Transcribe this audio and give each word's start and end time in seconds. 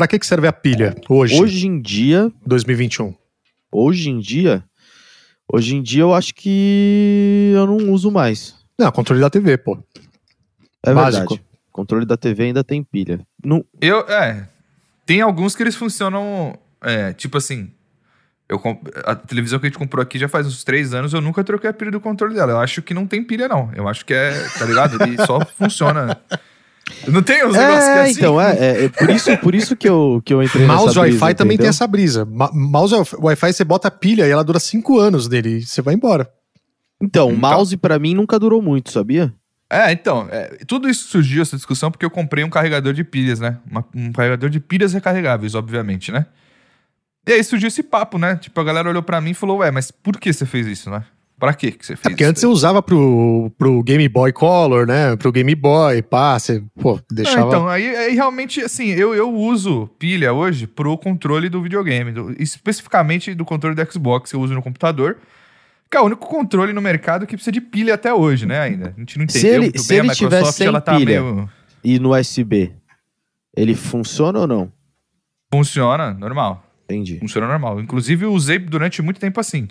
Pra 0.00 0.08
que, 0.08 0.18
que 0.18 0.24
serve 0.26 0.46
a 0.48 0.52
pilha 0.52 0.96
hoje, 1.10 1.38
Hoje 1.38 1.66
em 1.66 1.78
dia, 1.78 2.32
2021? 2.46 3.14
hoje 3.70 4.08
em 4.08 4.18
dia, 4.18 4.64
hoje 5.46 5.76
em 5.76 5.82
dia 5.82 6.00
eu 6.00 6.14
acho 6.14 6.34
que 6.34 7.52
eu 7.54 7.66
não 7.66 7.92
uso 7.92 8.10
mais. 8.10 8.54
Não, 8.78 8.90
controle 8.90 9.20
da 9.20 9.28
TV, 9.28 9.58
pô. 9.58 9.78
É 10.82 10.94
Básico. 10.94 11.28
verdade. 11.34 11.42
Controle 11.70 12.06
da 12.06 12.16
TV 12.16 12.44
ainda 12.44 12.64
tem 12.64 12.82
pilha. 12.82 13.20
Não, 13.44 13.62
Eu, 13.78 13.98
é. 14.08 14.48
Tem 15.04 15.20
alguns 15.20 15.54
que 15.54 15.62
eles 15.62 15.74
funcionam. 15.76 16.58
É, 16.80 17.12
tipo 17.12 17.36
assim. 17.36 17.70
Eu, 18.48 18.58
comp- 18.58 18.88
a 19.04 19.14
televisão 19.14 19.58
que 19.58 19.66
a 19.66 19.68
gente 19.68 19.78
comprou 19.78 20.02
aqui 20.02 20.18
já 20.18 20.30
faz 20.30 20.46
uns 20.46 20.64
três 20.64 20.94
anos, 20.94 21.12
eu 21.12 21.20
nunca 21.20 21.44
troquei 21.44 21.68
a 21.68 21.74
pilha 21.74 21.90
do 21.90 22.00
controle 22.00 22.34
dela. 22.34 22.52
Eu 22.52 22.58
acho 22.58 22.80
que 22.80 22.94
não 22.94 23.06
tem 23.06 23.22
pilha, 23.22 23.46
não. 23.48 23.70
Eu 23.76 23.86
acho 23.86 24.02
que 24.06 24.14
é, 24.14 24.32
tá 24.58 24.64
ligado? 24.64 24.96
Ele 25.02 25.18
só 25.26 25.44
funciona. 25.58 26.18
Não 27.08 27.22
tem 27.22 27.44
uns 27.46 27.54
negócios 27.56 27.84
que 27.84 27.90
é 27.90 27.96
é, 27.96 28.02
assim? 28.02 28.12
então, 28.12 28.40
é, 28.40 28.56
é, 28.58 28.84
é 28.84 28.88
por, 28.88 29.10
isso, 29.10 29.38
por 29.38 29.54
isso 29.54 29.76
que 29.76 29.88
eu, 29.88 30.20
que 30.24 30.32
eu 30.34 30.42
entrei 30.42 30.66
Mouse 30.66 30.86
nessa 30.86 31.00
brisa, 31.00 31.16
Wi-Fi 31.24 31.34
também 31.36 31.56
tem 31.58 31.66
essa 31.68 31.86
brisa. 31.86 32.24
Ma- 32.24 32.50
mouse 32.52 32.94
Wi-Fi 33.18 33.52
você 33.52 33.64
bota 33.64 33.88
a 33.88 33.90
pilha 33.90 34.26
e 34.26 34.30
ela 34.30 34.44
dura 34.44 34.58
5 34.60 34.98
anos 34.98 35.28
nele 35.28 35.58
e 35.58 35.62
você 35.66 35.80
vai 35.82 35.94
embora. 35.94 36.30
Então, 37.02 37.28
o 37.28 37.32
Então. 37.32 37.50
mouse 37.50 37.76
pra 37.76 37.98
mim 37.98 38.14
nunca 38.14 38.38
durou 38.38 38.60
muito, 38.60 38.90
sabia? 38.90 39.32
É, 39.70 39.92
então, 39.92 40.28
é, 40.30 40.58
tudo 40.66 40.88
isso 40.88 41.06
surgiu, 41.08 41.42
essa 41.42 41.56
discussão, 41.56 41.90
porque 41.90 42.04
eu 42.04 42.10
comprei 42.10 42.42
um 42.44 42.50
carregador 42.50 42.92
de 42.92 43.04
pilhas, 43.04 43.38
né? 43.40 43.58
Uma- 43.70 43.84
um 43.94 44.12
carregador 44.12 44.50
de 44.50 44.58
pilhas 44.60 44.92
recarregáveis, 44.92 45.54
obviamente, 45.54 46.10
né? 46.12 46.26
E 47.26 47.32
aí 47.32 47.44
surgiu 47.44 47.68
esse 47.68 47.82
papo, 47.82 48.18
né? 48.18 48.36
Tipo, 48.36 48.60
a 48.60 48.64
galera 48.64 48.88
olhou 48.88 49.02
pra 49.02 49.20
mim 49.20 49.30
e 49.30 49.34
falou, 49.34 49.58
ué, 49.58 49.70
mas 49.70 49.90
por 49.90 50.18
que 50.18 50.32
você 50.32 50.44
fez 50.44 50.66
isso, 50.66 50.90
né? 50.90 51.04
Pra 51.40 51.54
quê 51.54 51.72
que 51.72 51.84
você 51.86 51.96
fez 51.96 52.04
É 52.06 52.10
porque 52.10 52.22
antes 52.22 52.38
você 52.40 52.46
usava 52.46 52.82
pro, 52.82 53.50
pro 53.58 53.82
Game 53.82 54.06
Boy 54.08 54.30
Color, 54.32 54.86
né? 54.86 55.16
Pro 55.16 55.32
Game 55.32 55.54
Boy, 55.54 56.02
pá, 56.02 56.38
você, 56.38 56.62
pô, 56.78 56.96
Ah, 57.00 57.04
deixava... 57.10 57.48
então, 57.48 57.66
aí, 57.66 57.96
aí 57.96 58.14
realmente, 58.14 58.60
assim, 58.60 58.88
eu, 58.90 59.14
eu 59.14 59.32
uso 59.34 59.88
pilha 59.98 60.32
hoje 60.34 60.66
pro 60.66 60.96
controle 60.98 61.48
do 61.48 61.62
videogame, 61.62 62.12
do- 62.12 62.34
especificamente 62.38 63.34
do 63.34 63.44
controle 63.44 63.74
do 63.74 63.90
Xbox 63.92 64.30
que 64.30 64.36
eu 64.36 64.40
uso 64.42 64.52
no 64.54 64.62
computador, 64.62 65.16
que 65.90 65.96
é 65.96 66.00
o 66.00 66.04
único 66.04 66.28
controle 66.28 66.72
no 66.74 66.80
mercado 66.82 67.26
que 67.26 67.34
precisa 67.34 67.50
de 67.52 67.60
pilha 67.60 67.94
até 67.94 68.12
hoje, 68.12 68.44
né, 68.46 68.60
ainda. 68.60 68.94
A 68.96 69.00
gente 69.00 69.18
não 69.18 69.26
Se 69.28 69.38
entendeu 69.38 69.54
ele- 69.54 69.62
muito 69.64 69.82
se 69.82 69.88
bem, 69.88 69.98
ele 69.98 70.08
a 70.08 70.10
Microsoft, 70.12 70.52
sem 70.58 70.66
ela 70.66 70.80
tá 70.80 70.94
pilha. 70.96 71.22
meio... 71.22 71.50
E 71.82 71.98
no 71.98 72.14
USB, 72.14 72.70
ele 73.56 73.74
funciona 73.74 74.40
ou 74.40 74.46
não? 74.46 74.70
Funciona, 75.52 76.12
normal. 76.14 76.64
Entendi. 76.84 77.18
Funciona 77.18 77.46
normal. 77.46 77.80
Inclusive, 77.80 78.24
eu 78.24 78.32
usei 78.32 78.58
durante 78.58 79.00
muito 79.02 79.18
tempo 79.18 79.40
assim. 79.40 79.68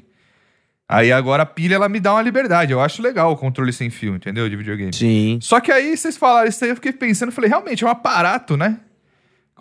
Aí 0.91 1.11
agora 1.11 1.43
a 1.43 1.45
pilha, 1.45 1.75
ela 1.75 1.87
me 1.87 1.99
dá 1.99 2.13
uma 2.13 2.21
liberdade. 2.23 2.71
Eu 2.71 2.81
acho 2.81 2.99
legal 3.01 3.31
o 3.31 3.37
controle 3.37 3.71
sem 3.71 3.91
fio, 3.91 4.15
entendeu? 4.15 4.49
De 4.49 4.55
videogame. 4.55 4.91
Sim. 4.91 5.37
Só 5.39 5.59
que 5.59 5.71
aí 5.71 5.95
vocês 5.95 6.17
falaram 6.17 6.49
isso 6.49 6.63
aí, 6.63 6.71
eu 6.71 6.75
fiquei 6.75 6.91
pensando, 6.91 7.31
falei, 7.31 7.47
realmente, 7.47 7.83
é 7.83 7.87
um 7.87 7.91
aparato, 7.91 8.57
né? 8.57 8.79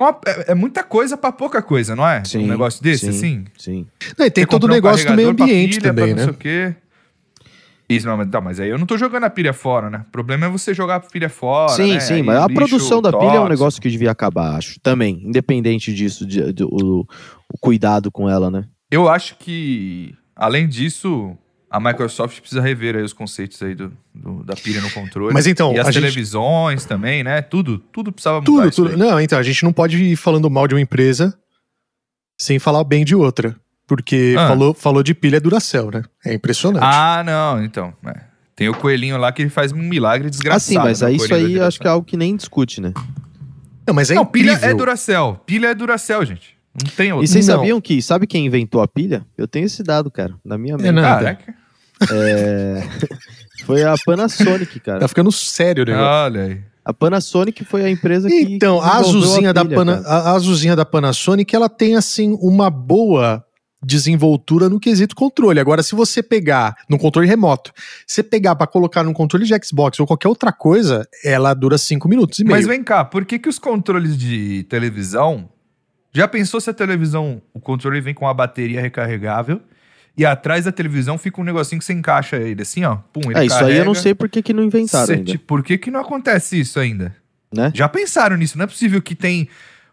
É 0.01 0.31
É, 0.31 0.53
é 0.53 0.55
muita 0.55 0.83
coisa 0.83 1.17
pra 1.19 1.31
pouca 1.31 1.61
coisa, 1.61 1.95
não 1.95 2.09
é? 2.09 2.25
Sim, 2.25 2.45
um 2.45 2.47
negócio 2.47 2.83
desse, 2.83 3.01
sim, 3.13 3.19
assim. 3.19 3.45
Sim. 3.59 3.87
Não, 4.17 4.25
e 4.25 4.31
tem 4.31 4.45
Você 4.45 4.49
todo 4.49 4.65
o 4.65 4.67
comprar 4.69 4.73
um 4.73 4.75
negócio 4.77 5.07
do 5.07 5.15
meio 5.15 5.35
pra 5.35 5.45
ambiente 5.45 5.79
pilha, 5.81 5.81
pra 5.81 5.91
também, 6.03 6.09
não 6.15 6.17
né? 6.17 6.23
sei 6.23 6.33
o 6.33 6.35
quê. 6.37 6.75
Isso, 7.91 8.07
não, 8.07 8.17
mas, 8.19 8.29
tá, 8.31 8.41
mas 8.41 8.61
aí 8.61 8.69
eu 8.69 8.79
não 8.79 8.87
tô 8.87 8.97
jogando 8.99 9.25
a 9.25 9.31
pilha 9.31 9.53
fora, 9.53 9.89
né? 9.91 10.05
O 10.09 10.11
problema 10.11 10.47
é 10.47 10.49
você 10.49 10.73
jogar 10.75 10.97
a 10.97 11.01
pilha 11.01 11.29
fora. 11.29 11.73
sim, 11.73 11.95
né? 11.95 12.01
sim, 12.01 12.15
Aí 12.15 12.23
mas 12.23 12.37
a 12.39 12.47
produção 12.49 13.01
da 13.03 13.11
pilha 13.11 13.23
é 13.23 13.29
um 13.29 13.33
tóxico. 13.33 13.49
negócio 13.51 13.83
que 13.83 13.89
devia 13.91 14.11
acabar, 14.11 14.57
acho. 14.57 14.79
Também, 14.81 15.23
independente 15.25 15.93
disso, 15.95 16.27
de- 16.27 16.53
de- 16.53 16.65
o, 16.65 17.07
o 17.53 17.59
cuidado 17.61 18.11
com 18.11 18.29
ela, 18.31 18.51
né? 18.51 18.65
Eu 18.91 19.09
acho 19.09 19.37
que, 19.39 20.15
além 20.39 20.67
disso, 20.69 21.37
a 21.71 21.79
Microsoft 21.79 22.41
precisa 22.41 22.63
rever 22.63 22.97
aí 22.97 23.03
os 23.03 23.13
conceitos 23.13 23.61
aí 23.63 23.75
do, 23.75 23.93
do- 24.15 24.43
da 24.45 24.55
pilha 24.55 24.81
no 24.81 24.91
controle. 24.91 25.35
Mas 25.35 25.47
então, 25.47 25.75
e 25.75 25.79
as 25.79 25.87
a 25.89 25.91
gente- 25.91 26.01
televisões 26.03 26.85
também, 26.87 27.23
né? 27.23 27.43
Tudo, 27.43 27.79
tudo 27.79 28.11
precisava 28.13 28.37
mudar 28.41 28.47
Tudo, 28.47 28.69
isso 28.69 28.83
tudo. 28.85 28.93
aí. 28.95 28.97
Não, 28.99 29.21
então, 29.21 29.39
a 29.39 29.43
gente 29.43 29.63
não 29.65 29.73
pode 29.73 30.03
ir 30.03 30.17
falando 30.17 30.49
mal 30.49 30.67
de 30.67 30.75
uma 30.75 30.81
empresa 30.81 31.37
sem 32.41 32.59
falar 32.59 32.85
bem 32.85 33.05
de 33.05 33.15
outra. 33.15 33.55
Porque 33.87 34.35
Ah. 34.39 34.49
falou, 34.49 34.75
falou 34.75 35.03
de 35.03 35.15
pilha 35.15 35.41
Duracell, 35.41 35.91
né? 35.91 36.03
É 36.25 36.35
impressionante. 36.35 36.83
Ah, 36.85 37.23
não, 37.25 37.65
então. 37.65 37.93
é. 38.07 38.29
Tem 38.55 38.69
o 38.69 38.75
coelhinho 38.75 39.17
lá 39.17 39.33
que 39.33 39.41
ele 39.41 39.49
faz 39.51 39.73
um 39.73 39.77
milagre 39.79 40.29
desgraçado. 40.29 40.57
Assim, 40.59 40.75
mas 40.79 41.01
né, 41.01 41.07
aí 41.09 41.17
isso 41.17 41.33
aí 41.35 41.59
acho 41.61 41.79
que 41.81 41.87
é 41.87 41.91
algo 41.91 42.05
que 42.05 42.17
nem 42.17 42.37
discute, 42.37 42.81
né? 42.81 42.93
não, 43.87 43.95
mas 43.95 44.11
é 44.11 44.15
não, 44.15 44.27
pilha 44.27 44.51
incrível. 44.53 44.69
é 44.71 44.75
Duracell. 44.75 45.41
Pilha 45.47 45.69
é 45.69 45.75
Duracell, 45.75 46.23
gente. 46.27 46.58
Não 46.85 46.91
tem 46.97 47.13
outro. 47.13 47.25
E 47.25 47.29
vocês 47.29 47.47
Não. 47.47 47.57
sabiam 47.57 47.81
que, 47.81 48.01
sabe 48.03 48.27
quem 48.27 48.47
inventou 48.47 48.81
a 48.81 48.89
pilha? 48.89 49.25
Eu 49.37 49.47
tenho 49.49 49.67
esse 49.67 49.83
dado, 49.83 50.11
cara, 50.11 50.35
na 50.45 50.57
minha 50.59 50.77
mente. 50.77 50.89
É 50.89 50.93
nada. 50.93 51.39
Caraca. 51.39 51.55
Foi 53.65 53.83
a 53.83 53.95
Panasonic, 54.05 54.81
cara. 54.81 55.01
Tá 55.01 55.09
ficando 55.09 55.31
sério 55.33 55.83
o 55.83 55.87
negócio. 55.87 56.07
Olha 56.07 56.43
aí. 56.45 56.61
A 56.85 56.93
Panasonic 56.95 57.65
foi 57.65 57.85
a 57.85 57.91
empresa 57.91 58.29
que 58.29 58.35
Então, 58.55 58.81
a 58.81 58.97
azulzinha, 58.97 59.53
da 59.53 59.63
pilha, 59.65 59.77
Pana- 59.77 60.03
cara. 60.03 60.15
a 60.15 60.33
azulzinha 60.33 60.75
da 60.75 60.87
Panasonic, 60.87 61.55
ela 61.55 61.69
tem, 61.69 61.97
assim, 61.97 62.39
uma 62.41 62.71
boa 62.71 63.45
desenvoltura 63.83 64.69
no 64.69 64.81
quesito 64.81 65.15
controle. 65.15 65.61
Agora, 65.61 65.83
se 65.83 65.95
você 65.95 66.23
pegar 66.23 66.75
no 66.89 66.99
controle 66.99 67.29
remoto, 67.29 67.73
você 68.07 68.23
pegar 68.23 68.57
pra 68.57 68.67
colocar 68.67 69.05
num 69.05 69.13
controle 69.13 69.45
de 69.45 69.55
Xbox 69.65 70.01
ou 70.01 70.07
qualquer 70.07 70.29
outra 70.29 70.51
coisa, 70.51 71.07
ela 71.25 71.53
dura 71.53 71.77
5 71.77 72.09
minutos 72.09 72.39
e 72.39 72.45
meio. 72.45 72.57
Mas 72.57 72.67
vem 72.67 72.83
cá, 72.83 73.05
por 73.05 73.25
que, 73.25 73.39
que 73.39 73.49
os 73.49 73.59
controles 73.59 74.17
de 74.17 74.65
televisão. 74.65 75.49
Já 76.13 76.27
pensou 76.27 76.61
se 76.61 76.71
a 76.71 76.75
televisão, 76.75 77.41
o 77.53 77.61
controle 77.61 78.01
vem 78.01 78.15
com 78.15 78.27
a 78.29 78.35
bateria 78.35 78.81
recarregável 78.81 79.61
e 80.17 80.25
atrás 80.27 80.65
da 80.65 80.73
televisão 80.73 81.17
fica 81.19 81.41
um 81.41 81.45
negocinho 81.45 81.79
que 81.79 81.85
você 81.85 81.93
encaixa 81.93 82.37
ele 82.37 82.63
assim, 82.63 82.85
ó. 82.85 82.97
Pum, 83.13 83.21
ele 83.31 83.41
É, 83.41 83.45
isso 83.47 83.57
aí 83.57 83.73
eu 83.77 83.85
não 83.85 83.93
carrega. 83.93 83.95
sei 84.03 84.15
por 84.15 84.29
que, 84.29 84.43
que 84.43 84.53
não 84.53 84.63
inventaram 84.65 85.07
Cê- 85.07 85.15
ainda, 85.15 85.39
Por 85.47 85.63
que, 85.63 85.79
que 85.79 85.91
não 85.91 86.01
acontece 86.01 86.59
isso 86.59 86.81
ainda? 86.81 87.15
né? 87.55 87.71
Já 87.75 87.89
pensaram 87.89 88.37
nisso? 88.37 88.59
Não 88.59 88.65
é 88.65 88.67
possível 88.67 89.01
que 89.01 89.15
tem 89.15 89.49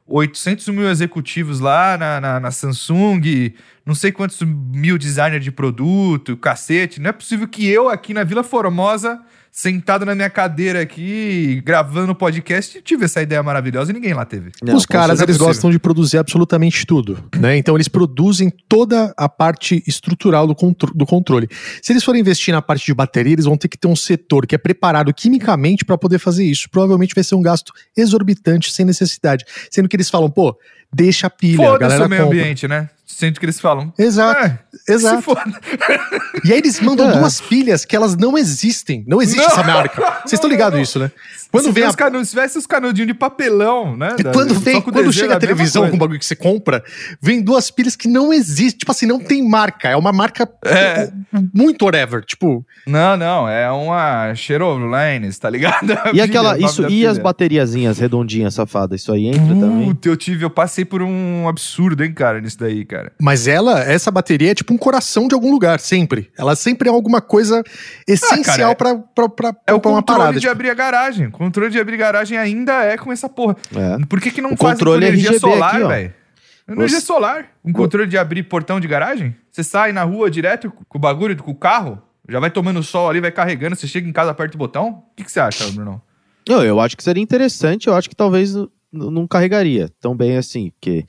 800 0.08 0.68
mil 0.70 0.90
executivos 0.90 1.60
lá 1.60 1.98
na, 1.98 2.22
na, 2.22 2.40
na 2.40 2.52
Samsung, 2.52 3.54
não 3.86 3.96
sei 3.96 4.12
quantos 4.12 4.42
mil 4.42 4.98
designers 4.98 5.44
de 5.44 5.52
produto, 5.52 6.38
cacete. 6.38 7.00
Não 7.02 7.10
é 7.10 7.14
possível 7.14 7.48
que 7.48 7.68
eu 7.68 7.90
aqui 7.90 8.14
na 8.14 8.24
Vila 8.24 8.44
Formosa, 8.44 9.20
sentado 9.58 10.06
na 10.06 10.14
minha 10.14 10.30
cadeira 10.30 10.82
aqui, 10.82 11.62
gravando 11.66 12.14
podcast, 12.14 12.82
tive 12.82 13.06
essa 13.06 13.22
ideia 13.22 13.42
maravilhosa 13.42 13.90
e 13.90 13.94
ninguém 13.94 14.14
lá 14.14 14.26
teve. 14.26 14.52
Não, 14.62 14.76
Os 14.76 14.86
caras, 14.86 15.12
eles 15.22 15.22
é 15.22 15.26
possível. 15.28 15.48
gostam 15.48 15.72
de 15.72 15.80
produzir 15.80 16.18
absolutamente 16.18 16.86
tudo, 16.86 17.24
né? 17.40 17.56
Então 17.56 17.74
eles 17.74 17.88
produzem 17.88 18.52
toda 18.68 19.14
a 19.16 19.30
parte 19.30 19.82
estrutural 19.88 20.46
do, 20.46 20.54
contro- 20.54 20.92
do 20.94 21.06
controle. 21.06 21.48
Se 21.82 21.94
eles 21.94 22.04
forem 22.04 22.20
investir 22.20 22.54
na 22.54 22.62
parte 22.62 22.86
de 22.86 22.94
bateria, 22.94 23.32
eles 23.32 23.46
vão 23.46 23.56
ter 23.56 23.70
que 23.70 23.78
ter 23.78 23.88
um 23.88 23.96
setor 23.96 24.46
que 24.46 24.56
é 24.56 24.58
preparado 24.58 25.14
quimicamente 25.14 25.86
para 25.86 25.98
poder 25.98 26.20
fazer 26.20 26.44
isso. 26.44 26.68
Provavelmente 26.70 27.16
vai 27.16 27.24
ser 27.24 27.36
um 27.36 27.42
gasto 27.42 27.72
exorbitante, 27.96 28.74
sem 28.74 28.86
necessidade. 28.86 29.46
Sendo 29.72 29.88
que 29.88 29.96
eles 29.96 30.10
falam, 30.10 30.30
pô, 30.30 30.54
deixa 30.96 31.28
a 31.28 31.30
pilha, 31.30 31.62
a 31.64 31.72
Foda-se 31.72 31.80
galera 31.82 32.06
o 32.06 32.10
meio 32.10 32.24
compra. 32.24 32.40
ambiente, 32.40 32.68
né? 32.68 32.90
Sente 33.06 33.40
que 33.40 33.46
eles 33.46 33.60
falam. 33.60 33.94
Exato, 33.98 34.42
É, 34.46 34.60
exato. 34.90 35.18
se 35.18 35.22
foda. 35.22 35.44
E 36.44 36.52
aí 36.52 36.58
eles 36.58 36.80
mandam 36.82 37.08
É. 37.12 37.18
duas 37.18 37.40
pilhas 37.40 37.86
que 37.86 37.96
elas 37.96 38.16
não 38.18 38.38
existem. 38.38 39.06
Não 39.08 39.22
existe 39.22 39.40
Não. 39.42 39.48
essa 39.48 39.64
marca. 39.64 40.02
Vocês 40.22 40.34
estão 40.34 40.50
ligados 40.50 40.78
nisso, 40.78 41.00
né? 41.00 41.12
Quando 41.52 41.66
se, 41.66 41.72
vem 41.72 41.84
a 41.86 41.90
os 41.90 41.96
canu- 41.96 42.26
se 42.26 42.32
tivesse 42.32 42.58
os 42.58 42.66
canudinhos 42.68 43.08
de 43.08 43.14
papelão, 43.14 43.96
né? 43.96 44.16
da- 44.22 44.32
Quando, 44.34 44.56
vem, 44.56 44.82
quando 44.82 44.96
desenho 44.96 45.14
chega 45.14 45.36
a 45.36 45.40
televisão 45.40 45.84
coisa. 45.84 45.92
com 45.92 45.96
o 45.96 46.00
bagulho 46.00 46.20
que 46.20 46.26
você 46.26 46.36
compra, 46.36 46.84
vem 47.22 47.42
duas 47.42 47.70
pilhas 47.72 47.96
que 47.96 48.08
não 48.10 48.34
existem. 48.34 48.80
Tipo 48.80 48.92
assim, 48.92 49.06
não 49.06 49.20
tem 49.20 49.48
marca. 49.48 49.88
É 49.88 49.96
uma 49.96 50.12
marca 50.12 50.50
É. 50.66 51.10
muito 51.54 51.86
whatever. 51.86 52.26
Tipo, 52.26 52.66
Não, 52.88 53.16
não, 53.16 53.48
é 53.48 53.72
uma 53.72 54.34
Cherolenes, 54.36 55.38
tá 55.40 55.50
ligado? 55.50 55.92
A 55.92 56.10
E 56.10 56.12
pilha, 56.12 56.24
aquela, 56.26 56.58
isso, 56.60 56.88
e 56.90 57.06
as 57.06 57.18
bateriazinhas 57.18 58.00
redondinhas 58.00 58.54
safadas, 58.56 59.00
isso 59.02 59.12
aí 59.14 59.28
entra 59.28 59.56
também? 59.56 59.88
Puta, 59.90 60.10
eu 60.10 60.18
tive, 60.18 60.44
eu 60.46 60.50
passei 60.50 60.84
por 60.86 61.02
um 61.02 61.48
absurdo, 61.50 62.04
hein, 62.04 62.14
cara, 62.14 62.40
nisso 62.40 62.58
daí, 62.60 62.86
cara. 62.86 63.12
mas 63.20 63.48
ela, 63.48 63.80
essa 63.82 64.10
bateria 64.12 64.52
é 64.52 64.56
tipo 64.56 64.74
um 64.74 64.78
coração 64.78 65.28
de 65.28 65.34
algum 65.36 65.52
lugar, 65.52 65.80
sempre. 65.80 66.32
Ela 66.38 66.56
sempre 66.56 66.88
é 66.88 66.92
alguma 66.92 67.20
coisa 67.20 67.64
essencial 68.08 68.72
Ah, 68.72 68.76
cara, 68.76 68.96
pra, 68.96 69.28
pra, 69.28 69.30
pra, 69.30 69.56
É 69.68 69.74
o 69.74 69.80
pra 69.80 69.92
uma 69.92 70.00
controle 70.00 70.20
parada. 70.20 70.34
de 70.36 70.40
tipo. 70.42 70.52
abrir 70.52 70.70
a 70.70 70.74
garagem. 70.74 71.28
O 71.28 71.32
controle 71.32 71.72
de 71.72 71.80
abrir 71.80 71.98
garagem 71.98 72.38
ainda 72.38 72.84
é 72.84 72.98
com 72.98 73.12
essa 73.12 73.28
porra. 73.28 73.56
É. 73.76 74.06
Por 74.06 74.22
que, 74.22 74.32
que 74.32 74.42
não 74.42 74.54
O 74.54 74.58
faz 74.58 74.74
controle 74.78 75.02
com 75.02 75.08
energia 75.08 75.30
RGB 75.32 75.40
solar, 75.40 75.88
velho? 75.88 76.14
Energia 76.68 77.00
Você- 77.00 77.06
solar. 77.06 77.48
Um 77.64 77.72
controle 77.74 78.08
de 78.08 78.18
abrir 78.18 78.44
portão 78.44 78.80
de 78.80 78.88
garagem? 78.88 79.36
Você 79.52 79.64
sai 79.64 79.92
na 79.92 80.04
rua 80.04 80.30
direto 80.32 80.72
com 80.90 80.98
o 80.98 81.02
bagulho, 81.02 81.36
com 81.38 81.52
o 81.52 81.56
carro, 81.56 82.02
já 82.28 82.40
vai 82.40 82.50
tomando 82.50 82.82
sol 82.82 83.10
ali, 83.10 83.22
vai 83.22 83.32
carregando, 83.32 83.76
você 83.76 83.88
chega 83.88 84.08
em 84.08 84.12
casa, 84.12 84.32
aperta 84.32 84.56
o 84.56 84.58
botão. 84.58 85.04
O 85.12 85.16
que, 85.16 85.24
que 85.24 85.32
você 85.32 85.40
acha, 85.40 85.66
Bruno? 85.72 86.02
Não, 86.50 86.64
eu 86.64 86.80
acho 86.80 86.96
que 86.98 87.04
seria 87.04 87.22
interessante, 87.24 87.88
eu 87.88 87.96
acho 87.96 88.10
que 88.10 88.16
talvez 88.16 88.54
não 88.96 89.28
carregaria 89.28 89.90
tão 90.02 90.16
bem 90.16 90.38
assim, 90.38 90.72
porque 90.72 91.06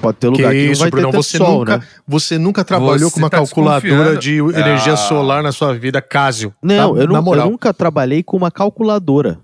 pode 0.00 0.18
ter 0.18 0.28
lugar 0.28 0.52
Que 0.52 0.58
que, 0.66 0.70
isso, 0.72 0.72
não 0.72 0.78
vai 0.84 0.90
Brunão, 0.90 1.10
ter 1.10 1.16
você 1.16 1.36
sol, 1.38 1.58
nunca, 1.58 1.78
né? 1.78 1.86
você 2.06 2.38
nunca 2.38 2.64
trabalhou 2.64 3.08
Você 3.10 3.14
com 3.14 3.18
uma 3.20 3.30
tá 3.30 3.36
calculadora 3.38 4.16
de 4.16 4.38
energia 4.38 4.92
Ah. 4.92 4.96
solar 4.96 5.42
na 5.42 5.52
sua 5.52 5.74
vida, 5.74 6.00
Casio. 6.00 6.54
Não, 6.62 6.94
Tá? 6.94 7.00
eu, 7.02 7.10
eu 7.10 7.46
nunca 7.50 7.74
trabalhei 7.74 8.22
com 8.22 8.36
uma 8.36 8.50
calculadora. 8.50 9.38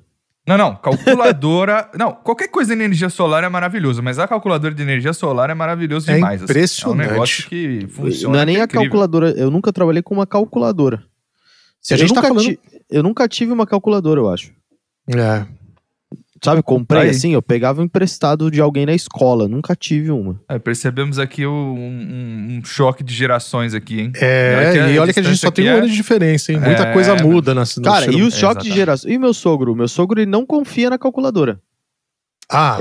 Não, 0.47 0.59
não, 0.59 0.75
calculadora. 0.75 1.89
não, 1.97 2.13
qualquer 2.13 2.49
coisa 2.49 2.75
de 2.75 2.83
energia 2.83 3.09
solar 3.09 3.45
é 3.45 3.49
maravilhoso, 3.49 4.03
mas 4.03 4.19
a 4.19 4.27
calculadora 4.27 4.75
de 4.75 4.83
energia 4.83 5.13
solar 5.13 5.51
é 5.51 5.55
maravilhoso 5.55 6.11
É 6.11 6.15
demais. 6.15 6.43
assim. 6.43 6.51
impressionante. 6.51 7.01
É 7.07 7.09
um 7.09 7.13
negócio 7.13 7.49
que 7.49 7.87
funciona. 7.89 8.35
não 8.35 8.41
é 8.43 8.47
nem 8.47 8.55
que 8.57 8.61
a 8.63 8.67
calculadora, 8.67 9.31
eu 9.31 9.51
nunca 9.51 9.73
trabalhei 9.73 10.03
com 10.03 10.15
uma 10.15 10.27
calculadora. 10.27 11.03
Se 11.81 11.95
a 11.95 11.97
eu, 11.97 12.01
gente 12.01 12.09
tá 12.15 12.17
nunca 12.23 12.29
falando- 12.29 12.45
ti- 12.45 12.59
eu 12.91 13.03
nunca 13.05 13.29
tive 13.29 13.53
uma 13.53 13.67
calculadora, 13.67 14.21
eu 14.21 14.29
acho. 14.29 14.51
É. 15.09 15.47
sabe, 16.45 16.63
comprei 16.63 17.03
Aí. 17.03 17.11
assim, 17.11 17.33
eu 17.35 17.41
pegava 17.43 17.83
emprestado 17.83 18.51
de 18.51 18.61
alguém 18.61 18.85
na 18.87 18.93
escola, 18.95 19.47
nunca 19.49 19.75
tive 19.77 20.11
uma. 20.11 20.41
É, 20.49 20.59
percebemos 20.59 21.19
aqui 21.19 21.47
o- 21.47 21.51
um, 21.53 22.59
um- 22.59 22.65
choque 22.65 23.03
de 23.05 23.15
gerações 23.15 23.75
aqui, 23.75 24.01
hein? 24.01 24.13
É, 24.17 24.55
Olha 24.59 24.73
que 24.73 24.79
a 24.79 24.89
e 24.91 24.99
olha 24.99 25.13
que 25.15 25.21
a 25.21 25.23
gente 25.23 25.39
só 25.39 25.51
tem 25.51 25.67
um 25.69 25.73
é- 25.75 25.79
ano 25.79 25.89
de 25.89 25.95
diferença, 25.95 26.53
hein? 26.53 26.59
Muita 26.61 26.83
É, 26.85 26.93
coisa 26.93 27.15
muda 27.17 27.55
na 27.55 27.65
Cara, 27.85 28.05
ser 28.07 28.13
e 28.13 28.23
os 28.23 28.35
choques 28.35 28.65
de 28.65 28.73
geração. 28.73 29.11
E 29.11 29.19
meu 29.19 29.33
sogro? 29.33 29.75
Meu 29.77 29.89
sogro, 29.89 30.21
ele 30.21 30.31
não 30.31 30.45
confia 30.45 30.91
na 30.91 30.99
calculadora. 30.99 31.61
Ah, 32.51 32.79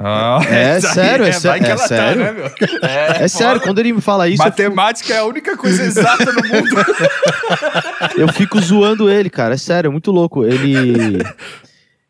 Ah, 0.00 0.38
É 0.48 0.78
isso 0.78 0.86
aí, 0.86 0.94
sério, 0.94 1.24
é 1.24 1.30
vai 1.32 1.40
sé- 1.40 1.58
que 1.58 1.64
é 1.64 1.70
ela 1.70 1.80
tá, 1.80 1.88
sério? 1.88 2.22
né, 2.22 2.30
meu? 2.32 2.50
É, 2.88 3.26
sério, 3.26 3.60
quando 3.60 3.80
ele 3.80 3.92
me 3.94 4.00
fala 4.00 4.28
isso, 4.28 4.40
eu 4.40 4.46
fico, 4.52 4.62
Matemática 4.62 5.12
é 5.14 5.18
a 5.18 5.24
única 5.24 5.56
coisa 5.56 5.82
exata 5.82 6.24
no 6.30 6.40
mundo. 6.40 6.76
eu 8.16 8.28
fico 8.32 8.60
zoando 8.60 9.10
ele, 9.10 9.28
cara. 9.28 9.54
É 9.54 9.56
sério, 9.56 9.88
é 9.88 9.90
muito 9.90 10.12
louco. 10.12 10.44
Ele. 10.44 11.18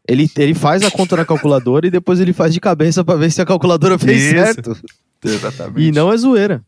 Ele, 0.09 0.31
ele 0.39 0.55
faz 0.55 0.83
a 0.83 0.91
conta 0.91 1.17
na 1.17 1.25
calculadora 1.25 1.87
e 1.87 1.91
depois 1.91 2.19
ele 2.19 2.33
faz 2.33 2.55
de 2.55 2.61
cabeça 2.61 3.05
pra 3.05 3.15
ver 3.15 3.31
se 3.31 3.43
a 3.43 3.47
calculadora 3.47 3.99
fez 3.99 4.23
Isso. 4.23 4.35
certo. 4.35 4.77
Exatamente. 5.23 5.87
E 5.87 5.93
não 5.93 6.11
é 6.11 6.17
zoeira. 6.17 6.63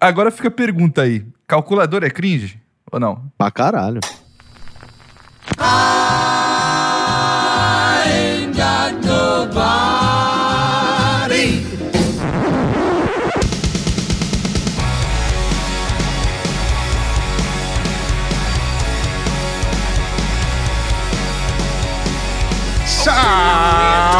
Agora 0.00 0.30
fica 0.30 0.46
a 0.46 0.50
pergunta 0.50 1.02
aí: 1.02 1.26
calculador 1.46 2.04
é 2.04 2.10
cringe 2.10 2.60
ou 2.92 3.00
não? 3.00 3.30
Pra 3.36 3.50
caralho. 3.50 3.98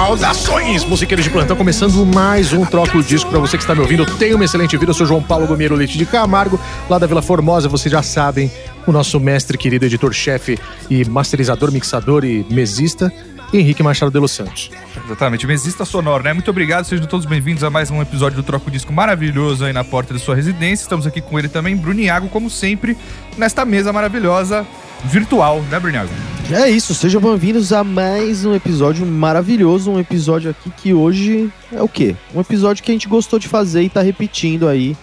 Saudações, 0.09 0.87
musiqueiros 0.87 1.23
de 1.23 1.31
plantão, 1.31 1.55
começando 1.55 2.07
mais 2.07 2.51
um 2.55 2.65
Troca 2.65 2.97
o 2.97 3.03
Disco 3.03 3.29
pra 3.29 3.39
você 3.39 3.59
que 3.59 3.63
está 3.63 3.75
me 3.75 3.83
ouvindo. 3.83 4.07
Tenha 4.17 4.35
uma 4.35 4.45
excelente 4.47 4.75
vida, 4.79 4.91
eu 4.91 4.95
sou 4.95 5.07
João 5.07 5.23
Paulo 5.23 5.47
Gomiero 5.47 5.75
Leite 5.75 5.99
de 5.99 6.07
Camargo, 6.07 6.59
lá 6.89 6.99
da 6.99 7.07
Vila 7.07 7.21
Formosa, 7.21 7.69
vocês 7.69 7.93
já 7.93 8.03
sabem, 8.03 8.51
o 8.87 8.91
nosso 8.91 9.21
mestre 9.21 9.59
querido, 9.59 9.85
editor-chefe 9.85 10.59
e 10.89 11.05
masterizador, 11.05 11.71
mixador 11.71 12.25
e 12.25 12.47
mesista, 12.49 13.13
Henrique 13.53 13.83
Machado 13.83 14.11
de 14.11 14.19
Los 14.19 14.33
Santos. 14.33 14.71
Exatamente, 15.05 15.47
mesista 15.47 15.85
sonoro, 15.85 16.23
né? 16.23 16.33
Muito 16.33 16.50
obrigado, 16.50 16.85
sejam 16.85 17.06
todos 17.06 17.25
bem-vindos 17.25 17.65
a 17.65 17.71
mais 17.71 17.91
um 17.91 18.03
episódio 18.03 18.37
do 18.37 18.43
Troco 18.43 18.71
Disco 18.71 18.93
maravilhoso 18.93 19.65
aí 19.65 19.73
na 19.73 19.83
porta 19.83 20.12
da 20.12 20.21
sua 20.21 20.35
residência. 20.35 20.83
Estamos 20.83 21.06
aqui 21.06 21.21
com 21.21 21.39
ele 21.39 21.49
também, 21.49 21.75
Bruniago, 21.75 22.29
como 22.29 22.50
sempre, 22.50 22.97
nesta 23.39 23.65
mesa 23.65 23.93
maravilhosa 23.93 24.67
virtual, 25.05 25.62
né, 25.71 25.81
Bruniago? 25.81 26.11
É 26.50 26.69
isso, 26.69 26.95
sejam 26.95 27.21
bem-vindos 27.21 27.73
a 27.73 27.83
mais 27.83 28.45
um 28.45 28.55
episódio 28.55 29.06
maravilhoso. 29.06 29.91
Um 29.91 29.99
episódio 29.99 30.50
aqui 30.50 30.71
que 30.71 30.93
hoje 30.93 31.50
é 31.73 31.81
o 31.81 31.89
quê? 31.89 32.15
Um 32.35 32.41
episódio 32.41 32.83
que 32.83 32.91
a 32.91 32.95
gente 32.95 33.09
gostou 33.09 33.39
de 33.39 33.49
fazer 33.49 33.83
e 33.83 33.89
tá 33.89 34.03
repetindo 34.03 34.69
aí. 34.69 34.97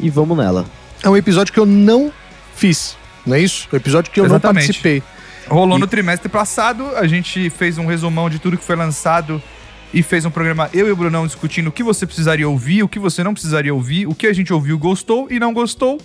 E 0.00 0.08
vamos 0.08 0.36
nela. 0.36 0.64
É 1.02 1.08
um 1.10 1.16
episódio 1.16 1.52
que 1.52 1.60
eu 1.60 1.66
não 1.66 2.10
fiz, 2.54 2.96
não 3.26 3.36
é 3.36 3.40
isso? 3.40 3.68
É 3.70 3.74
um 3.74 3.78
episódio 3.78 4.10
que 4.10 4.18
eu 4.18 4.24
Exatamente. 4.24 4.44
não 4.44 4.66
participei. 4.66 5.02
Rolou 5.48 5.76
E- 5.76 5.80
no 5.80 5.86
trimestre 5.86 6.28
passado, 6.28 6.86
a 6.96 7.06
gente 7.06 7.50
fez 7.50 7.78
um 7.78 7.86
resumão 7.86 8.28
de 8.30 8.38
tudo 8.38 8.56
que 8.56 8.64
foi 8.64 8.76
lançado 8.76 9.42
e 9.92 10.02
fez 10.02 10.24
um 10.24 10.30
programa 10.30 10.70
eu 10.72 10.88
e 10.88 10.90
o 10.90 10.96
Brunão 10.96 11.26
discutindo 11.26 11.66
o 11.68 11.72
que 11.72 11.82
você 11.82 12.06
precisaria 12.06 12.48
ouvir, 12.48 12.82
o 12.82 12.88
que 12.88 12.98
você 12.98 13.22
não 13.22 13.32
precisaria 13.34 13.74
ouvir, 13.74 14.06
o 14.06 14.14
que 14.14 14.26
a 14.26 14.32
gente 14.32 14.52
ouviu, 14.52 14.78
gostou 14.78 15.26
e 15.30 15.38
não 15.38 15.52
gostou. 15.52 16.00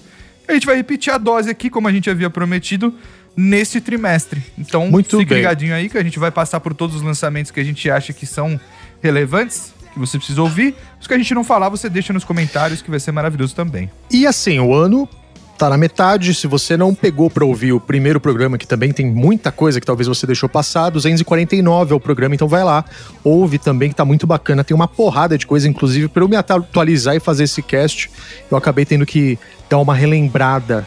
A 0.48 0.54
gente 0.54 0.66
vai 0.66 0.75
repetir 0.75 1.12
a 1.13 1.18
dose 1.18 1.50
aqui, 1.50 1.69
como 1.69 1.88
a 1.88 1.92
gente 1.92 2.10
havia 2.10 2.30
prometido, 2.30 2.94
nesse 3.36 3.80
trimestre. 3.80 4.42
Então, 4.57 4.89
Muito 4.89 5.18
fique 5.18 5.30
bem. 5.30 5.38
ligadinho 5.39 5.75
aí 5.75 5.89
que 5.89 5.98
a 5.98 6.04
gente 6.04 6.18
vai 6.19 6.31
passar 6.31 6.60
por 6.60 6.74
todos 6.74 6.95
os 6.95 7.01
lançamentos 7.01 7.51
que 7.51 7.60
a 7.60 7.63
gente 7.63 7.89
acha 7.89 8.12
que 8.13 8.25
são 8.25 8.60
relevantes, 9.01 9.74
que 9.94 10.00
você 10.00 10.18
precisa 10.18 10.42
ouvir. 10.42 10.74
Os 11.00 11.06
que 11.07 11.13
a 11.13 11.18
gente 11.18 11.34
não 11.36 11.44
falar, 11.44 11.69
você 11.69 11.89
deixa 11.89 12.12
nos 12.13 12.24
comentários, 12.24 12.81
que 12.81 12.89
vai 12.89 13.00
ser 13.00 13.12
maravilhoso 13.12 13.54
também. 13.56 13.89
E 14.12 14.25
assim, 14.25 14.60
o 14.60 14.74
ano 14.74 15.07
tá 15.57 15.69
na 15.69 15.77
metade. 15.77 16.33
Se 16.33 16.48
você 16.48 16.77
não 16.77 16.94
pegou 16.94 17.30
pra 17.30 17.44
ouvir 17.44 17.74
o 17.74 17.80
primeiro 17.80 18.19
programa, 18.19 18.57
que 18.57 18.68
também 18.68 18.92
tem 18.94 19.06
muita 19.06 19.51
coisa 19.51 19.80
que 19.80 19.86
talvez 19.86 20.07
você 20.07 20.25
deixou 20.25 20.48
passar, 20.48 20.89
249 20.89 21.94
é 21.94 21.95
o 21.95 22.00
programa, 22.00 22.36
então 22.36 22.48
vai 22.48 22.63
lá. 22.63 22.86
Ouve 23.24 23.57
também, 23.57 23.89
que 23.89 23.95
tá 23.95 24.06
muito 24.06 24.27
bacana. 24.27 24.63
Tem 24.63 24.75
uma 24.75 24.88
porrada 24.88 25.38
de 25.38 25.45
coisa, 25.48 25.68
inclusive, 25.68 26.07
pra 26.07 26.24
eu 26.24 26.27
me 26.27 26.36
atualizar 26.36 27.15
e 27.15 27.19
fazer 27.19 27.45
esse 27.45 27.62
cast, 27.62 28.09
eu 28.50 28.57
acabei 28.57 28.86
tendo 28.86 29.06
que 29.06 29.38
dar 29.69 29.80
uma 29.80 29.95
relembrada. 29.95 30.86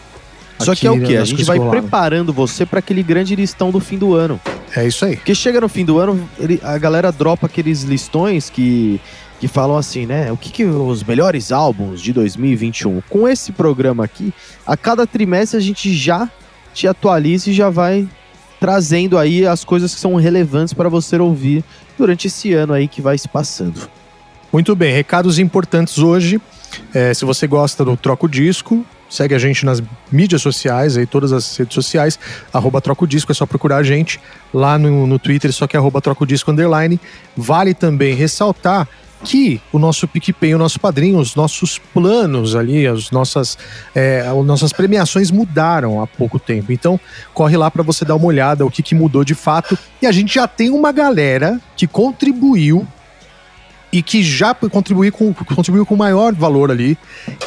Só 0.58 0.74
que 0.74 0.86
é 0.86 0.90
o 0.90 1.00
quê? 1.00 1.16
A 1.16 1.24
gente 1.24 1.42
vai 1.44 1.56
que 1.56 1.64
rolaram. 1.64 1.82
preparando 1.82 2.32
você 2.32 2.66
pra 2.66 2.80
aquele 2.80 3.02
grande 3.02 3.34
listão 3.34 3.70
do 3.70 3.80
fim 3.80 3.96
do 3.96 4.14
ano. 4.14 4.38
É 4.76 4.86
isso 4.86 5.04
aí. 5.04 5.16
Porque 5.16 5.34
chega 5.34 5.60
no 5.60 5.68
fim 5.68 5.84
do 5.84 5.98
ano, 5.98 6.28
a 6.62 6.78
galera 6.78 7.10
dropa 7.10 7.46
aqueles 7.46 7.82
listões 7.82 8.50
que, 8.50 9.00
que 9.40 9.48
falam 9.48 9.78
assim, 9.78 10.04
né? 10.04 10.30
O 10.30 10.36
que, 10.36 10.52
que 10.52 10.64
os 10.66 11.02
melhores 11.02 11.50
álbuns 11.50 12.02
de 12.02 12.12
2021? 12.12 13.00
Com 13.08 13.26
esse 13.26 13.52
programa 13.52 14.04
aqui, 14.04 14.34
a 14.66 14.76
cada 14.76 15.06
trimestre 15.06 15.56
a 15.56 15.62
gente 15.62 15.94
já 15.94 16.30
te 16.74 16.86
atualiza 16.86 17.48
e 17.48 17.54
já 17.54 17.70
vai 17.70 18.06
trazendo 18.60 19.16
aí 19.16 19.46
as 19.46 19.64
coisas 19.64 19.94
que 19.94 20.00
são 20.00 20.14
relevantes 20.16 20.74
para 20.74 20.90
você 20.90 21.16
ouvir 21.18 21.64
durante 21.96 22.26
esse 22.26 22.52
ano 22.52 22.74
aí 22.74 22.86
que 22.86 23.00
vai 23.00 23.16
se 23.16 23.26
passando. 23.28 23.88
Muito 24.52 24.76
bem, 24.76 24.92
recados 24.92 25.38
importantes 25.38 25.98
hoje. 25.98 26.38
É, 26.92 27.14
se 27.14 27.24
você 27.24 27.46
gosta 27.46 27.82
do 27.82 27.96
Troco 27.96 28.28
Disco, 28.28 28.84
segue 29.08 29.34
a 29.34 29.38
gente 29.38 29.64
nas 29.64 29.82
mídias 30.12 30.42
sociais, 30.42 30.98
aí 30.98 31.06
todas 31.06 31.32
as 31.32 31.56
redes 31.56 31.74
sociais, 31.74 32.18
arroba 32.52 32.78
Troco 32.82 33.06
Disco, 33.06 33.32
é 33.32 33.34
só 33.34 33.46
procurar 33.46 33.78
a 33.78 33.82
gente 33.82 34.20
lá 34.52 34.76
no, 34.76 35.06
no 35.06 35.18
Twitter, 35.18 35.50
só 35.50 35.66
que 35.66 35.76
é 35.76 35.78
arroba 35.78 36.02
Troco 36.02 36.26
Disco 36.26 36.50
underline. 36.50 37.00
Vale 37.34 37.72
também 37.72 38.14
ressaltar 38.14 38.86
que 39.24 39.60
o 39.72 39.78
nosso 39.78 40.08
PicPay, 40.08 40.54
o 40.54 40.58
nosso 40.58 40.80
padrinho, 40.80 41.18
os 41.18 41.34
nossos 41.34 41.78
planos 41.78 42.54
ali, 42.54 42.86
as 42.86 43.10
nossas, 43.10 43.58
é, 43.94 44.20
as 44.20 44.44
nossas 44.44 44.72
premiações 44.72 45.30
mudaram 45.30 46.02
há 46.02 46.06
pouco 46.06 46.38
tempo. 46.38 46.72
Então, 46.72 46.98
corre 47.34 47.56
lá 47.56 47.70
para 47.70 47.82
você 47.82 48.04
dar 48.04 48.16
uma 48.16 48.26
olhada 48.26 48.64
o 48.64 48.70
que, 48.70 48.82
que 48.82 48.94
mudou 48.94 49.24
de 49.24 49.34
fato. 49.34 49.78
E 50.00 50.06
a 50.06 50.12
gente 50.12 50.34
já 50.34 50.48
tem 50.48 50.70
uma 50.70 50.92
galera 50.92 51.60
que 51.76 51.86
contribuiu 51.86 52.86
e 53.92 54.02
que 54.02 54.22
já 54.22 54.54
contribuiu 54.54 55.12
com, 55.12 55.34
contribuiu 55.34 55.84
com 55.84 55.96
maior 55.96 56.32
valor 56.32 56.70
ali. 56.70 56.96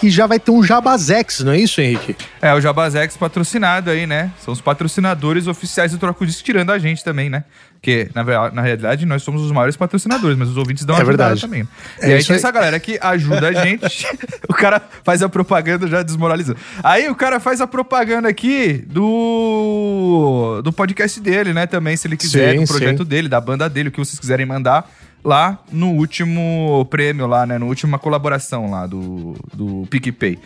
E 0.02 0.10
já 0.10 0.28
vai 0.28 0.40
ter 0.40 0.52
um 0.52 0.62
Jabazex, 0.62 1.40
não 1.40 1.54
é 1.54 1.60
isso, 1.60 1.80
Henrique? 1.80 2.16
É, 2.42 2.54
o 2.54 2.60
Jabazex 2.60 3.16
patrocinado 3.16 3.90
aí, 3.90 4.06
né? 4.06 4.32
São 4.44 4.54
os 4.54 4.62
patrocinadores 4.62 5.48
oficiais 5.48 5.92
do 5.92 5.98
Troco 5.98 6.26
Disco, 6.26 6.44
tirando 6.44 6.72
a 6.72 6.80
gente 6.80 7.04
também, 7.04 7.30
né? 7.30 7.46
Porque, 7.84 8.10
na, 8.16 8.24
na 8.50 8.62
realidade, 8.62 9.06
nós 9.06 9.24
somos 9.24 9.42
os 9.42 9.52
maiores 9.52 9.76
patrocinadores, 9.76 10.38
mas 10.38 10.48
os 10.48 10.56
ouvintes 10.56 10.86
dão 10.86 10.96
É 10.96 11.00
uma 11.00 11.10
ajudada 11.10 11.36
verdade. 11.36 11.42
também. 11.42 11.68
É 12.00 12.08
e 12.08 12.14
aí 12.14 12.20
isso 12.20 12.30
tem 12.30 12.36
aí. 12.36 12.40
essa 12.40 12.50
galera 12.50 12.80
que 12.80 12.98
ajuda 13.02 13.50
a 13.50 13.52
gente. 13.52 14.08
o 14.48 14.54
cara 14.54 14.82
faz 15.04 15.22
a 15.22 15.28
propaganda 15.28 15.86
já 15.86 16.02
desmoralizando. 16.02 16.58
Aí 16.82 17.10
o 17.10 17.16
cara 17.16 17.42
faz 17.42 17.60
a 17.60 17.68
propaganda 17.68 18.30
aqui 18.30 18.86
do, 18.88 20.62
do 20.64 20.72
podcast 20.72 21.20
dele, 21.20 21.52
né? 21.52 21.68
Também, 21.68 21.98
se 21.98 22.08
ele 22.08 22.16
quiser, 22.16 22.54
Sim, 22.54 22.62
do 22.62 22.68
projeto 22.70 23.04
sim. 23.04 23.10
dele, 23.10 23.28
da 23.28 23.42
banda 23.42 23.70
dele, 23.70 23.90
o 23.90 23.92
que 23.92 24.00
vocês 24.00 24.18
quiserem 24.18 24.46
mandar. 24.46 24.90
Lá 25.22 25.60
no 25.70 25.90
último 25.90 26.88
prêmio, 26.90 27.28
lá, 27.28 27.46
né? 27.46 27.58
No 27.58 27.68
última 27.68 28.00
colaboração 28.00 28.72
lá 28.72 28.88
do, 28.88 29.36
do 29.54 29.86
PicPay. 29.90 30.40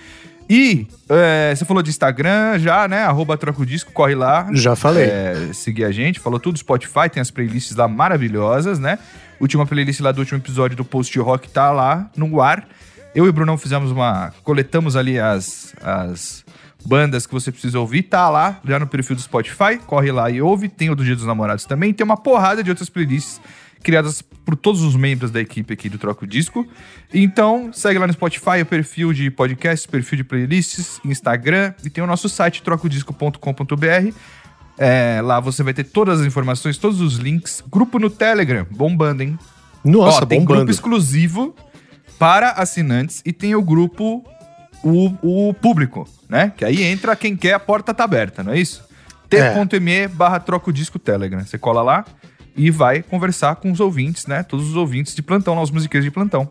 E 0.50 0.88
é, 1.10 1.54
você 1.54 1.66
falou 1.66 1.84
de 1.84 1.89
Instagram 1.89 2.58
já, 2.60 2.88
né? 2.88 3.04
Arroba 3.04 3.38
Troca 3.38 3.62
o 3.62 3.66
Disco, 3.66 3.92
corre 3.92 4.16
lá. 4.16 4.48
Já 4.54 4.75
falei. 4.75 5.06
É, 5.06 5.50
seguir 5.54 5.84
a 5.84 5.92
gente, 5.92 6.20
falou 6.20 6.39
tudo, 6.39 6.58
Spotify, 6.58 7.10
tem 7.12 7.22
as 7.22 7.30
playlists 7.30 7.75
lá 7.75 7.88
maravilhosas, 7.88 8.80
né? 8.80 8.98
Última 9.39 9.66
playlist 9.66 10.00
lá 10.00 10.12
do 10.12 10.20
último 10.20 10.39
episódio 10.39 10.75
do 10.75 10.86
Post 10.86 11.18
Rock 11.20 11.50
tá 11.50 11.72
lá 11.72 12.10
no 12.16 12.42
ar. 12.42 12.68
Eu 13.13 13.25
e 13.25 13.30
o 13.30 13.34
Brunão 13.34 13.58
fizemos 13.58 13.92
uma. 13.92 14.34
coletamos 14.44 14.96
ali 14.96 15.20
as, 15.20 15.75
as 15.82 16.46
bandas 16.86 17.25
que 17.25 17.34
você 17.34 17.51
precisa 17.51 17.80
ouvir, 17.80 18.04
tá 18.04 18.30
lá, 18.30 18.60
já 18.66 18.80
no 18.80 18.88
perfil 18.88 19.16
do 19.16 19.22
Spotify, 19.22 19.77
corre 19.86 20.12
lá 20.12 20.30
e 20.30 20.42
ouve. 20.42 20.70
Tem 20.70 20.89
o 20.89 20.96
do 20.96 21.04
Dia 21.04 21.16
dos 21.16 21.25
Namorados 21.25 21.66
também, 21.66 21.94
tem 21.94 22.04
uma 22.04 22.18
porrada 22.18 22.63
de 22.63 22.70
outras 22.70 22.89
playlists 22.89 23.42
criadas 23.84 24.22
por 24.22 24.56
todos 24.56 24.82
os 24.82 24.96
membros 24.96 25.32
da 25.32 25.42
equipe 25.42 25.74
aqui 25.74 25.90
do 25.90 25.98
Troco 25.98 26.26
Disco. 26.26 26.68
Então, 27.14 27.72
segue 27.74 28.00
lá 28.00 28.08
no 28.08 28.14
Spotify 28.14 28.62
o 28.62 28.66
perfil 28.66 29.14
de 29.14 29.30
podcasts, 29.30 29.86
perfil 29.86 30.18
de 30.18 30.24
playlists, 30.24 31.00
Instagram 31.04 31.74
e 31.84 31.90
tem 31.90 32.04
o 32.04 32.08
nosso 32.08 32.30
site 32.30 32.62
trocodisco.com.br. 32.62 34.14
É, 34.78 35.22
lá 35.24 35.40
você 35.40 35.64
vai 35.64 35.74
ter 35.74 35.84
todas 35.86 36.22
as 36.22 36.28
informações, 36.28 36.78
todos 36.78 37.02
os 37.02 37.16
links. 37.16 37.64
Grupo 37.70 37.98
no 38.00 38.10
Telegram, 38.10 38.66
bombando, 38.70 39.24
hein? 39.24 39.38
Nossa, 39.84 40.24
Ó, 40.24 40.26
tem 40.26 40.40
grupo 40.40 40.54
bombando. 40.54 40.72
exclusivo 40.72 41.56
para 42.20 42.52
assinantes 42.52 43.22
e 43.26 43.34
tem 43.34 43.56
o 43.56 43.62
grupo 43.62 44.24
o, 44.84 45.48
o 45.50 45.54
público, 45.54 46.08
né? 46.30 46.52
Que 46.56 46.64
aí 46.64 46.84
entra 46.84 47.16
quem 47.16 47.36
quer, 47.36 47.54
a 47.54 47.60
porta 47.60 47.94
tá 47.94 48.04
aberta, 48.04 48.44
não 48.44 48.54
é 48.54 48.60
isso? 48.60 48.86
É. 49.30 49.66
t.me 49.66 50.08
barra 50.08 50.40
troca 50.40 50.70
o 50.70 50.74
disco 50.74 50.98
Telegram. 50.98 51.44
Você 51.44 51.58
cola 51.58 51.82
lá 51.82 52.06
e 52.58 52.72
vai 52.72 53.04
conversar 53.04 53.56
com 53.56 53.72
os 53.72 53.80
ouvintes, 53.80 54.26
né? 54.26 54.44
Todos 54.44 54.68
os 54.68 54.76
ouvintes 54.76 55.16
de 55.16 55.22
plantão, 55.22 55.54
lá, 55.54 55.62
os 55.62 55.72
musiqueiros 55.72 56.04
de 56.04 56.12
plantão. 56.12 56.50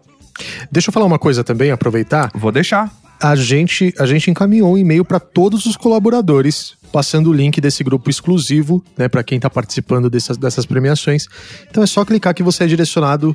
Deixa 0.70 0.88
eu 0.88 0.92
falar 0.92 1.06
uma 1.06 1.18
coisa 1.18 1.42
também, 1.42 1.70
aproveitar. 1.70 2.30
Vou 2.34 2.52
deixar. 2.52 2.90
A 3.20 3.34
gente, 3.34 3.94
a 3.98 4.04
gente 4.04 4.30
encaminhou 4.30 4.74
um 4.74 4.78
e-mail 4.78 5.04
para 5.04 5.18
todos 5.18 5.64
os 5.64 5.76
colaboradores, 5.76 6.74
passando 6.92 7.30
o 7.30 7.32
link 7.32 7.60
desse 7.60 7.82
grupo 7.82 8.10
exclusivo, 8.10 8.84
né, 8.96 9.08
para 9.08 9.24
quem 9.24 9.36
está 9.36 9.48
participando 9.48 10.10
dessas, 10.10 10.36
dessas 10.36 10.66
premiações. 10.66 11.26
Então 11.70 11.82
é 11.82 11.86
só 11.86 12.04
clicar 12.04 12.34
que 12.34 12.42
você 12.42 12.64
é 12.64 12.66
direcionado 12.66 13.34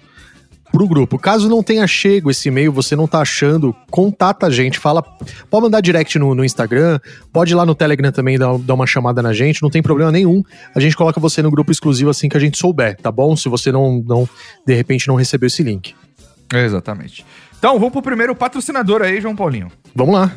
pro 0.72 0.88
grupo. 0.88 1.20
Caso 1.20 1.50
não 1.50 1.62
tenha 1.62 1.86
chego 1.86 2.32
esse 2.32 2.48
e-mail, 2.48 2.72
você 2.72 2.96
não 2.96 3.08
tá 3.08 3.20
achando, 3.20 3.75
contata 3.90 4.48
a 4.48 4.50
gente, 4.50 4.80
fala, 4.80 5.04
pode 5.50 5.63
mandar 5.63 5.82
direct 5.82 6.18
no, 6.18 6.34
no 6.34 6.46
Instagram, 6.46 7.00
pode 7.32 7.54
ir 7.54 7.56
lá 7.56 7.66
no 7.66 7.75
Telegram 7.75 8.12
também 8.12 8.38
dar, 8.40 8.58
dar, 8.58 8.74
uma 8.74 8.88
chamada 8.88 9.22
na 9.22 9.34
gente, 9.34 9.62
não 9.62 9.70
tem 9.70 9.82
problema 9.82 10.12
nenhum. 10.12 10.42
A 10.74 10.80
gente 10.80 10.96
coloca 10.96 11.20
você 11.20 11.42
no 11.42 11.51
grupo 11.51 11.72
exclusivo 11.72 12.10
assim 12.10 12.30
que 12.30 12.38
a 12.38 12.40
gente 12.40 12.58
souber, 12.58 12.96
tá 12.98 13.12
bom? 13.12 13.36
Se 13.36 13.50
você 13.50 13.72
não, 13.72 14.04
não 14.08 14.28
de 14.66 14.74
repente 14.74 15.08
não 15.08 15.16
recebeu 15.16 15.48
esse 15.48 15.63
link. 15.63 15.94
Exatamente. 16.54 17.25
Então, 17.58 17.78
vamos 17.78 17.92
pro 17.92 18.01
primeiro 18.01 18.36
patrocinador 18.36 19.01
aí, 19.01 19.22
João 19.22 19.36
Paulinho. 19.36 19.72
Vamos 19.94 20.16
lá. 20.16 20.32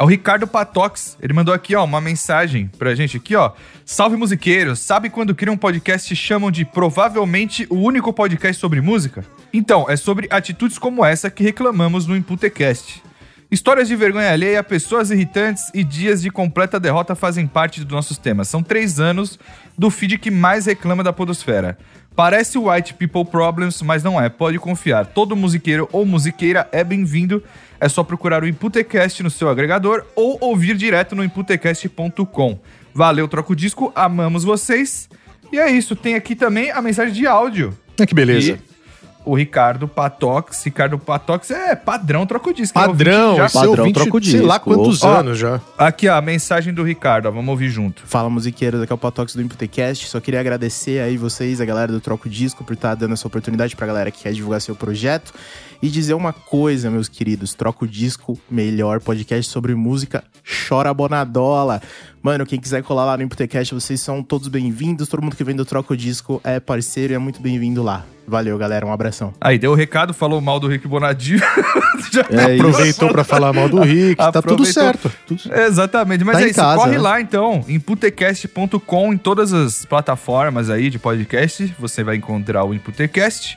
O 0.00 0.06
Ricardo 0.06 0.46
Patox. 0.46 1.16
Ele 1.20 1.32
mandou 1.32 1.52
aqui, 1.52 1.74
ó, 1.74 1.84
uma 1.84 2.00
mensagem 2.00 2.70
pra 2.78 2.94
gente 2.94 3.16
aqui, 3.16 3.34
ó. 3.34 3.50
Salve 3.84 4.16
musiqueiros. 4.16 4.78
Sabe 4.78 5.10
quando 5.10 5.34
criam 5.34 5.54
um 5.54 5.58
podcast 5.58 6.14
chamam 6.14 6.52
de 6.52 6.64
provavelmente 6.64 7.66
o 7.68 7.74
único 7.74 8.12
podcast 8.12 8.60
sobre 8.60 8.80
música? 8.80 9.24
Então, 9.52 9.90
é 9.90 9.96
sobre 9.96 10.28
atitudes 10.30 10.78
como 10.78 11.04
essa 11.04 11.28
que 11.30 11.42
reclamamos 11.42 12.06
no 12.06 12.16
Imputecast. 12.16 13.02
Histórias 13.50 13.88
de 13.88 13.96
vergonha 13.96 14.30
alheia, 14.30 14.62
pessoas 14.62 15.10
irritantes 15.10 15.70
e 15.74 15.82
dias 15.82 16.22
de 16.22 16.30
completa 16.30 16.78
derrota 16.78 17.14
fazem 17.16 17.46
parte 17.46 17.82
dos 17.82 17.90
nossos 17.90 18.18
temas. 18.18 18.46
São 18.46 18.62
três 18.62 19.00
anos 19.00 19.38
do 19.76 19.90
feed 19.90 20.18
que 20.18 20.30
mais 20.30 20.66
reclama 20.66 21.02
da 21.02 21.12
podosfera. 21.12 21.76
Parece 22.18 22.58
White 22.58 22.94
People 22.94 23.24
Problems, 23.24 23.80
mas 23.80 24.02
não 24.02 24.20
é. 24.20 24.28
Pode 24.28 24.58
confiar. 24.58 25.06
Todo 25.06 25.36
musiqueiro 25.36 25.88
ou 25.92 26.04
musiqueira 26.04 26.68
é 26.72 26.82
bem-vindo. 26.82 27.40
É 27.78 27.88
só 27.88 28.02
procurar 28.02 28.42
o 28.42 28.48
Imputecast 28.48 29.22
no 29.22 29.30
seu 29.30 29.48
agregador 29.48 30.04
ou 30.16 30.36
ouvir 30.40 30.76
direto 30.76 31.14
no 31.14 31.22
imputecast.com. 31.22 32.58
Valeu, 32.92 33.28
troco 33.28 33.54
disco, 33.54 33.92
amamos 33.94 34.42
vocês. 34.42 35.08
E 35.52 35.60
é 35.60 35.70
isso, 35.70 35.94
tem 35.94 36.16
aqui 36.16 36.34
também 36.34 36.72
a 36.72 36.82
mensagem 36.82 37.14
de 37.14 37.24
áudio. 37.24 37.72
É 37.96 38.04
que 38.04 38.16
beleza. 38.16 38.50
E 38.50 38.77
o 39.24 39.34
Ricardo 39.34 39.86
Patox. 39.86 40.64
Ricardo 40.64 40.98
Patox 40.98 41.50
é 41.50 41.76
padrão 41.76 42.26
troco 42.26 42.52
disco. 42.52 42.74
Padrão, 42.74 43.36
já, 43.36 43.50
padrão 43.50 43.70
ouvinte, 43.70 43.92
troco 43.92 44.20
disco. 44.20 44.38
Sei 44.38 44.46
lá 44.46 44.58
quantos 44.58 45.02
Ó, 45.02 45.18
anos 45.18 45.38
já. 45.38 45.60
Aqui, 45.76 46.08
ó, 46.08 46.16
a 46.16 46.22
mensagem 46.22 46.72
do 46.72 46.82
Ricardo, 46.82 47.26
ó, 47.26 47.30
vamos 47.30 47.48
ouvir 47.48 47.68
junto. 47.68 48.02
Fala 48.06 48.30
musiqueiros, 48.30 48.80
aqui 48.80 48.92
é 48.92 48.94
o 48.94 48.98
Patox 48.98 49.34
do 49.34 49.42
Imputecast. 49.42 50.06
Só 50.06 50.20
queria 50.20 50.40
agradecer 50.40 51.00
aí 51.00 51.16
vocês, 51.16 51.60
a 51.60 51.64
galera 51.64 51.92
do 51.92 52.00
Troco 52.00 52.28
Disco, 52.28 52.64
por 52.64 52.72
estar 52.72 52.94
dando 52.94 53.14
essa 53.14 53.26
oportunidade 53.26 53.76
pra 53.76 53.86
galera 53.86 54.10
que 54.10 54.22
quer 54.22 54.32
divulgar 54.32 54.60
seu 54.60 54.74
projeto. 54.74 55.32
E 55.80 55.88
dizer 55.88 56.14
uma 56.14 56.32
coisa, 56.32 56.90
meus 56.90 57.08
queridos: 57.08 57.54
Troco 57.54 57.86
Disco, 57.86 58.38
melhor 58.50 59.00
podcast 59.00 59.50
sobre 59.50 59.74
música, 59.74 60.24
chora 60.68 60.92
bonadola. 60.92 61.80
Mano, 62.28 62.44
quem 62.44 62.60
quiser 62.60 62.82
colar 62.82 63.06
lá 63.06 63.16
no 63.16 63.22
Imputecast, 63.22 63.72
vocês 63.72 64.02
são 64.02 64.22
todos 64.22 64.48
bem-vindos. 64.48 65.08
Todo 65.08 65.22
mundo 65.22 65.34
que 65.34 65.42
vem 65.42 65.56
do 65.56 65.64
Troco 65.64 65.96
Disco 65.96 66.42
é 66.44 66.60
parceiro 66.60 67.14
e 67.14 67.16
é 67.16 67.18
muito 67.18 67.40
bem-vindo 67.40 67.82
lá. 67.82 68.04
Valeu, 68.26 68.58
galera, 68.58 68.84
um 68.84 68.92
abração. 68.92 69.32
Aí, 69.40 69.58
deu 69.58 69.70
o 69.72 69.74
recado, 69.74 70.12
falou 70.12 70.38
mal 70.38 70.60
do 70.60 70.68
Rick 70.68 70.86
Bonadio. 70.86 71.38
Já 72.12 72.26
É. 72.28 72.54
Aproveitou 72.56 73.08
pra 73.08 73.24
falar 73.24 73.54
mal 73.54 73.66
do 73.66 73.80
Rick, 73.80 74.16
tá 74.16 74.42
tudo 74.42 74.66
certo. 74.66 75.10
Tudo- 75.26 75.40
Exatamente, 75.54 76.22
mas 76.22 76.36
Tá 76.36 76.42
é 76.42 76.46
isso, 76.48 76.54
casa, 76.60 76.76
corre 76.76 76.92
né? 76.92 76.98
lá 76.98 77.18
então, 77.18 77.64
em 77.66 77.80
putecast.com, 77.80 79.14
em 79.14 79.16
todas 79.16 79.54
as 79.54 79.86
plataformas 79.86 80.68
aí 80.68 80.90
de 80.90 80.98
podcast, 80.98 81.74
você 81.78 82.04
vai 82.04 82.16
encontrar 82.16 82.62
o 82.64 82.74
Imputecast. 82.74 83.56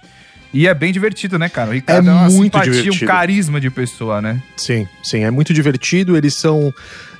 E 0.54 0.66
é 0.68 0.74
bem 0.74 0.94
divertido, 0.94 1.38
né, 1.38 1.50
cara? 1.50 1.72
O 1.72 1.74
Ricardo 1.74 2.10
É 2.10 2.14
uma 2.14 2.30
muito 2.30 2.54
simpatia, 2.54 2.72
divertido. 2.72 3.06
um 3.06 3.08
carisma 3.08 3.60
de 3.60 3.70
pessoa, 3.70 4.22
né? 4.22 4.42
Sim, 4.56 4.88
sim, 5.04 5.24
é 5.26 5.32
muito 5.32 5.54
divertido. 5.54 6.16
Eles 6.16 6.34
são. 6.36 6.74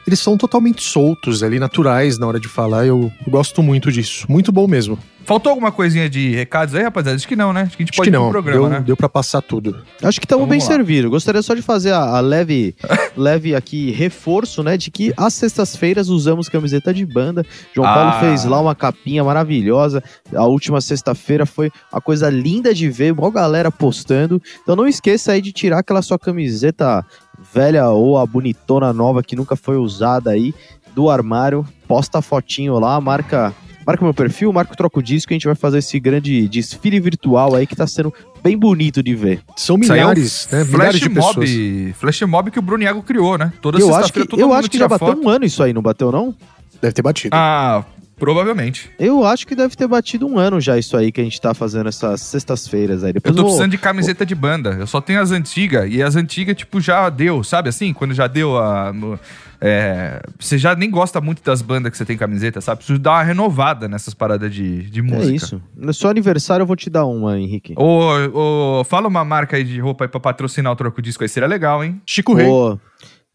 Eles 0.06 0.20
são 0.20 0.38
totalmente 0.38 0.84
soltos 0.84 1.44
ali, 1.44 1.60
naturais 1.60 2.18
na 2.18 2.28
hora 2.28 2.40
de 2.40 2.48
falar. 2.48 2.86
Eu 2.86 3.12
gosto 3.28 3.62
muito 3.62 3.92
disso. 3.92 4.26
Muito 4.30 4.52
bom 4.52 4.68
mesmo. 4.68 4.98
Faltou 5.24 5.52
alguma 5.52 5.72
coisinha 5.72 6.10
de 6.10 6.34
recados 6.36 6.74
aí, 6.76 6.84
rapaziada? 6.84 7.16
Acho 7.16 7.28
que 7.28 7.36
não, 7.36 7.54
né? 7.54 7.62
Acho 7.62 7.78
que 7.78 7.84
a 7.84 7.86
gente 7.86 7.92
Acho 7.92 7.98
pode 7.98 8.10
que 8.12 8.16
ir 8.16 8.20
pro 8.20 8.24
não. 8.26 8.32
programa, 8.32 8.60
deu, 8.62 8.70
né? 8.70 8.84
deu 8.86 8.98
pra 8.98 9.08
passar 9.08 9.42
tudo. 9.42 9.82
Acho 10.02 10.20
que 10.20 10.26
estamos 10.26 10.44
Então, 10.44 10.50
bem 10.50 10.60
lá. 10.60 10.66
servidos. 10.66 11.12
Gostaria 11.12 11.42
só 11.42 11.54
de 11.54 11.62
fazer 11.62 11.92
a, 11.92 12.18
a 12.18 12.20
leve, 12.20 12.76
leve 13.16 13.56
aqui 13.56 13.92
reforço, 13.92 14.64
né, 14.64 14.76
de 14.78 14.90
que 14.92 15.14
às 15.16 15.34
sextas-feiras 15.36 16.10
usamos 16.10 16.50
camiseta 16.50 16.94
de 16.94 17.06
banda. 17.06 17.46
João 17.74 17.88
Ah. 17.88 17.94
Paulo 17.94 18.20
fez 18.20 18.46
lá 18.46 18.60
uma 18.60 18.76
capinha 18.76 19.24
maravilhosa. 19.24 20.04
A 20.36 20.46
última 20.46 20.82
sexta-feira 20.82 21.46
foi 21.46 21.72
uma 21.94 22.02
coisa 22.02 22.30
linda 22.30 22.74
de 22.74 22.90
ver, 22.90 23.14
mó 23.14 23.30
galera 23.30 23.72
postando. 23.72 24.42
Então 24.64 24.76
não 24.76 24.88
esqueça 24.88 25.32
aí 25.34 25.42
de 25.42 25.52
tirar 25.52 25.80
aquela 25.80 26.02
sua 26.02 26.18
camiseta 26.20 27.06
velha 27.54 27.88
ou 27.90 28.18
a 28.18 28.26
bonitona 28.26 28.92
nova 28.92 29.24
que 29.24 29.36
nunca 29.36 29.56
foi 29.56 29.78
usada 29.78 30.32
aí 30.32 30.54
do 30.94 31.10
armário. 31.10 31.66
Posta 31.88 32.18
a 32.20 32.22
fotinho 32.22 32.78
lá, 32.80 33.00
marca 33.00 33.54
Marca 33.92 34.06
meu 34.06 34.14
perfil, 34.14 34.54
marca 34.54 34.74
o 34.74 34.76
Troco 34.76 35.04
Disco 35.04 35.32
e 35.32 35.34
a 35.34 35.36
gente 35.36 35.46
vai 35.46 35.56
fazer 35.56 35.80
esse 35.80 36.00
grande 36.00 36.48
desfile 36.48 37.00
virtual 37.00 37.56
aí 37.56 37.68
que 37.68 37.76
tá 37.76 37.86
sendo 37.86 38.14
bem 38.42 38.58
bonito 38.58 39.04
de 39.04 39.14
ver. 39.14 39.42
São 39.58 39.76
aí 39.76 39.82
é 39.82 39.86
um 39.86 40.10
milhares, 40.10 40.48
né? 40.50 40.64
Milhares 40.64 41.00
Flash 41.00 41.00
de 41.02 41.10
pessoas. 41.10 41.50
mob, 41.50 41.94
flash 42.00 42.22
mob 42.22 42.52
que 42.52 42.60
o 42.60 42.62
Bruniago 42.62 43.04
criou, 43.04 43.38
né? 43.38 43.52
Toda 43.62 43.80
eu 43.80 43.94
acho 43.94 44.14
que, 44.14 44.20
eu 44.20 44.48
mundo 44.48 44.54
acho 44.54 44.70
que 44.70 44.78
já 44.78 44.88
bateu 44.88 45.08
foto. 45.08 45.22
um 45.22 45.30
ano 45.30 45.46
isso 45.46 45.62
aí, 45.62 45.74
não 45.74 45.82
bateu 45.82 46.10
não? 46.12 46.34
Deve 46.82 46.94
ter 46.94 47.02
batido. 47.02 47.36
Ah, 47.36 47.84
provavelmente. 48.22 48.90
Eu 49.00 49.26
acho 49.26 49.48
que 49.48 49.56
deve 49.56 49.76
ter 49.76 49.88
batido 49.88 50.28
um 50.28 50.38
ano 50.38 50.62
já 50.62 50.78
isso 50.78 50.96
aí 50.96 51.12
que 51.12 51.20
a 51.20 51.24
gente 51.24 51.42
tá 51.42 51.56
fazendo 51.56 51.90
essas 51.90 52.22
sextas-feiras 52.22 53.04
aí. 53.04 53.10
Eu 53.10 53.14
Depois 53.16 53.36
tô 53.36 53.42
vou- 53.42 53.50
precisando 53.52 53.72
de 53.72 53.80
camiseta 53.80 54.24
de 54.24 54.36
banda. 54.36 54.78
Eu 54.80 54.86
só 54.86 55.02
tenho 55.02 55.20
as 55.20 55.32
antigas. 55.32 55.92
E 55.92 56.04
as 56.04 56.16
antigas, 56.16 56.56
tipo, 56.56 56.80
já 56.80 57.10
deu, 57.10 57.44
sabe 57.44 57.70
assim? 57.70 57.92
Quando 57.94 58.14
já 58.14 58.28
deu 58.28 58.58
a. 58.58 58.94
no- 58.94 59.20
é, 59.64 60.22
você 60.40 60.58
já 60.58 60.76
nem 60.76 60.90
gosta 60.90 61.22
muito 61.22 61.44
das 61.44 61.62
bandas 61.62 61.92
que 61.92 61.98
você 61.98 62.04
tem 62.06 62.18
camiseta, 62.18 62.60
sabe? 62.62 62.78
Preciso 62.78 62.98
dar 63.00 63.12
uma 63.12 63.24
renovada 63.24 63.88
nessas 63.88 64.14
paradas 64.14 64.52
de, 64.54 64.84
de 64.90 65.00
É 65.00 65.04
música. 65.04 65.36
isso. 65.36 65.62
No 65.76 65.94
seu 65.94 66.10
aniversário 66.10 66.64
eu 66.64 66.68
vou 66.68 66.76
te 66.76 66.90
dar 66.90 67.06
uma, 67.06 67.40
Henrique. 67.40 67.74
Ô, 67.78 68.80
ô, 68.80 68.84
fala 68.84 69.08
uma 69.08 69.24
marca 69.24 69.58
aí 69.58 69.64
de 69.64 69.80
roupa 69.80 70.06
aí 70.06 70.08
pra 70.08 70.20
patrocinar 70.20 70.72
o 70.74 70.76
troco 70.76 71.00
disco 71.02 71.24
aí. 71.24 71.30
Seria 71.30 71.48
legal, 71.48 71.84
hein? 71.84 72.02
Chico 72.08 72.34
Rei. 72.34 72.48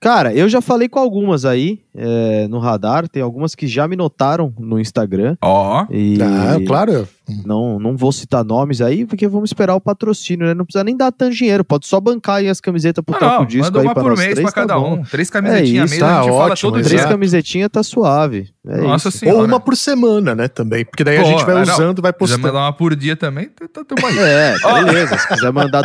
Cara, 0.00 0.35
eu 0.35 0.49
já 0.49 0.61
falei 0.61 0.88
com 0.88 0.99
algumas 0.99 1.45
aí 1.45 1.81
é, 1.95 2.47
no 2.49 2.59
radar. 2.59 3.09
Tem 3.09 3.23
algumas 3.23 3.55
que 3.55 3.67
já 3.67 3.88
me 3.88 3.97
notaram 3.97 4.53
no 4.59 4.79
Instagram. 4.79 5.37
Ó. 5.43 5.87
E 5.91 6.19
Ah, 6.21 6.59
claro. 6.67 7.09
Não, 7.45 7.78
não 7.78 7.97
vou 7.97 8.12
citar 8.12 8.45
nomes 8.45 8.80
aí, 8.80 9.04
porque 9.04 9.26
vamos 9.26 9.50
esperar 9.50 9.75
o 9.75 9.80
patrocínio, 9.80 10.47
né? 10.47 10.54
Não 10.54 10.64
precisa 10.64 10.85
nem 10.85 10.97
dar 10.97 11.11
tanto 11.11 11.35
dinheiro. 11.35 11.64
Pode 11.64 11.87
só 11.87 12.00
bancar 12.00 12.37
aí 12.37 12.49
as 12.49 12.61
camisetas 12.61 13.04
pro 13.04 13.16
Ah, 13.16 13.18
Troco 13.18 13.38
não, 13.40 13.47
Disco 13.47 13.64
manda 13.64 13.80
aí 13.80 13.87
uma 13.87 13.95
pra 13.95 14.02
por 14.02 14.11
nós 14.11 14.18
mês 14.21 14.35
três, 14.35 14.52
pra 14.52 14.62
tá 14.62 14.68
cada 14.68 14.80
bom. 14.80 14.95
um. 14.95 15.02
Três 15.04 15.28
camisetinhas 15.30 15.90
isso, 15.90 15.95
mesmo, 16.00 16.06
a 16.06 16.09
tá 16.16 16.23
gente 16.23 16.30
fala 16.33 16.52
ótimo, 16.52 16.73
todo 16.73 16.85
Três 16.85 17.04
camisetinhas 17.04 17.71
tá 17.71 17.83
suave. 17.83 18.49
É 18.66 18.80
Nossa 18.80 19.09
isso. 19.09 19.18
senhora. 19.18 19.38
Ou 19.40 19.45
uma 19.45 19.61
por 19.61 19.76
semana, 19.76 20.35
né? 20.35 20.49
Também. 20.49 20.85
Porque 20.85 21.02
daí 21.02 21.18
a 21.18 21.23
Pô, 21.23 21.26
gente 21.28 21.45
vai 21.45 21.54
não. 21.54 21.62
usando, 21.62 22.02
vai 22.02 22.12
Se 22.12 22.18
quiser 22.18 22.35
postando. 22.37 22.47
mandar 22.47 22.61
uma 22.61 22.73
por 22.73 22.95
dia 22.97 23.16
também, 23.16 23.49
tá, 23.49 23.66
tá, 23.85 24.06
aí. 24.06 24.18
É, 24.18 24.54
beleza. 24.85 25.18
Se 25.18 25.28
quiser 25.28 25.52
mandar 25.52 25.83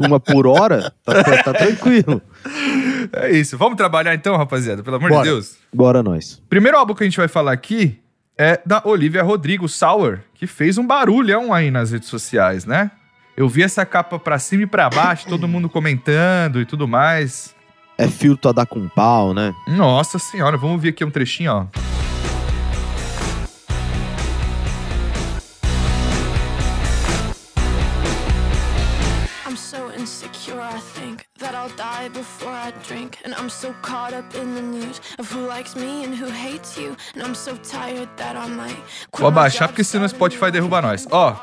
uma 0.00 0.18
por 0.18 0.46
hora, 0.46 0.92
tá, 1.04 1.22
tá 1.42 1.52
tranquilo. 1.52 2.20
É 3.12 3.30
isso. 3.30 3.56
Vamos 3.58 3.76
trabalhar 3.76 4.14
então, 4.14 4.36
rapaziada, 4.36 4.82
pelo 4.82 4.96
amor 4.96 5.08
Bora. 5.10 5.22
de 5.22 5.28
Deus. 5.28 5.54
Bora 5.72 6.02
nós. 6.02 6.40
Primeiro 6.48 6.76
álbum 6.78 6.94
que 6.94 7.02
a 7.02 7.06
gente 7.06 7.16
vai 7.16 7.28
falar 7.28 7.52
aqui 7.52 7.98
é 8.42 8.60
da 8.66 8.82
Olivia 8.84 9.22
Rodrigo, 9.22 9.68
Sour, 9.68 10.18
que 10.34 10.48
fez 10.48 10.76
um 10.76 10.84
barulhão 10.84 11.54
aí 11.54 11.70
nas 11.70 11.92
redes 11.92 12.08
sociais, 12.08 12.66
né? 12.66 12.90
Eu 13.36 13.48
vi 13.48 13.62
essa 13.62 13.86
capa 13.86 14.18
pra 14.18 14.38
cima 14.38 14.64
e 14.64 14.66
pra 14.66 14.90
baixo, 14.90 15.28
todo 15.28 15.46
mundo 15.46 15.68
comentando 15.68 16.60
e 16.60 16.66
tudo 16.66 16.88
mais. 16.88 17.54
É 17.96 18.08
filtro 18.08 18.50
a 18.50 18.52
dar 18.52 18.66
com 18.66 18.88
pau, 18.88 19.32
né? 19.32 19.54
Nossa 19.68 20.18
senhora, 20.18 20.56
vamos 20.56 20.82
ver 20.82 20.88
aqui 20.88 21.04
um 21.04 21.10
trechinho, 21.10 21.52
ó. 21.52 21.91
Drink. 33.02 33.18
And 33.24 33.34
I'm 33.34 33.48
so 33.50 33.74
caught 33.82 34.14
up 34.14 34.34
in 34.36 34.54
the 34.54 34.62
news 34.62 35.00
of 35.18 35.30
who 35.32 35.46
likes 35.46 35.74
me 35.74 36.04
and 36.04 36.14
who 36.14 36.28
hates 36.30 36.76
you. 36.76 36.96
And 37.14 37.22
I'm 37.22 37.34
so 37.34 37.56
tired 37.56 38.08
that 38.16 38.36
I 38.36 38.48
might. 38.48 38.78
Vou 39.18 39.28
abaixar 39.28 39.68
porque 39.68 39.84
senão 39.84 40.06
o 40.06 40.08
Spotify 40.08 40.50
derruba 40.50 40.80
nós. 40.80 41.06
Ó, 41.10 41.36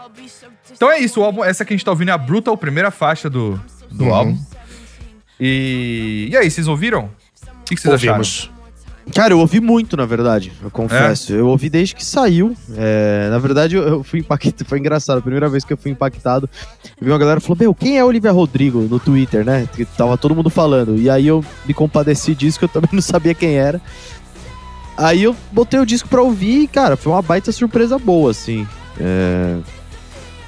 Então 0.71 0.89
é 0.91 0.99
isso, 0.99 1.19
o 1.19 1.23
álbum, 1.23 1.43
essa 1.43 1.65
que 1.65 1.73
a 1.73 1.75
gente 1.75 1.85
tá 1.85 1.91
ouvindo 1.91 2.09
é 2.09 2.11
a 2.13 2.17
Brutal, 2.17 2.55
primeira 2.57 2.91
faixa 2.91 3.29
do, 3.29 3.59
do 3.91 4.05
Uhum. 4.05 4.13
álbum. 4.13 4.37
E, 5.39 6.27
e 6.31 6.37
aí, 6.37 6.49
vocês 6.49 6.67
ouviram? 6.67 7.05
O 7.05 7.63
que, 7.65 7.75
que 7.75 7.81
vocês 7.81 7.93
acharam? 7.93 8.58
Cara, 9.13 9.33
eu 9.33 9.39
ouvi 9.39 9.59
muito, 9.59 9.97
na 9.97 10.05
verdade, 10.05 10.51
eu 10.61 10.69
confesso. 10.69 11.33
Eu 11.33 11.47
ouvi 11.47 11.69
desde 11.69 11.95
que 11.95 12.05
saiu. 12.05 12.55
É, 12.75 13.27
na 13.29 13.37
verdade, 13.37 13.75
eu, 13.75 13.83
eu 13.83 14.03
fui 14.03 14.19
impactado. 14.19 14.65
Foi 14.65 14.79
engraçado. 14.79 15.19
A 15.19 15.21
primeira 15.21 15.49
vez 15.49 15.63
que 15.63 15.73
eu 15.73 15.77
fui 15.77 15.91
impactado, 15.91 16.49
eu 16.99 17.05
vi 17.05 17.11
uma 17.11 17.17
galera 17.17 17.39
falou: 17.39 17.57
Meu, 17.59 17.73
quem 17.73 17.97
é 17.97 18.03
Olivia 18.03 18.31
Rodrigo 18.31 18.81
no 18.81 18.99
Twitter, 18.99 19.43
né? 19.43 19.67
Que 19.73 19.85
tava 19.85 20.17
todo 20.17 20.35
mundo 20.35 20.49
falando. 20.49 20.97
E 20.97 21.09
aí 21.09 21.27
eu 21.27 21.43
me 21.65 21.73
compadeci 21.73 22.35
disso, 22.35 22.59
que 22.59 22.65
eu 22.65 22.69
também 22.69 22.89
não 22.93 23.01
sabia 23.01 23.33
quem 23.33 23.55
era. 23.55 23.81
Aí 24.97 25.23
eu 25.23 25.35
botei 25.51 25.79
o 25.79 25.85
disco 25.85 26.09
pra 26.09 26.21
ouvir 26.21 26.63
e, 26.63 26.67
cara, 26.67 26.97
foi 26.97 27.13
uma 27.13 27.21
baita 27.21 27.51
surpresa 27.51 27.97
boa, 27.97 28.31
assim. 28.31 28.67
É, 28.99 29.57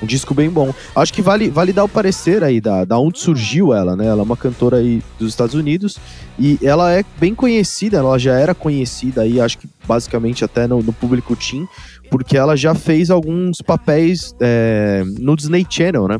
Um 0.01 0.05
disco 0.05 0.33
bem 0.33 0.49
bom. 0.49 0.73
Acho 0.95 1.13
que 1.13 1.21
vale, 1.21 1.49
vale 1.49 1.71
dar 1.71 1.83
o 1.83 1.89
parecer 1.89 2.43
aí 2.43 2.59
da, 2.59 2.85
da 2.85 2.97
onde 2.97 3.19
surgiu 3.19 3.73
ela, 3.73 3.95
né? 3.95 4.07
Ela 4.07 4.21
é 4.21 4.23
uma 4.23 4.35
cantora 4.37 4.77
aí 4.77 5.01
dos 5.19 5.29
Estados 5.29 5.53
Unidos 5.53 5.97
e 6.39 6.57
ela 6.63 6.91
é 6.91 7.03
bem 7.19 7.35
conhecida, 7.35 7.97
ela 7.97 8.17
já 8.17 8.33
era 8.33 8.55
conhecida 8.55 9.21
aí, 9.21 9.39
acho 9.39 9.59
que 9.59 9.69
basicamente 9.87 10.43
até 10.43 10.65
no, 10.65 10.81
no 10.81 10.91
público 10.91 11.35
teen, 11.35 11.67
porque 12.09 12.35
ela 12.35 12.55
já 12.55 12.73
fez 12.73 13.11
alguns 13.11 13.61
papéis 13.61 14.35
é, 14.39 15.03
no 15.19 15.35
Disney 15.35 15.65
Channel, 15.69 16.07
né? 16.07 16.19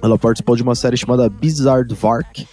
Ela 0.00 0.16
participou 0.16 0.54
de 0.54 0.62
uma 0.62 0.76
série 0.76 0.96
chamada 0.96 1.28
Bizarre 1.28 1.92
Vark 1.92 2.46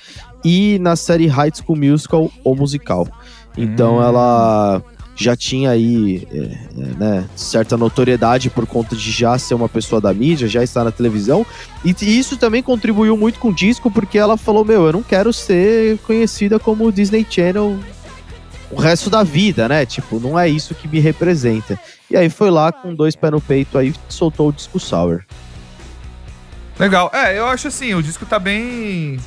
e 0.44 0.80
na 0.80 0.96
série 0.96 1.28
High 1.28 1.52
School 1.54 1.78
Musical, 1.78 2.32
o 2.44 2.56
musical. 2.56 3.08
Então 3.56 3.98
Hum. 4.00 4.04
ela 4.04 4.82
já 5.16 5.36
tinha 5.36 5.70
aí 5.72 6.28
é, 6.32 6.38
é, 6.38 6.86
né, 6.98 7.26
certa 7.36 7.78
notoriedade 7.78 8.50
por 8.50 8.66
conta 8.68 8.96
de 8.96 9.12
já 9.12 9.38
ser 9.38 9.54
uma 9.54 9.70
pessoa 9.70 10.02
da 10.02 10.14
mídia, 10.14 10.48
já 10.48 10.62
estar 10.64 10.84
na 10.84 10.92
televisão. 10.92 11.46
E 11.84 11.94
t- 11.94 12.06
isso 12.06 12.36
também 12.38 12.62
contribuiu 12.62 13.16
muito 13.16 13.40
com 13.40 13.50
o 13.50 13.54
disco, 13.54 13.90
porque 13.90 14.18
ela 14.18 14.36
falou: 14.38 14.66
Meu, 14.66 14.86
eu 14.86 14.94
não 14.94 15.04
quero 15.04 15.32
ser 15.32 15.98
conhecida 16.00 16.60
como 16.60 16.92
Disney 16.92 17.26
Channel 17.30 17.80
o 18.72 18.76
resto 18.80 19.10
da 19.10 19.24
vida, 19.24 19.70
né? 19.70 19.86
Tipo, 19.86 20.20
não 20.20 20.38
é 20.38 20.50
isso 20.50 20.76
que 20.76 20.88
me 20.88 21.00
representa. 21.00 21.80
E 22.10 22.18
aí 22.18 22.30
foi 22.30 22.50
lá 22.50 22.72
com 22.72 22.94
dois 22.94 23.16
pés 23.16 23.32
no 23.32 23.40
peito 23.40 23.78
aí 23.78 23.94
soltou 24.10 24.50
o 24.50 24.52
disco 24.52 24.80
Sour. 24.80 25.22
Legal. 26.78 27.10
É, 27.14 27.38
eu 27.38 27.46
acho 27.48 27.68
assim, 27.70 27.94
o 27.94 28.04
disco 28.04 28.26
tá 28.26 28.38
bem. 28.38 29.18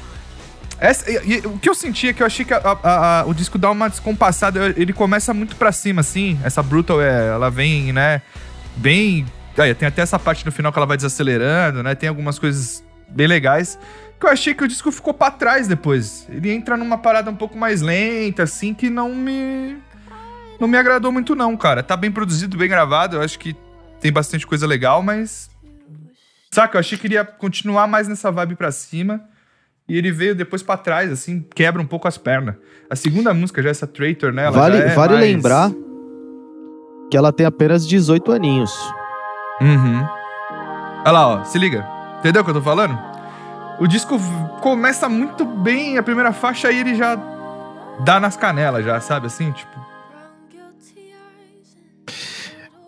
Essa- 0.81 1.11
e- 1.11 1.41
e 1.43 1.47
o 1.47 1.59
que 1.59 1.69
eu 1.69 1.75
senti 1.75 2.09
é 2.09 2.13
que 2.13 2.23
eu 2.23 2.27
achei 2.27 2.45
que 2.45 2.55
a- 2.55 2.59
a- 2.65 3.21
a- 3.21 3.27
o 3.27 3.35
disco 3.35 3.59
dá 3.59 3.71
uma 3.71 3.89
descompassada. 3.89 4.75
Ele 4.77 4.93
começa 4.93 5.35
muito 5.35 5.57
pra 5.57 5.73
cima, 5.73 6.01
assim. 6.01 6.39
Essa 6.45 6.63
Brutal, 6.63 7.01
é, 7.03 7.29
ela 7.29 7.51
vem, 7.51 7.93
né? 7.93 8.23
Bem. 8.77 9.27
Aí, 9.57 9.75
tem 9.75 9.89
até 9.89 10.03
essa 10.03 10.19
parte 10.21 10.47
no 10.47 10.53
final 10.53 10.73
que 10.73 10.79
ela 10.79 10.87
vai 10.87 10.97
desacelerando, 10.97 11.83
né? 11.83 11.95
Tem 11.97 12.09
algumas 12.09 12.39
coisas 12.39 12.85
bem 13.09 13.27
legais. 13.27 13.77
Que 14.21 14.27
eu 14.27 14.31
achei 14.31 14.55
que 14.55 14.63
o 14.63 14.69
disco 14.69 14.91
ficou 14.93 15.13
pra 15.13 15.31
trás 15.33 15.67
depois. 15.67 16.27
Ele 16.29 16.51
entra 16.53 16.77
numa 16.77 16.97
parada 16.99 17.29
um 17.31 17.35
pouco 17.37 17.59
mais 17.59 17.83
lenta, 17.83 18.45
assim, 18.45 18.73
que 18.73 18.89
não 18.89 19.13
me. 19.15 19.77
Não 20.61 20.69
me 20.69 20.77
agradou 20.79 21.11
muito, 21.11 21.35
não, 21.35 21.57
cara. 21.57 21.83
Tá 21.83 21.97
bem 21.97 22.11
produzido, 22.11 22.57
bem 22.57 22.69
gravado. 22.69 23.17
Eu 23.17 23.23
acho 23.23 23.39
que 23.39 23.57
tem 24.01 24.13
bastante 24.13 24.47
coisa 24.47 24.67
legal, 24.67 25.03
mas 25.03 25.51
Saca, 26.51 26.77
eu 26.77 26.81
achei 26.81 26.97
que 26.97 27.07
ele 27.07 27.15
ia 27.15 27.25
continuar 27.25 27.87
mais 27.87 28.09
nessa 28.09 28.31
vibe 28.31 28.55
pra 28.57 28.73
cima. 28.73 29.21
E 29.89 29.97
ele 29.97 30.13
veio 30.13 30.35
depois 30.35 30.63
pra 30.63 30.77
trás, 30.77 31.11
assim, 31.11 31.45
quebra 31.55 31.81
um 31.81 31.87
pouco 31.87 32.07
as 32.07 32.19
pernas. 32.19 32.57
A 32.91 32.95
segunda 32.97 33.33
música, 33.33 33.63
já 33.63 33.71
essa 33.71 33.87
Traitor, 33.87 34.33
né? 34.33 34.45
ela 34.45 34.51
Vale, 34.59 34.77
é 34.79 34.89
vale 34.95 35.15
mais- 35.15 35.25
lembrar 35.25 35.71
que 37.11 37.17
ela 37.17 37.33
tem 37.33 37.47
apenas 37.47 37.87
18 37.87 38.31
aninhos. 38.33 38.71
Uhum. 39.61 40.07
Olha 41.05 41.11
lá, 41.13 41.27
ó, 41.29 41.45
se 41.45 41.59
liga. 41.59 41.87
Entendeu 42.19 42.43
o 42.43 42.45
que 42.45 42.51
eu 42.51 42.55
tô 42.55 42.61
falando? 42.63 42.99
O 43.81 43.87
disco 43.87 44.19
começa 44.61 45.09
muito 45.09 45.45
bem, 45.47 45.97
a 45.97 46.03
primeira 46.03 46.33
faixa, 46.33 46.69
aí 46.69 46.81
ele 46.81 46.95
já 46.95 47.17
dá 48.05 48.21
nas 48.21 48.37
canelas, 48.37 48.85
já, 48.85 49.01
sabe? 49.01 49.27
Assim, 49.29 49.51
tipo. 49.53 49.79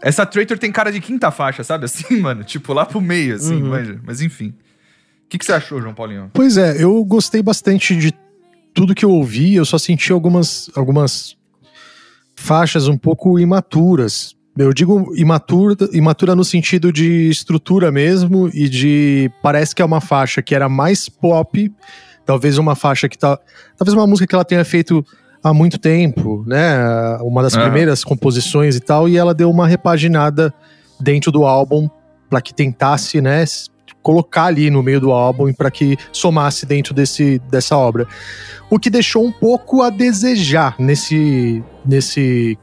Essa 0.03 0.25
Traitor 0.25 0.59
tem 0.59 0.73
cara 0.73 0.91
de 0.91 1.01
quinta 1.01 1.31
faixa, 1.31 1.63
sabe? 1.63 1.85
Assim, 1.85 2.17
mano. 2.21 2.43
Tipo, 2.45 2.73
lá 2.73 2.85
pro 2.87 3.01
meio, 3.01 3.35
assim, 3.37 3.63
Uhum. 3.63 3.69
manja. 3.71 4.01
Mas 4.05 4.21
enfim. 4.21 4.55
O 5.31 5.33
que, 5.33 5.39
que 5.39 5.45
você 5.45 5.53
achou, 5.53 5.81
João 5.81 5.95
Paulinho? 5.95 6.29
Pois 6.35 6.57
é, 6.57 6.83
eu 6.83 7.05
gostei 7.05 7.41
bastante 7.41 7.95
de 7.95 8.13
tudo 8.75 8.97
que 8.97 9.05
eu 9.05 9.11
ouvi, 9.13 9.55
eu 9.55 9.65
só 9.65 9.79
senti 9.79 10.11
algumas, 10.11 10.69
algumas 10.75 11.37
faixas 12.35 12.89
um 12.89 12.99
pouco 12.99 13.39
imaturas. 13.39 14.35
Eu 14.59 14.73
digo 14.75 15.13
imatura, 15.15 15.77
imatura 15.93 16.35
no 16.35 16.43
sentido 16.43 16.93
de 16.93 17.29
estrutura 17.29 17.93
mesmo 17.93 18.51
e 18.53 18.69
de. 18.69 19.31
Parece 19.41 19.73
que 19.73 19.81
é 19.81 19.85
uma 19.85 20.01
faixa 20.01 20.43
que 20.43 20.53
era 20.53 20.69
mais 20.69 21.09
pop, 21.09 21.73
talvez 22.27 22.59
uma 22.59 22.75
faixa 22.75 23.09
que 23.09 23.17
tá. 23.17 23.39
Talvez 23.77 23.95
uma 23.95 24.09
música 24.09 24.27
que 24.27 24.35
ela 24.35 24.45
tenha 24.45 24.65
feito 24.65 25.07
há 25.45 25.55
muito 25.55 25.79
tempo, 25.79 26.43
né? 26.45 27.17
Uma 27.21 27.41
das 27.41 27.55
Aham. 27.55 27.67
primeiras 27.67 28.03
composições 28.03 28.75
e 28.75 28.81
tal, 28.81 29.09
e 29.09 29.17
ela 29.17 29.33
deu 29.33 29.49
uma 29.49 29.69
repaginada 29.69 30.53
dentro 30.99 31.31
do 31.31 31.45
álbum 31.45 31.89
para 32.29 32.43
que 32.43 32.53
tentasse, 32.53 33.21
né? 33.21 33.45
Colocar 34.03 34.45
ali 34.45 34.71
no 34.71 34.83
meio 34.83 35.01
do 35.01 35.13
álbum 35.13 35.53
para 35.53 35.71
que 35.71 35.97
somasse 36.13 36.65
dentro 36.65 36.95
desse, 36.95 37.39
dessa 37.51 37.77
obra. 37.77 38.07
O 38.71 38.79
que 38.79 38.89
deixou 38.89 39.25
um 39.25 39.33
pouco 39.33 39.83
a 39.83 39.91
desejar 39.91 40.75
nesse, 40.79 41.63
nesse 41.85 42.59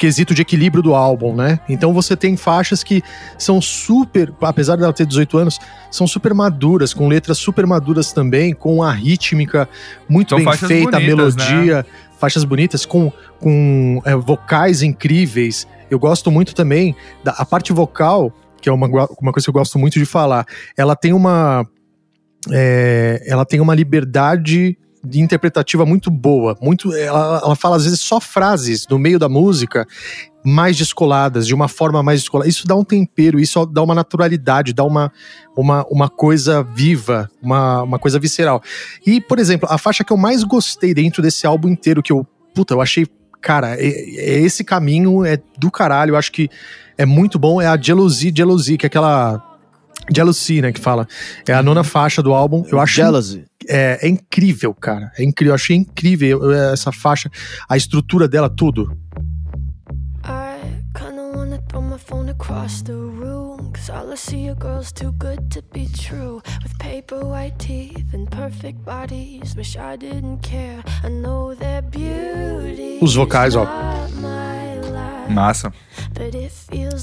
quesito 0.00 0.34
de 0.34 0.40
equilíbrio 0.40 0.82
do 0.82 0.94
álbum, 0.94 1.34
né? 1.34 1.60
Então 1.68 1.92
você 1.92 2.16
tem 2.16 2.34
faixas 2.34 2.82
que 2.82 3.02
são 3.36 3.60
super, 3.60 4.32
apesar 4.40 4.76
dela 4.76 4.94
ter 4.94 5.04
18 5.04 5.36
anos, 5.36 5.58
são 5.90 6.06
super 6.06 6.32
maduras, 6.32 6.94
com 6.94 7.06
letras 7.06 7.36
super 7.36 7.66
maduras 7.66 8.10
também, 8.10 8.54
com 8.54 8.82
a 8.82 8.90
rítmica 8.90 9.68
muito 10.08 10.30
São 10.30 10.38
bem 10.42 10.56
feita, 10.56 10.96
a 10.96 11.00
bonitas, 11.00 11.36
né? 11.36 11.44
melodia, 11.44 11.86
faixas 12.18 12.44
bonitas, 12.44 12.86
com, 12.86 13.12
com 13.38 14.00
é, 14.06 14.16
vocais 14.16 14.82
incríveis. 14.82 15.68
Eu 15.90 15.98
gosto 15.98 16.30
muito 16.30 16.54
também 16.54 16.96
da 17.22 17.32
a 17.32 17.44
parte 17.44 17.70
vocal, 17.70 18.32
que 18.60 18.68
é 18.68 18.72
uma, 18.72 18.86
uma 18.86 19.32
coisa 19.32 19.44
que 19.44 19.50
eu 19.50 19.54
gosto 19.54 19.78
muito 19.78 19.98
de 19.98 20.04
falar. 20.04 20.46
Ela 20.76 20.94
tem 20.94 21.12
uma. 21.12 21.66
é, 22.50 23.22
ela 23.26 23.44
tem 23.44 23.60
uma 23.60 23.74
liberdade 23.74 24.76
de 25.02 25.20
interpretativa 25.20 25.86
muito 25.86 26.10
boa. 26.10 26.56
Muito, 26.60 26.94
ela, 26.94 27.40
ela 27.42 27.56
fala 27.56 27.76
às 27.76 27.84
vezes 27.84 28.00
só 28.00 28.20
frases 28.20 28.86
no 28.88 28.98
meio 28.98 29.18
da 29.18 29.28
música 29.28 29.86
mais 30.44 30.76
descoladas, 30.76 31.46
de 31.46 31.54
uma 31.54 31.68
forma 31.68 32.02
mais 32.02 32.20
descolada. 32.20 32.48
Isso 32.48 32.66
dá 32.66 32.74
um 32.74 32.84
tempero, 32.84 33.38
isso 33.38 33.64
dá 33.66 33.82
uma 33.82 33.94
naturalidade, 33.94 34.72
dá 34.72 34.84
uma, 34.84 35.12
uma, 35.56 35.84
uma 35.90 36.08
coisa 36.08 36.62
viva, 36.62 37.30
uma, 37.42 37.82
uma 37.82 37.98
coisa 37.98 38.18
visceral. 38.18 38.62
E, 39.06 39.20
por 39.20 39.38
exemplo, 39.38 39.68
a 39.70 39.78
faixa 39.78 40.04
que 40.04 40.12
eu 40.12 40.16
mais 40.16 40.42
gostei 40.42 40.94
dentro 40.94 41.22
desse 41.22 41.46
álbum 41.46 41.68
inteiro, 41.68 42.02
que 42.02 42.12
eu, 42.12 42.26
puta, 42.54 42.74
eu 42.74 42.80
achei, 42.80 43.06
cara, 43.40 43.74
é, 43.74 43.86
é 43.86 44.40
esse 44.40 44.64
caminho, 44.64 45.24
é 45.24 45.38
do 45.58 45.70
caralho, 45.70 46.12
eu 46.12 46.16
acho 46.16 46.32
que 46.32 46.48
é 47.02 47.06
muito 47.06 47.38
bom, 47.38 47.60
é 47.60 47.66
a 47.66 47.76
Jealousy, 47.80 48.32
Jealousy, 48.34 48.76
que 48.76 48.86
é 48.86 48.88
aquela. 48.88 49.42
Jealousy, 50.12 50.60
né, 50.60 50.72
que 50.72 50.80
fala. 50.80 51.06
É 51.46 51.52
a 51.52 51.62
nona 51.62 51.84
faixa 51.84 52.22
do 52.22 52.32
álbum. 52.32 52.64
Eu 52.70 52.80
acho 52.80 52.96
Jealousy. 52.96 53.44
é, 53.68 53.98
é 54.02 54.08
incrível, 54.08 54.74
cara. 54.74 55.12
É 55.18 55.22
incrível. 55.22 55.52
Eu 55.52 55.54
achei 55.54 55.76
incrível 55.76 56.42
eu- 56.42 56.72
essa 56.72 56.90
faixa, 56.90 57.30
a 57.68 57.76
estrutura 57.76 58.26
dela, 58.26 58.48
tudo. 58.48 58.96
Throw 61.68 61.82
my 61.82 61.98
phone 61.98 62.28
across 62.30 62.82
the 62.82 62.92
room. 62.94 63.70
Cause 63.72 63.90
all 63.90 64.10
I 64.12 64.16
see 64.16 64.48
are 64.48 64.56
girls 64.56 64.90
too 64.90 65.12
good 65.12 65.50
to 65.50 65.62
be 65.72 65.86
true. 65.86 66.42
With 66.64 66.76
paper 66.80 67.24
white 67.24 67.56
teeth 67.60 68.12
and 68.12 68.26
perfect 68.28 68.84
bodies. 68.84 69.54
Wish 69.54 69.76
I 69.76 69.96
didn't 69.96 70.38
care. 70.42 70.82
I 71.04 71.08
know 71.10 71.54
their 71.54 71.80
beauty. 71.82 72.98
Os 73.00 73.14
vocais, 73.14 73.54
ó. 73.54 73.66
Massa. 75.30 75.72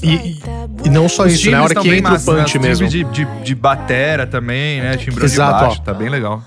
E- 0.02 0.40
E 0.84 0.88
não 0.90 1.08
só 1.08 1.26
isso, 1.26 1.50
né? 1.50 1.56
A 1.56 1.62
hora 1.64 1.74
que 1.74 1.88
entra 1.88 2.14
o 2.14 2.20
punch 2.20 2.58
mesmo. 2.58 2.86
De, 2.88 3.04
de, 3.04 3.24
de 3.24 3.54
batera 3.54 4.26
também, 4.26 4.80
né? 4.80 4.96
Timbrão 4.96 5.24
Exato, 5.24 5.54
de 5.58 5.64
baixo, 5.64 5.78
ó. 5.80 5.84
tá 5.84 5.94
bem 5.94 6.08
legal. 6.08 6.42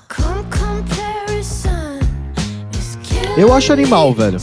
Eu 3.37 3.53
acho 3.53 3.71
animal, 3.71 4.13
velho. 4.13 4.37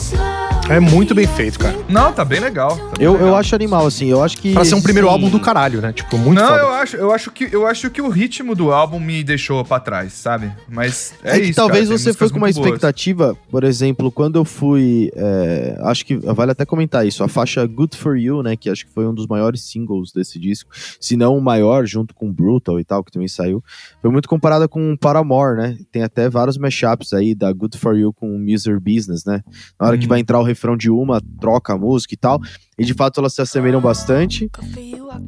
É 0.71 0.79
muito 0.79 1.15
bem 1.15 1.27
feito, 1.27 1.59
cara. 1.59 1.75
Não, 1.89 2.13
tá 2.13 2.23
bem 2.27 2.41
legal. 2.41 2.77
tá 2.77 2.85
bem 2.99 3.07
Eu, 3.07 3.13
legal. 3.15 3.29
eu 3.29 3.37
acho 3.37 3.55
animal, 3.55 3.87
assim. 3.87 4.09
Eu 4.11 4.23
acho 4.23 4.37
que. 4.37 4.53
Pra 4.53 4.67
ser 4.67 4.75
um 4.75 4.83
primeiro 4.83 5.09
existem- 5.09 5.25
álbum 5.27 5.35
do 5.39 5.43
caralho, 5.43 5.81
né? 5.81 5.95
Tipo, 5.95 6.19
muito 6.19 6.39
não, 6.39 6.47
foda. 6.47 6.61
eu 6.61 6.69
acho, 6.71 6.97
eu 6.97 7.11
acho 7.13 7.31
que 7.31 7.49
eu 7.51 7.67
acho 7.67 7.91
que 7.91 8.03
o 8.03 8.09
ritmo 8.11 8.55
do 8.55 8.71
álbum 8.71 9.01
me 9.01 9.25
deixou 9.25 9.65
pra 9.65 9.81
trás, 9.81 10.13
sabe? 10.13 10.53
Mas 10.69 11.15
é, 11.25 11.37
É, 11.37 11.41
que 11.41 11.47
isso, 11.47 11.55
talvez 11.55 11.87
cara, 11.89 11.99
você 11.99 12.13
foi 12.13 12.29
com 12.29 12.37
uma 12.37 12.47
muito 12.49 12.57
boas. 12.57 12.67
expectativa, 12.67 13.35
por 13.51 13.65
exemplo, 13.65 14.13
quando 14.13 14.37
eu 14.37 14.45
fui. 14.45 15.11
é, 15.17 15.79
acho 15.85 16.05
que 16.05 16.17
vale 16.17 16.53
até 16.53 16.67
comentar 16.67 17.07
isso. 17.07 17.25
A 17.25 17.29
faixa 17.29 17.65
Good 17.67 17.97
For 17.97 18.19
You, 18.19 18.43
né? 18.43 18.55
Que 18.55 18.69
acho 18.69 18.85
que 18.87 18.93
foi 18.93 19.07
um 19.07 19.15
dos 19.15 19.27
maiores 19.27 19.63
singles 19.63 20.13
desse 20.13 20.39
disco. 20.39 20.71
Se 21.01 21.17
não 21.17 21.37
o 21.37 21.41
maior, 21.41 21.87
junto 21.87 22.15
com 22.15 22.31
Brutal 22.31 22.79
e 22.79 22.85
tal, 22.85 23.03
que 23.03 23.11
também 23.11 23.29
saiu. 23.29 23.65
Foi 24.03 24.11
muito 24.11 24.29
comparada 24.29 24.69
com 24.69 24.95
Paramore, 24.99 25.57
né? 25.57 25.79
Tem 25.91 26.03
até 26.03 26.29
vários 26.29 26.59
mashups 26.59 27.15
aí 27.15 27.35
da 27.35 27.51
Good 27.53 27.79
For 27.79 27.97
You 27.97 28.13
com 28.13 28.37
Miser 28.39 28.79
Business, 28.79 29.25
né? 29.25 29.43
Na 29.81 29.87
hora 29.89 29.97
que 29.97 30.05
Hum. 30.05 30.09
vai 30.11 30.21
entrar 30.21 30.39
o 30.39 30.43
refrão 30.59 30.77
de 30.77 30.91
uma, 30.91 31.23
troca 31.41 31.73
a 31.73 31.79
música 31.79 32.15
e 32.15 32.17
tal. 32.17 32.41
E 32.77 32.85
de 32.85 32.95
fato 32.95 33.21
elas 33.21 33.35
se 33.35 33.41
assemelham 33.41 33.81
bastante. 33.81 34.51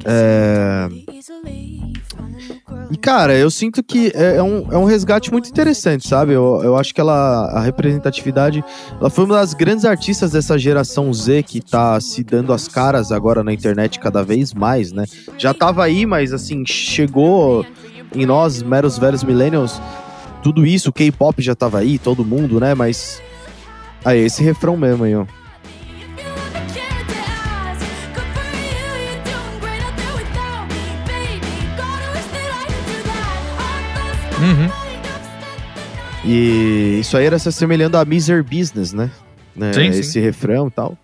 É... 0.05 0.89
E, 2.91 2.97
cara, 2.97 3.37
eu 3.37 3.49
sinto 3.49 3.81
que 3.81 4.11
é, 4.13 4.37
é 4.37 4.43
um, 4.43 4.71
é 4.71 4.77
um 4.77 4.83
resgate 4.83 5.31
muito 5.31 5.49
interessante, 5.49 6.07
sabe? 6.07 6.33
Eu, 6.33 6.61
eu 6.63 6.75
acho 6.75 6.93
que 6.93 6.99
ela, 6.99 7.45
a 7.51 7.61
representatividade, 7.61 8.63
ela 8.99 9.09
foi 9.09 9.23
uma 9.25 9.35
das 9.35 9.53
grandes 9.53 9.85
artistas 9.85 10.31
dessa 10.31 10.57
geração 10.57 11.13
Z 11.13 11.43
que 11.43 11.61
tá 11.61 11.99
se 12.01 12.23
dando 12.23 12.51
as 12.51 12.67
caras 12.67 13.11
agora 13.11 13.43
na 13.43 13.53
internet 13.53 13.99
cada 13.99 14.23
vez 14.23 14.53
mais, 14.53 14.91
né? 14.91 15.05
Já 15.37 15.53
tava 15.53 15.83
aí, 15.83 16.05
mas 16.05 16.33
assim, 16.33 16.65
chegou 16.65 17.65
em 18.13 18.25
nós, 18.25 18.61
meros 18.61 18.97
velhos 18.97 19.23
millennials, 19.23 19.81
tudo 20.43 20.65
isso, 20.65 20.89
o 20.89 20.93
K-pop 20.93 21.41
já 21.41 21.55
tava 21.55 21.79
aí, 21.79 21.97
todo 21.97 22.25
mundo, 22.25 22.59
né? 22.59 22.73
Mas. 22.73 23.21
Aí, 24.03 24.19
esse 24.19 24.43
refrão 24.43 24.75
mesmo 24.75 25.03
aí, 25.03 25.15
ó. 25.15 25.25
Uhum. 34.41 34.81
E 36.25 36.99
isso 36.99 37.15
aí 37.15 37.25
era 37.25 37.37
se 37.37 37.49
assemelhando 37.49 37.97
a 37.97 38.05
Miser 38.05 38.43
Business, 38.43 38.91
né? 38.91 39.11
né? 39.55 39.71
Sim, 39.73 39.91
sim. 39.91 39.99
Esse 39.99 40.19
refrão 40.19 40.67
e 40.67 40.71
tal. 40.71 40.97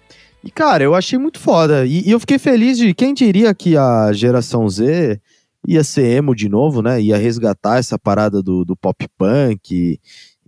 E, 0.44 0.52
cara, 0.52 0.84
eu 0.84 0.96
achei 0.96 1.20
muito 1.20 1.40
foda. 1.40 1.86
E, 1.86 2.08
e 2.08 2.12
eu 2.12 2.20
fiquei 2.20 2.40
feliz 2.40 2.78
de. 2.78 2.94
Quem 2.94 3.14
diria 3.14 3.54
que 3.54 3.76
a 3.76 4.12
geração 4.14 4.68
Z 4.70 5.20
ia 5.68 5.84
ser 5.84 6.06
emo 6.18 6.36
de 6.36 6.48
novo, 6.48 6.82
né? 6.82 7.02
Ia 7.02 7.18
resgatar 7.18 7.78
essa 7.78 7.98
parada 8.00 8.42
do, 8.42 8.64
do 8.64 8.76
pop 8.76 9.06
punk 9.18 9.74
e, 9.74 10.00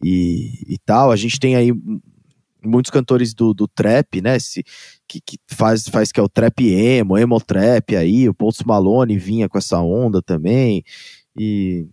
e, 0.04 0.74
e 0.74 0.78
tal. 0.86 1.12
A 1.12 1.16
gente 1.16 1.40
tem 1.40 1.56
aí 1.56 1.74
muitos 2.64 2.92
cantores 2.92 3.34
do, 3.34 3.54
do 3.54 3.68
trap, 3.68 4.22
né? 4.22 4.36
Esse, 4.36 4.64
que, 5.08 5.20
que 5.22 5.38
faz, 5.48 5.88
faz 5.88 6.12
que 6.12 6.20
é 6.20 6.24
o 6.24 6.30
trap 6.30 6.62
emo, 6.68 7.18
emo 7.18 7.40
trap 7.40 7.96
aí. 7.96 8.28
O 8.28 8.34
Post 8.34 8.66
Malone 8.68 9.18
vinha 9.18 9.48
com 9.50 9.58
essa 9.58 9.80
onda 9.80 10.22
também. 10.22 10.84
E. 11.38 11.88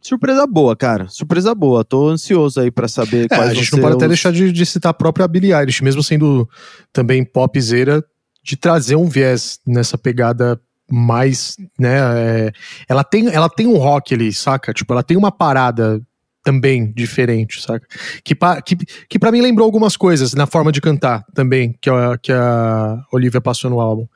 Surpresa 0.00 0.46
boa, 0.46 0.76
cara. 0.76 1.08
Surpresa 1.08 1.54
boa. 1.54 1.82
Tô 1.84 2.08
ansioso 2.08 2.60
aí 2.60 2.70
pra 2.70 2.86
saber 2.88 3.24
É, 3.24 3.28
quais 3.28 3.50
a 3.50 3.54
gente 3.54 3.72
não 3.72 3.80
pode 3.80 3.94
até 3.96 4.04
os- 4.04 4.10
deixar 4.10 4.32
de, 4.32 4.52
de 4.52 4.66
citar 4.66 4.90
a 4.90 4.94
própria 4.94 5.26
Billie 5.26 5.54
Eilish, 5.54 5.82
mesmo 5.82 6.02
sendo 6.02 6.46
também 6.92 7.24
popzera, 7.24 8.04
de 8.42 8.56
trazer 8.56 8.96
um 8.96 9.08
viés 9.08 9.58
nessa 9.66 9.96
pegada 9.96 10.60
mais, 10.90 11.56
né, 11.80 11.96
é, 11.98 12.52
ela 12.86 13.02
tem 13.02 13.28
ela 13.28 13.48
tem 13.48 13.66
um 13.66 13.78
rock 13.78 14.12
ali, 14.12 14.30
saca? 14.34 14.74
Tipo, 14.74 14.92
ela 14.92 15.02
tem 15.02 15.16
uma 15.16 15.32
parada 15.32 15.98
também 16.44 16.92
diferente, 16.92 17.60
saca? 17.60 17.86
Que, 18.22 18.34
pa, 18.34 18.60
que, 18.60 18.76
que 19.08 19.18
para 19.18 19.32
mim 19.32 19.40
lembrou 19.40 19.64
algumas 19.64 19.96
coisas 19.96 20.34
na 20.34 20.46
forma 20.46 20.70
de 20.70 20.80
cantar 20.80 21.24
também, 21.34 21.74
que 21.80 21.88
a, 21.88 22.18
que 22.18 22.30
a 22.30 23.02
Olivia 23.10 23.40
passou 23.40 23.70
no 23.70 23.80
álbum. 23.80 24.06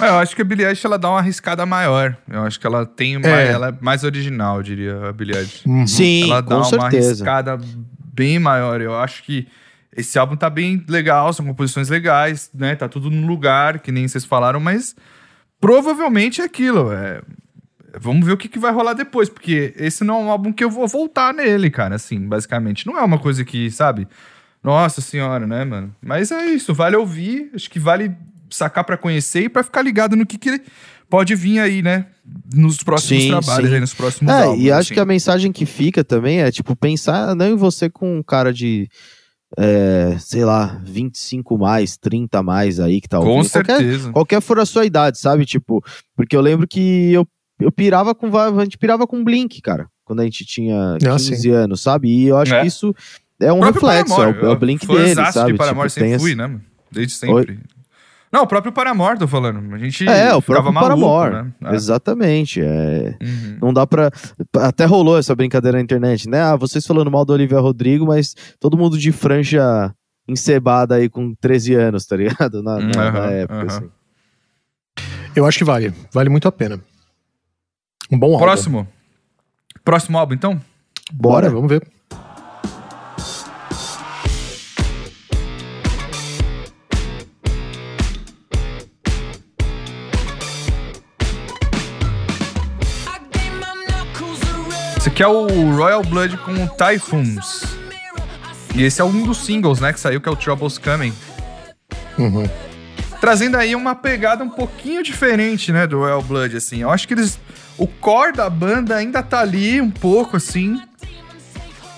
É, 0.00 0.08
eu 0.08 0.18
acho 0.18 0.34
que 0.34 0.42
a 0.42 0.44
Billie 0.44 0.66
Eilish 0.66 0.84
ela 0.84 0.98
dá 0.98 1.08
uma 1.08 1.20
arriscada 1.20 1.64
maior. 1.64 2.16
Eu 2.28 2.42
acho 2.42 2.58
que 2.58 2.66
ela 2.66 2.84
tem 2.84 3.18
mais, 3.18 3.32
É. 3.32 3.52
ela 3.52 3.68
é 3.68 3.74
mais 3.80 4.02
original, 4.02 4.56
eu 4.56 4.62
diria, 4.64 5.08
a 5.08 5.12
Billie 5.12 5.36
Eilish. 5.36 5.62
Uhum. 5.64 5.86
Sim, 5.86 6.24
ela 6.24 6.42
dá 6.42 6.48
com 6.48 6.54
uma 6.56 6.64
certeza. 6.64 7.08
arriscada 7.08 7.58
bem 8.12 8.38
maior. 8.40 8.80
Eu 8.80 8.96
acho 8.98 9.22
que 9.22 9.46
esse 9.96 10.18
álbum 10.18 10.34
tá 10.36 10.50
bem 10.50 10.84
legal, 10.88 11.32
são 11.32 11.46
composições 11.46 11.88
legais, 11.88 12.50
né? 12.52 12.74
Tá 12.74 12.88
tudo 12.88 13.10
no 13.10 13.26
lugar, 13.26 13.78
que 13.78 13.92
nem 13.92 14.08
vocês 14.08 14.24
falaram, 14.24 14.58
mas 14.58 14.94
provavelmente 15.60 16.40
é 16.40 16.44
aquilo. 16.44 16.92
É... 16.92 17.22
Vamos 18.00 18.26
ver 18.26 18.32
o 18.32 18.36
que, 18.36 18.48
que 18.48 18.58
vai 18.58 18.72
rolar 18.72 18.92
depois, 18.94 19.28
porque 19.28 19.72
esse 19.76 20.04
não 20.04 20.16
é 20.16 20.22
um 20.24 20.30
álbum 20.30 20.52
que 20.52 20.62
eu 20.64 20.70
vou 20.70 20.86
voltar 20.86 21.32
nele, 21.32 21.70
cara, 21.70 21.94
assim, 21.96 22.18
basicamente. 22.20 22.86
Não 22.86 22.98
é 22.98 23.02
uma 23.02 23.18
coisa 23.18 23.44
que, 23.44 23.70
sabe? 23.70 24.06
Nossa 24.62 25.00
senhora, 25.00 25.46
né, 25.46 25.64
mano? 25.64 25.94
Mas 26.02 26.30
é 26.30 26.46
isso, 26.46 26.74
vale 26.74 26.96
ouvir, 26.96 27.50
acho 27.54 27.70
que 27.70 27.78
vale 27.78 28.14
sacar 28.50 28.84
pra 28.84 28.96
conhecer 28.96 29.44
e 29.44 29.48
pra 29.48 29.62
ficar 29.62 29.82
ligado 29.82 30.14
no 30.16 30.26
que, 30.26 30.36
que 30.38 30.48
ele 30.48 30.62
pode 31.08 31.34
vir 31.34 31.58
aí, 31.60 31.82
né? 31.82 32.06
Nos 32.52 32.78
próximos 32.82 33.22
Sim, 33.22 33.28
trabalhos, 33.28 33.68
sim. 33.68 33.74
aí, 33.74 33.80
nos 33.80 33.94
próximos 33.94 34.32
É, 34.32 34.42
álbuns. 34.42 34.60
e 34.64 34.70
acho 34.72 34.80
assim. 34.80 34.94
que 34.94 35.00
a 35.00 35.04
mensagem 35.04 35.52
que 35.52 35.64
fica 35.64 36.02
também 36.04 36.40
é, 36.40 36.50
tipo, 36.50 36.74
pensar 36.76 37.34
não 37.36 37.46
em 37.48 37.56
você 37.56 37.88
com 37.88 38.18
um 38.18 38.22
cara 38.22 38.52
de, 38.52 38.88
é, 39.56 40.16
sei 40.18 40.44
lá, 40.44 40.80
25 40.84 41.56
mais, 41.56 41.96
30 41.96 42.42
mais 42.42 42.80
aí 42.80 43.00
que 43.00 43.08
tá 43.08 43.18
Com 43.18 43.28
ouvindo. 43.28 43.50
Qualquer, 43.50 43.76
certeza. 43.78 44.12
qualquer 44.12 44.40
for 44.40 44.58
a 44.58 44.66
sua 44.66 44.84
idade, 44.84 45.18
sabe? 45.18 45.46
Tipo, 45.46 45.82
porque 46.16 46.36
eu 46.36 46.40
lembro 46.40 46.66
que 46.66 47.12
eu, 47.12 47.26
eu 47.60 47.70
pirava 47.72 48.14
com, 48.14 48.36
a 48.36 48.64
gente 48.64 48.78
pirava 48.78 49.06
com 49.06 49.22
Blink, 49.24 49.60
cara, 49.60 49.86
quando 50.04 50.20
a 50.20 50.24
gente 50.24 50.44
tinha 50.44 50.94
Ah, 50.94 50.98
15 51.16 51.50
anos, 51.50 51.80
sabe? 51.80 52.08
E 52.08 52.26
eu 52.28 52.36
acho 52.36 52.54
É. 52.54 52.60
que 52.60 52.66
isso 52.66 52.94
é 53.40 53.52
um 53.52 53.60
reflexo, 53.60 54.20
é 54.22 54.28
o, 54.28 54.46
é 54.46 54.48
o 54.50 54.56
Blink 54.56 54.86
dele, 54.86 55.14
sabe? 55.32 55.52
de 55.52 55.58
Paramore, 55.58 55.88
Tipo, 55.88 56.00
sempre 56.04 56.18
fui, 56.18 56.34
né? 56.34 56.46
mano? 56.46 56.62
Desde 56.90 57.14
sempre. 57.14 57.58
Não, 58.32 58.42
o 58.42 58.46
próprio 58.46 58.72
Paramore, 58.72 59.18
tô 59.18 59.28
falando. 59.28 59.72
A 59.74 59.78
gente 59.78 60.06
É, 60.06 60.34
o 60.34 60.42
próprio 60.42 60.72
maluco, 60.72 61.00
Paramore. 61.00 61.44
né? 61.46 61.52
Ah, 61.62 61.74
Exatamente, 61.74 62.60
é... 62.60 63.16
uhum. 63.22 63.58
Não 63.62 63.72
dá 63.72 63.86
pra. 63.86 64.10
Até 64.58 64.84
rolou 64.84 65.16
essa 65.16 65.34
brincadeira 65.34 65.78
na 65.78 65.82
internet, 65.82 66.28
né? 66.28 66.42
Ah, 66.42 66.56
vocês 66.56 66.84
falando 66.86 67.10
mal 67.10 67.24
do 67.24 67.32
Olivia 67.32 67.60
Rodrigo, 67.60 68.04
mas 68.06 68.34
todo 68.60 68.76
mundo 68.76 68.98
de 68.98 69.12
franja 69.12 69.94
encebada 70.28 70.96
aí 70.96 71.08
com 71.08 71.34
13 71.36 71.74
anos, 71.74 72.04
tá 72.04 72.16
ligado? 72.16 72.62
Na, 72.62 72.78
na- 72.78 72.84
Hum, 72.86 72.90
na 73.12 73.26
época, 73.30 73.54
aham. 73.60 73.66
assim. 73.66 73.88
Eu 75.34 75.46
acho 75.46 75.58
que 75.58 75.64
vale, 75.64 75.92
vale 76.12 76.28
muito 76.28 76.48
a 76.48 76.52
pena. 76.52 76.80
Um 78.10 78.18
bom 78.18 78.32
álbum. 78.32 78.38
Próximo. 78.38 78.88
Próximo 79.84 80.18
álbum, 80.18 80.34
então? 80.34 80.60
Bora, 81.12 81.50
vamos 81.50 81.68
ver. 81.68 81.86
Esse 94.96 95.08
aqui 95.08 95.22
é 95.22 95.26
o 95.26 95.76
Royal 95.76 96.02
Blood 96.04 96.36
com 96.38 96.52
o 96.52 96.68
Typhoons. 96.68 97.76
E 98.74 98.82
esse 98.82 99.00
é 99.00 99.04
um 99.04 99.24
dos 99.24 99.38
singles, 99.38 99.80
né, 99.80 99.92
que 99.92 99.98
saiu, 99.98 100.20
que 100.20 100.28
é 100.28 100.32
o 100.32 100.36
Troubles 100.36 100.78
Coming. 100.78 101.12
Uhum. 102.18 102.44
Trazendo 103.20 103.56
aí 103.56 103.74
uma 103.74 103.94
pegada 103.94 104.44
um 104.44 104.48
pouquinho 104.50 105.02
diferente, 105.02 105.72
né, 105.72 105.86
do 105.86 105.98
Royal 105.98 106.22
Blood, 106.22 106.56
assim. 106.56 106.82
Eu 106.82 106.90
acho 106.90 107.06
que 107.08 107.14
eles... 107.14 107.38
O 107.78 107.86
core 107.86 108.32
da 108.32 108.48
banda 108.48 108.96
ainda 108.96 109.22
tá 109.22 109.40
ali 109.40 109.80
um 109.80 109.90
pouco, 109.90 110.36
assim. 110.36 110.80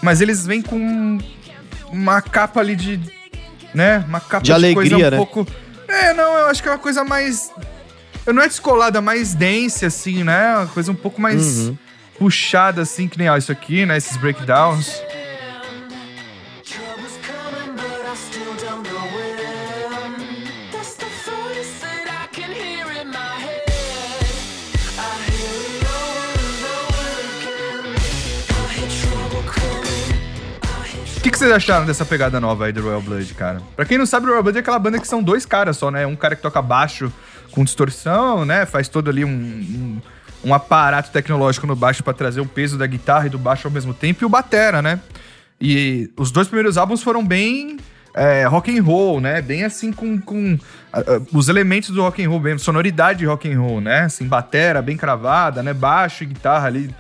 Mas 0.03 0.21
eles 0.21 0.47
vêm 0.47 0.63
com 0.63 1.19
uma 1.91 2.21
capa 2.23 2.61
ali 2.61 2.75
de... 2.77 3.01
Né? 3.75 4.05
Uma 4.09 4.21
capa 4.21 4.43
De 4.45 4.51
coisa 4.51 4.67
alegria, 4.67 5.09
um 5.09 5.11
né? 5.11 5.17
pouco... 5.17 5.47
É, 5.87 6.13
não, 6.15 6.37
eu 6.39 6.47
acho 6.47 6.63
que 6.63 6.69
é 6.69 6.73
uma 6.73 6.79
coisa 6.79 7.05
mais... 7.05 7.51
Não 8.27 8.43
é 8.43 8.47
descolada, 8.49 9.01
mais 9.01 9.35
dense, 9.35 9.87
assim, 9.87 10.23
né? 10.23 10.57
Uma 10.57 10.67
coisa 10.67 10.93
um 10.93 10.95
pouco 10.95 11.21
mais 11.21 11.59
Uhum. 11.69 11.79
puxada, 12.19 12.83
assim, 12.83 13.09
que 13.09 13.19
nem 13.19 13.29
ó, 13.31 13.37
isso 13.37 13.51
aqui, 13.51 13.87
né? 13.87 13.97
Esses 13.97 14.17
breakdowns. 14.19 15.01
O 31.19 31.21
que, 31.21 31.33
que 31.33 31.39
vocês 31.39 31.51
acharam 31.51 31.85
dessa 31.85 32.05
pegada 32.05 32.39
nova 32.39 32.67
aí 32.67 32.73
do 32.73 32.81
Royal 32.81 33.03
Blood, 33.03 33.35
cara? 33.35 33.61
Pra 33.75 33.85
quem 33.85 33.99
não 33.99 34.07
sabe, 34.07 34.27
o 34.27 34.29
Royal 34.29 34.43
Blood 34.45 34.57
é 34.57 34.61
aquela 34.61 34.79
banda 34.79 35.01
que 35.01 35.09
são 35.09 35.21
dois 35.21 35.45
caras 35.45 35.77
só, 35.77 35.91
né? 35.91 36.07
Um 36.07 36.15
cara 36.15 36.37
que 36.37 36.41
toca 36.41 36.63
baixo 36.63 37.13
com 37.51 37.65
distorção, 37.65 38.45
né? 38.45 38.65
Faz 38.65 38.89
todo 38.89 39.11
ali 39.11 39.25
um, 39.25 39.29
um, 39.29 40.01
um 40.45 40.55
aparato 40.55 41.11
tecnológico 41.11 41.67
no 41.67 41.75
baixo 41.75 42.05
pra 42.05 42.15
trazer 42.15 42.41
o 42.41 42.47
peso 42.47 42.79
da 42.79 42.87
guitarra 42.87 43.27
e 43.27 43.31
do 43.31 43.37
baixo 43.37 43.67
ao 43.67 43.73
mesmo 43.73 43.93
tempo, 43.93 44.23
e 44.23 44.27
o 44.27 44.29
batera, 44.29 44.81
né? 44.81 45.01
E 45.61 46.09
os 46.17 46.31
dois 46.31 46.47
primeiros 46.47 46.79
álbuns 46.79 47.03
foram 47.03 47.27
bem 47.27 47.79
é, 48.15 48.45
rock 48.45 48.79
and 48.79 48.81
roll, 48.81 49.21
né? 49.21 49.43
Bem 49.43 49.65
assim 49.65 49.93
com, 49.93 50.21
com 50.21 50.57
ah, 50.93 51.03
os 51.33 51.49
elementos 51.49 51.91
do 51.91 52.01
rock 52.01 52.25
and 52.25 52.29
roll, 52.29 52.39
bem 52.39 52.59
sonoridade 52.59 53.19
de 53.19 53.27
rock 53.27 53.53
and 53.53 53.61
roll, 53.61 53.81
né? 53.81 54.03
Assim, 54.03 54.25
batera 54.25 54.81
bem 54.81 54.97
cravada, 54.97 55.65
né? 55.65 55.75
Baixo 55.75 56.23
e 56.23 56.29
guitarra 56.29 56.69
ali, 56.69 56.95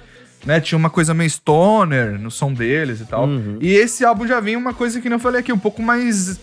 né? 0.48 0.61
Tinha 0.62 0.78
uma 0.78 0.88
coisa 0.88 1.12
meio 1.12 1.28
stoner 1.28 2.18
no 2.18 2.30
som 2.30 2.54
deles 2.54 3.02
e 3.02 3.04
tal. 3.04 3.26
Uhum. 3.26 3.58
E 3.61 3.74
esse 3.74 4.02
álbum 4.02 4.26
já 4.26 4.40
vem 4.40 4.56
uma 4.56 4.72
coisa 4.72 4.98
que 4.98 5.06
não 5.06 5.18
falei 5.18 5.42
aqui, 5.42 5.52
um 5.52 5.58
pouco 5.58 5.82
mais 5.82 6.40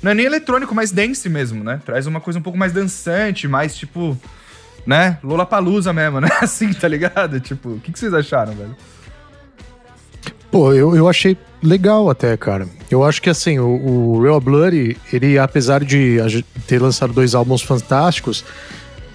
não 0.00 0.12
é 0.12 0.14
nem 0.14 0.26
eletrônico, 0.26 0.72
mais 0.72 0.92
dance 0.92 1.28
mesmo, 1.28 1.64
né? 1.64 1.80
Traz 1.84 2.06
uma 2.06 2.20
coisa 2.20 2.38
um 2.38 2.42
pouco 2.42 2.56
mais 2.56 2.72
dançante, 2.72 3.48
mais 3.48 3.76
tipo, 3.76 4.16
né? 4.86 5.18
Lollapalooza 5.24 5.92
mesmo, 5.92 6.20
né? 6.22 6.28
Assim, 6.40 6.72
tá 6.72 6.86
ligado? 6.86 7.40
Tipo, 7.40 7.70
o 7.70 7.80
que, 7.80 7.90
que 7.90 7.98
vocês 7.98 8.14
acharam, 8.14 8.52
velho? 8.52 8.76
Pô, 10.52 10.72
eu, 10.72 10.94
eu 10.94 11.08
achei 11.08 11.36
legal 11.60 12.08
até, 12.08 12.36
cara. 12.36 12.68
Eu 12.88 13.02
acho 13.02 13.20
que 13.20 13.28
assim, 13.28 13.58
o, 13.58 13.66
o 13.66 14.22
Real 14.22 14.40
Blood, 14.40 14.96
ele, 15.12 15.36
apesar 15.36 15.82
de 15.82 16.44
ter 16.68 16.80
lançado 16.80 17.12
dois 17.12 17.34
álbuns 17.34 17.62
fantásticos, 17.62 18.44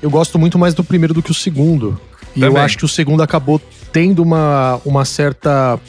eu 0.02 0.10
gosto 0.10 0.38
muito 0.38 0.60
mais 0.60 0.74
do 0.74 0.84
primeiro 0.84 1.14
do 1.14 1.24
que 1.24 1.32
o 1.32 1.34
segundo. 1.34 1.98
E 2.36 2.42
eu 2.42 2.50
Também. 2.50 2.64
acho 2.64 2.78
que 2.78 2.84
o 2.84 2.90
segundo 2.90 3.24
acabou 3.24 3.62
tendo 3.94 4.24
uma, 4.24 4.82
uma 4.84 5.06
certa 5.06 5.80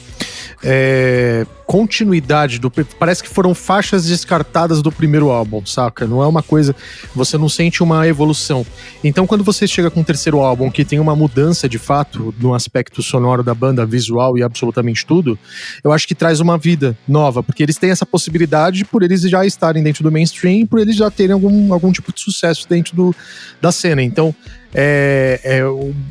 é, 0.63 1.45
continuidade 1.65 2.59
do. 2.59 2.71
Parece 2.71 3.21
que 3.21 3.29
foram 3.29 3.53
faixas 3.53 4.05
descartadas 4.05 4.81
do 4.81 4.91
primeiro 4.91 5.29
álbum, 5.29 5.65
saca? 5.65 6.05
Não 6.05 6.23
é 6.23 6.27
uma 6.27 6.43
coisa. 6.43 6.75
Você 7.15 7.37
não 7.37 7.49
sente 7.49 7.83
uma 7.83 8.07
evolução. 8.07 8.65
Então, 9.03 9.27
quando 9.27 9.43
você 9.43 9.67
chega 9.67 9.89
com 9.89 10.01
o 10.01 10.03
terceiro 10.03 10.39
álbum, 10.39 10.71
que 10.71 10.85
tem 10.85 10.99
uma 10.99 11.15
mudança 11.15 11.67
de 11.67 11.77
fato 11.77 12.33
no 12.39 12.53
aspecto 12.53 13.01
sonoro 13.01 13.43
da 13.43 13.53
banda, 13.53 13.85
visual 13.85 14.37
e 14.37 14.43
absolutamente 14.43 15.05
tudo, 15.05 15.37
eu 15.83 15.91
acho 15.91 16.07
que 16.07 16.15
traz 16.15 16.39
uma 16.39 16.57
vida 16.57 16.97
nova, 17.07 17.43
porque 17.43 17.63
eles 17.63 17.77
têm 17.77 17.91
essa 17.91 18.05
possibilidade 18.05 18.85
por 18.85 19.03
eles 19.03 19.21
já 19.21 19.45
estarem 19.45 19.83
dentro 19.83 20.03
do 20.03 20.11
mainstream, 20.11 20.65
por 20.65 20.79
eles 20.79 20.95
já 20.95 21.09
terem 21.09 21.33
algum, 21.33 21.73
algum 21.73 21.91
tipo 21.91 22.13
de 22.13 22.21
sucesso 22.21 22.67
dentro 22.69 22.95
do, 22.95 23.15
da 23.59 23.71
cena. 23.71 24.01
Então, 24.01 24.33
é, 24.77 25.39
é 25.41 25.65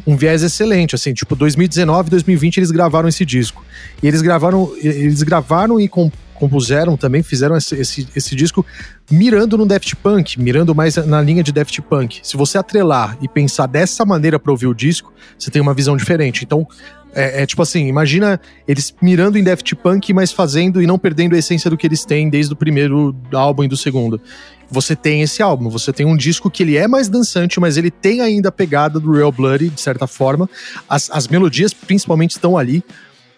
um 0.07 0.17
viés 0.17 0.43
excelente, 0.43 0.95
assim, 0.95 1.13
tipo 1.13 1.37
2019, 1.37 2.09
2020 2.09 2.57
eles 2.57 2.71
gravaram 2.71 3.09
esse 3.09 3.25
disco. 3.25 3.63
E 4.03 4.09
eles 4.09 4.23
gravaram, 4.23 4.73
eles 4.83 5.23
gravaram 5.23 5.79
e 5.79 5.87
com- 5.87 6.11
compuseram 6.35 6.97
também, 6.97 7.23
fizeram 7.23 7.57
esse, 7.57 7.75
esse, 7.75 8.09
esse 8.17 8.35
disco 8.35 8.65
mirando 9.11 9.59
no 9.59 9.67
Daft 9.67 9.95
Punk, 9.97 10.41
mirando 10.41 10.75
mais 10.75 10.97
na 10.97 11.21
linha 11.21 11.43
de 11.43 11.53
Daft 11.53 11.81
Punk. 11.83 12.21
Se 12.23 12.37
você 12.39 12.57
atrelar 12.57 13.19
e 13.21 13.29
pensar 13.29 13.67
dessa 13.67 14.05
maneira 14.05 14.39
para 14.39 14.51
ouvir 14.51 14.67
o 14.67 14.75
disco, 14.75 15.13
você 15.39 15.51
tem 15.51 15.61
uma 15.61 15.75
visão 15.75 15.97
diferente. 15.97 16.43
Então, 16.43 16.67
É, 17.15 17.43
é 17.43 17.47
tipo 17.47 17.63
assim, 17.63 17.87
imagina 17.87 18.41
eles 18.67 18.95
mirando 19.01 19.39
em 19.39 19.45
Daft 19.45 19.75
Punk, 19.77 20.13
mas 20.13 20.33
fazendo 20.33 20.83
e 20.83 20.87
não 20.87 20.99
perdendo 20.99 21.35
a 21.35 21.39
essência 21.39 21.71
do 21.71 21.77
que 21.77 21.87
eles 21.87 22.05
têm 22.05 22.29
desde 22.29 22.53
o 22.53 22.57
primeiro 22.57 23.15
álbum 23.33 23.65
e 23.65 23.69
do 23.69 23.77
segundo. 23.77 24.21
Você 24.71 24.97
tem 24.97 25.23
esse 25.23 25.43
álbum, 25.43 25.69
você 25.69 25.93
tem 25.93 26.07
um 26.07 26.17
disco 26.17 26.51
que 26.51 26.63
ele 26.63 26.77
é 26.77 26.89
mais 26.89 27.09
dançante, 27.09 27.61
mas 27.61 27.77
ele 27.77 27.91
tem 27.91 28.21
ainda 28.21 28.49
a 28.49 28.53
pegada 28.53 28.99
do 28.99 29.13
Real 29.13 29.31
Bloody, 29.31 29.69
de 29.69 29.81
certa 29.81 30.07
forma. 30.07 30.49
As, 30.89 31.11
as 31.11 31.29
melodias 31.29 31.73
principalmente 31.73 32.33
estão 32.33 32.57
ali, 32.59 32.83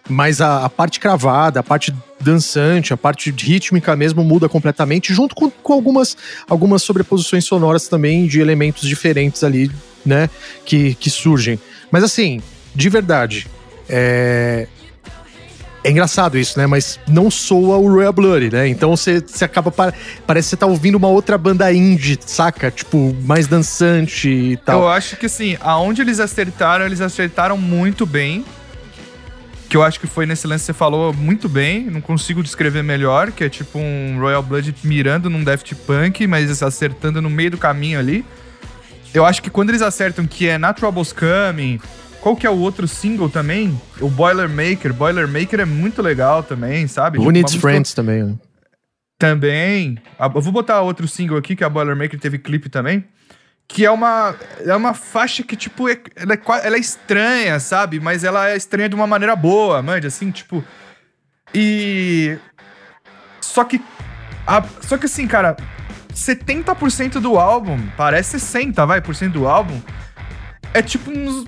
mas 0.09 0.41
a, 0.41 0.65
a 0.65 0.69
parte 0.69 0.99
cravada, 0.99 1.59
a 1.59 1.63
parte 1.63 1.93
dançante, 2.19 2.93
a 2.93 2.97
parte 2.97 3.31
rítmica 3.31 3.95
mesmo 3.95 4.23
muda 4.23 4.49
completamente, 4.49 5.13
junto 5.13 5.35
com, 5.35 5.49
com 5.49 5.73
algumas, 5.73 6.17
algumas 6.49 6.81
sobreposições 6.81 7.45
sonoras 7.45 7.87
também 7.87 8.25
de 8.25 8.39
elementos 8.39 8.87
diferentes 8.87 9.43
ali, 9.43 9.69
né, 10.05 10.29
que, 10.65 10.95
que 10.95 11.09
surgem. 11.09 11.59
Mas 11.91 12.03
assim, 12.03 12.41
de 12.73 12.89
verdade, 12.89 13.47
é, 13.89 14.67
é 15.83 15.89
engraçado 15.89 16.37
isso, 16.37 16.59
né? 16.59 16.67
Mas 16.67 16.99
não 17.07 17.31
soa 17.31 17.77
o 17.77 17.89
Royal 17.89 18.11
Blood, 18.11 18.49
né? 18.51 18.67
Então 18.67 18.89
você, 18.95 19.23
acaba. 19.41 19.71
Parece 19.71 20.47
que 20.47 20.49
você 20.49 20.57
tá 20.57 20.65
ouvindo 20.65 20.95
uma 20.95 21.07
outra 21.07 21.37
banda 21.37 21.71
indie, 21.71 22.19
saca? 22.25 22.69
Tipo, 22.69 23.15
mais 23.23 23.47
dançante 23.47 24.27
e 24.27 24.57
tal. 24.57 24.81
Eu 24.81 24.89
acho 24.89 25.15
que 25.15 25.27
assim, 25.27 25.57
aonde 25.61 26.01
eles 26.01 26.19
acertaram, 26.19 26.85
eles 26.85 26.99
acertaram 26.99 27.57
muito 27.57 28.05
bem. 28.05 28.43
Que 29.69 29.75
eu 29.75 29.83
acho 29.83 29.99
que 29.99 30.07
foi 30.07 30.25
nesse 30.25 30.47
lance 30.47 30.61
que 30.61 30.67
você 30.67 30.73
falou 30.73 31.13
muito 31.13 31.49
bem, 31.49 31.85
não 31.85 31.99
consigo 31.99 32.41
descrever 32.41 32.83
melhor, 32.83 33.31
que 33.33 33.43
é 33.43 33.49
tipo 33.49 33.77
um 33.77 34.17
Royal 34.17 34.41
Blood 34.41 34.73
mirando 34.81 35.29
num 35.29 35.43
Daft 35.43 35.75
Punk, 35.75 36.25
mas 36.25 36.63
acertando 36.63 37.21
no 37.21 37.29
meio 37.29 37.51
do 37.51 37.57
caminho 37.57 37.99
ali. 37.99 38.25
Eu 39.13 39.25
acho 39.25 39.41
que 39.41 39.49
quando 39.49 39.69
eles 39.69 39.81
acertam 39.81 40.25
que 40.25 40.47
é 40.47 40.57
Na 40.57 40.73
Troubles 40.73 41.13
Coming, 41.13 41.79
qual 42.21 42.35
que 42.35 42.45
é 42.45 42.49
o 42.49 42.57
outro 42.57 42.87
single 42.87 43.29
também? 43.29 43.79
O 44.01 44.09
Boilermaker. 44.09 44.93
Boilermaker 44.93 45.59
é 45.61 45.65
muito 45.65 46.01
legal 46.01 46.43
também, 46.43 46.87
sabe? 46.87 47.17
Who 47.17 47.23
Tipo, 47.23 47.31
Needs 47.31 47.53
música- 47.53 47.69
Friends 47.69 47.93
também. 47.93 48.23
né? 48.23 48.35
Também. 49.19 49.97
Eu 50.19 50.41
vou 50.41 50.51
botar 50.53 50.81
outro 50.81 51.07
single 51.07 51.37
aqui, 51.37 51.55
que 51.55 51.63
é 51.63 51.67
a 51.67 51.69
Boilermaker 51.69 52.19
teve 52.19 52.37
clipe 52.37 52.69
também. 52.69 53.03
Que 53.67 53.85
é 53.85 53.91
uma, 53.91 54.35
é 54.65 54.75
uma 54.75 54.93
faixa 54.93 55.43
que, 55.43 55.55
tipo, 55.55 55.89
é- 55.89 55.99
ela, 56.15 56.33
é, 56.35 56.39
ela 56.67 56.75
é 56.75 56.79
estranha, 56.79 57.59
sabe? 57.59 57.99
Mas 57.99 58.23
ela 58.23 58.49
é 58.49 58.55
estranha 58.55 58.87
de 58.87 58.95
uma 58.95 59.07
maneira 59.07 59.35
boa, 59.35 59.81
manja, 59.81 60.07
assim, 60.07 60.31
tipo. 60.31 60.63
E. 61.53 62.37
Só 63.41 63.63
que. 63.63 63.81
a- 64.45 64.63
só 64.81 64.97
que 64.97 65.05
assim, 65.05 65.27
cara, 65.27 65.57
70% 66.13 67.19
do 67.19 67.37
álbum, 67.37 67.77
parece 67.97 68.39
60%, 68.39 68.85
vai, 68.87 69.01
por 69.01 69.13
cento 69.15 69.33
do 69.33 69.47
álbum, 69.47 69.79
é 70.73 70.81
tipo 70.81 71.11
uns, 71.11 71.45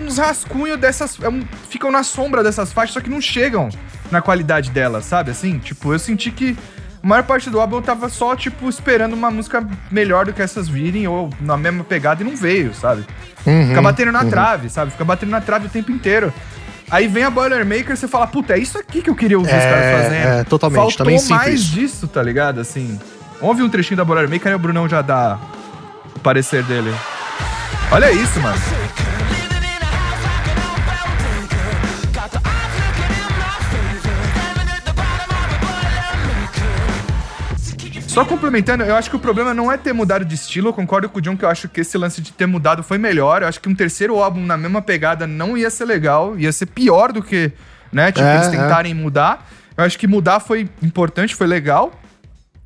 uns 0.00 0.18
rascunhos 0.18 0.78
dessas. 0.78 1.18
é 1.22 1.28
um- 1.28 1.42
ficam 1.68 1.90
na 1.90 2.02
sombra 2.02 2.42
dessas 2.42 2.72
faixas, 2.72 2.94
só 2.94 3.00
que 3.00 3.10
não 3.10 3.20
chegam 3.20 3.68
na 4.10 4.20
qualidade 4.20 4.70
delas, 4.70 5.04
sabe? 5.04 5.30
Assim, 5.30 5.58
tipo, 5.58 5.92
eu 5.92 5.98
senti 5.98 6.30
que 6.30 6.56
a 7.02 7.06
maior 7.06 7.22
parte 7.24 7.50
do 7.50 7.60
álbum 7.60 7.76
eu 7.76 7.82
tava 7.82 8.08
só, 8.08 8.34
tipo, 8.36 8.68
esperando 8.68 9.14
uma 9.14 9.30
música 9.30 9.66
melhor 9.90 10.26
do 10.26 10.32
que 10.32 10.40
essas 10.42 10.68
virem, 10.68 11.06
ou 11.08 11.30
na 11.40 11.56
mesma 11.56 11.82
pegada, 11.84 12.22
e 12.22 12.26
não 12.26 12.36
veio, 12.36 12.72
sabe? 12.74 13.04
Uhum, 13.46 13.68
Fica 13.68 13.82
batendo 13.82 14.12
na 14.12 14.24
trave, 14.24 14.70
sabe? 14.70 14.90
Fica 14.92 15.04
batendo 15.04 15.30
na 15.30 15.40
trave 15.40 15.66
o 15.66 15.70
tempo 15.70 15.90
inteiro. 15.90 16.32
Aí 16.90 17.08
vem 17.08 17.24
a 17.24 17.30
Boilermaker 17.30 17.92
e 17.92 17.96
você 17.96 18.06
fala, 18.06 18.26
puta, 18.26 18.52
é 18.54 18.58
isso 18.58 18.78
aqui 18.78 19.00
que 19.02 19.08
eu 19.10 19.14
queria 19.16 19.38
ouvir 19.38 19.50
os 19.50 19.56
É, 19.62 19.68
caras 19.70 20.02
fazendo. 20.02 20.28
é, 20.28 20.44
totalmente, 20.44 20.76
Faltou 20.78 20.96
também 20.98 21.18
sinto 21.18 21.30
mais 21.34 21.60
isso. 21.60 21.70
disso, 21.72 22.06
tá 22.08 22.22
ligado? 22.22 22.60
Assim, 22.60 23.00
ouve 23.40 23.62
um 23.62 23.68
trechinho 23.68 23.96
da 23.96 24.04
Boilermaker 24.04 24.52
e 24.52 24.54
o 24.54 24.58
Brunão 24.58 24.86
já 24.88 25.00
dá 25.00 25.38
o 26.14 26.18
parecer 26.20 26.62
dele. 26.64 26.94
Olha 27.90 28.12
isso, 28.12 28.38
mano. 28.40 28.56
Só 38.12 38.26
complementando, 38.26 38.84
eu 38.84 38.94
acho 38.94 39.08
que 39.08 39.16
o 39.16 39.18
problema 39.18 39.54
não 39.54 39.72
é 39.72 39.78
ter 39.78 39.94
mudado 39.94 40.22
de 40.22 40.34
estilo. 40.34 40.68
Eu 40.68 40.74
concordo 40.74 41.08
com 41.08 41.18
o 41.18 41.22
John 41.22 41.34
que 41.34 41.46
eu 41.46 41.48
acho 41.48 41.66
que 41.66 41.80
esse 41.80 41.96
lance 41.96 42.20
de 42.20 42.30
ter 42.30 42.44
mudado 42.44 42.82
foi 42.82 42.98
melhor. 42.98 43.40
Eu 43.40 43.48
acho 43.48 43.58
que 43.58 43.70
um 43.70 43.74
terceiro 43.74 44.22
álbum 44.22 44.44
na 44.44 44.54
mesma 44.54 44.82
pegada 44.82 45.26
não 45.26 45.56
ia 45.56 45.70
ser 45.70 45.86
legal, 45.86 46.38
ia 46.38 46.52
ser 46.52 46.66
pior 46.66 47.10
do 47.10 47.22
que, 47.22 47.50
né? 47.90 48.12
Tipo, 48.12 48.26
É, 48.26 48.34
eles 48.34 48.48
é. 48.48 48.50
tentarem 48.50 48.92
mudar. 48.92 49.50
Eu 49.74 49.82
acho 49.82 49.98
que 49.98 50.06
mudar 50.06 50.40
foi 50.40 50.68
importante, 50.82 51.34
foi 51.34 51.46
legal. 51.46 51.90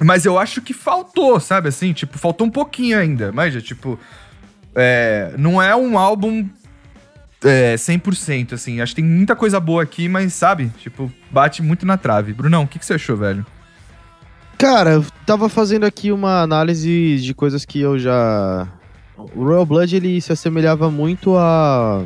Mas 0.03 0.27
eu 0.27 0.37
acho 0.37 0.61
que 0.61 0.75
faltou, 0.75 1.39
sabe 1.39 1.69
assim? 1.69 1.93
Tipo, 1.93 2.19
faltou 2.19 2.45
um 2.45 2.51
pouquinho 2.51 2.99
ainda. 2.99 3.31
Mas, 3.31 3.55
tipo, 3.63 3.97
é, 4.75 5.33
não 5.39 5.63
é 5.63 5.77
um 5.77 5.97
álbum 5.97 6.45
é, 7.45 7.77
100%, 7.77 8.53
assim. 8.55 8.81
Acho 8.81 8.97
que 8.97 9.01
tem 9.01 9.09
muita 9.09 9.37
coisa 9.37 9.61
boa 9.61 9.85
aqui, 9.85 10.09
mas, 10.09 10.35
sabe? 10.35 10.73
Tipo, 10.79 11.09
bate 11.31 11.63
muito 11.63 11.87
na 11.87 11.97
trave. 11.97 12.33
Brunão, 12.33 12.65
o 12.65 12.67
que, 12.67 12.81
que 12.81 12.85
você 12.85 12.95
achou, 12.95 13.17
velho? 13.17 13.47
Cara, 14.59 14.93
eu 14.93 15.05
tava 15.27 15.49
fazendo 15.49 15.85
aqui 15.85 16.11
uma 16.11 16.41
análise 16.43 17.19
de 17.19 17.35
coisas 17.35 17.65
que 17.65 17.81
eu 17.81 17.99
já. 17.99 18.67
O 19.35 19.45
Royal 19.45 19.67
Blood 19.67 19.95
ele 19.97 20.21
se 20.21 20.33
assemelhava 20.33 20.91
muito 20.91 21.37
a. 21.37 22.03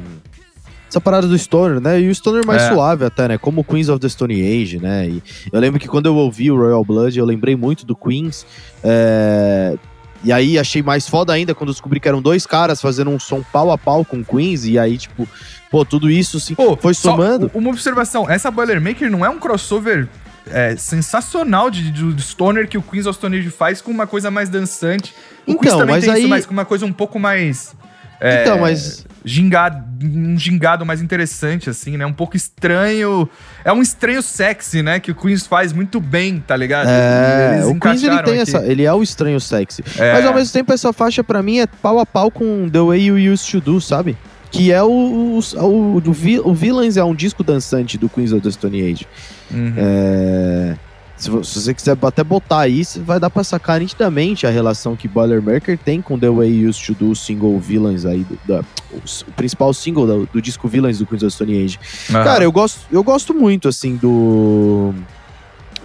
Essa 0.89 1.01
parada 1.01 1.29
do 1.29 1.39
Stoner, 1.39 1.81
né? 1.81 2.01
E 2.01 2.09
o 2.09 2.15
Stoner 2.15 2.45
mais 2.45 2.63
É. 2.63 2.73
suave 2.73 3.05
até, 3.05 3.29
né? 3.29 3.39
Como 3.39 3.63
Queens 3.63 3.89
of 3.89 4.01
the 4.01 4.09
Stone 4.09 4.35
Age, 4.35 4.79
né? 4.81 5.09
E 5.09 5.23
eu 5.53 5.61
lembro 5.61 5.79
que 5.79 5.87
quando 5.87 6.07
eu 6.07 6.17
ouvi 6.17 6.51
o 6.51 6.57
Royal 6.57 6.85
Blood, 6.85 7.17
eu 7.17 7.25
lembrei 7.25 7.55
muito 7.55 7.87
do 7.87 7.95
Queens. 7.95 8.45
é, 8.83 9.77
E 10.25 10.33
aí 10.33 10.59
achei 10.59 10.83
mais 10.83 11.09
foda 11.09 11.33
ainda 11.33 11.55
quando 11.55 11.71
descobri 11.71 11.99
que 12.01 12.07
eram 12.09 12.21
dois 12.21 12.45
caras 12.45 12.79
fazendo 12.83 13.09
um 13.11 13.19
som 13.19 13.43
pau 13.53 13.71
a 13.71 13.79
pau 13.79 14.05
com 14.05 14.19
o 14.19 14.25
Queens. 14.25 14.67
E 14.67 14.79
aí, 14.79 14.99
tipo, 14.99 15.27
pô, 15.71 15.83
tudo 15.85 16.11
isso 16.11 16.37
assim, 16.39 16.55
Pô, 16.57 16.77
foi 16.77 16.93
só 16.93 17.13
somando. 17.13 17.51
u- 17.55 17.59
uma 17.59 17.71
observação: 17.71 18.29
essa 18.29 18.51
Boilermaker 18.51 19.09
não 19.11 19.25
é 19.25 19.31
um 19.31 19.39
crossover 19.39 20.09
é, 20.53 20.77
sensacional 20.77 21.71
de, 21.71 21.91
de- 21.91 22.23
Stoner 22.23 22.69
que 22.69 22.77
o 22.79 22.83
Queens 22.83 23.07
of 23.07 23.17
Stone 23.19 23.39
Age 23.39 23.51
faz 23.51 23.81
com 23.81 23.91
uma 23.91 24.07
coisa 24.07 24.31
mais 24.31 24.49
dançante. 24.49 25.15
O 25.47 25.55
Queens 25.59 25.59
Então, 25.67 25.79
também 25.81 25.97
mas 25.97 26.05
tem 26.05 26.13
aí- 26.15 26.21
isso, 26.21 26.29
mas 26.29 26.47
com 26.47 26.53
uma 26.53 26.65
coisa 26.65 26.85
um 26.87 26.93
pouco 26.93 27.19
mais. 27.19 27.75
é, 28.21 28.43
Então, 28.43 28.59
mas 28.59 29.07
Gingado, 29.23 29.85
um 30.03 30.39
gingado 30.39 30.87
mais 30.87 31.03
interessante, 31.03 31.69
assim, 31.69 31.95
né? 31.99 32.07
Um 32.07 32.13
pouco 32.13 32.37
estranho. 32.37 33.29
É 33.63 33.71
um 33.71 33.83
estranho 33.83 34.23
sexy, 34.23 34.83
né? 34.83 34.99
Que 34.99 35.11
o 35.11 35.15
Queens 35.15 35.47
faz 35.47 35.75
muito 35.75 36.01
bem, 36.01 36.41
tá 36.47 36.57
ligado? 36.57 36.89
É, 36.89 37.57
Eles 37.57 37.67
o 37.67 37.75
Queens 37.79 38.03
ele 38.03 38.23
tem 38.23 38.41
aqui. 38.41 38.43
essa, 38.43 38.65
ele 38.65 38.85
é 38.85 38.93
o 38.95 39.03
estranho 39.03 39.39
sexy. 39.39 39.85
É. 39.99 40.15
Mas 40.15 40.25
ao 40.25 40.33
mesmo 40.33 40.53
tempo 40.55 40.73
essa 40.73 40.91
faixa 40.95 41.23
pra 41.23 41.43
mim 41.43 41.59
é 41.59 41.67
pau 41.67 41.99
a 41.99 42.07
pau 42.07 42.31
com 42.31 42.67
The 42.71 42.81
Way 42.81 43.07
You 43.09 43.33
Used 43.33 43.51
to 43.51 43.61
Do, 43.61 43.79
sabe? 43.79 44.17
Que 44.51 44.73
é 44.73 44.83
o 44.83 44.89
o, 44.91 45.41
o, 45.65 45.97
o, 45.99 46.13
Vi- 46.13 46.41
o 46.41 46.53
Villains 46.53 46.97
é 46.97 47.05
um 47.05 47.15
disco 47.15 47.45
dançante 47.45 47.97
do 47.97 48.09
Queens 48.09 48.33
of 48.33 48.41
the 48.43 48.51
Stone 48.51 48.81
Age. 48.83 49.07
Uhum. 49.51 49.75
É, 49.77 50.77
se, 51.17 51.31
vo- 51.31 51.45
se 51.45 51.61
você 51.61 51.73
quiser 51.73 51.97
até 52.03 52.25
botar 52.25 52.61
aí, 52.61 52.83
vai 52.97 53.21
dar 53.21 53.31
pra 53.31 53.45
sacar 53.45 53.79
nitidamente 53.79 54.47
a 54.47 54.51
relação 54.51 54.97
que 54.97 55.07
Boilermaker 55.07 55.79
tem 55.79 56.01
com 56.03 56.19
The 56.19 56.29
Way 56.31 56.67
Used 56.67 56.85
to 56.87 56.95
Do, 56.95 57.11
o 57.13 57.17
single 57.17 57.59
Villains 57.61 58.05
aí, 58.05 58.25
do, 58.25 58.39
da- 58.47 58.65
o, 58.93 59.33
principal 59.37 59.73
single 59.73 60.07
do, 60.07 60.29
do 60.33 60.43
disco 60.43 60.67
Villains 60.67 60.99
do 60.99 61.07
Queens 61.07 61.23
of 61.23 61.31
the 61.31 61.37
Stone 61.45 61.65
Age. 61.65 61.79
Aham. 62.11 62.25
Cara, 62.25 62.43
eu 62.45 62.51
gosto, 62.51 62.81
eu 62.91 63.05
gosto 63.05 63.33
muito, 63.33 63.69
assim, 63.69 63.95
do, 63.97 64.93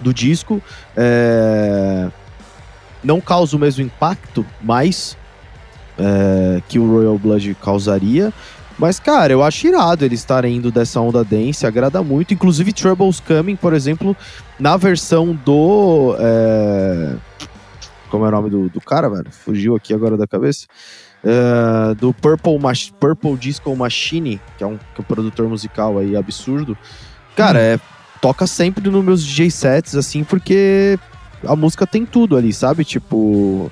do 0.01 0.12
disco. 0.13 0.60
É, 0.97 2.08
não 3.04 3.21
causa 3.21 3.56
o 3.56 3.60
mesmo 3.60 3.84
impacto, 3.84 4.43
mais 4.62 5.15
é, 5.99 6.62
que 6.67 6.80
o 6.80 6.89
Royal 6.89 7.17
Blood 7.19 7.56
causaria. 7.62 8.34
Mas, 8.77 8.99
cara, 8.99 9.31
eu 9.31 9.41
acho 9.41 9.67
irado 9.67 10.03
eles 10.03 10.19
estarem 10.19 10.57
indo 10.57 10.69
dessa 10.69 10.99
onda 10.99 11.23
dance, 11.23 11.65
agrada 11.65 12.03
muito. 12.03 12.33
Inclusive, 12.33 12.73
Troubles 12.73 13.19
Coming, 13.21 13.55
por 13.55 13.73
exemplo, 13.73 14.15
na 14.59 14.75
versão 14.75 15.33
do. 15.33 16.15
é, 16.19 17.15
Como 18.09 18.25
é 18.25 18.27
o 18.27 18.31
nome 18.31 18.49
do, 18.49 18.69
do 18.69 18.81
cara, 18.81 19.09
velho? 19.09 19.31
Fugiu 19.31 19.75
aqui 19.75 19.93
agora 19.93 20.17
da 20.17 20.27
cabeça. 20.27 20.67
É, 21.23 21.95
do 21.95 22.13
Purple, 22.13 22.59
Mach- 22.59 22.91
Purple 22.99 23.35
Disco 23.38 23.73
Machine, 23.75 24.39
que 24.57 24.63
é 24.63 24.67
um, 24.67 24.77
que 24.77 24.99
é 24.99 25.01
um 25.01 25.03
produtor 25.03 25.47
musical 25.47 25.97
aí 25.97 26.15
absurdo. 26.15 26.77
Cara, 27.35 27.59
é, 27.59 27.79
toca 28.21 28.45
sempre 28.45 28.89
nos 28.89 29.03
meus 29.03 29.23
DJ 29.25 29.49
sets, 29.51 29.95
assim, 29.95 30.23
porque 30.23 30.99
a 31.47 31.55
música 31.55 31.88
tem 31.88 32.05
tudo 32.05 32.35
ali, 32.38 32.51
sabe? 32.51 32.83
Tipo. 32.83 33.71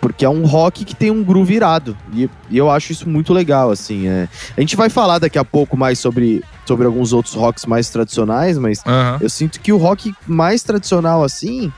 Porque 0.00 0.24
é 0.24 0.28
um 0.28 0.46
rock 0.46 0.84
que 0.84 0.94
tem 0.94 1.10
um 1.10 1.24
groove 1.24 1.54
irado. 1.54 1.96
E, 2.12 2.30
e 2.48 2.56
eu 2.56 2.70
acho 2.70 2.92
isso 2.92 3.08
muito 3.08 3.32
legal, 3.32 3.70
assim. 3.70 4.08
É. 4.08 4.28
A 4.56 4.60
gente 4.60 4.76
vai 4.76 4.88
falar 4.88 5.18
daqui 5.18 5.38
a 5.38 5.44
pouco 5.44 5.76
mais 5.76 5.98
sobre, 5.98 6.42
sobre 6.64 6.86
alguns 6.86 7.12
outros 7.12 7.34
rocks 7.34 7.66
mais 7.66 7.90
tradicionais, 7.90 8.58
mas 8.58 8.80
Aham. 8.86 9.18
eu 9.20 9.28
sinto 9.28 9.60
que 9.60 9.72
o 9.72 9.76
rock 9.76 10.14
mais 10.26 10.62
tradicional, 10.62 11.24
assim, 11.24 11.72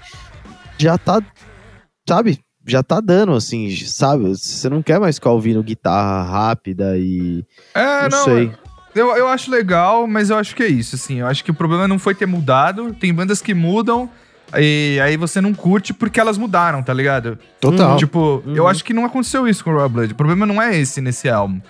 já 0.78 0.98
tá. 0.98 1.20
Sabe? 2.08 2.40
Já 2.66 2.82
tá 2.82 3.00
dando, 3.00 3.32
assim, 3.32 3.74
sabe? 3.74 4.28
Você 4.28 4.68
não 4.68 4.82
quer 4.82 5.00
mais 5.00 5.16
ficar 5.16 5.30
ouvindo 5.30 5.62
guitarra 5.62 6.22
rápida 6.30 6.96
e. 6.98 7.44
É, 7.74 8.02
não 8.02 8.08
não, 8.10 8.24
sei. 8.24 8.52
Eu, 8.94 9.16
eu 9.16 9.28
acho 9.28 9.50
legal, 9.50 10.06
mas 10.06 10.30
eu 10.30 10.36
acho 10.36 10.54
que 10.54 10.62
é 10.62 10.68
isso, 10.68 10.96
assim. 10.96 11.20
Eu 11.20 11.26
acho 11.26 11.44
que 11.44 11.50
o 11.50 11.54
problema 11.54 11.86
não 11.86 11.98
foi 11.98 12.14
ter 12.14 12.26
mudado. 12.26 12.92
Tem 12.94 13.14
bandas 13.14 13.40
que 13.40 13.54
mudam, 13.54 14.10
e 14.58 14.98
aí 15.02 15.16
você 15.16 15.40
não 15.40 15.52
curte 15.54 15.92
porque 15.92 16.18
elas 16.20 16.36
mudaram, 16.38 16.82
tá 16.82 16.92
ligado? 16.92 17.38
Total. 17.60 17.96
Tipo, 17.96 18.42
eu 18.46 18.62
Uhum. 18.64 18.68
acho 18.68 18.84
que 18.84 18.92
não 18.94 19.04
aconteceu 19.04 19.46
isso 19.46 19.62
com 19.62 19.70
o 19.70 19.74
Royal 19.74 19.88
Blood. 19.88 20.12
O 20.12 20.16
problema 20.16 20.46
não 20.46 20.60
é 20.60 20.76
esse 20.76 21.00
nesse 21.00 21.28
álbum. 21.28 21.60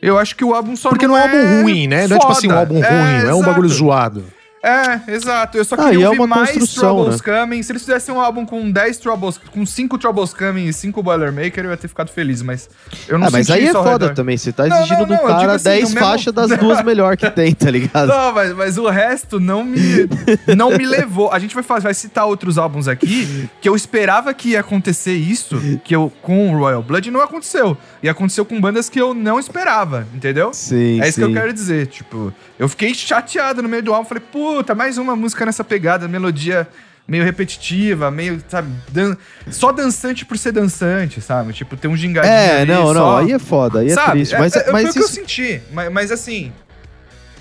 Eu 0.00 0.18
acho 0.18 0.36
que 0.36 0.44
o 0.44 0.54
álbum 0.54 0.76
só 0.76 0.90
Porque 0.90 1.06
não 1.06 1.14
não 1.14 1.20
é 1.20 1.26
um 1.26 1.38
álbum 1.38 1.62
ruim, 1.62 1.86
né? 1.88 2.06
Não 2.06 2.16
é 2.16 2.18
tipo 2.20 2.32
assim, 2.32 2.46
um 2.46 2.50
foda. 2.50 2.60
álbum 2.60 2.74
ruim, 2.74 2.84
é, 2.84 3.24
um 3.24 3.38
exato. 3.38 3.42
bagulho 3.42 3.68
zoado. 3.68 4.24
É, 4.62 5.12
exato. 5.12 5.56
Eu 5.56 5.64
só 5.64 5.74
Ah, 5.76 5.90
queria 5.90 6.04
é 6.04 6.08
ouvir 6.08 6.20
uma 6.20 6.26
mais 6.36 6.74
Troubles 6.74 7.20
Coming. 7.20 7.62
Se 7.62 7.70
eles 7.72 7.82
fizessem 7.82 8.12
um 8.14 8.20
álbum 8.20 8.44
com 8.44 8.70
10 8.70 8.98
Troubles, 8.98 9.38
com 9.38 9.64
5 9.64 9.96
Troubles 9.98 10.34
Coming 10.34 10.66
e 10.66 10.72
5 10.72 11.02
Boilermaker, 11.02 11.64
eu 11.64 11.70
ia 11.70 11.76
ter 11.76 11.86
ficado 11.88 12.10
feliz, 12.10 12.42
mas 12.42 12.68
eu 13.06 13.18
não 13.18 13.28
Ah, 13.28 13.30
mas 13.30 13.48
aí 13.50 13.66
é 13.66 13.72
foda 13.72 13.90
redor. 14.06 14.14
também. 14.14 14.36
Você 14.36 14.52
tá 14.52 14.66
exigindo 14.66 14.98
não, 15.00 15.06
do 15.06 15.12
não, 15.12 15.16
digo 15.18 15.28
cara 15.28 15.52
assim, 15.54 15.64
10 15.64 15.90
o 15.90 15.94
mesmo- 15.94 16.00
faixas 16.00 16.32
das 16.32 16.50
duas 16.58 16.82
melhor 16.84 17.16
que 17.16 17.30
tem, 17.30 17.54
tá 17.54 17.70
ligado? 17.70 18.08
Não, 18.08 18.32
mas, 18.32 18.52
mas 18.54 18.78
o 18.78 18.88
resto 18.88 19.38
não 19.38 19.64
me, 19.64 19.78
não 20.56 20.70
me 20.76 20.84
levou. 20.86 21.30
A 21.32 21.38
gente 21.38 21.54
vai, 21.54 21.62
fazer, 21.62 21.84
vai 21.84 21.94
citar 21.94 22.26
outros 22.26 22.58
álbuns 22.58 22.88
aqui 22.88 23.48
que 23.60 23.68
eu 23.68 23.76
esperava 23.76 24.34
que 24.34 24.50
ia 24.50 24.60
acontecer 24.60 25.14
isso, 25.14 25.56
que 25.84 25.94
eu 25.94 26.12
com 26.22 26.52
o 26.52 26.58
Royal 26.58 26.82
Blood 26.82 27.10
não 27.10 27.20
aconteceu. 27.20 27.76
E 28.02 28.08
aconteceu 28.08 28.44
com 28.44 28.60
bandas 28.60 28.88
que 28.88 29.00
eu 29.00 29.14
não 29.14 29.38
esperava, 29.38 30.06
entendeu? 30.14 30.50
Sim, 30.52 31.00
É 31.00 31.08
isso 31.08 31.20
sim. 31.20 31.26
que 31.26 31.30
eu 31.30 31.40
quero 31.40 31.52
dizer. 31.52 31.86
Tipo, 31.86 32.32
eu 32.58 32.68
fiquei 32.68 32.92
chateado 32.94 33.62
no 33.62 33.68
meio 33.68 33.82
do 33.82 33.94
álbum. 33.94 34.08
Falei, 34.08 34.22
puta, 34.32 34.74
mais 34.74 34.98
uma 34.98 35.14
música 35.14 35.46
nessa 35.46 35.62
pegada, 35.64 36.08
melodia 36.08 36.66
meio 37.06 37.24
repetitiva, 37.24 38.10
meio, 38.10 38.42
sabe, 38.48 38.68
dan- 38.92 39.16
só 39.50 39.72
dançante 39.72 40.26
por 40.26 40.36
ser 40.36 40.52
dançante, 40.52 41.22
sabe? 41.22 41.54
Tipo, 41.54 41.74
tem 41.74 41.90
um 41.90 41.96
gingadinho 41.96 42.30
É, 42.34 42.60
ali, 42.60 42.70
não, 42.70 42.92
não, 42.92 42.94
só- 42.94 43.18
aí 43.18 43.32
é 43.32 43.38
foda, 43.38 43.78
aí 43.80 43.90
é 43.90 43.94
sabe? 43.94 44.10
triste. 44.12 44.36
Mas, 44.38 44.54
é, 44.54 44.68
é, 44.68 44.72
mas 44.72 44.82
foi 44.82 44.90
o 44.90 44.92
que 44.92 44.98
eu 44.98 45.04
isso- 45.04 45.14
senti. 45.14 45.62
Mas, 45.72 45.90
mas 45.90 46.12
assim, 46.12 46.52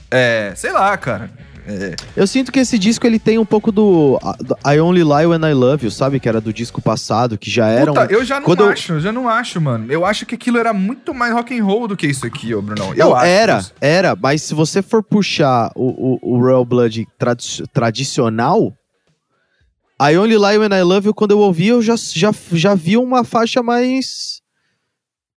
é, 0.10 0.54
sei 0.56 0.72
lá, 0.72 0.96
cara. 0.98 1.30
É, 1.70 1.96
eu 2.16 2.26
sinto 2.26 2.50
que 2.50 2.60
esse 2.60 2.80
disco 2.80 3.06
ele 3.06 3.20
tem 3.20 3.38
um 3.38 3.46
pouco 3.46 3.74
do, 3.74 4.18
do 4.40 4.58
I 4.66 4.80
Only 4.80 5.04
Lie 5.04 5.26
When 5.26 5.42
I 5.44 5.54
Love 5.54 5.86
You, 5.86 5.92
sabe? 5.92 6.18
Que 6.18 6.30
era 6.30 6.40
do 6.40 6.54
disco 6.54 6.82
passado, 6.82 7.38
que 7.38 7.52
já 7.52 7.68
era 7.68 7.92
Puta, 7.92 8.06
um... 8.06 8.10
eu 8.10 8.24
já 8.24 8.36
não 8.40 8.46
quando 8.46 8.64
acho, 8.64 8.94
eu 8.94 9.00
já 9.02 9.12
não 9.12 9.28
acho, 9.28 9.60
mano. 9.60 9.92
Eu 9.92 10.06
acho 10.06 10.26
que 10.26 10.36
aquilo 10.36 10.58
era 10.58 10.72
muito 10.74 11.14
mais 11.14 11.34
rock 11.34 11.60
and 11.60 11.66
roll 11.66 11.86
do 11.86 11.98
que 11.98 12.08
isso 12.08 12.26
aqui, 12.26 12.56
ô 12.56 12.62
Brunão. 12.62 12.94
Eu 12.94 13.10
Não, 13.10 13.22
era, 13.22 13.58
isso. 13.60 13.74
era, 13.82 14.16
mas 14.16 14.44
se 14.44 14.54
você 14.54 14.82
for 14.82 15.04
puxar 15.04 15.70
o, 15.76 16.20
o, 16.24 16.36
o 16.36 16.40
Royal 16.40 16.64
Blood 16.64 17.06
tradi- 17.20 17.64
tradicional, 17.74 18.74
I 20.02 20.16
Only 20.18 20.38
Lie 20.38 20.58
When 20.60 20.72
I 20.74 20.84
Love 20.84 21.08
You, 21.08 21.14
quando 21.14 21.32
eu 21.32 21.40
ouvi, 21.40 21.68
eu 21.68 21.82
já, 21.82 21.96
já, 21.98 22.32
já 22.54 22.76
vi 22.76 22.96
uma 22.96 23.24
faixa 23.26 23.62
mais 23.62 24.42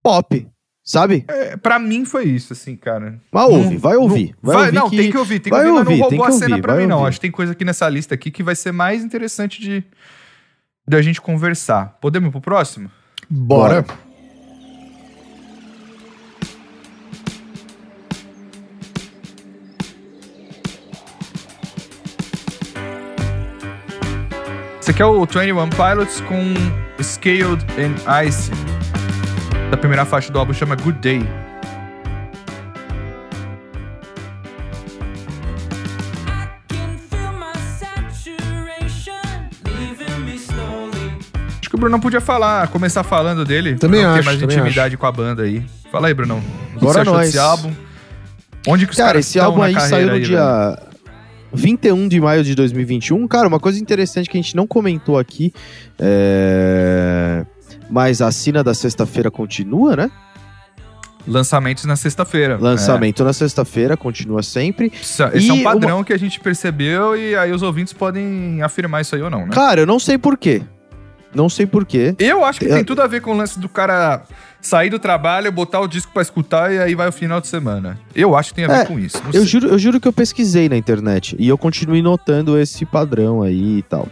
pop, 0.03 0.47
sabe? 0.91 1.25
É, 1.29 1.57
pra 1.57 1.79
mim 1.79 2.05
foi 2.05 2.25
isso, 2.25 2.53
assim, 2.53 2.75
cara. 2.77 3.21
Mas 3.31 3.45
ouve, 3.49 3.77
vai 3.77 3.95
Não- 3.95 4.03
ouvir. 4.03 4.35
Vai, 4.43 4.55
vai- 4.57 4.65
ouvir 4.67 4.77
não, 4.79 4.91
que... 4.91 4.97
tem 4.97 5.11
que 5.11 5.19
ouvir, 5.19 5.41
tem 5.41 5.53
que 5.53 5.59
vai 5.59 5.67
ouvir, 5.69 5.73
mas 5.79 5.79
ouvir, 5.89 6.01
não 6.01 6.09
tem 6.09 6.19
roubou 6.19 6.27
que 6.27 6.37
a 6.37 6.39
cena 6.39 6.55
ouvir, 6.57 6.63
pra 6.63 6.73
vai 6.75 6.83
mim, 6.83 6.89
não. 6.89 6.97
ouvir. 6.99 7.09
Acho 7.09 7.19
que 7.19 7.23
tem 7.23 7.31
coisa 7.31 7.53
aqui 7.53 7.65
nessa 7.65 7.89
lista 7.89 8.15
aqui 8.15 8.31
que 8.31 8.43
vai 8.43 8.55
ser 8.57 8.73
mais 8.73 9.03
interessante 9.05 9.61
de 9.61 9.85
da 10.89 11.01
gente 11.01 11.21
conversar. 11.21 11.97
Podemos 12.01 12.29
ir 12.29 12.33
pro 12.33 12.41
próximo? 12.41 12.91
Bora. 13.29 13.85
Esse 24.81 24.91
aqui 24.91 25.03
é 25.03 25.07
o 25.07 25.25
21 25.25 25.69
Pilots 25.71 26.21
com 26.23 26.55
Scaled 27.03 27.65
and 27.79 28.25
Ice. 28.27 28.51
Da 29.71 29.77
primeira 29.77 30.05
faixa 30.05 30.33
do 30.33 30.39
álbum 30.39 30.53
chama 30.53 30.75
Good 30.75 30.99
Day. 30.99 31.23
Acho 41.61 41.71
que 41.71 41.77
o 41.77 41.79
Bruno 41.79 42.01
podia 42.01 42.21
falar, 42.21 42.67
começar 42.69 43.05
falando 43.05 43.45
dele. 43.45 43.77
Também 43.77 44.01
pra 44.01 44.13
ter 44.13 44.19
acho, 44.19 44.27
mais 44.27 44.41
também 44.41 44.57
intimidade 44.57 44.97
com 44.97 45.07
a 45.07 45.13
banda 45.13 45.45
aí. 45.45 45.65
Fala 45.93 46.09
aí, 46.09 46.15
Brunão. 46.15 46.39
O 46.39 46.79
que 46.79 46.85
Bora 46.85 46.93
você 46.95 47.01
achou 47.01 47.15
nós. 47.15 47.27
desse 47.27 47.39
álbum? 47.39 47.73
Onde 48.67 48.87
que 48.87 48.93
os 48.93 48.99
Cara, 48.99 49.21
esse 49.21 49.39
álbum 49.39 49.63
aí 49.63 49.79
saiu 49.81 50.09
no 50.09 50.13
aí, 50.15 50.21
velho? 50.21 50.25
dia 50.27 50.79
21 51.53 52.09
de 52.09 52.21
maio 52.21 52.43
de 52.43 52.55
2021. 52.57 53.27
Cara, 53.29 53.47
uma 53.47 53.61
coisa 53.61 53.81
interessante 53.81 54.29
que 54.29 54.37
a 54.37 54.41
gente 54.41 54.57
não 54.57 54.67
comentou 54.67 55.17
aqui, 55.19 55.53
é... 55.99 57.45
mas 57.91 58.23
a 58.23 58.31
cena 58.31 58.63
da 58.65 58.73
sexta-feira 58.75 59.31
continua, 59.31 59.97
né? 59.97 60.11
Lançamentos 61.27 61.85
na 61.85 61.97
sexta-feira. 61.97 62.57
Lançamento 62.59 63.23
na 63.23 63.33
sexta-feira, 63.33 63.97
continua 63.97 64.43
sempre. 64.43 64.87
É. 64.95 65.01
Isso- 65.01 65.23
Esse 65.35 65.51
é 65.51 65.53
um 65.53 65.57
E 65.59 65.63
padrão 65.63 66.03
que 66.03 66.13
a 66.15 66.19
gente 66.19 66.41
percebeu 66.41 67.15
e 67.17 67.37
aí 67.37 67.53
os 67.53 67.63
ouvintes 67.63 67.93
podem 67.93 68.63
afirmar 68.63 69.03
isso 69.03 69.15
aí 69.15 69.23
ou 69.23 69.29
não, 69.29 69.41
né? 69.47 69.53
Cara, 69.53 69.81
eu 69.83 69.87
não 69.87 69.99
sei 69.99 70.17
porquê. 70.17 70.63
Não 71.33 71.49
sei 71.49 71.65
porquê. 71.67 72.15
Eu 72.19 72.45
acho 72.45 72.59
que 72.59 72.65
Eu- 72.67 72.75
tem 72.75 72.85
tudo 72.85 73.03
a 73.03 73.07
ver 73.07 73.21
com 73.21 73.33
o 73.33 73.37
lance 73.37 73.61
do 73.61 73.69
cara 73.69 74.23
sair 74.61 74.91
do 74.91 74.99
trabalho, 74.99 75.53
botar 75.53 75.79
o 75.81 75.87
disco 75.87 76.11
pra 76.13 76.23
escutar 76.23 76.73
e 76.73 76.79
aí 76.79 76.95
vai 76.97 77.09
o 77.09 77.13
final 77.13 77.41
de 77.41 77.47
semana. 77.47 77.97
Eu 78.15 78.35
acho 78.35 78.49
que 78.51 78.57
tem 78.57 78.65
a 78.65 78.69
ver 78.69 78.81
É, 78.81 78.85
com 78.87 78.99
isso. 78.99 79.23
Eu 79.27 79.33
sei. 79.33 79.45
juro, 79.47 79.69
eu 79.69 79.79
juro 79.79 80.01
que 80.01 80.09
eu 80.09 80.13
pesquisei 80.13 80.69
na 80.69 80.77
internet 80.77 81.37
e 81.39 81.47
eu 81.49 81.57
continuei 81.57 82.03
notando 82.03 82.59
esse 82.59 82.85
padrão 82.85 83.43
aí 83.43 83.79
e 83.79 83.83
tal. 83.83 84.09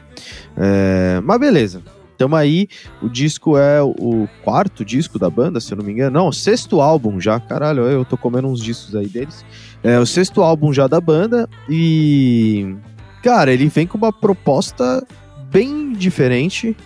É, 0.57 1.21
mas 1.25 1.41
beleza. 1.41 1.83
Tamo 2.18 2.35
aí, 2.35 2.66
o 3.00 3.09
disco 3.09 3.57
é 3.57 3.81
o 3.81 4.28
quarto 4.42 4.85
disco 4.85 5.20
da 5.20 5.31
banda, 5.31 5.61
se 5.61 5.72
eu 5.72 5.78
não 5.78 5.85
me 5.85 5.92
engano. 5.92 6.18
Não, 6.18 6.28
o 6.28 6.33
sexto 6.33 6.81
álbum 6.81 7.20
já. 7.20 7.38
Caralho, 7.38 7.83
eu 7.85 8.04
tô 8.04 8.16
comendo 8.16 8.48
uns 8.48 8.61
discos 8.61 8.96
aí 8.96 9.07
deles. 9.07 9.44
É 9.85 9.98
o 10.00 10.04
sexto 10.04 10.42
álbum 10.42 10.72
já 10.72 10.88
da 10.88 11.00
banda 11.00 11.48
e. 11.70 12.74
Cara, 13.22 13.52
ele 13.52 13.68
vem 13.68 13.87
com 13.87 13.96
uma 13.96 14.12
proposta 14.12 15.07
bem 15.50 15.92
diferente 15.92 16.76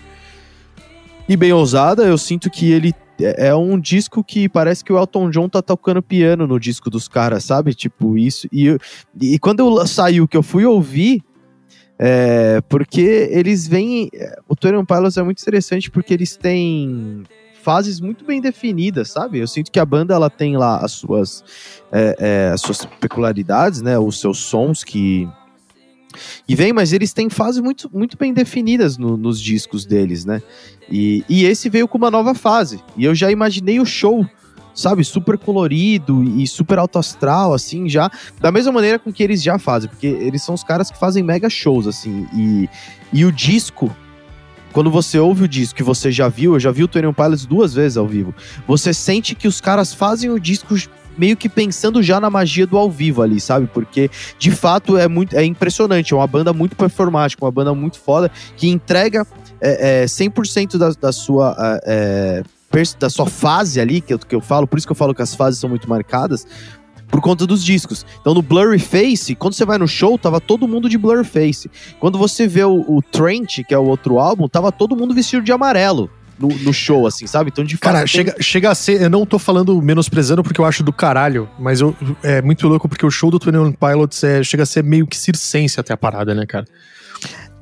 e 1.26 1.34
bem 1.34 1.52
ousada. 1.52 2.04
Eu 2.04 2.18
sinto 2.18 2.50
que 2.50 2.70
ele 2.70 2.94
é 3.20 3.48
é 3.48 3.54
um 3.54 3.78
disco 3.78 4.22
que 4.24 4.48
parece 4.48 4.84
que 4.84 4.92
o 4.92 4.98
Elton 4.98 5.30
John 5.30 5.48
tá 5.48 5.62
tocando 5.62 6.02
piano 6.02 6.46
no 6.46 6.58
disco 6.58 6.90
dos 6.90 7.08
caras, 7.08 7.44
sabe? 7.44 7.74
Tipo, 7.74 8.18
isso. 8.18 8.48
E, 8.52 8.76
e 9.20 9.38
quando 9.38 9.60
eu 9.60 9.86
saiu, 9.86 10.28
que 10.28 10.36
eu 10.36 10.42
fui 10.42 10.64
ouvir, 10.64 11.22
é, 11.98 12.61
porque 12.68 13.28
eles 13.31 13.66
vêm. 13.66 14.11
O 14.48 14.57
Twenty 14.57 14.85
Pilots 14.87 15.16
é 15.16 15.22
muito 15.22 15.40
interessante 15.40 15.90
porque 15.90 16.12
eles 16.12 16.37
têm 16.37 17.22
fases 17.62 18.00
muito 18.00 18.24
bem 18.24 18.40
definidas, 18.40 19.11
sabe? 19.11 19.38
Eu 19.38 19.46
sinto 19.46 19.70
que 19.70 19.78
a 19.78 19.87
banda 19.87 20.12
ela 20.14 20.28
tem 20.28 20.57
lá 20.57 20.78
as 20.78 20.92
suas, 20.92 21.44
é, 21.92 22.16
é, 22.18 22.50
as 22.52 22.61
suas 22.61 22.85
peculiaridades, 23.00 23.81
né? 23.83 23.98
Os 23.98 24.18
seus 24.20 24.38
sons 24.38 24.83
que. 24.83 25.28
E 26.46 26.55
vem, 26.55 26.72
mas 26.72 26.92
eles 26.92 27.12
têm 27.12 27.31
fases 27.31 27.61
muito, 27.62 27.88
muito 27.92 28.18
bem 28.18 28.35
definidas 28.35 28.98
no- 28.98 29.16
nos 29.16 29.40
discos 29.40 29.87
deles, 29.87 30.24
né? 30.24 30.42
E, 30.90 31.24
e 31.28 31.44
esse 31.44 31.70
veio 31.70 31.88
com 31.88 31.96
uma 31.96 32.11
nova 32.11 32.35
fase. 32.35 32.81
E 32.96 33.05
eu 33.05 33.14
já 33.14 33.31
imaginei 33.31 33.81
o 33.81 33.87
show, 33.87 34.26
sabe? 34.74 35.04
Super 35.04 35.37
colorido 35.38 36.22
e 36.22 36.46
super 36.46 36.78
alto 36.78 36.98
astral, 36.98 37.54
assim, 37.54 37.88
já. 37.88 38.11
Da 38.40 38.50
mesma 38.52 38.72
maneira 38.72 38.98
com 38.98 39.12
que 39.12 39.22
eles 39.22 39.42
já 39.42 39.58
fazem. 39.58 39.88
Porque 39.88 40.06
eles 40.06 40.42
são 40.42 40.54
os 40.54 40.64
caras 40.64 40.90
que 40.90 40.98
fazem 40.98 41.22
mega 41.22 41.48
shows, 41.50 41.87
assim. 41.87 42.26
E, 42.35 42.68
e 43.12 43.24
o 43.24 43.32
disco. 43.32 43.94
Quando 44.72 44.90
você 44.90 45.18
ouve 45.18 45.44
o 45.44 45.48
disco 45.48 45.74
que 45.76 45.82
você 45.82 46.11
já 46.11 46.28
viu, 46.28 46.54
eu 46.54 46.61
já 46.61 46.70
vi 46.70 46.82
o 46.82 46.88
One 46.94 47.12
Pilots 47.12 47.44
duas 47.44 47.74
vezes 47.74 47.98
ao 47.98 48.06
vivo. 48.06 48.35
Você 48.66 48.94
sente 48.94 49.35
que 49.35 49.46
os 49.46 49.61
caras 49.61 49.92
fazem 49.92 50.30
o 50.30 50.40
disco 50.40 50.74
meio 51.16 51.37
que 51.37 51.46
pensando 51.46 52.02
já 52.02 52.18
na 52.18 52.30
magia 52.30 52.66
do 52.66 52.78
ao 52.78 52.90
vivo 52.90 53.20
ali, 53.20 53.38
sabe? 53.38 53.66
Porque 53.66 54.11
de 54.38 54.50
fato 54.50 54.96
é 54.96 55.06
muito 55.06 55.37
é 55.37 55.44
impressionante, 55.44 56.14
é 56.14 56.16
uma 56.16 56.26
banda 56.26 56.54
muito 56.54 56.74
performática, 56.74 57.44
uma 57.44 57.50
banda 57.50 57.74
muito 57.74 57.98
foda 57.98 58.30
que 58.56 58.66
entrega 58.66 59.26
é, 59.61 60.02
é, 60.02 60.04
100% 60.06 60.78
da, 60.78 60.90
da 60.98 61.12
sua 61.12 61.54
é, 61.85 62.42
pers- 62.62 62.62
da 62.98 63.11
sua 63.11 63.26
fase 63.26 63.80
ali, 63.80 64.00
que 64.00 64.14
eu, 64.14 64.18
que 64.18 64.35
eu 64.35 64.40
falo, 64.40 64.66
por 64.66 64.78
isso 64.78 64.87
que 64.87 64.92
eu 64.92 64.96
falo 64.96 65.14
que 65.14 65.22
as 65.22 65.35
fases 65.35 65.61
são 65.61 65.68
muito 65.68 65.88
marcadas, 65.88 66.46
por 67.08 67.20
conta 67.20 67.46
dos 67.46 67.62
discos. 67.62 68.06
Então 68.20 68.32
no 68.32 68.40
Blurry 68.40 68.78
Face, 68.78 69.35
quando 69.35 69.52
você 69.52 69.64
vai 69.66 69.76
no 69.76 69.87
show, 69.87 70.16
tava 70.18 70.40
todo 70.40 70.66
mundo 70.66 70.88
de 70.88 70.96
Blurry 70.96 71.24
Face. 71.24 71.70
Quando 72.00 72.18
você 72.18 72.46
vê 72.46 72.64
o, 72.64 72.80
o 72.88 73.02
Trent, 73.02 73.62
que 73.68 73.74
é 73.74 73.78
o 73.78 73.85
outro 73.85 74.18
álbum, 74.18 74.48
tava 74.48 74.72
todo 74.72 74.96
mundo 74.96 75.14
vestido 75.14 75.42
de 75.42 75.52
amarelo. 75.52 76.11
No, 76.38 76.48
no 76.48 76.72
show, 76.72 77.06
assim, 77.06 77.24
sabe? 77.26 77.50
Então, 77.52 77.62
de 77.62 77.76
fato. 77.76 77.82
Cara, 77.82 77.98
tem- 78.00 78.06
chega, 78.08 78.37
chega 78.40 78.70
a 78.70 78.74
ser. 78.74 79.02
Eu 79.02 79.11
não 79.11 79.24
tô 79.24 79.38
falando 79.38 79.80
menosprezando 79.80 80.42
porque 80.42 80.61
eu 80.61 80.64
acho 80.64 80.82
do 80.82 80.92
caralho, 80.92 81.48
mas 81.56 81.80
eu, 81.80 81.94
é 82.22 82.42
muito 82.42 82.66
louco 82.66 82.88
porque 82.88 83.06
o 83.06 83.11
show 83.11 83.30
do 83.30 83.38
21 83.38 83.72
Pilots 83.72 84.24
é, 84.24 84.42
chega 84.42 84.64
a 84.64 84.66
ser 84.66 84.82
meio 84.82 85.06
que 85.06 85.16
circense 85.16 85.78
até 85.78 85.92
a 85.92 85.96
parada, 85.96 86.35
né, 86.35 86.44
cara? 86.44 86.64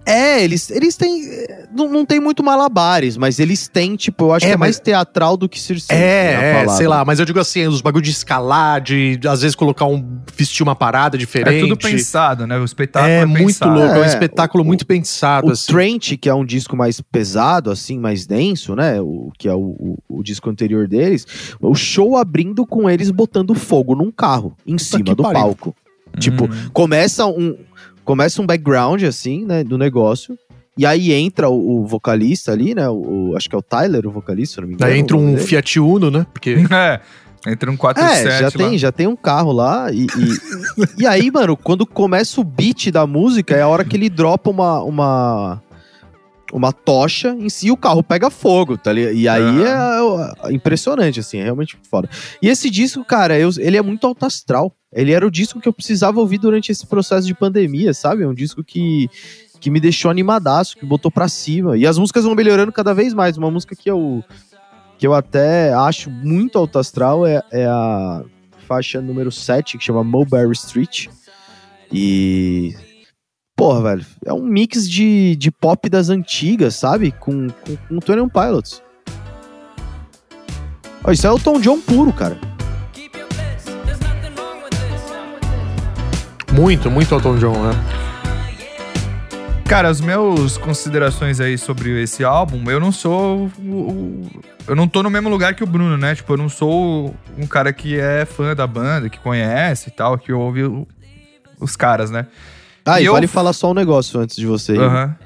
É, 0.06 0.42
eles, 0.42 0.70
eles 0.70 0.96
têm. 0.96 1.24
eh, 1.24 1.66
Não, 1.72 1.88
não 1.88 2.04
tem 2.06 2.18
muito 2.18 2.42
malabares, 2.42 3.16
mas 3.16 3.38
eles 3.38 3.68
têm, 3.68 3.94
tipo, 3.96 4.24
eu 4.24 4.32
acho 4.32 4.46
É, 4.46 4.48
que 4.48 4.54
é 4.54 4.56
mais 4.56 4.80
teatral 4.80 5.36
do 5.36 5.48
que 5.48 5.60
circense. 5.60 5.92
É, 5.92 6.36
a 6.36 6.42
é, 6.42 6.52
palavra. 6.52 6.74
sei 6.76 6.88
lá, 6.88 7.04
mas 7.04 7.20
eu 7.20 7.24
digo 7.26 7.38
assim, 7.38 7.66
os 7.66 7.80
bagulho 7.80 8.02
de 8.02 8.10
escalar, 8.10 8.80
de 8.80 9.20
às 9.28 9.42
vezes 9.42 9.54
colocar 9.54 9.84
um. 9.86 10.20
vestir 10.36 10.62
uma 10.62 10.74
parada 10.74 11.16
diferente. 11.18 11.56
É 11.58 11.60
tudo 11.60 11.76
pensado, 11.76 12.46
né? 12.46 12.58
O 12.58 12.64
espetáculo 12.64 13.12
é, 13.12 13.18
É 13.20 13.26
muito 13.26 13.44
pensado. 13.58 13.72
louco, 13.72 13.94
é 13.94 14.00
um 14.00 14.04
É, 14.04 14.06
espetáculo 14.06 14.64
o- 14.64 14.66
muito 14.66 14.86
pensado, 14.86 15.46
O 15.48 15.50
assim. 15.52 15.70
Trent, 15.72 16.16
que 16.18 16.28
é 16.28 16.34
um 16.34 16.44
disco 16.44 16.74
mais 16.76 17.00
pesado, 17.00 17.70
assim, 17.70 17.98
mais 17.98 18.26
denso, 18.26 18.74
né? 18.74 19.00
O, 19.00 19.30
que 19.38 19.48
é 19.48 19.54
o, 19.54 19.60
o, 19.60 19.98
o 20.08 20.22
disco 20.24 20.48
anterior 20.50 20.88
deles. 20.88 21.26
O 21.60 21.74
show 21.74 22.16
abrindo 22.16 22.66
com 22.66 22.88
eles 22.90 23.10
botando 23.10 23.54
fogo 23.54 23.94
num 23.94 24.10
carro, 24.10 24.56
em 24.66 24.78
cima 24.78 25.04
que 25.04 25.14
do 25.14 25.22
pariu. 25.22 25.40
palco. 25.40 25.76
Tipo, 26.18 26.46
Hum. 26.46 26.70
começa 26.72 27.24
um, 27.26 27.56
começa 28.10 28.42
um 28.42 28.46
background, 28.46 29.02
assim, 29.04 29.44
né, 29.44 29.62
do 29.62 29.78
negócio. 29.78 30.36
E 30.76 30.84
aí 30.86 31.12
entra 31.12 31.48
o, 31.48 31.82
o 31.82 31.86
vocalista 31.86 32.52
ali, 32.52 32.74
né? 32.74 32.88
O, 32.88 33.30
o- 33.30 33.36
acho 33.36 33.48
que 33.48 33.54
é 33.54 33.58
o 33.58 33.62
Tyler, 33.62 34.06
o 34.06 34.10
vocalista, 34.10 34.54
se 34.56 34.60
não 34.60 34.68
me 34.68 34.74
engano. 34.74 34.90
Daí 34.90 34.98
entra 34.98 35.16
um 35.16 35.34
dele. 35.34 35.46
Fiat 35.46 35.78
Uno, 35.78 36.10
né? 36.10 36.26
Porque. 36.32 36.56
É. 36.72 37.00
Entra 37.52 37.70
um 37.70 37.76
47 37.76 38.26
É, 38.28 38.38
já 38.38 38.44
lá. 38.44 38.50
tem, 38.50 38.78
já 38.78 38.92
tem 38.92 39.06
um 39.06 39.16
carro 39.16 39.50
lá. 39.50 39.90
E, 39.90 40.02
e, 40.06 41.02
e 41.02 41.06
aí, 41.06 41.30
mano, 41.30 41.56
quando 41.56 41.86
começa 41.86 42.38
o 42.38 42.44
beat 42.44 42.90
da 42.90 43.06
música, 43.06 43.54
é 43.56 43.62
a 43.62 43.68
hora 43.68 43.82
que 43.84 43.96
ele 43.96 44.10
dropa 44.10 44.50
uma. 44.50 44.82
uma 44.82 45.62
uma 46.52 46.72
tocha 46.72 47.30
em 47.38 47.48
si 47.48 47.68
e 47.68 47.70
o 47.70 47.76
carro 47.76 48.02
pega 48.02 48.28
fogo, 48.30 48.76
tá 48.76 48.92
ligado? 48.92 49.14
E 49.14 49.28
aí 49.28 49.62
é, 49.62 50.48
é 50.48 50.52
impressionante, 50.52 51.20
assim, 51.20 51.38
é 51.38 51.44
realmente 51.44 51.78
foda. 51.90 52.08
E 52.42 52.48
esse 52.48 52.68
disco, 52.70 53.04
cara, 53.04 53.38
eu- 53.38 53.50
ele 53.58 53.76
é 53.76 53.82
muito 53.82 54.06
alto 54.06 54.24
astral. 54.26 54.74
Ele 54.92 55.12
era 55.12 55.24
o 55.26 55.30
disco 55.30 55.60
que 55.60 55.68
eu 55.68 55.72
precisava 55.72 56.18
ouvir 56.18 56.38
durante 56.38 56.72
esse 56.72 56.84
processo 56.86 57.26
de 57.26 57.34
pandemia, 57.34 57.94
sabe? 57.94 58.24
É 58.24 58.26
um 58.26 58.34
disco 58.34 58.64
que, 58.64 59.08
que 59.60 59.70
me 59.70 59.78
deixou 59.78 60.10
animadaço, 60.10 60.76
que 60.76 60.84
botou 60.84 61.10
pra 61.10 61.28
cima. 61.28 61.76
E 61.78 61.86
as 61.86 61.96
músicas 61.96 62.24
vão 62.24 62.34
melhorando 62.34 62.72
cada 62.72 62.92
vez 62.92 63.14
mais. 63.14 63.36
Uma 63.36 63.50
música 63.50 63.76
que 63.76 63.88
eu, 63.88 64.24
que 64.98 65.06
eu 65.06 65.14
até 65.14 65.72
acho 65.72 66.10
muito 66.10 66.58
alto 66.58 66.78
astral 66.78 67.24
é, 67.24 67.40
é 67.52 67.66
a 67.66 68.24
faixa 68.66 69.00
número 69.00 69.30
7, 69.30 69.78
que 69.78 69.84
chama 69.84 70.02
Mulberry 70.02 70.52
Street. 70.52 71.06
E. 71.92 72.74
Porra, 73.60 73.82
velho, 73.82 74.06
é 74.24 74.32
um 74.32 74.42
mix 74.42 74.88
de, 74.88 75.36
de 75.36 75.50
pop 75.50 75.86
das 75.90 76.08
antigas, 76.08 76.74
sabe? 76.76 77.12
Com, 77.12 77.48
com, 77.48 77.76
com 77.76 77.94
21 78.00 78.26
Pilots. 78.28 78.82
Ó, 81.04 81.10
isso 81.10 81.26
é 81.26 81.30
o 81.30 81.38
Tom 81.38 81.60
John 81.60 81.78
puro, 81.78 82.10
cara. 82.10 82.38
Muito, 86.52 86.90
muito 86.90 87.14
Elton 87.14 87.36
John, 87.36 87.52
né? 87.62 87.72
Cara, 89.68 89.88
as 89.88 90.00
minhas 90.00 90.56
considerações 90.58 91.38
aí 91.38 91.56
sobre 91.58 92.02
esse 92.02 92.24
álbum, 92.24 92.68
eu 92.70 92.80
não 92.80 92.90
sou 92.90 93.50
o, 93.58 93.62
o- 93.70 94.30
Eu 94.66 94.74
não 94.74 94.88
tô 94.88 95.02
no 95.02 95.10
mesmo 95.10 95.28
lugar 95.28 95.54
que 95.54 95.62
o 95.62 95.66
Bruno, 95.66 95.96
né? 95.98 96.14
Tipo, 96.14 96.32
eu 96.32 96.36
não 96.38 96.48
sou 96.48 97.14
um 97.38 97.46
cara 97.46 97.72
que 97.72 97.98
é 98.00 98.24
fã 98.24 98.54
da 98.56 98.66
banda, 98.66 99.08
que 99.10 99.18
conhece 99.18 99.90
e 99.90 99.92
tal, 99.92 100.16
que 100.18 100.32
ouve 100.32 100.64
o- 100.64 100.88
os 101.60 101.76
caras, 101.76 102.10
né? 102.10 102.26
Ah, 102.84 103.00
E 103.00 103.04
e 103.04 103.06
eu- 103.06 103.12
vale 103.12 103.26
falar 103.26 103.52
só 103.52 103.70
um 103.70 103.74
negócio 103.74 104.18
antes 104.20 104.36
de 104.36 104.46
você. 104.46 104.76
Aham. 104.76 105.16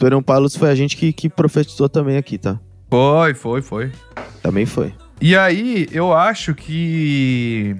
21 0.00 0.22
Pilots 0.22 0.56
foi 0.56 0.68
a 0.70 0.74
gente 0.74 0.96
que, 0.96 1.12
que 1.12 1.28
profetizou 1.28 1.88
também 1.88 2.16
aqui, 2.16 2.36
tá? 2.38 2.58
Foi, 2.90 3.34
foi, 3.34 3.62
foi. 3.62 3.92
Também 4.42 4.66
foi. 4.66 4.92
E 5.20 5.36
aí, 5.36 5.86
eu 5.92 6.12
acho 6.12 6.54
que 6.54 7.76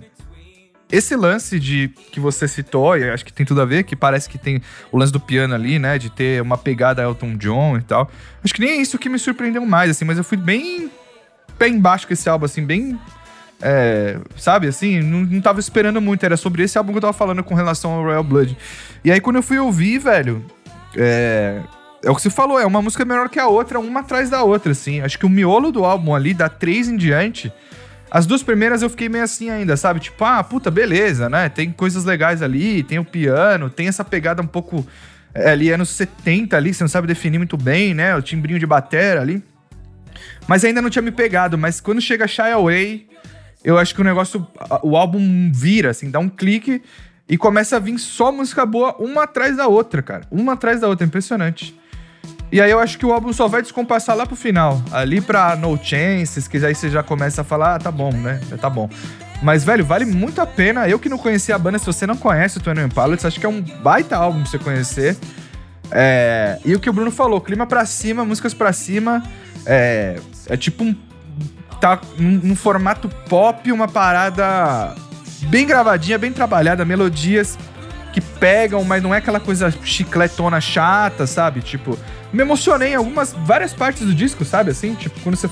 esse 0.91 1.17
lance 1.17 1.59
de 1.59 1.89
que 2.13 2.21
você 2.21 2.47
citou, 2.47 2.97
e 2.97 3.11
acho 3.11 3.25
que 3.25 3.33
tem 3.33 3.45
tudo 3.45 3.61
a 3.61 3.65
ver, 3.65 3.83
que 3.83 3.97
parece 3.97 4.29
que 4.29 4.39
tem 4.39 4.63
o 4.93 4.97
lance 4.99 5.13
do 5.13 5.19
piano 5.21 5.55
ali, 5.55 5.79
né, 5.79 5.99
de 5.99 6.09
ter 6.09 6.41
uma 6.41 6.57
pegada 6.57 7.03
Elton 7.03 7.37
John 7.37 7.77
e 7.77 7.83
tal. 7.83 8.09
Acho 8.43 8.55
que 8.55 8.61
nem 8.61 8.71
é 8.71 8.77
isso 8.77 8.97
que 8.99 9.09
me 9.09 9.19
surpreendeu 9.19 9.67
mais, 9.67 9.91
assim, 9.91 10.05
mas 10.05 10.17
eu 10.19 10.25
fui 10.25 10.37
bem 10.37 10.91
pé 11.59 11.69
embaixo 11.69 12.07
com 12.07 12.13
esse 12.13 12.29
álbum, 12.29 12.45
assim, 12.45 12.65
bem 12.65 12.99
é, 13.61 14.19
sabe, 14.37 14.67
assim, 14.67 15.01
não, 15.01 15.21
não 15.21 15.41
tava 15.41 15.61
esperando 15.61 16.01
muito. 16.01 16.25
Era 16.25 16.37
sobre 16.37 16.63
esse 16.63 16.77
álbum 16.77 16.93
que 16.93 16.99
eu 16.99 17.03
tava 17.03 17.13
falando 17.13 17.43
com 17.43 17.55
relação 17.55 17.93
ao 17.93 18.03
Royal 18.03 18.25
Blood. 18.25 18.57
E 19.05 19.11
aí, 19.11 19.21
quando 19.21 19.37
eu 19.37 19.43
fui 19.43 19.59
ouvir, 19.59 19.99
velho, 19.99 20.45
é, 20.97 21.61
é 22.03 22.11
o 22.11 22.15
que 22.15 22.23
você 22.23 22.31
falou, 22.31 22.59
é 22.59 22.67
uma 22.67 22.83
música 22.83 23.05
melhor 23.05 23.29
que 23.29 23.39
a 23.39 23.47
outra, 23.47 23.79
uma 23.81 24.01
atrás 24.01 24.29
da 24.29 24.43
outra, 24.43 24.73
assim. 24.73 25.01
Acho 25.01 25.19
que 25.19 25.27
o 25.27 25.31
miolo 25.31 25.73
do 25.73 25.85
álbum 25.85 26.15
ali, 26.15 26.35
da 26.35 26.49
três 26.49 26.89
em 26.89 26.97
diante, 26.97 27.53
as 28.11 28.27
duas 28.27 28.43
primeiras 28.43 28.83
eu 28.83 28.91
fiquei 28.91 29.09
meio 29.09 29.25
assim 29.25 29.51
ainda, 29.51 29.77
sabe? 29.77 30.01
Tipo, 30.01 30.25
ah, 30.25 30.45
puta, 30.45 30.71
beleza, 30.71 31.29
né? 31.29 31.49
Tem 31.49 31.73
coisas 31.73 32.05
legais 32.05 32.43
ali, 32.43 32.83
tem 32.83 32.99
o 32.99 33.05
piano, 33.05 33.71
tem 33.71 33.89
essa 33.89 34.05
pegada 34.05 34.43
um 34.43 34.47
pouco 34.47 34.87
é, 35.35 35.51
ali, 35.51 35.71
anos 35.73 35.89
70 35.91 36.57
ali, 36.57 36.73
você 36.73 36.85
não 36.85 36.89
sabe 36.89 37.09
definir 37.09 37.39
muito 37.39 37.57
bem, 37.57 37.93
né? 37.93 38.15
O 38.15 38.23
timbrinho 38.23 38.59
de 38.59 38.67
batera 38.67 39.21
ali. 39.21 39.43
Mas 40.47 40.65
ainda 40.65 40.81
não 40.81 40.91
tinha 40.91 41.03
me 41.03 41.11
pegado, 41.11 41.59
mas 41.59 41.81
quando 41.81 42.01
chega 42.01 42.29
Shy 42.29 42.53
Away, 42.53 43.09
eu 43.65 43.79
acho 43.79 43.95
que 43.95 44.01
o 44.01 44.05
negócio, 44.05 44.47
o 44.83 44.97
álbum 44.97 45.51
vira, 45.53 45.91
assim, 45.91 46.11
dá 46.11 46.19
um 46.19 46.29
clique 46.29 46.83
e 47.29 47.39
começa 47.39 47.77
a 47.77 47.79
vir 47.79 47.99
só 47.99 48.31
música 48.31 48.67
boa, 48.67 48.95
uma 48.99 49.25
atrás 49.25 49.57
da 49.57 49.67
outra, 49.67 50.03
cara. 50.03 50.27
Uma 50.31 50.53
atrás 50.53 50.81
da 50.81 50.89
outra, 50.89 51.07
impressionante. 51.07 51.75
E 52.53 52.61
aí 52.61 52.71
eu 52.71 52.79
acho 52.79 52.99
que 52.99 53.07
o 53.07 53.13
álbum 53.13 53.33
só 53.33 53.49
vai 53.49 53.63
descompassar 53.63 54.17
lá 54.17 54.27
pro 54.27 54.37
final. 54.37 54.81
Ali 54.93 55.21
pra 55.21 55.57
No 55.57 55.77
Chances, 55.83 56.47
que 56.47 56.59
aí 56.65 56.75
você 56.75 56.89
já 56.89 57.03
começa 57.03 57.41
a 57.41 57.45
falar, 57.45 57.75
ah, 57.75 57.79
tá 57.79 57.91
bom, 57.91 58.13
né? 58.13 58.41
Tá 58.61 58.71
bom. 58.71 58.89
Mas, 59.43 59.65
velho, 59.65 59.85
vale 59.85 60.05
muito 60.05 60.41
a 60.41 60.47
pena. 60.47 60.89
Eu 60.89 60.99
que 60.99 61.09
não 61.09 61.19
conhecia 61.19 61.55
a 61.55 61.59
banda, 61.59 61.79
se 61.79 61.87
você 61.87 62.07
não 62.07 62.17
conhece 62.17 62.59
o 62.59 62.61
Twenty 62.61 62.81
One 62.81 62.91
Pilots, 62.91 63.25
acho 63.25 63.41
que 63.41 63.47
é 63.47 63.49
um 63.49 63.61
baita 63.61 64.17
álbum 64.17 64.43
pra 64.43 64.51
você 64.51 64.59
conhecer. 64.59 65.17
É, 65.91 66.59
E 66.65 66.75
o 66.75 66.81
que 66.81 66.89
o 66.89 66.93
Bruno 66.93 67.11
falou, 67.11 67.41
clima 67.41 67.67
pra 67.67 67.85
cima, 67.85 68.25
músicas 68.25 68.55
pra 68.55 68.73
cima. 68.73 69.23
É, 69.67 70.21
é 70.49 70.57
tipo 70.57 70.85
um. 70.85 70.95
Tá 71.81 72.01
num, 72.19 72.55
formato 72.57 73.09
pop, 73.29 73.71
uma 73.71 73.87
parada 73.89 74.95
bem 75.49 75.67
gravadinha, 75.67 76.17
bem 76.19 76.33
trabalhada, 76.33 76.85
melodias 76.85 77.59
que 78.13 78.21
pegam, 78.21 78.83
mas 78.85 79.03
não 79.03 79.13
é 79.15 79.19
aquela 79.19 79.41
coisa 79.41 79.73
chicletona 79.83 80.61
chata, 80.61 81.27
sabe? 81.27 81.61
Tipo, 81.61 81.99
me 82.33 82.43
emocionei 82.43 82.93
em 82.93 82.95
algumas, 82.95 83.35
várias 83.45 83.73
partes 83.73 84.07
do 84.07 84.15
disco, 84.15 84.45
sabe? 84.45 84.71
Assim, 84.71 84.95
tipo, 84.95 85.19
quando 85.21 85.37
você 85.37 85.51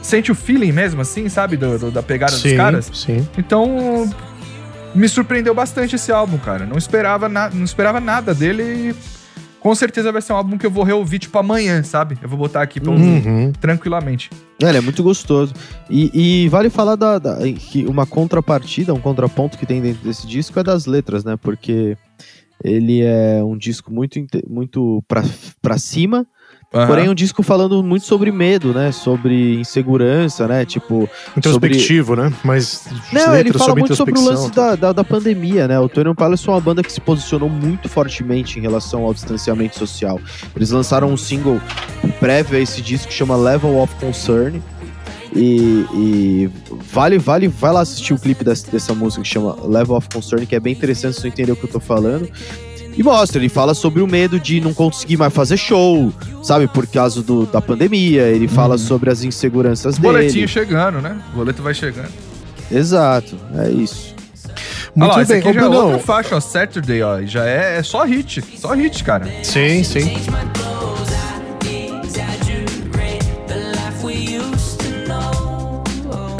sente 0.00 0.30
o 0.30 0.34
feeling 0.34 0.72
mesmo, 0.72 1.00
assim, 1.00 1.28
sabe? 1.28 1.56
Do, 1.56 1.76
do- 1.78 1.90
da 1.90 2.02
pegada 2.02 2.32
dos 2.32 2.40
caras. 2.56 2.90
sim. 2.94 3.28
Então, 3.36 4.08
me 4.94 5.08
surpreendeu 5.08 5.52
bastante 5.54 5.96
esse 5.96 6.10
álbum, 6.12 6.38
cara. 6.38 6.64
Não 6.64 6.78
esperava, 6.78 7.28
na- 7.28 7.50
não 7.50 7.64
esperava 7.64 8.00
nada 8.00 8.32
dele 8.32 8.62
e 8.62 8.94
com 9.60 9.74
certeza 9.74 10.12
vai 10.12 10.22
ser 10.22 10.32
um 10.32 10.36
álbum 10.36 10.56
que 10.58 10.64
eu 10.66 10.70
vou 10.70 10.84
reouvir, 10.84 11.18
tipo, 11.18 11.36
amanhã, 11.38 11.82
sabe? 11.82 12.16
Eu 12.22 12.28
vou 12.28 12.38
botar 12.38 12.62
aqui 12.62 12.80
pra 12.80 12.92
Uhum. 12.92 13.52
tranquilamente. 13.60 14.30
É, 14.62 14.68
ele 14.68 14.78
é 14.78 14.80
muito 14.80 15.02
gostoso. 15.02 15.52
E, 15.90 16.44
e 16.44 16.48
vale 16.48 16.70
falar 16.70 16.96
da, 16.96 17.18
da- 17.18 17.38
que 17.52 17.84
uma 17.86 18.06
contrapartida, 18.06 18.94
um 18.94 19.00
contraponto 19.00 19.56
que 19.58 19.66
tem 19.66 19.80
dentro 19.80 20.02
desse 20.04 20.26
disco 20.26 20.58
é 20.58 20.62
das 20.62 20.86
letras, 20.86 21.24
né? 21.24 21.36
Porque 21.36 21.96
ele 22.62 23.02
é 23.02 23.42
um 23.42 23.56
disco 23.56 23.92
muito, 23.92 24.18
muito 24.48 25.02
pra, 25.06 25.22
pra 25.62 25.78
cima, 25.78 26.26
porém 26.70 27.06
é 27.06 27.10
um 27.10 27.14
disco 27.14 27.42
falando 27.42 27.82
muito 27.82 28.04
sobre 28.04 28.30
medo, 28.30 28.74
né? 28.74 28.92
Sobre 28.92 29.58
insegurança, 29.60 30.46
né? 30.46 30.64
Tipo, 30.64 31.08
Introspectivo, 31.36 32.14
né? 32.14 32.32
Mas 32.44 32.86
Não, 33.12 33.34
ele 33.34 33.44
letras 33.44 33.62
fala 33.62 33.74
muito 33.74 33.96
sobre 33.96 34.18
o 34.18 34.24
lance 34.24 34.50
da, 34.52 34.76
da, 34.76 34.92
da 34.92 35.04
pandemia, 35.04 35.66
né? 35.66 35.78
O 35.80 35.88
Tony 35.88 36.14
Pilots 36.14 36.44
foi 36.44 36.54
uma 36.54 36.60
banda 36.60 36.82
que 36.82 36.92
se 36.92 37.00
posicionou 37.00 37.48
muito 37.48 37.88
fortemente 37.88 38.58
em 38.58 38.62
relação 38.62 39.04
ao 39.04 39.14
distanciamento 39.14 39.78
social. 39.78 40.20
Eles 40.54 40.70
lançaram 40.70 41.08
um 41.08 41.16
single 41.16 41.60
prévio 42.20 42.58
a 42.58 42.60
esse 42.60 42.82
disco 42.82 43.08
que 43.08 43.14
chama 43.14 43.36
Level 43.36 43.78
of 43.78 43.94
Concern. 43.96 44.60
E, 45.34 45.86
e 45.94 46.50
vale, 46.90 47.18
vale, 47.18 47.48
vai 47.48 47.72
lá 47.72 47.80
assistir 47.80 48.14
o 48.14 48.18
clipe 48.18 48.42
dessa, 48.42 48.70
dessa 48.70 48.94
música 48.94 49.22
que 49.22 49.28
chama 49.28 49.56
Level 49.66 49.96
of 49.96 50.08
Concern, 50.12 50.46
que 50.46 50.56
é 50.56 50.60
bem 50.60 50.72
interessante 50.72 51.14
se 51.14 51.22
você 51.22 51.28
entender 51.28 51.52
o 51.52 51.56
que 51.56 51.64
eu 51.64 51.70
tô 51.70 51.80
falando. 51.80 52.28
E 52.98 53.02
mostra, 53.04 53.40
ele 53.40 53.48
fala 53.48 53.74
sobre 53.74 54.02
o 54.02 54.08
medo 54.08 54.40
de 54.40 54.60
não 54.60 54.74
conseguir 54.74 55.16
mais 55.16 55.32
fazer 55.32 55.56
show, 55.56 56.12
sabe, 56.42 56.66
por 56.66 56.84
causa 56.84 57.22
do, 57.22 57.46
da 57.46 57.62
pandemia. 57.62 58.22
Ele 58.22 58.48
fala 58.48 58.76
sobre 58.76 59.08
as 59.08 59.22
inseguranças 59.22 59.98
dele. 59.98 60.14
Boletinho 60.14 60.48
chegando, 60.48 61.00
né? 61.00 61.16
O 61.32 61.36
boleto 61.36 61.62
vai 61.62 61.72
chegando. 61.72 62.10
Exato, 62.68 63.38
é 63.56 63.70
isso. 63.70 64.16
Muito 64.96 65.10
Olha 65.12 65.16
lá, 65.16 65.22
esse 65.22 65.32
bem. 65.32 65.40
aqui 65.40 65.52
já 65.52 65.60
é 65.60 65.68
outra 65.68 65.98
faixa, 66.00 66.34
ó. 66.34 66.40
Saturday, 66.40 67.00
ó. 67.00 67.22
Já 67.22 67.46
é, 67.46 67.78
é 67.78 67.82
só 67.84 68.04
hit. 68.04 68.42
Só 68.58 68.74
hit, 68.74 69.04
cara. 69.04 69.28
Sim, 69.44 69.84
sim. 69.84 70.16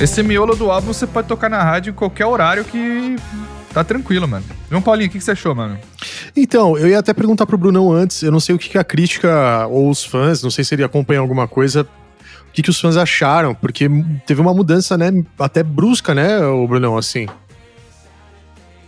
Esse 0.00 0.24
miolo 0.24 0.56
do 0.56 0.72
álbum 0.72 0.92
você 0.92 1.06
pode 1.06 1.28
tocar 1.28 1.48
na 1.48 1.62
rádio 1.62 1.92
em 1.92 1.94
qualquer 1.94 2.26
horário 2.26 2.64
que 2.64 3.14
tá 3.72 3.84
tranquilo, 3.84 4.26
mano. 4.26 4.44
João 4.68 4.82
Paulinho, 4.82 5.09
o 5.09 5.12
que, 5.12 5.18
que 5.18 5.24
você 5.24 5.30
achou, 5.30 5.54
mano? 5.54 5.78
Então, 6.41 6.78
eu 6.78 6.86
ia 6.86 7.01
até 7.01 7.12
perguntar 7.12 7.47
pro 7.47 7.59
Brunão 7.59 7.91
antes, 7.93 8.22
eu 8.22 8.30
não 8.30 8.39
sei 8.39 8.55
o 8.55 8.59
que, 8.59 8.68
que 8.68 8.78
a 8.78 8.84
crítica 8.84 9.66
ou 9.66 9.91
os 9.91 10.05
fãs, 10.05 10.41
não 10.41 10.51
sei 10.51 10.62
se 10.62 10.72
ele 10.72 10.84
acompanha 10.84 11.18
alguma 11.18 11.49
coisa, 11.49 11.82
o 11.82 12.53
que, 12.53 12.62
que 12.62 12.70
os 12.70 12.80
fãs 12.80 12.97
acharam, 12.97 13.57
porque 13.57 13.91
teve 14.24 14.41
uma 14.41 14.55
mudança, 14.55 14.97
né, 14.97 15.11
até 15.36 15.64
brusca, 15.64 16.14
né, 16.14 16.39
o 16.47 16.64
Brunão, 16.68 16.97
assim. 16.97 17.26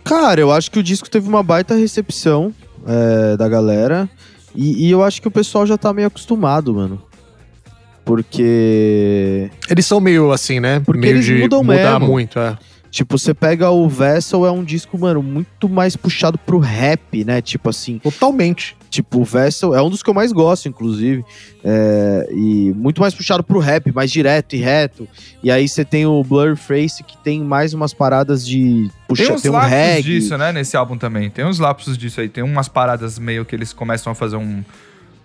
Cara, 0.05 0.39
eu 0.39 0.49
acho 0.49 0.71
que 0.71 0.79
o 0.79 0.83
disco 0.83 1.09
teve 1.09 1.27
uma 1.27 1.43
baita 1.43 1.75
recepção 1.75 2.53
é, 2.87 3.35
da 3.35 3.49
galera. 3.49 4.09
E, 4.55 4.87
e 4.87 4.91
eu 4.91 5.03
acho 5.03 5.21
que 5.21 5.27
o 5.27 5.31
pessoal 5.31 5.67
já 5.67 5.77
tá 5.77 5.91
meio 5.93 6.07
acostumado, 6.07 6.73
mano. 6.73 7.01
Porque. 8.03 9.51
Eles 9.69 9.85
são 9.85 9.99
meio 9.99 10.31
assim, 10.31 10.59
né, 10.59 10.79
Porque 10.79 11.01
meio 11.01 11.15
eles 11.15 11.25
de 11.25 11.35
mudam 11.35 11.63
mudar 11.63 11.99
mesmo. 11.99 12.07
muito, 12.13 12.39
é. 12.39 12.57
Tipo, 12.91 13.17
você 13.17 13.33
pega 13.33 13.71
o 13.71 13.87
Vessel, 13.87 14.45
é 14.45 14.51
um 14.51 14.65
disco, 14.65 14.99
mano, 14.99 15.23
muito 15.23 15.69
mais 15.69 15.95
puxado 15.95 16.37
pro 16.37 16.59
rap, 16.59 17.23
né? 17.23 17.41
Tipo 17.41 17.69
assim, 17.69 17.97
Totalmente. 17.99 18.75
tipo, 18.89 19.21
o 19.21 19.23
Vessel 19.23 19.73
é 19.73 19.81
um 19.81 19.89
dos 19.89 20.03
que 20.03 20.09
eu 20.09 20.13
mais 20.13 20.33
gosto, 20.33 20.67
inclusive. 20.67 21.23
É, 21.63 22.27
e 22.33 22.73
muito 22.75 22.99
mais 22.99 23.15
puxado 23.15 23.43
pro 23.43 23.59
rap, 23.59 23.89
mais 23.93 24.11
direto 24.11 24.57
e 24.57 24.59
reto. 24.59 25.07
E 25.41 25.49
aí 25.49 25.69
você 25.69 25.85
tem 25.85 26.05
o 26.05 26.21
Blur 26.21 26.57
Face, 26.57 27.01
que 27.01 27.17
tem 27.17 27.41
mais 27.41 27.73
umas 27.73 27.93
paradas 27.93 28.45
de. 28.45 28.91
Puxa, 29.07 29.23
Tem 29.25 29.33
uns 29.35 29.41
tem 29.41 29.51
um 29.51 29.53
lapsos 29.53 29.71
reggae. 29.71 30.03
disso, 30.03 30.37
né, 30.37 30.51
nesse 30.51 30.75
álbum 30.75 30.97
também. 30.97 31.29
Tem 31.29 31.45
uns 31.45 31.59
lapsos 31.59 31.97
disso 31.97 32.19
aí. 32.19 32.27
Tem 32.27 32.43
umas 32.43 32.67
paradas 32.67 33.17
meio 33.17 33.45
que 33.45 33.55
eles 33.55 33.71
começam 33.71 34.11
a 34.11 34.15
fazer 34.15 34.35
um, 34.35 34.61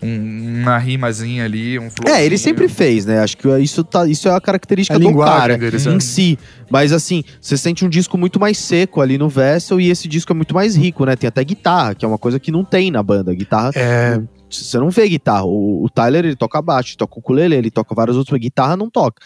um- 0.03 0.63
uma 0.63 0.79
rimazinha 0.79 1.45
ali, 1.45 1.79
um 1.79 1.91
flow. 1.91 2.13
É, 2.15 2.25
ele 2.25 2.37
sempre 2.39 2.69
fez, 2.69 3.07
né? 3.07 3.21
Acho 3.21 3.37
que 3.37 3.49
isso, 3.59 3.83
tá, 3.85 4.07
isso 4.07 4.29
é 4.29 4.35
a 4.35 4.41
característica 4.41 4.97
A 4.97 4.99
do 4.99 5.17
cara 5.19 5.57
deles, 5.57 5.87
em 5.87 5.97
é. 5.97 6.01
si. 6.01 6.39
Mas 6.71 6.93
assim, 6.93 7.23
você 7.41 7.57
sente 7.57 7.85
um 7.85 7.89
disco 7.89 8.19
muito 8.19 8.39
mais 8.41 8.59
seco 8.59 9.01
ali 9.01 9.17
no 9.19 9.29
Vessel 9.29 9.81
e 9.81 9.91
esse 9.91 10.07
disco 10.09 10.33
é 10.33 10.35
muito 10.35 10.55
mais 10.55 10.77
rico, 10.77 11.05
né? 11.05 11.17
Tem 11.17 11.29
até 11.29 11.43
guitarra, 11.45 11.95
que 11.95 12.05
é 12.05 12.09
uma 12.09 12.19
coisa 12.19 12.39
que 12.41 12.51
não 12.51 12.65
tem 12.65 12.91
na 12.91 13.03
banda. 13.03 13.35
Guitarra, 13.35 13.71
É, 13.75 14.21
você 14.51 14.79
não 14.79 14.91
vê 14.91 15.09
guitarra. 15.09 15.45
O, 15.45 15.85
o 15.85 15.89
Tyler, 15.91 16.25
ele 16.25 16.37
toca 16.37 16.61
baixo, 16.61 16.97
toca 16.97 17.15
o 17.17 17.19
ukulele, 17.19 17.55
ele 17.55 17.71
toca 17.71 17.95
várias 17.95 18.17
outras, 18.17 18.33
mas 18.33 18.41
guitarra 18.41 18.77
não 18.77 18.91
toca. 18.91 19.23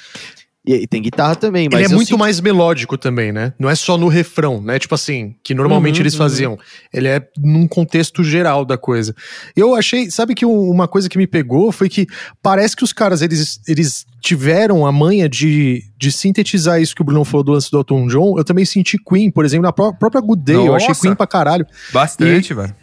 E, 0.66 0.74
e 0.82 0.86
tem 0.86 1.00
guitarra 1.00 1.34
também, 1.34 1.68
mas 1.72 1.80
ele 1.80 1.90
é 1.92 1.94
muito 1.94 2.08
senti- 2.08 2.18
mais 2.18 2.38
melódico 2.38 2.98
também, 2.98 3.32
né? 3.32 3.54
Não 3.58 3.70
é 3.70 3.74
só 3.74 3.96
no 3.96 4.08
refrão, 4.08 4.60
né? 4.60 4.78
Tipo 4.78 4.94
assim, 4.94 5.34
que 5.42 5.54
normalmente 5.54 5.96
Uhum, 5.96 6.02
eles 6.02 6.12
uhum. 6.12 6.18
faziam. 6.18 6.58
Ele 6.92 7.08
é 7.08 7.26
num 7.38 7.66
contexto 7.66 8.22
geral 8.22 8.62
da 8.66 8.76
coisa. 8.76 9.14
Eu 9.56 9.74
achei, 9.74 10.10
sabe 10.10 10.34
que 10.34 10.44
um- 10.44 10.70
uma 10.70 10.86
coisa 10.86 11.08
que 11.08 11.16
me 11.16 11.26
pegou 11.26 11.72
foi 11.72 11.88
que 11.88 12.06
parece 12.42 12.76
que 12.76 12.84
os 12.84 12.92
caras, 12.92 13.22
eles, 13.22 13.58
eles 13.66 14.04
tiveram 14.20 14.84
a 14.84 14.92
manha 14.92 15.30
de, 15.30 15.82
de 15.98 16.12
sintetizar 16.12 16.78
isso 16.80 16.94
que 16.94 17.00
o 17.00 17.04
Bruno 17.06 17.24
falou 17.24 17.42
do 17.42 17.52
lance 17.52 17.70
do 17.70 17.78
Elton 17.78 18.06
John. 18.06 18.36
Eu 18.38 18.44
também 18.44 18.66
senti 18.66 18.98
Queen, 18.98 19.30
por 19.30 19.46
exemplo, 19.46 19.62
na 19.64 19.72
pró- 19.72 19.94
própria 19.94 20.20
Good 20.20 20.42
Day. 20.42 20.56
Eu 20.56 20.74
achei 20.74 20.88
Nossa. 20.88 21.00
Queen 21.00 21.14
pra 21.14 21.26
caralho. 21.26 21.66
Bastante, 21.90 22.52
velho. 22.52 22.74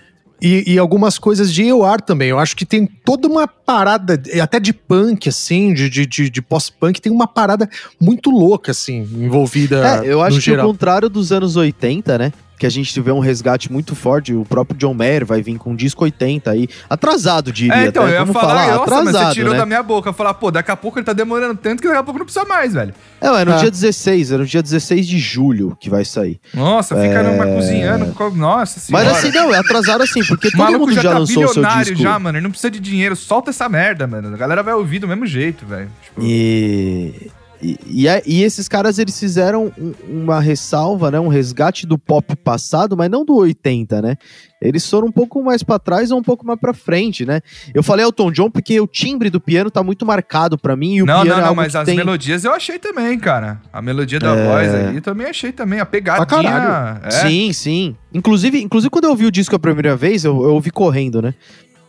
E, 0.41 0.73
e 0.73 0.77
algumas 0.77 1.17
coisas 1.17 1.51
de 1.51 1.63
EOR 1.63 1.99
também. 1.99 2.29
Eu 2.29 2.37
acho 2.37 2.55
que 2.55 2.65
tem 2.65 2.85
toda 2.85 3.27
uma 3.27 3.47
parada, 3.47 4.21
até 4.41 4.59
de 4.59 4.71
punk, 4.71 5.27
assim, 5.27 5.73
de, 5.73 5.89
de, 5.89 6.29
de, 6.29 6.41
pós-punk, 6.41 7.01
tem 7.01 7.11
uma 7.11 7.27
parada 7.27 7.67
muito 7.99 8.29
louca, 8.29 8.71
assim, 8.71 8.99
envolvida. 8.99 10.03
É, 10.03 10.07
eu 10.07 10.21
acho 10.21 10.37
que 10.37 10.45
geral. 10.45 10.67
o 10.67 10.69
contrário 10.69 11.09
dos 11.09 11.31
anos 11.31 11.55
80, 11.55 12.17
né? 12.17 12.33
Que 12.57 12.65
a 12.65 12.69
gente 12.69 12.91
tiver 12.91 13.13
um 13.13 13.19
resgate 13.19 13.71
muito 13.71 13.95
forte, 13.95 14.33
o 14.33 14.43
próprio 14.43 14.75
John 14.79 14.93
Mayer 14.95 15.23
vai 15.23 15.43
vir 15.43 15.57
com 15.59 15.73
um 15.73 15.75
disco 15.75 16.03
80 16.03 16.49
aí, 16.49 16.67
atrasado, 16.89 17.51
diria. 17.51 17.75
É, 17.75 17.85
então, 17.87 18.01
até. 18.01 18.13
eu 18.13 18.15
ia 18.15 18.19
Vamos 18.25 18.33
falar, 18.33 18.47
falar, 18.47 18.77
nossa, 18.77 18.79
mas 18.95 18.97
atrasado, 19.07 19.27
você 19.27 19.33
tirou 19.35 19.53
né? 19.53 19.59
da 19.59 19.65
minha 19.67 19.83
boca. 19.83 20.11
Falar, 20.11 20.33
pô, 20.33 20.49
daqui 20.49 20.71
a 20.71 20.75
pouco 20.75 20.97
ele 20.97 21.05
tá 21.05 21.13
demorando 21.13 21.55
tanto 21.55 21.81
que 21.83 21.87
daqui 21.87 21.99
a 21.99 22.03
pouco 22.03 22.17
não 22.17 22.25
precisa 22.25 22.45
mais, 22.45 22.73
velho. 22.73 22.95
É, 23.21 23.27
é 23.27 23.45
no 23.45 23.53
Ah. 23.53 23.57
dia 23.57 23.69
16, 23.69 24.31
é 24.31 24.37
no 24.37 24.45
dia 24.45 24.63
16 24.63 25.05
de 25.07 25.19
julho 25.19 25.77
que 25.79 25.87
vai 25.87 26.03
sair. 26.03 26.39
Nossa, 26.51 26.95
fica 26.99 27.21
numa 27.21 27.45
cozinhando. 27.45 28.07
co- 28.13 28.31
Nossa 28.31 28.79
senhora. 28.79 29.05
Mas 29.05 29.17
assim, 29.17 29.31
não, 29.31 29.53
é 29.53 29.59
atrasado 29.59 30.01
assim, 30.01 30.23
porque 30.25 30.49
todo 30.49 30.79
mundo 30.79 30.93
já, 30.93 31.01
já, 31.03 31.11
tá 31.11 31.19
lançou 31.19 31.45
o 31.45 31.47
seu 31.53 31.63
disco. 31.63 31.95
já, 31.95 32.17
mano. 32.17 32.39
Ele 32.39 32.43
não 32.43 32.49
precisa 32.51 32.71
de 32.71 32.79
dinheiro. 32.79 33.15
Solta 33.15 33.51
essa 33.51 33.69
merda, 33.69 34.07
mano. 34.07 34.33
A 34.33 34.37
galera 34.37 34.63
vai 34.63 34.73
ouvir 34.73 34.97
do 34.97 35.07
mesmo 35.07 35.27
jeito, 35.27 35.63
velho. 35.63 35.89
Tipo, 36.03 36.21
E, 36.23 37.29
e, 37.61 37.77
e, 37.87 38.07
é- 38.07 38.21
e 38.25 38.43
esses 38.43 38.67
caras, 38.67 38.99
eles 38.99 39.19
fizeram 39.19 39.71
um- 39.77 39.93
uma 40.23 40.39
ressalva, 40.39 41.09
né? 41.11 41.19
Um 41.19 41.27
resgate 41.27 41.85
do 41.87 41.97
pop 41.97 42.35
passado, 42.37 42.95
mas 42.97 43.09
não 43.09 43.23
do 43.25 43.35
80, 43.35 44.01
né? 44.01 44.15
Eles 44.59 44.89
foram 44.89 45.07
um 45.07 45.11
pouco 45.11 45.43
mais 45.43 45.61
pra 45.61 45.77
trás 45.77 46.09
ou 46.09 46.17
um 46.17 46.23
pouco 46.23 46.43
mais 46.45 46.59
pra 46.59 46.73
frente, 46.73 47.25
né? 47.25 47.41
Eu 47.75 47.83
falei 47.83 48.03
Elton 48.03 48.31
John 48.31 48.49
porque 48.49 48.79
o 48.81 48.87
timbre 48.87 49.29
do 49.29 49.39
piano 49.39 49.69
tá 49.69 49.83
muito 49.83 50.03
marcado 50.03 50.57
pra 50.57 50.75
mim 50.75 50.95
e 50.95 51.01
o 51.03 51.05
não, 51.05 51.21
piano 51.21 51.29
não, 51.29 51.37
é 51.37 51.41
não, 51.41 51.47
algo 51.49 51.61
mas 51.61 51.75
as 51.75 51.85
tem... 51.85 51.95
melodias 51.95 52.43
eu 52.43 52.51
achei 52.51 52.79
também, 52.79 53.19
cara. 53.19 53.61
A 53.71 53.81
melodia 53.83 54.19
da 54.19 54.33
voz 54.33 54.73
aí 54.73 54.95
eu 54.95 55.01
também 55.01 55.27
achei 55.27 55.51
também. 55.51 55.79
A 55.79 55.85
pegadinha. 55.85 56.25
caralho. 56.25 57.05
é. 57.05 57.11
Sim, 57.11 57.53
sim. 57.53 57.95
Inclusive, 58.13 58.59
inclusive, 58.63 58.89
quando 58.89 59.03
eu 59.03 59.11
ouvi 59.11 59.25
o 59.27 59.31
disco 59.31 59.55
a 59.55 59.59
primeira 59.59 59.95
vez, 59.95 60.23
eu, 60.25 60.33
eu 60.43 60.53
ouvi 60.55 60.71
correndo, 60.71 61.21
né? 61.21 61.35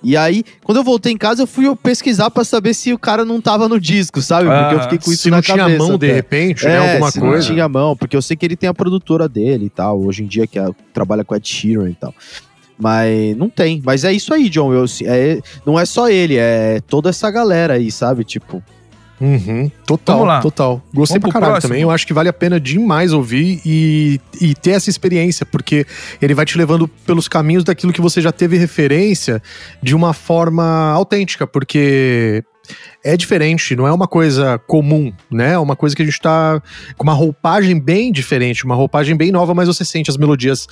E 0.03 0.17
aí, 0.17 0.45
quando 0.63 0.79
eu 0.79 0.85
voltei 0.85 1.13
em 1.13 1.17
casa, 1.17 1.43
eu 1.43 1.47
fui 1.47 1.75
pesquisar 1.77 2.31
pra 2.31 2.45
saber 2.45 2.73
se 2.73 2.93
o 2.93 2.99
cara 2.99 3.25
não 3.25 3.41
tava 3.41 3.69
no 3.69 3.81
disco, 3.81 4.23
sabe? 4.23 4.45
Porque 4.49 4.75
eu 4.75 4.79
Ah, 4.79 4.83
fiquei 4.85 4.99
com 4.99 5.13
isso 5.13 5.23
Se 5.25 5.31
na 5.31 5.39
não 5.39 5.43
tinha 5.43 5.57
cabeça. 5.57 5.79
mão, 5.79 5.99
de 5.99 6.07
até. 6.07 6.15
repente, 6.15 6.67
É, 6.67 6.69
né? 6.71 6.93
Alguma 6.93 7.11
se 7.11 7.19
coisa. 7.21 7.49
não 7.49 7.55
tinha 7.55 7.69
mão, 7.69 7.97
porque 7.97 8.17
eu 8.17 8.23
sei 8.23 8.37
que 8.37 8.47
ele 8.47 8.55
tem 8.57 8.69
a 8.69 8.75
produtora 8.75 9.29
dele 9.29 9.67
e 9.67 9.71
tal, 9.71 10.01
hoje 10.01 10.23
em 10.23 10.27
dia, 10.27 10.47
que 10.47 10.57
é- 10.59 10.71
trabalha 10.95 11.25
com 11.25 11.35
a 11.35 11.37
Ed 11.37 11.49
Sheeran 11.49 11.91
e 11.91 11.95
tal. 11.95 12.15
Mas 12.79 13.37
não 13.37 13.49
tem. 13.51 13.83
Mas 13.85 14.05
é 14.05 14.13
isso 14.13 14.33
aí, 14.33 14.49
John. 14.49 14.73
Eu, 14.73 14.85
é, 15.05 15.41
não 15.67 15.79
é 15.79 15.85
só 15.85 16.09
ele, 16.09 16.37
é 16.37 16.81
toda 16.87 17.11
essa 17.11 17.29
galera 17.29 17.75
aí, 17.75 17.91
sabe? 17.91 18.23
Tipo, 18.23 18.63
Uhum, 19.21 19.71
total, 19.85 20.41
total. 20.41 20.83
Gostei 20.95 21.19
Vamos 21.19 21.33
pra 21.33 21.41
caralho 21.41 21.53
próximo? 21.55 21.71
também. 21.71 21.83
Eu 21.83 21.91
acho 21.91 22.07
que 22.07 22.13
vale 22.13 22.29
a 22.29 22.33
pena 22.33 22.61
demais 22.61 23.13
ouvir 23.13 23.61
e, 23.65 24.21
e 24.41 24.55
ter 24.55 24.73
essa 24.73 24.89
experiência, 24.89 25.45
porque 25.45 25.85
ele 26.23 26.35
vai 26.35 26.45
te 26.47 26.57
levando 26.57 26.87
pelos 26.87 27.27
caminhos 27.27 27.65
daquilo 27.65 27.93
que 27.93 28.01
você 28.01 28.21
já 28.21 28.31
teve 28.31 28.57
referência 28.57 29.43
de 29.83 29.95
uma 29.95 30.13
forma 30.13 30.93
autêntica, 30.93 31.47
porque 31.47 32.45
é 33.05 33.17
diferente, 33.17 33.75
não 33.75 33.87
é 33.87 33.93
uma 33.93 34.07
coisa 34.07 34.59
comum, 34.67 35.13
né? 35.31 35.53
É 35.53 35.59
uma 35.59 35.75
coisa 35.75 35.97
que 35.97 36.03
a 36.03 36.05
gente 36.05 36.21
tá 36.21 36.63
com 36.97 37.03
uma 37.03 37.13
roupagem 37.13 37.81
bem 37.81 38.13
diferente, 38.13 38.65
uma 38.65 38.75
roupagem 38.75 39.17
bem 39.17 39.31
nova, 39.31 39.55
mas 39.55 39.69
você 39.69 39.85
sente 39.85 40.11
as 40.11 40.17
melodias 40.17 40.69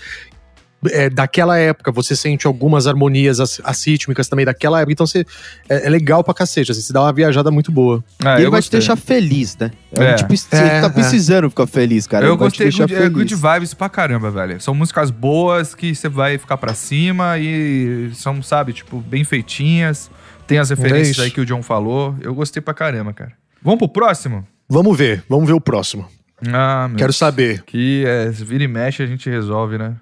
é, 0.91 1.09
daquela 1.11 1.59
época, 1.59 1.91
você 1.91 2.15
sente 2.15 2.47
algumas 2.47 2.87
harmonias 2.87 3.41
as, 3.41 3.61
assítmicas 3.65 4.29
também 4.29 4.45
daquela 4.45 4.79
época, 4.81 4.93
então 4.93 5.07
você, 5.07 5.25
é, 5.69 5.87
é 5.87 5.89
legal 5.91 6.23
pra 6.23 6.35
cacete, 6.35 6.71
assim, 6.73 6.81
você 6.81 6.93
dá 6.93 7.03
uma 7.03 7.13
viajada 7.13 7.51
muito 7.51 7.73
boa. 7.73 8.05
É, 8.25 8.29
e 8.29 8.35
ele 8.37 8.47
eu 8.47 8.51
vai 8.51 8.61
te 8.61 8.65
gostei. 8.67 8.81
deixar 8.81 8.97
feliz, 8.97 9.57
né? 9.57 9.71
É, 9.99 10.05
É. 10.05 10.15
tipo, 10.15 10.37
você 10.37 10.55
É, 10.57 10.81
tá 10.81 10.87
é. 10.87 10.91
precisando 10.91 11.49
ficar 11.51 11.67
feliz, 11.67 12.07
cara. 12.07 12.25
eu 12.27 12.31
ele 12.33 12.37
te 12.37 12.41
gostei 12.41 12.71
good, 12.71 12.83
é, 12.95 12.97
feliz. 12.99 13.13
good 13.13 13.35
vibes 13.35 13.75
pra 13.75 13.89
caramba, 13.89 14.31
velho. 14.31 14.61
São 14.61 14.75
músicas 14.75 15.11
boas 15.11 15.75
que 15.75 15.95
você 15.95 16.09
vai 16.09 16.39
ficar 16.39 16.57
pra 16.57 16.75
cima 16.75 17.39
e 17.39 18.11
são, 18.15 18.43
sabe, 18.43 18.73
tipo, 18.73 19.01
bem 19.01 19.25
feitinhas. 19.25 20.11
Tem 20.47 20.59
as 20.59 20.71
referências 20.71 21.19
aí 21.19 21.31
que 21.31 21.41
o 21.41 21.47
John 21.47 21.63
falou. 21.63 22.15
Eu 22.21 22.33
gostei 22.35 22.61
pra 22.63 22.73
caramba, 22.73 23.13
cara. 23.13 23.33
Vamos 23.63 23.79
pro 23.79 23.89
próximo? 23.89 24.47
Vamos 24.69 24.97
ver, 24.97 25.25
vamos 25.29 25.47
ver 25.49 25.55
o 25.55 25.61
próximo. 25.61 26.07
Ah, 26.53 26.87
meu 26.89 26.99
Quero 26.99 27.13
saber. 27.13 27.63
Que 27.65 28.05
é, 28.07 28.29
vira 28.31 28.63
e 28.63 28.69
mexe 28.69 29.03
a 29.03 29.07
gente 29.07 29.29
resolve, 29.29 29.79
né? 29.79 29.95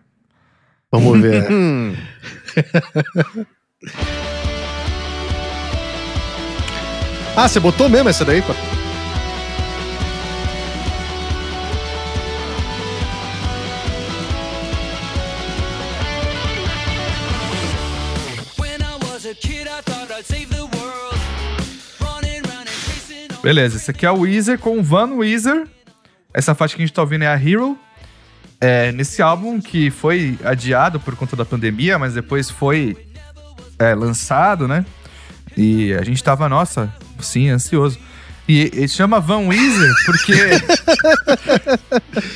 Vamos 0.94 1.20
ver. 1.20 1.44
Ah, 7.36 7.48
você 7.48 7.58
botou 7.58 7.88
mesmo 7.88 8.08
essa 8.08 8.24
daí? 8.24 8.40
pô? 8.42 8.52
When 18.58 18.80
I 18.80 18.96
was 19.04 19.26
a 19.26 19.34
kid, 19.34 19.66
I 19.66 19.82
thought 19.82 20.12
I'd 20.12 20.24
save 20.24 20.46
the 20.48 20.62
world. 20.62 21.18
Running 22.00 22.42
round 22.42 22.68
and 22.68 22.78
chasing 22.86 23.32
all 23.32 23.42
Beleza, 23.42 23.76
esse 23.76 23.90
aqui 23.90 24.06
é 24.06 24.10
o 24.10 24.20
Weezer 24.20 24.58
com 24.58 24.78
o 24.78 24.82
Van 24.82 25.14
Weezer. 25.14 25.66
Essa 26.32 26.54
faixa 26.54 26.76
que 26.76 26.82
a 26.82 26.86
gente 26.86 26.94
tá 26.94 27.02
ouvindo 27.02 27.24
é 27.24 27.26
a 27.28 27.34
Hero. 27.34 27.76
É, 28.66 28.92
nesse 28.92 29.20
álbum 29.20 29.60
que 29.60 29.90
foi 29.90 30.38
adiado 30.42 30.98
por 30.98 31.14
conta 31.16 31.36
da 31.36 31.44
pandemia, 31.44 31.98
mas 31.98 32.14
depois 32.14 32.48
foi 32.48 32.96
é, 33.78 33.94
lançado, 33.94 34.66
né? 34.66 34.86
E 35.54 35.92
a 35.92 36.02
gente 36.02 36.24
tava, 36.24 36.48
nossa, 36.48 36.90
sim, 37.20 37.50
ansioso. 37.50 37.98
E 38.48 38.70
ele 38.74 38.88
chama 38.88 39.20
Van 39.20 39.40
Weezer 39.48 39.92
porque. 40.06 40.32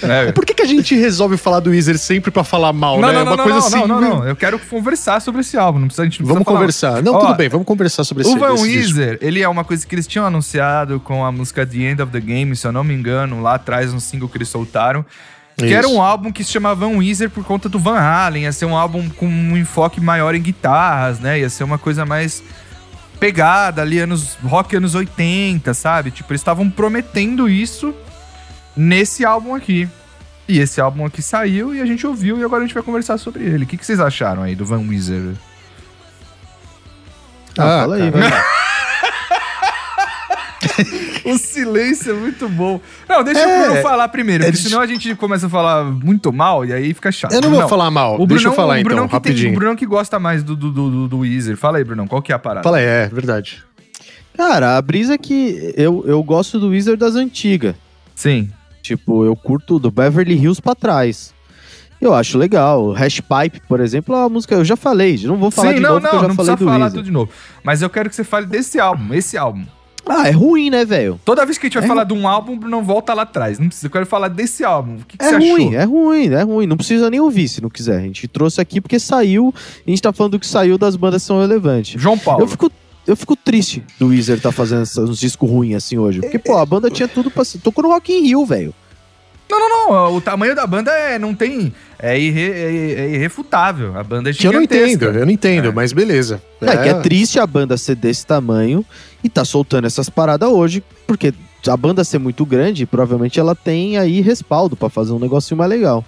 é, 0.03 0.33
Por 0.33 0.45
que, 0.45 0.55
que 0.55 0.62
a 0.62 0.66
gente 0.66 0.95
resolve 0.95 1.37
falar 1.37 1.61
do 1.61 1.70
Weezer 1.70 1.99
sempre 1.99 2.31
pra 2.31 2.45
falar 2.45 2.72
mal, 2.72 2.99
não, 3.01 3.09
né? 3.09 3.14
não, 3.14 3.20
É 3.20 3.24
não, 3.24 3.33
uma 3.33 3.37
não, 3.37 3.45
coisa 3.45 3.59
não, 3.59 3.66
assim. 3.66 3.89
não, 3.89 4.01
não, 4.01 4.18
não. 4.20 4.29
Eu 4.29 4.37
quero 4.37 4.59
conversar 4.59 5.20
sobre 5.20 5.41
esse 5.43 5.57
álbum. 5.57 5.79
Não 5.81 5.87
precisa, 5.87 6.03
a 6.03 6.07
gente 6.07 6.20
não 6.22 6.29
Vamos 6.29 6.45
precisa 6.45 6.89
falar- 6.91 6.97
conversar. 6.97 7.03
Não, 7.03 7.14
Ó, 7.14 7.20
tudo 7.20 7.35
bem, 7.37 7.49
vamos 7.49 7.66
conversar 7.66 8.05
sobre 8.05 8.24
esse 8.24 8.33
O 8.33 8.39
Van 8.39 8.55
esse 8.55 8.68
disco. 8.68 8.99
Weezer, 8.99 9.18
ele 9.20 9.41
é 9.43 9.49
uma 9.49 9.64
coisa 9.64 9.87
que 9.87 9.95
eles 9.95 10.07
tinham 10.07 10.26
anunciado 10.26 10.99
com 11.01 11.24
a 11.24 11.33
música 11.33 11.66
The 11.66 11.79
End 11.79 12.03
of 12.03 12.12
the 12.12 12.20
Game, 12.20 12.55
se 12.57 12.66
eu 12.66 12.72
não 12.72 12.85
me 12.85 12.95
engano, 12.95 13.43
lá 13.43 13.55
atrás, 13.55 13.93
um 13.93 14.01
single 14.01 14.29
que 14.29 14.39
eles 14.39 14.49
soltaram. 14.49 15.05
Que 15.59 15.66
Isso. 15.66 15.74
era 15.74 15.88
um 15.88 16.00
álbum 16.00 16.30
que 16.30 16.44
se 16.44 16.52
chamava 16.52 16.86
Van 16.86 16.96
Weezer 16.96 17.28
por 17.28 17.44
conta 17.44 17.68
do 17.68 17.80
Van 17.80 17.98
Halen. 17.98 18.44
Ia 18.44 18.52
ser 18.52 18.64
um 18.64 18.76
álbum 18.76 19.09
com 19.11 19.26
um 19.26 19.56
enfoque 19.56 20.00
maior 20.00 20.32
em 20.36 20.40
guitarras, 20.40 21.18
né? 21.18 21.40
Ia 21.40 21.50
ser 21.50 21.64
uma 21.64 21.76
coisa 21.76 22.06
mais 22.06 22.44
pegada 23.18 23.82
ali, 23.82 23.98
anos, 23.98 24.38
rock 24.44 24.76
anos 24.76 24.94
80, 24.94 25.74
sabe? 25.74 26.12
Tipo, 26.12 26.32
eles 26.32 26.40
estavam 26.40 26.70
prometendo 26.70 27.48
isso 27.48 27.92
nesse 28.76 29.24
álbum 29.24 29.52
aqui. 29.52 29.88
E 30.46 30.61
esse 30.61 30.80
álbum 30.80 31.04
aqui 31.04 31.20
saiu 31.20 31.74
e 31.74 31.80
a 31.80 31.86
gente 31.86 32.06
ouviu 32.06 32.38
e 32.38 32.44
agora 32.44 32.62
a 32.62 32.66
gente 32.66 32.74
vai 32.74 32.82
conversar 32.84 33.18
sobre 33.18 33.42
ele. 33.42 33.64
O 33.64 33.66
que, 33.66 33.76
que 33.76 33.84
vocês 33.84 33.98
acharam 33.98 34.44
aí 34.44 34.54
do 34.54 34.64
Van 34.64 34.78
Weezer? 34.86 35.34
Ah, 37.59 37.78
Ah, 37.78 37.80
fala 37.80 37.96
aí, 37.96 38.12
cara. 38.12 38.30
vai. 38.30 38.42
O 41.35 41.39
silêncio 41.39 42.12
é 42.12 42.14
muito 42.14 42.49
bom. 42.49 42.81
Não, 43.09 43.22
deixa 43.24 43.41
É, 43.41 43.47
o 43.62 43.66
Bruno 43.66 43.83
falar 43.83 44.09
primeiro, 44.09 44.45
é 44.45 44.47
porque 44.51 44.62
senão 44.62 44.81
a 44.81 44.87
gente 44.87 45.14
começa 45.14 45.47
a 45.47 45.51
falar 45.51 45.85
muito 45.85 46.33
mal 46.33 46.64
e 46.64 46.72
aí 46.72 46.93
fica 46.95 47.11
chato. 47.12 47.33
Eu 47.33 47.41
não 47.41 47.51
vou 47.51 47.68
falar 47.68 47.91
mal. 47.91 48.14
O 48.20 48.26
Deixa 48.26 48.49
eu 48.49 48.51
Brunão- 48.53 48.57
falar 48.57 48.81
o 48.81 48.83
Brunão 48.85 49.05
então, 49.07 49.18
que 49.20 49.24
tem- 49.24 49.33
rapidinho. 49.33 49.53
o 49.53 49.57
Brunão 49.57 49.76
que 49.76 49.87
gosta 49.87 50.18
mais 50.18 50.43
do, 50.43 50.55
do, 50.57 50.70
do, 50.72 51.09
do 51.09 51.18
Weezer. 51.18 51.57
Fala 51.57 51.79
aí, 51.79 51.85
Brunão, 51.85 52.07
qual 52.07 52.20
que 52.22 52.33
é 52.33 52.35
a 52.35 52.39
parada? 52.39 52.62
Fala 52.64 52.79
aí, 52.79 52.85
é 52.85 53.09
verdade. 53.09 53.62
Cara, 54.37 54.76
a 54.76 54.83
brisa 54.83 55.14
é 55.14 55.18
que 55.18 55.74
eu, 55.76 56.05
eu 56.07 56.22
gosto 56.22 56.59
do 56.61 56.68
Wizard 56.68 56.99
das 56.99 57.14
antigas. 57.16 57.74
Sim. 58.14 58.51
Tipo, 58.83 59.24
eu 59.24 59.35
curto 59.35 59.79
do 59.79 59.91
Beverly 59.91 60.35
Hills 60.37 60.62
pra 60.62 60.74
trás. 60.74 61.35
Eu 62.01 62.14
acho 62.14 62.39
legal. 62.39 62.93
Hash 62.93 63.20
Pipe, 63.20 63.61
por 63.68 63.81
exemplo, 63.81 64.14
é 64.14 64.18
uma 64.18 64.29
música. 64.29 64.55
Eu 64.55 64.64
já 64.64 64.76
falei, 64.76 65.18
não 65.24 65.37
vou 65.37 65.51
falar 65.51 65.70
Sim, 65.70 65.74
de 65.76 65.81
não, 65.81 65.89
novo, 65.95 66.01
porque 66.03 66.14
não, 66.16 66.22
eu 66.22 66.22
já 66.22 66.29
não 66.29 66.35
falei 66.37 66.53
precisa 66.53 66.57
do 66.57 66.64
falar 66.72 66.85
Wizard. 66.87 66.95
tudo 66.95 67.05
de 67.05 67.11
novo. 67.11 67.31
Mas 67.64 67.83
eu 67.83 67.91
quero 67.91 68.09
que 68.09 68.14
você 68.14 68.22
fale 68.22 68.47
desse 68.47 68.79
álbum, 68.79 69.12
esse 69.12 69.37
álbum. 69.37 69.64
Ah, 70.07 70.28
é 70.28 70.30
ruim, 70.30 70.70
né, 70.70 70.84
velho? 70.84 71.20
Toda 71.24 71.44
vez 71.44 71.59
que 71.59 71.66
a 71.66 71.68
gente 71.68 71.74
vai 71.76 71.84
É 71.84 71.86
falar 71.88 72.05
de 72.05 72.14
um 72.14 72.26
álbum, 72.26 72.57
não 72.57 72.82
volta 72.82 73.12
lá 73.14 73.22
atrás. 73.22 73.59
Não 73.59 73.66
precisa, 73.66 73.86
eu 73.86 73.90
quero 73.90 74.07
falar 74.07 74.28
desse 74.28 74.64
álbum. 74.64 74.96
O 74.96 75.05
que, 75.07 75.18
que 75.18 75.24
É 75.24 75.28
você 75.30 75.36
ruim, 75.36 75.76
achou? 75.76 75.80
é 75.80 75.84
ruim, 75.84 76.28
é 76.34 76.42
ruim. 76.42 76.66
Não 76.66 76.76
precisa 76.76 77.11
nem 77.11 77.20
ouvir 77.20 77.49
se 77.49 77.61
não 77.62 77.68
quiser. 77.68 77.99
A 77.99 78.03
gente 78.03 78.26
trouxe 78.26 78.61
aqui 78.61 78.80
porque 78.80 78.99
saiu. 78.99 79.53
A 79.86 79.90
gente 79.90 80.01
tá 80.01 80.12
falando 80.12 80.32
do 80.32 80.38
que 80.40 80.46
saiu 80.46 80.78
das 80.78 80.96
bandas 80.96 81.22
que 81.22 81.26
são 81.26 81.40
relevantes. 81.40 82.01
João 82.01 82.18
Paulo. 82.18 82.42
Eu 82.42 82.49
fico, 82.49 82.70
eu 83.07 83.16
fico 83.16 83.36
triste 83.36 83.82
do 83.99 84.09
Weezer 84.09 84.40
tá 84.40 84.51
fazendo 84.53 84.82
uns 84.82 85.18
discos 85.18 85.49
ruins 85.51 85.76
assim 85.76 85.99
hoje. 85.99 86.20
Porque, 86.20 86.38
pô, 86.38 86.57
a 86.57 86.64
banda 86.64 86.90
tinha 86.90 87.09
tudo 87.09 87.30
pra 87.30 87.44
ser. 87.44 87.59
Tocou 87.59 87.84
no 87.84 87.90
Rock 87.90 88.12
in 88.12 88.22
Rio, 88.22 88.46
velho. 88.46 88.74
Não, 89.51 89.59
não, 89.59 89.90
não. 89.92 90.14
O 90.16 90.20
tamanho 90.20 90.55
da 90.55 90.66
banda 90.66 90.90
é, 90.92 91.18
não 91.18 91.34
tem. 91.34 91.72
É, 91.99 92.18
irre- 92.18 92.51
é- 92.51 93.01
é 93.01 93.11
irrefutável. 93.14 93.99
A 93.99 94.05
banda 94.05 94.30
é 94.30 94.32
Que 94.32 94.46
eu 94.46 94.53
não 94.53 94.62
entendo, 94.62 95.05
eu 95.07 95.24
não 95.26 95.32
entendo, 95.32 95.68
É. 95.68 95.72
mas 95.72 95.92
beleza. 95.92 96.42
É. 96.61 96.76
que 96.76 96.88
é 96.90 96.94
triste 97.01 97.38
a 97.40 97.46
banda 97.46 97.76
ser 97.76 97.94
desse 97.94 98.26
tamanho 98.26 98.84
e 99.24 99.28
tá 99.28 99.44
soltando 99.44 99.86
essas 99.86 100.09
paradas 100.11 100.49
hoje, 100.51 100.82
porque 101.07 101.32
a 101.66 101.76
banda 101.76 102.05
ser 102.05 102.18
muito 102.18 102.44
grande, 102.46 102.84
provavelmente 102.86 103.40
ela 103.40 103.55
tem 103.55 103.96
aí 103.99 104.20
respaldo 104.20 104.76
pra 104.76 104.88
fazer 104.90 105.12
um 105.12 105.18
negocinho 105.18 105.57
mais 105.59 105.70
legal. 105.70 106.05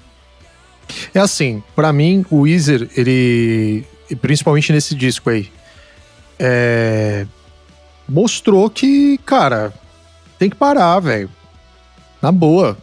É 1.15 1.19
assim, 1.21 1.63
pra 1.75 1.93
mim, 1.93 2.25
o 2.31 2.41
Weezer, 2.41 2.89
ele. 2.97 3.85
Principalmente 4.21 4.73
nesse 4.73 4.95
disco 4.95 5.31
aí. 5.31 5.49
é, 6.39 7.27
mostrou 8.09 8.69
que, 8.71 9.19
cara, 9.25 9.73
tem 10.39 10.49
que 10.51 10.57
parar, 10.57 10.99
velho. 11.01 11.31
Na 12.21 12.33
boa. 12.33 12.77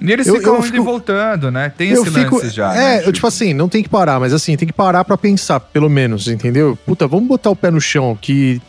E 0.00 0.12
eles 0.12 0.26
Eu- 0.26 0.36
ficam 0.36 0.54
eu 0.54 0.58
indo 0.58 0.64
fico- 0.66 0.76
e 0.76 0.80
voltando, 0.80 1.50
né? 1.50 1.72
Tem 1.76 1.90
esse 1.90 2.10
fico. 2.10 2.36
lance 2.36 2.50
já. 2.50 2.74
é, 2.74 2.98
né? 2.98 3.08
eu, 3.08 3.12
tipo 3.12 3.26
assim, 3.26 3.54
não 3.54 3.68
tem 3.68 3.82
que 3.82 3.88
parar, 3.88 4.20
mas 4.20 4.32
assim, 4.34 4.56
tem 4.56 4.66
que 4.68 4.74
parar 4.74 5.04
pra 5.04 5.16
pensar, 5.16 5.58
pelo 5.60 5.88
menos, 5.88 6.28
entendeu? 6.28 6.76
Puta, 6.84 7.06
vamos 7.06 7.26
botar 7.26 7.50
o 7.50 7.56
pé 7.56 7.70
no 7.70 7.80
chão, 7.80 8.16
que 8.20 8.60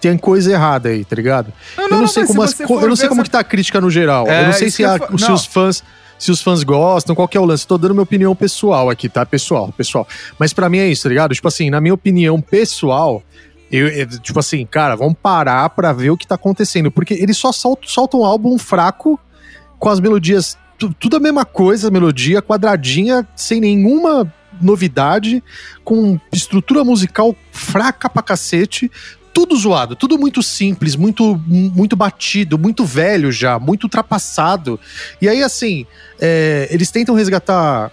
tem 0.00 0.18
coisa 0.18 0.50
errada 0.52 0.88
aí, 0.88 1.04
tá 1.04 1.14
ligado? 1.16 1.52
Não, 1.76 1.84
eu 1.84 1.90
não, 1.90 1.96
não, 1.98 2.00
não, 2.02 2.08
sei 2.08 2.26
como 2.26 2.42
as 2.42 2.52
for 2.54 2.82
eu 2.82 2.88
não 2.88 2.96
sei 2.96 3.08
como 3.08 3.20
essa- 3.20 3.24
que 3.28 3.30
tá 3.30 3.38
a 3.38 3.44
crítica 3.44 3.80
no 3.80 3.88
geral. 3.90 4.26
É, 4.28 4.42
eu 4.42 4.46
não 4.46 4.52
sei 4.52 4.68
se, 4.70 4.84
a- 4.84 4.98
fa- 4.98 5.08
se 5.16 5.28
não. 5.28 5.34
os 5.34 5.46
fãs 5.46 5.82
se 6.16 6.30
os 6.30 6.40
fãs 6.40 6.62
gostam, 6.62 7.14
qual 7.14 7.26
que 7.28 7.36
é 7.36 7.40
o 7.40 7.44
lance. 7.44 7.66
Tô 7.66 7.76
dando 7.76 7.92
minha 7.92 8.02
opinião 8.04 8.34
pessoal 8.36 8.88
aqui, 8.88 9.08
tá? 9.08 9.26
Pessoal, 9.26 9.72
pessoal. 9.76 10.06
Mas 10.38 10.52
pra 10.52 10.68
mim 10.70 10.78
é 10.78 10.86
isso, 10.86 11.02
tá 11.02 11.08
ligado? 11.08 11.34
Tipo 11.34 11.48
assim, 11.48 11.68
na 11.70 11.80
minha 11.80 11.92
opinião 11.92 12.40
pessoal, 12.40 13.22
eu, 13.70 13.88
eu- 13.88 14.06
tipo 14.20 14.38
assim, 14.38 14.64
cara, 14.64 14.94
vamos 14.96 15.16
parar 15.22 15.68
pra 15.70 15.92
ver 15.92 16.10
o 16.10 16.16
que 16.16 16.26
tá 16.26 16.36
acontecendo. 16.36 16.90
Porque 16.90 17.14
eles 17.14 17.36
só 17.36 17.50
soltam, 17.52 17.88
soltam 17.88 18.20
um 18.20 18.24
álbum 18.24 18.56
fraco 18.58 19.18
com 19.78 19.88
as 19.90 19.98
melodias, 20.00 20.56
tudo 20.76 21.16
a 21.16 21.20
mesma 21.20 21.44
coisa, 21.44 21.90
melodia 21.90 22.42
quadradinha, 22.42 23.26
sem 23.34 23.60
nenhuma 23.60 24.32
novidade, 24.60 25.42
com 25.82 26.18
estrutura 26.32 26.84
musical 26.84 27.34
fraca 27.50 28.08
pra 28.08 28.22
cacete, 28.22 28.90
tudo 29.32 29.56
zoado, 29.56 29.96
tudo 29.96 30.16
muito 30.16 30.42
simples, 30.42 30.94
muito, 30.94 31.36
muito 31.46 31.96
batido, 31.96 32.56
muito 32.56 32.84
velho 32.84 33.32
já, 33.32 33.58
muito 33.58 33.84
ultrapassado. 33.84 34.78
E 35.20 35.28
aí, 35.28 35.42
assim, 35.42 35.84
é, 36.20 36.68
eles 36.70 36.90
tentam 36.90 37.14
resgatar. 37.16 37.90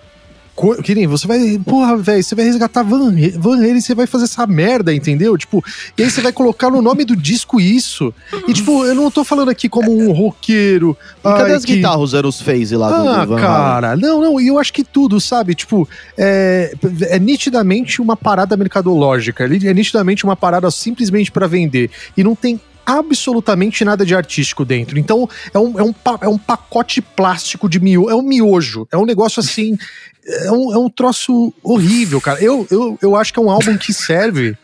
Co- 0.62 0.76
Que 0.82 0.94
nem 0.96 1.08
você 1.08 1.28
vai. 1.28 1.60
Porra, 1.66 1.98
velho, 1.98 2.24
você 2.24 2.36
vai 2.36 2.46
resgatar 2.46 2.84
Van, 2.84 3.12
Van 3.38 3.58
Halen 3.58 3.82
você 3.82 3.96
vai 3.96 4.06
fazer 4.06 4.26
essa 4.26 4.46
merda, 4.46 4.94
entendeu? 4.94 5.36
Tipo, 5.38 5.64
e 5.98 6.04
aí 6.04 6.10
você 6.12 6.22
vai 6.22 6.32
colocar 6.32 6.70
no 6.70 6.82
nome 6.82 7.04
do 7.04 7.16
disco 7.16 7.60
isso. 7.60 8.14
E, 8.48 8.54
tipo, 8.54 8.86
eu 8.86 8.94
não 8.96 9.10
tô 9.10 9.24
falando 9.24 9.50
aqui 9.50 9.68
como 9.68 9.92
um 9.92 10.12
roqueiro. 10.12 10.96
E 11.20 11.24
cadê 11.24 11.54
as 11.54 11.66
que- 11.66 11.76
guitarras, 11.78 12.02
os 12.02 12.14
Eros 12.14 12.40
Phase 12.42 12.76
lá 12.76 12.90
do, 12.90 13.10
ah, 13.10 13.26
do 13.26 13.30
Van 13.30 13.36
Halen? 13.36 13.46
cara, 13.48 13.98
não, 13.98 14.22
não, 14.22 14.40
e 14.40 14.48
eu 14.48 14.60
acho 14.60 14.72
que 14.72 14.84
tudo, 14.84 15.20
sabe? 15.20 15.56
Tipo, 15.56 15.88
é, 16.18 16.74
é 17.10 17.20
nitidamente 17.20 18.02
uma 18.02 18.16
parada 18.16 18.56
mercadológica, 18.56 19.44
é 19.46 19.74
nitidamente 19.74 20.24
uma 20.24 20.36
parada 20.36 20.70
simplesmente 20.70 21.32
pra 21.32 21.48
vender. 21.48 21.90
E 22.16 22.24
não 22.24 22.36
tem 22.36 22.60
absolutamente 23.00 23.84
nada 23.84 24.06
de 24.06 24.16
artístico 24.16 24.64
dentro. 24.66 24.98
Então, 25.00 25.30
é 25.54 25.60
um, 25.60 25.80
é 25.80 25.84
um, 25.84 25.94
é 26.22 26.28
um 26.28 26.38
pacote 26.38 27.02
plástico 27.02 27.70
de 27.70 27.80
miojo, 27.80 28.10
é 28.10 28.16
um 28.16 28.22
miojo, 28.22 28.88
é 28.92 28.98
um 28.98 29.06
negócio 29.06 29.40
assim, 29.40 29.78
é 30.26 30.52
um, 30.52 30.74
é 30.74 30.78
um 30.78 30.90
troço 30.90 31.54
horrível, 31.64 32.22
cara. 32.22 32.42
Eu, 32.42 32.68
eu, 32.70 32.98
eu 33.02 33.16
acho 33.16 33.34
que 33.34 33.40
é 33.40 33.42
um 33.42 33.50
álbum 33.50 33.78
que 33.78 33.94
serve 33.94 34.58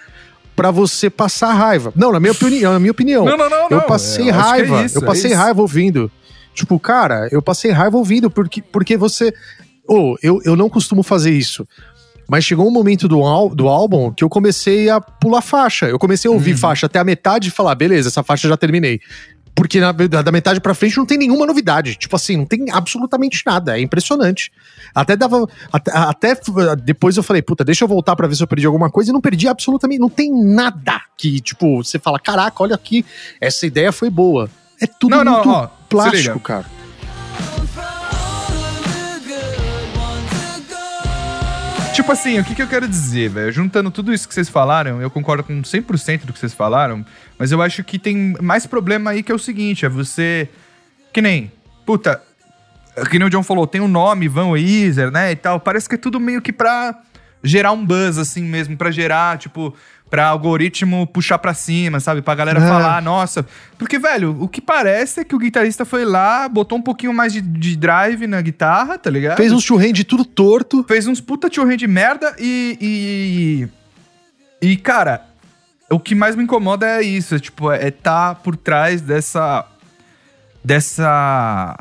pra 0.55 0.71
você 0.71 1.09
passar 1.09 1.53
raiva. 1.53 1.93
Não, 1.95 2.11
na 2.11 2.19
minha 2.19 2.31
opinião, 2.31 2.73
na 2.73 2.79
minha 2.79 2.91
opinião. 2.91 3.23
Não, 3.25 3.37
não, 3.37 3.49
não. 3.49 3.67
Eu 3.69 3.81
passei 3.83 4.29
é 4.29 4.31
raiva. 4.31 4.83
isso, 4.83 4.97
eu 4.97 5.03
é 5.03 5.05
passei 5.05 5.31
isso. 5.31 5.39
raiva 5.39 5.61
ouvindo. 5.61 6.11
Tipo, 6.53 6.79
cara, 6.79 7.27
eu 7.31 7.41
passei 7.41 7.69
raiva 7.71 7.95
ouvindo, 7.95 8.29
porque, 8.31 8.63
porque 8.63 8.97
você. 8.97 9.31
Ô, 9.87 10.17
eu, 10.23 10.41
eu 10.43 10.55
não 10.55 10.67
costumo 10.67 11.03
fazer 11.03 11.31
isso. 11.31 11.67
Mas 12.27 12.43
chegou 12.43 12.67
um 12.67 12.71
momento 12.71 13.07
do, 13.07 13.23
ál- 13.23 13.49
do 13.49 13.67
álbum 13.67 14.11
que 14.11 14.23
eu 14.23 14.29
comecei 14.29 14.89
a 14.89 14.99
pular 14.99 15.41
faixa. 15.41 15.85
Eu 15.87 15.97
comecei 15.97 16.29
a 16.29 16.33
ouvir 16.33 16.51
Uhum. 16.51 16.57
faixa 16.57 16.85
até 16.87 16.99
a 16.99 17.03
metade 17.03 17.47
e 17.47 17.51
falar, 17.51 17.73
beleza, 17.75 18.09
essa 18.09 18.21
faixa 18.23 18.47
eu 18.47 18.49
já 18.49 18.57
terminei. 18.57 18.99
Porque 19.55 19.79
na, 19.79 19.91
da 19.91 20.31
metade 20.31 20.59
pra 20.61 20.75
frente 20.75 20.97
não 20.97 21.05
tem 21.05 21.17
nenhuma 21.17 21.43
novidade. 21.45 21.95
Tipo 21.95 22.15
assim, 22.15 22.37
não 22.37 22.45
tem 22.45 22.65
absolutamente 22.71 23.41
nada. 23.43 23.75
É 23.75 23.81
impressionante. 23.81 24.51
Até 24.93 25.15
dava. 25.15 25.47
Até, 25.73 25.91
até 25.97 26.37
depois 26.83 27.17
eu 27.17 27.23
falei, 27.23 27.41
puta, 27.41 27.63
deixa 27.63 27.83
eu 27.83 27.87
voltar 27.87 28.15
pra 28.15 28.27
ver 28.27 28.35
se 28.35 28.43
eu 28.43 28.47
perdi 28.47 28.67
alguma 28.67 28.91
coisa. 28.91 29.09
E 29.09 29.13
não 29.13 29.19
perdi 29.19 29.47
absolutamente. 29.47 29.99
Não 29.99 30.09
tem 30.09 30.31
nada 30.31 31.01
que, 31.17 31.39
tipo, 31.41 31.83
você 31.83 31.97
fala, 31.97 32.19
caraca, 32.19 32.61
olha 32.61 32.75
aqui, 32.75 33.03
essa 33.41 33.65
ideia 33.65 33.91
foi 33.91 34.11
boa. 34.11 34.47
É 34.79 34.85
tudo 34.85 35.15
Não, 35.15 35.23
não, 35.23 35.33
muito 35.33 35.49
ó, 35.49 35.67
plástico, 35.89 36.39
cara. 36.39 36.65
Tipo 41.97 42.11
assim, 42.11 42.37
o 42.37 42.43
que, 42.43 42.53
que 42.53 42.61
eu 42.61 42.67
quero 42.67 42.87
dizer, 42.87 43.27
velho? 43.27 43.51
Juntando 43.51 43.89
tudo 43.89 44.13
isso 44.13 44.27
que 44.27 44.33
vocês 44.35 44.47
falaram, 44.47 45.01
eu 45.01 45.09
concordo 45.09 45.43
com 45.43 45.63
100% 45.63 46.25
do 46.25 46.31
que 46.31 46.37
vocês 46.37 46.53
falaram, 46.53 47.03
mas 47.39 47.51
eu 47.51 47.59
acho 47.59 47.83
que 47.83 47.97
tem 47.97 48.35
mais 48.39 48.67
problema 48.67 49.09
aí 49.09 49.23
que 49.23 49.31
é 49.31 49.35
o 49.35 49.39
seguinte, 49.39 49.83
é 49.83 49.89
você... 49.89 50.47
Que 51.11 51.23
nem, 51.23 51.51
puta, 51.87 52.21
que 53.09 53.17
nem 53.17 53.27
o 53.27 53.31
John 53.31 53.41
falou, 53.41 53.65
tem 53.65 53.81
um 53.81 53.87
nome, 53.87 54.27
Van 54.27 54.49
Weezer, 54.49 55.09
né, 55.09 55.31
e 55.31 55.35
tal, 55.35 55.59
parece 55.59 55.89
que 55.89 55.95
é 55.95 55.97
tudo 55.97 56.19
meio 56.19 56.39
que 56.39 56.53
pra 56.53 57.01
gerar 57.43 57.71
um 57.71 57.83
buzz, 57.83 58.19
assim 58.19 58.43
mesmo, 58.43 58.77
pra 58.77 58.91
gerar, 58.91 59.39
tipo, 59.39 59.73
pra 60.09 60.27
algoritmo 60.27 61.05
puxar 61.07 61.37
pra 61.37 61.53
cima, 61.53 61.99
sabe? 61.99 62.21
Pra 62.21 62.33
galera 62.35 62.59
É. 62.59 62.67
falar, 62.67 63.01
nossa... 63.01 63.45
Porque, 63.77 63.99
velho, 63.99 64.35
o 64.41 64.47
que 64.47 64.59
parece 64.59 65.19
é 65.19 65.23
que 65.23 65.35
o 65.35 65.39
guitarrista 65.39 65.85
foi 65.85 66.03
lá, 66.05 66.49
botou 66.49 66.77
um 66.77 66.81
pouquinho 66.81 67.13
mais 67.13 67.31
de, 67.33 67.41
de 67.41 67.75
drive 67.75 68.25
na 68.25 68.41
guitarra, 68.41 68.97
tá 68.97 69.09
ligado? 69.09 69.37
Fez 69.37 69.51
um 69.51 69.59
churrende 69.59 70.03
tudo 70.03 70.25
torto. 70.25 70.83
fez 70.87 71.05
uns 71.07 71.21
puta 71.21 71.49
tio 71.49 71.67
de 71.77 71.87
merda 71.87 72.35
e, 72.39 73.69
e. 74.61 74.67
E, 74.71 74.77
cara, 74.77 75.25
o 75.89 75.99
que 75.99 76.15
mais 76.15 76.35
me 76.35 76.43
incomoda 76.43 76.87
é 76.87 77.01
isso. 77.01 77.35
É, 77.35 77.39
tipo, 77.39 77.71
é 77.71 77.91
tá 77.91 78.33
por 78.33 78.55
trás 78.55 79.01
dessa. 79.01 79.65
Dessa. 80.63 81.75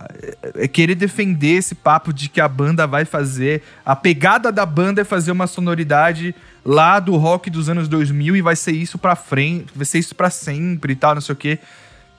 É 0.54 0.68
querer 0.68 0.94
defender 0.94 1.56
esse 1.56 1.74
papo 1.74 2.12
de 2.12 2.28
que 2.28 2.40
a 2.40 2.48
banda 2.48 2.86
vai 2.86 3.04
fazer. 3.04 3.62
A 3.84 3.96
pegada 3.96 4.52
da 4.52 4.64
banda 4.64 5.00
é 5.00 5.04
fazer 5.04 5.32
uma 5.32 5.46
sonoridade 5.46 6.34
lá 6.66 6.98
do 6.98 7.14
rock 7.16 7.48
dos 7.48 7.68
anos 7.68 7.86
2000 7.86 8.36
e 8.36 8.42
vai 8.42 8.56
ser 8.56 8.72
isso 8.72 8.98
pra 8.98 9.14
frente. 9.14 9.72
Vai 9.74 9.86
ser 9.86 10.00
isso 10.00 10.14
pra 10.14 10.28
sempre 10.28 10.92
e 10.92 10.96
tal, 10.96 11.14
não 11.14 11.22
sei 11.22 11.32
o 11.32 11.36
quê. 11.36 11.60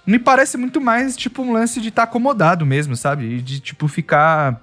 Me 0.05 0.17
parece 0.17 0.57
muito 0.57 0.79
mais, 0.79 1.17
tipo, 1.17 1.41
um 1.41 1.51
lance 1.51 1.81
de 1.81 1.89
estar 1.89 2.03
acomodado 2.03 2.65
mesmo, 2.65 2.95
sabe? 2.95 3.41
De, 3.41 3.59
tipo, 3.59 3.89
ficar 3.89 4.61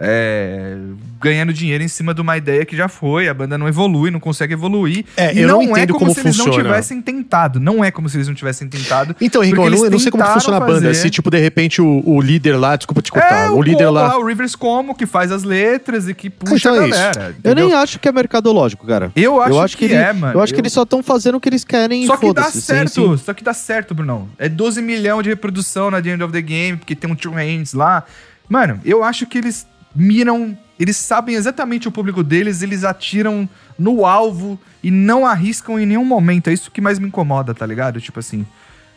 é, 0.00 0.76
ganhando 1.20 1.52
dinheiro 1.52 1.82
em 1.82 1.88
cima 1.88 2.14
de 2.14 2.20
uma 2.20 2.36
ideia 2.36 2.64
que 2.64 2.76
já 2.76 2.88
foi, 2.88 3.28
a 3.28 3.34
banda 3.34 3.58
não 3.58 3.66
evolui, 3.66 4.10
não 4.10 4.20
consegue 4.20 4.52
evoluir. 4.54 5.04
É, 5.16 5.34
E 5.34 5.40
eu 5.40 5.48
não 5.48 5.60
é 5.60 5.64
entendo 5.64 5.94
como, 5.94 6.06
como 6.06 6.14
se 6.14 6.20
eles 6.20 6.36
não 6.38 6.44
funciona. 6.46 6.68
tivessem 6.68 7.02
tentado. 7.02 7.58
Não 7.58 7.84
é 7.84 7.90
como 7.90 8.08
se 8.08 8.16
eles 8.16 8.28
não 8.28 8.34
tivessem 8.34 8.68
tentado. 8.68 9.16
Então, 9.20 9.42
Porque 9.42 9.52
eu 9.60 9.70
não, 9.70 9.84
eu 9.84 9.90
não 9.90 9.98
sei 9.98 10.10
como 10.12 10.24
funciona 10.24 10.56
a 10.56 10.60
banda. 10.60 10.94
Se, 10.94 11.10
tipo, 11.10 11.30
de 11.30 11.38
repente 11.38 11.82
o, 11.82 12.02
o 12.06 12.20
líder 12.20 12.56
lá, 12.56 12.76
desculpa 12.76 13.02
te 13.02 13.10
cortar, 13.10 13.46
é 13.48 13.50
o 13.50 13.60
líder 13.60 13.86
Como 13.86 13.90
lá. 13.98 14.16
o 14.18 14.24
Rivers 14.24 14.54
Como, 14.54 14.94
que 14.94 15.06
faz 15.06 15.32
as 15.32 15.42
letras 15.42 16.08
e 16.08 16.14
que 16.14 16.30
puxa 16.30 16.68
Então 16.70 16.74
a 16.74 16.84
é 16.84 16.88
isso. 16.88 16.98
galera. 16.98 17.36
Eu 17.42 17.54
nem 17.54 17.74
acho 17.74 17.98
que 17.98 18.08
é 18.08 18.12
mercadológico, 18.12 18.86
cara. 18.86 19.10
Eu 19.16 19.40
acho, 19.42 19.52
eu 19.52 19.60
acho 19.60 19.76
que, 19.76 19.88
que, 19.88 19.94
ele- 19.94 20.02
é, 20.02 20.12
mano. 20.12 20.34
Eu 20.34 20.42
acho 20.42 20.54
que 20.54 20.60
eles 20.60 20.72
só 20.72 20.82
estão 20.84 21.02
fazendo 21.02 21.36
o 21.36 21.40
que 21.40 21.48
eles 21.48 21.64
querem 21.64 22.06
Só 22.06 22.16
que 22.16 22.32
dá 22.32 22.44
certo, 22.50 22.90
sem- 22.90 23.16
só 23.18 23.34
que 23.34 23.42
dá 23.42 23.52
certo, 23.52 23.94
Brunão. 23.94 24.28
É 24.38 24.48
12 24.48 24.80
milhões 24.80 25.24
de 25.24 25.30
reprodução 25.30 25.90
na 25.90 26.00
The 26.00 26.10
End 26.10 26.22
of 26.22 26.32
the 26.32 26.42
Game, 26.42 26.76
porque 26.78 26.94
tem 26.94 27.10
um 27.10 27.16
Two 27.16 27.32
Hands 27.34 27.72
lá. 27.74 28.04
Mano, 28.48 28.80
eu 28.84 29.02
acho 29.04 29.26
que 29.26 29.36
eles 29.38 29.66
miram, 29.94 30.56
eles 30.78 30.96
sabem 30.96 31.34
exatamente 31.34 31.88
o 31.88 31.92
público 31.92 32.22
deles, 32.22 32.62
eles 32.62 32.84
atiram 32.84 33.48
no 33.78 34.06
alvo 34.06 34.58
e 34.82 34.90
não 34.90 35.26
arriscam 35.26 35.78
em 35.78 35.86
nenhum 35.86 36.04
momento. 36.04 36.48
É 36.48 36.52
isso 36.52 36.70
que 36.70 36.80
mais 36.80 36.98
me 36.98 37.08
incomoda, 37.08 37.54
tá 37.54 37.66
ligado? 37.66 38.00
Tipo 38.00 38.20
assim, 38.20 38.46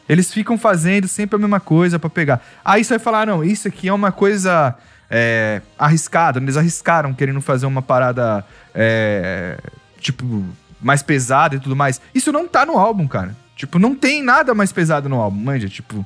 eles 0.07 0.33
ficam 0.33 0.57
fazendo 0.57 1.07
sempre 1.07 1.35
a 1.35 1.39
mesma 1.39 1.59
coisa 1.59 1.97
pra 1.97 2.09
pegar. 2.09 2.41
Aí 2.63 2.83
você 2.83 2.95
vai 2.95 2.99
falar, 2.99 3.27
não, 3.27 3.43
isso 3.43 3.67
aqui 3.67 3.87
é 3.87 3.93
uma 3.93 4.11
coisa 4.11 4.75
é, 5.09 5.61
arriscada. 5.77 6.39
Eles 6.39 6.57
arriscaram 6.57 7.13
querendo 7.13 7.41
fazer 7.41 7.65
uma 7.65 7.81
parada, 7.81 8.45
é, 8.75 9.57
tipo, 9.99 10.43
mais 10.81 11.01
pesada 11.01 11.55
e 11.55 11.59
tudo 11.59 11.75
mais. 11.75 12.01
Isso 12.13 12.31
não 12.31 12.47
tá 12.47 12.65
no 12.65 12.77
álbum, 12.77 13.07
cara. 13.07 13.35
Tipo, 13.55 13.77
não 13.77 13.93
tem 13.95 14.23
nada 14.23 14.53
mais 14.53 14.71
pesado 14.71 15.07
no 15.07 15.19
álbum, 15.19 15.39
manja. 15.39 15.69
Tipo, 15.69 16.05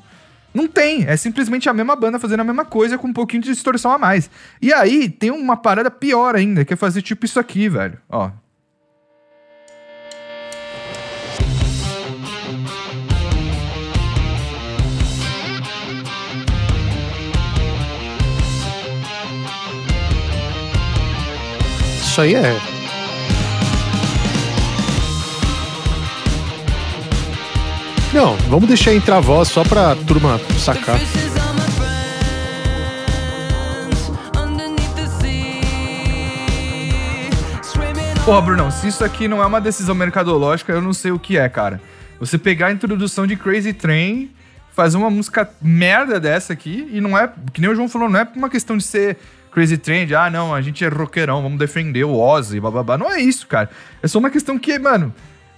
não 0.55 0.69
tem, 0.69 1.03
é 1.05 1.17
simplesmente 1.17 1.67
a 1.67 1.73
mesma 1.73 1.97
banda 1.97 2.17
fazendo 2.17 2.39
a 2.39 2.43
mesma 2.45 2.63
coisa 2.63 2.97
com 2.97 3.07
um 3.07 3.13
pouquinho 3.13 3.43
de 3.43 3.51
distorção 3.51 3.91
a 3.91 3.97
mais. 3.97 4.29
E 4.61 4.71
aí 4.71 5.09
tem 5.09 5.29
uma 5.29 5.57
parada 5.57 5.91
pior 5.91 6.33
ainda, 6.33 6.63
que 6.63 6.73
é 6.73 6.77
fazer 6.77 7.01
tipo 7.01 7.25
isso 7.25 7.37
aqui, 7.37 7.67
velho. 7.67 7.99
Ó. 8.09 8.31
Isso 21.99 22.21
aí 22.21 22.33
é 22.33 22.74
Não, 28.15 28.37
vamos 28.47 28.69
deixar 28.69 28.93
entrar 28.93 29.17
a 29.17 29.19
voz 29.19 29.49
só 29.49 29.61
pra 29.61 29.93
turma 29.93 30.39
sacar. 30.57 30.97
Porra, 38.23 38.41
Brunão, 38.41 38.71
se 38.71 38.87
isso 38.87 39.03
aqui 39.03 39.27
não 39.27 39.43
é 39.43 39.45
uma 39.45 39.59
decisão 39.59 39.93
mercadológica, 39.93 40.71
eu 40.71 40.81
não 40.81 40.93
sei 40.93 41.11
o 41.11 41.19
que 41.19 41.37
é, 41.37 41.49
cara. 41.49 41.81
Você 42.17 42.37
pegar 42.37 42.67
a 42.67 42.71
introdução 42.71 43.27
de 43.27 43.35
Crazy 43.35 43.73
Train, 43.73 44.31
fazer 44.73 44.95
uma 44.95 45.09
música 45.09 45.49
merda 45.61 46.17
dessa 46.17 46.53
aqui, 46.53 46.87
e 46.93 47.01
não 47.01 47.17
é, 47.17 47.29
que 47.51 47.59
nem 47.59 47.69
o 47.69 47.75
João 47.75 47.89
falou, 47.89 48.07
não 48.07 48.21
é 48.21 48.27
uma 48.33 48.49
questão 48.49 48.77
de 48.77 48.85
ser 48.85 49.17
Crazy 49.51 49.77
Train, 49.77 50.07
de, 50.07 50.15
ah, 50.15 50.29
não, 50.29 50.55
a 50.55 50.61
gente 50.61 50.85
é 50.85 50.87
roqueirão, 50.87 51.43
vamos 51.43 51.59
defender 51.59 52.05
o 52.05 52.17
Ozzy, 52.17 52.61
bababá. 52.61 52.97
Não 52.97 53.11
é 53.11 53.19
isso, 53.19 53.45
cara. 53.45 53.69
É 54.01 54.07
só 54.07 54.19
uma 54.19 54.29
questão 54.29 54.57
que, 54.57 54.79
mano, 54.79 55.13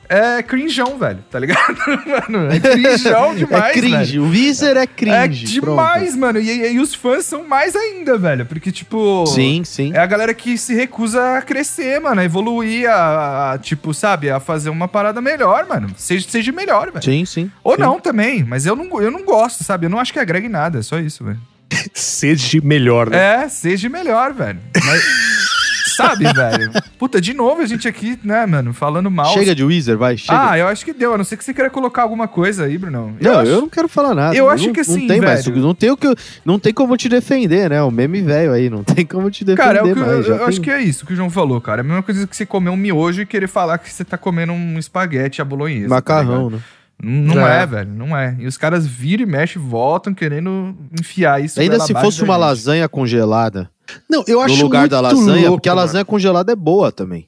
é 0.10 0.42
crinjão, 0.44 0.98
velho, 0.98 1.20
tá 1.30 1.40
ligado? 1.40 1.76
mano, 2.30 2.52
é 2.52 2.60
crinjão 2.60 3.36
demais, 3.36 3.66
é 3.66 3.72
cringe. 3.80 4.12
velho. 4.12 4.24
O 4.24 4.30
Weezer 4.30 4.78
é 4.78 4.88
cringe. 4.88 5.16
É 5.16 5.28
demais, 5.28 6.16
mano. 6.16 6.40
E, 6.40 6.50
e- 6.50 6.74
e 6.74 6.80
os 6.80 6.94
fãs 6.94 7.26
são 7.26 7.48
mais 7.48 7.76
ainda, 7.76 8.18
velho. 8.18 8.46
Porque, 8.46 8.72
tipo. 8.72 8.98
Pronto. 9.24 9.32
Sim, 9.36 9.64
sim. 9.66 9.92
É 9.94 10.00
a 10.00 10.06
galera 10.06 10.34
que 10.34 10.58
se 10.58 10.74
recusa 10.74 11.38
a 11.38 11.42
crescer, 11.42 12.00
mano, 12.00 12.22
a 12.22 12.24
evoluir, 12.24 12.90
a, 12.90 13.54
a, 13.54 13.58
tipo, 13.58 13.94
sabe, 13.94 14.30
a 14.30 14.40
fazer 14.40 14.70
uma 14.70 14.88
parada 14.88 15.22
melhor, 15.22 15.66
mano. 15.68 15.90
Seja, 15.98 16.28
seja 16.30 16.52
melhor, 16.52 16.92
velho. 16.92 17.04
Sim, 17.04 17.26
sim. 17.26 17.52
Ou 17.64 17.76
sim. 17.76 17.82
não 17.82 18.00
também, 18.00 18.44
mas 18.44 18.66
eu 18.66 18.76
não, 18.76 19.02
eu 19.02 19.12
não 19.12 19.24
gosto, 19.24 19.64
sabe? 19.64 19.86
Eu 19.86 19.90
não 19.90 20.00
acho 20.00 20.14
que 20.14 20.20
agrega 20.20 20.46
em 20.46 20.50
nada, 20.50 20.80
é 20.80 20.82
só 20.82 21.00
isso, 21.00 21.24
velho. 21.24 21.40
Seja 21.94 22.60
melhor, 22.64 23.10
né? 23.10 23.44
É, 23.44 23.50
seja 23.50 23.90
melhor, 23.90 24.34
velho. 24.34 24.60
Mas, 24.86 25.04
sabe, 25.98 26.24
velho? 26.34 26.72
Puta, 26.98 27.20
de 27.20 27.34
novo 27.34 27.62
a 27.62 27.66
gente 27.66 27.88
aqui, 27.88 28.18
né, 28.24 28.46
mano, 28.46 28.74
falando 28.74 29.12
mal. 29.12 29.34
Chega 29.34 29.54
de 29.54 29.64
Weezer, 29.64 29.98
vai, 29.98 30.16
chega. 30.18 30.52
Ah, 30.52 30.58
eu 30.58 30.68
acho 30.68 30.86
que 30.86 30.94
deu, 30.94 31.14
a 31.14 31.18
não 31.18 31.26
ser 31.26 31.36
que 31.38 31.44
você 31.44 31.54
queira 31.54 31.70
colocar 31.70 32.04
alguma 32.04 32.28
coisa 32.28 32.66
aí, 32.66 32.78
Brunão. 32.78 33.14
não, 33.20 33.40
acho- 33.40 33.52
eu 33.52 33.62
não 33.62 33.70
quero 33.70 33.88
falar 33.90 34.14
nada. 34.16 34.36
eu 34.36 34.50
acho 34.50 34.68
Não- 34.68 34.74
que 34.74 34.80
assim, 34.80 35.02
não 35.02 35.08
tem 35.08 35.22
mais, 35.22 35.46
velho. 35.46 35.58
não 35.62 35.76
tem 35.76 35.92
o 35.92 35.98
que 35.98 36.16
não 36.46 36.58
tem 36.60 36.74
como 36.74 36.96
te 36.96 37.10
defender, 37.10 37.70
né? 37.70 37.82
O 37.82 37.92
meme 37.92 38.22
velho 38.22 38.54
aí, 38.54 38.70
não 38.70 38.84
tem 38.84 39.06
como 39.06 39.30
te 39.30 39.44
defender 39.44 39.64
Cara, 39.64 39.80
é 39.80 39.84
o 39.84 39.94
que, 39.94 40.00
mais. 40.00 40.28
eu, 40.28 40.36
eu 40.38 40.46
acho 40.46 40.54
tem- 40.62 40.62
que 40.62 40.72
é 40.72 40.82
isso 40.82 41.06
que 41.06 41.14
o 41.14 41.16
João 41.16 41.30
falou, 41.30 41.60
cara. 41.60 41.82
É 41.82 41.84
a 41.84 41.84
mesma 41.84 42.04
coisa 42.04 42.26
que 42.28 42.36
você 42.36 42.46
comer 42.46 42.70
um 42.70 42.78
miojo 42.78 43.22
e 43.22 43.26
querer 43.26 43.48
falar 43.48 43.78
que 43.78 43.92
você 43.92 44.06
tá 44.06 44.18
comendo 44.18 44.54
um 44.54 44.78
espaguete 44.80 45.42
à 45.42 45.46
bolonhesa. 45.46 45.90
tá 45.90 45.96
macarrão, 45.96 46.50
ligado? 46.50 46.52
né? 46.58 46.62
não 47.00 47.48
é. 47.48 47.62
É. 47.62 47.66
velho, 47.66 47.92
não 47.92 48.18
é. 48.18 48.36
E 48.40 48.48
os 48.48 48.58
caras 48.58 48.86
viram 48.88 49.22
e 49.24 49.26
mexem, 49.28 49.62
voltam 49.62 50.14
querendo 50.16 50.76
enfiar 51.00 51.44
isso. 51.44 51.60
Ainda 51.60 51.80
se 51.80 51.94
fosse 51.94 52.24
uma 52.24 52.36
lasanha 52.36 52.90
congelada 52.90 53.70
Não, 54.10 54.24
eu 54.28 54.42
acho 54.42 54.56
no 54.58 54.64
lugar 54.64 54.80
muito 54.82 54.92
da 54.92 55.02
lasanha, 55.02 55.42
louco, 55.48 55.58
porque 55.58 55.70
a 55.70 55.74
mano. 55.76 55.86
lasanha 55.86 56.06
congelada 56.06 56.52
é 56.52 56.56
boa 56.56 56.92
também. 56.92 57.28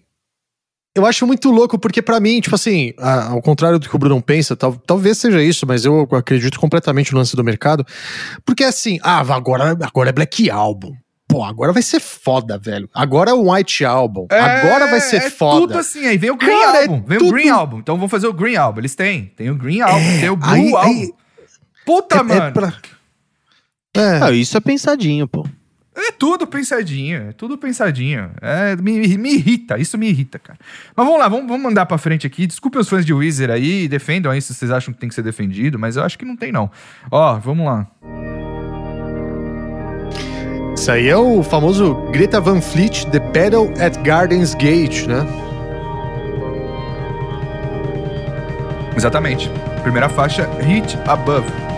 Eu 0.96 1.06
acho 1.06 1.26
muito 1.28 1.50
louco, 1.52 1.78
porque 1.78 2.02
pra 2.02 2.20
mim, 2.20 2.42
tipo 2.42 2.56
assim, 2.56 2.94
ao 2.98 3.42
contrário 3.42 3.78
do 3.80 3.88
que 3.88 3.96
o 3.96 4.00
Bruno 4.00 4.22
pensa, 4.22 4.56
tal- 4.56 4.76
talvez 4.76 5.18
seja 5.18 5.42
isso, 5.42 5.66
mas 5.68 5.86
eu 5.86 6.02
acredito 6.12 6.60
completamente 6.60 7.14
no 7.14 7.20
lance 7.20 7.36
do 7.36 7.44
mercado. 7.44 7.86
Porque 8.44 8.64
assim, 8.64 9.00
ah, 9.04 9.20
agora, 9.34 9.72
agora 9.82 10.10
é 10.10 10.12
Black 10.14 10.50
Album. 10.50 10.94
Pô, 11.28 11.44
agora 11.44 11.72
vai 11.72 11.84
ser 11.84 12.00
foda, 12.00 12.58
velho. 12.58 12.90
Agora 12.92 13.30
é 13.30 13.34
o 13.36 13.54
White 13.54 13.86
Album. 13.86 14.26
É, 14.32 14.40
agora 14.40 14.88
vai 14.88 15.00
ser 15.00 15.18
é 15.18 15.30
foda. 15.30 15.60
tudo 15.68 15.78
assim, 15.78 16.08
aí 16.08 16.18
vem 16.18 16.32
o 16.32 16.36
Green 16.36 16.60
Cara, 16.60 16.78
é 16.80 16.82
Album. 16.82 17.04
Vem 17.06 17.18
o 17.18 17.20
tudo- 17.22 17.32
Green 17.34 17.50
Album. 17.50 17.78
Então 17.78 17.96
vamos 17.96 18.10
fazer 18.10 18.26
o 18.28 18.34
Green 18.34 18.56
Album. 18.56 18.80
Eles 18.82 18.96
têm. 18.96 19.26
Tem 19.38 19.50
o 19.52 19.56
Green 19.56 19.80
Album, 19.82 20.00
É, 20.00 20.20
tem 20.22 20.30
o 20.30 20.36
Blue 20.36 20.50
aí- 20.50 20.74
Album. 20.74 20.78
aí- 20.80 21.14
Puta, 21.86 22.16
É- 22.16 22.20
é 22.20 22.24
mano. 22.24 22.52
pra- 22.52 22.74
É. 23.96 24.20
Ah, 24.24 24.32
isso 24.32 24.58
é 24.58 24.60
pensadinho, 24.60 25.28
pô. 25.28 25.46
É 26.08 26.12
tudo 26.12 26.48
pensadinho, 26.48 27.30
é 27.30 27.34
tudo 27.34 27.58
pensadinho. 27.58 28.32
É, 28.42 28.76
me, 28.76 29.18
me 29.18 29.36
irrita, 29.36 29.78
isso 29.78 29.98
me 29.98 30.10
irrita, 30.10 30.40
cara. 30.40 30.58
Mas 30.96 31.06
vamos 31.06 31.20
lá, 31.20 31.28
vamos, 31.28 31.48
vamos 31.48 31.64
mandar 31.64 31.86
pra 31.86 31.98
frente 31.98 32.26
aqui. 32.26 32.48
Desculpem 32.48 32.82
os 32.82 32.90
fãs 32.90 33.06
de 33.06 33.14
Weezer 33.14 33.50
aí, 33.50 33.88
defendam 33.88 34.32
aí 34.32 34.42
se 34.42 34.54
vocês 34.54 34.72
acham 34.72 34.94
que 34.94 35.00
tem 35.00 35.10
que 35.10 35.16
ser 35.16 35.22
defendido, 35.24 35.78
mas 35.78 35.96
eu 35.96 36.04
acho 36.04 36.18
que 36.18 36.26
não 36.26 36.36
tem, 36.36 36.52
não. 36.52 36.72
Ó, 37.12 37.38
vamos 37.38 37.66
lá. 37.66 37.88
Isso 40.76 40.92
aí 40.92 41.10
é 41.10 41.18
o 41.18 41.44
famoso 41.44 41.94
Greta 42.12 42.40
Van 42.40 42.62
Fleet, 42.62 43.06
The 43.08 43.20
Battle 43.20 43.74
at 43.80 44.02
Gardens 44.02 44.56
Gate, 44.56 45.06
né? 45.08 45.26
Exatamente. 48.96 49.52
Primeira 49.84 50.08
faixa, 50.08 50.50
Hit 50.62 50.98
Above. 51.06 51.69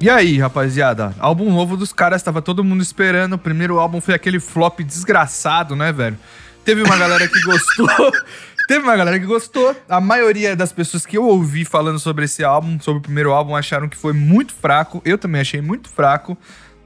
E 0.00 0.08
aí, 0.08 0.38
rapaziada? 0.38 1.14
Álbum 1.18 1.52
novo 1.52 1.76
dos 1.76 1.92
caras, 1.92 2.22
tava 2.22 2.40
todo 2.40 2.64
mundo 2.64 2.82
esperando. 2.82 3.34
O 3.34 3.38
primeiro 3.38 3.78
álbum 3.78 4.00
foi 4.00 4.14
aquele 4.14 4.40
flop 4.40 4.80
desgraçado, 4.80 5.76
né, 5.76 5.92
velho? 5.92 6.18
Teve 6.64 6.82
uma 6.82 6.96
galera 6.96 7.28
que 7.28 7.38
gostou. 7.42 7.86
Teve 8.66 8.82
uma 8.82 8.96
galera 8.96 9.20
que 9.20 9.26
gostou. 9.26 9.76
A 9.86 10.00
maioria 10.00 10.56
das 10.56 10.72
pessoas 10.72 11.04
que 11.04 11.18
eu 11.18 11.24
ouvi 11.26 11.66
falando 11.66 11.98
sobre 11.98 12.24
esse 12.24 12.42
álbum, 12.42 12.80
sobre 12.80 13.00
o 13.00 13.02
primeiro 13.02 13.30
álbum, 13.30 13.54
acharam 13.54 13.90
que 13.90 13.96
foi 13.96 14.14
muito 14.14 14.54
fraco. 14.54 15.02
Eu 15.04 15.18
também 15.18 15.42
achei 15.42 15.60
muito 15.60 15.90
fraco. 15.90 16.34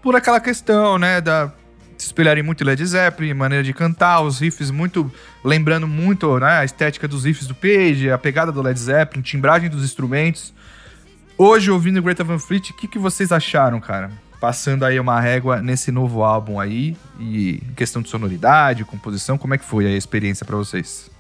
Por 0.03 0.17
aquela 0.17 0.41
questão, 0.41 0.99
né, 0.99 1.21
da 1.21 1.53
se 1.97 2.07
espelharem 2.07 2.43
muito 2.43 2.65
em 2.65 2.67
Led 2.67 2.85
Zeppelin, 2.85 3.33
maneira 3.33 3.63
de 3.63 3.73
cantar, 3.73 4.23
os 4.23 4.41
riffs 4.41 4.73
muito. 4.73 5.09
lembrando 5.45 5.87
muito 5.87 6.37
né, 6.41 6.59
a 6.59 6.65
estética 6.65 7.07
dos 7.07 7.25
riffs 7.25 7.47
do 7.47 7.55
Page, 7.55 8.11
a 8.11 8.19
pegada 8.19 8.51
do 8.51 8.61
Led 8.61 8.77
Zeppelin, 8.77 9.23
timbragem 9.23 9.71
dos 9.71 9.85
instrumentos. 9.85 10.53
Hoje, 11.37 11.69
ouvindo 11.69 12.01
Greta 12.01 12.23
Van 12.23 12.39
Fleet, 12.39 12.71
o 12.71 12.75
que, 12.75 12.87
que 12.87 12.99
vocês 12.99 13.33
acharam, 13.33 13.81
cara? 13.81 14.13
Passando 14.41 14.85
aí 14.85 15.01
uma 15.01 15.21
régua 15.21 15.61
nesse 15.61 15.91
novo 15.91 16.23
álbum 16.23 16.61
aí, 16.61 16.97
e 17.19 17.61
questão 17.75 18.01
de 18.01 18.09
sonoridade, 18.09 18.85
composição, 18.85 19.37
como 19.37 19.53
é 19.53 19.59
que 19.59 19.65
foi 19.65 19.85
a 19.85 19.97
experiência 19.97 20.47
pra 20.47 20.57
vocês? 20.57 21.11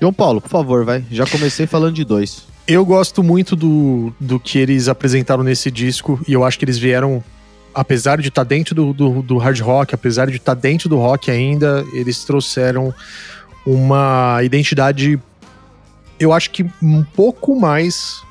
João 0.00 0.12
Paulo, 0.12 0.40
por 0.40 0.48
favor, 0.48 0.84
vai. 0.84 1.04
Já 1.10 1.26
comecei 1.26 1.66
falando 1.66 1.94
de 1.94 2.04
dois. 2.04 2.46
Eu 2.66 2.86
gosto 2.86 3.24
muito 3.24 3.56
do, 3.56 4.14
do 4.20 4.38
que 4.38 4.56
eles 4.56 4.86
apresentaram 4.86 5.42
nesse 5.42 5.68
disco 5.68 6.20
e 6.28 6.32
eu 6.32 6.44
acho 6.44 6.56
que 6.56 6.64
eles 6.64 6.78
vieram, 6.78 7.24
apesar 7.74 8.20
de 8.20 8.28
estar 8.28 8.44
dentro 8.44 8.72
do, 8.72 8.92
do, 8.92 9.22
do 9.22 9.36
hard 9.36 9.58
rock, 9.60 9.96
apesar 9.96 10.30
de 10.30 10.36
estar 10.36 10.54
dentro 10.54 10.88
do 10.88 10.96
rock 10.96 11.28
ainda, 11.28 11.84
eles 11.92 12.24
trouxeram 12.24 12.94
uma 13.66 14.40
identidade, 14.44 15.18
eu 16.20 16.32
acho 16.32 16.50
que 16.50 16.64
um 16.80 17.02
pouco 17.02 17.58
mais 17.58 18.22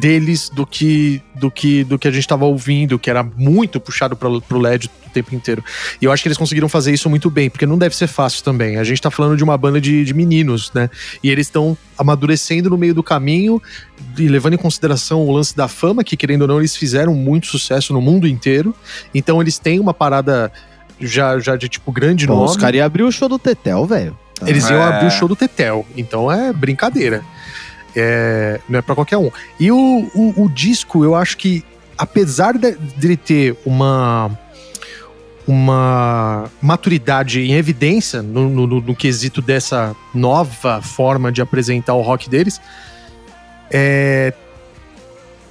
deles 0.00 0.48
do 0.50 0.66
que 0.66 1.22
do 1.34 1.50
que 1.50 1.84
do 1.84 1.98
que 1.98 2.08
a 2.08 2.10
gente 2.10 2.22
estava 2.24 2.44
ouvindo, 2.44 2.98
que 2.98 3.08
era 3.10 3.22
muito 3.22 3.78
puxado 3.80 4.16
pro, 4.16 4.40
pro 4.42 4.58
LED 4.58 4.90
o 5.06 5.10
tempo 5.10 5.34
inteiro. 5.34 5.62
E 6.00 6.04
eu 6.04 6.12
acho 6.12 6.22
que 6.22 6.28
eles 6.28 6.38
conseguiram 6.38 6.68
fazer 6.68 6.92
isso 6.92 7.08
muito 7.08 7.30
bem, 7.30 7.48
porque 7.48 7.66
não 7.66 7.78
deve 7.78 7.94
ser 7.94 8.06
fácil 8.06 8.42
também. 8.42 8.76
A 8.78 8.84
gente 8.84 9.00
tá 9.00 9.10
falando 9.10 9.36
de 9.36 9.44
uma 9.44 9.56
banda 9.56 9.80
de, 9.80 10.04
de 10.04 10.12
meninos, 10.14 10.72
né? 10.74 10.90
E 11.22 11.30
eles 11.30 11.46
estão 11.46 11.76
amadurecendo 11.96 12.68
no 12.70 12.76
meio 12.76 12.94
do 12.94 13.02
caminho 13.02 13.62
e 14.18 14.26
levando 14.28 14.54
em 14.54 14.58
consideração 14.58 15.22
o 15.22 15.30
lance 15.32 15.56
da 15.56 15.68
fama, 15.68 16.02
que 16.02 16.16
querendo 16.16 16.42
ou 16.42 16.48
não, 16.48 16.58
eles 16.58 16.76
fizeram 16.76 17.14
muito 17.14 17.46
sucesso 17.46 17.92
no 17.92 18.00
mundo 18.00 18.26
inteiro. 18.26 18.74
Então 19.14 19.40
eles 19.40 19.58
têm 19.58 19.78
uma 19.78 19.94
parada 19.94 20.50
já, 21.00 21.38
já 21.38 21.56
de 21.56 21.68
tipo 21.68 21.92
grande 21.92 22.26
Bom, 22.26 22.34
nome. 22.36 22.46
os 22.50 22.56
caras 22.56 22.76
iam 22.76 22.86
abrir 22.86 23.02
o 23.04 23.12
show 23.12 23.28
do 23.28 23.38
Tetel, 23.38 23.86
velho. 23.86 24.18
Eles 24.44 24.68
iam 24.68 24.80
É. 24.80 24.82
abrir 24.84 25.06
o 25.06 25.10
show 25.10 25.28
do 25.28 25.36
Tetel. 25.36 25.86
Então 25.96 26.30
é 26.30 26.52
brincadeira. 26.52 27.22
É, 27.96 28.60
não 28.68 28.78
é 28.78 28.82
pra 28.82 28.94
qualquer 28.94 29.16
um. 29.18 29.30
E 29.58 29.70
o, 29.70 29.76
o, 30.14 30.44
o 30.44 30.48
disco, 30.50 31.04
eu 31.04 31.14
acho 31.14 31.36
que, 31.36 31.64
apesar 31.96 32.56
de, 32.58 32.72
dele 32.96 33.16
ter 33.16 33.56
uma 33.64 34.30
uma 35.46 36.50
maturidade 36.60 37.40
em 37.40 37.52
evidência 37.52 38.22
no, 38.22 38.48
no, 38.48 38.66
no- 38.66 38.80
no 38.80 38.96
quesito 38.96 39.42
dessa 39.42 39.94
nova 40.14 40.80
forma 40.80 41.30
de 41.30 41.42
apresentar 41.42 41.92
o 41.94 42.00
rock 42.00 42.30
deles, 42.30 42.58
é, 43.70 44.32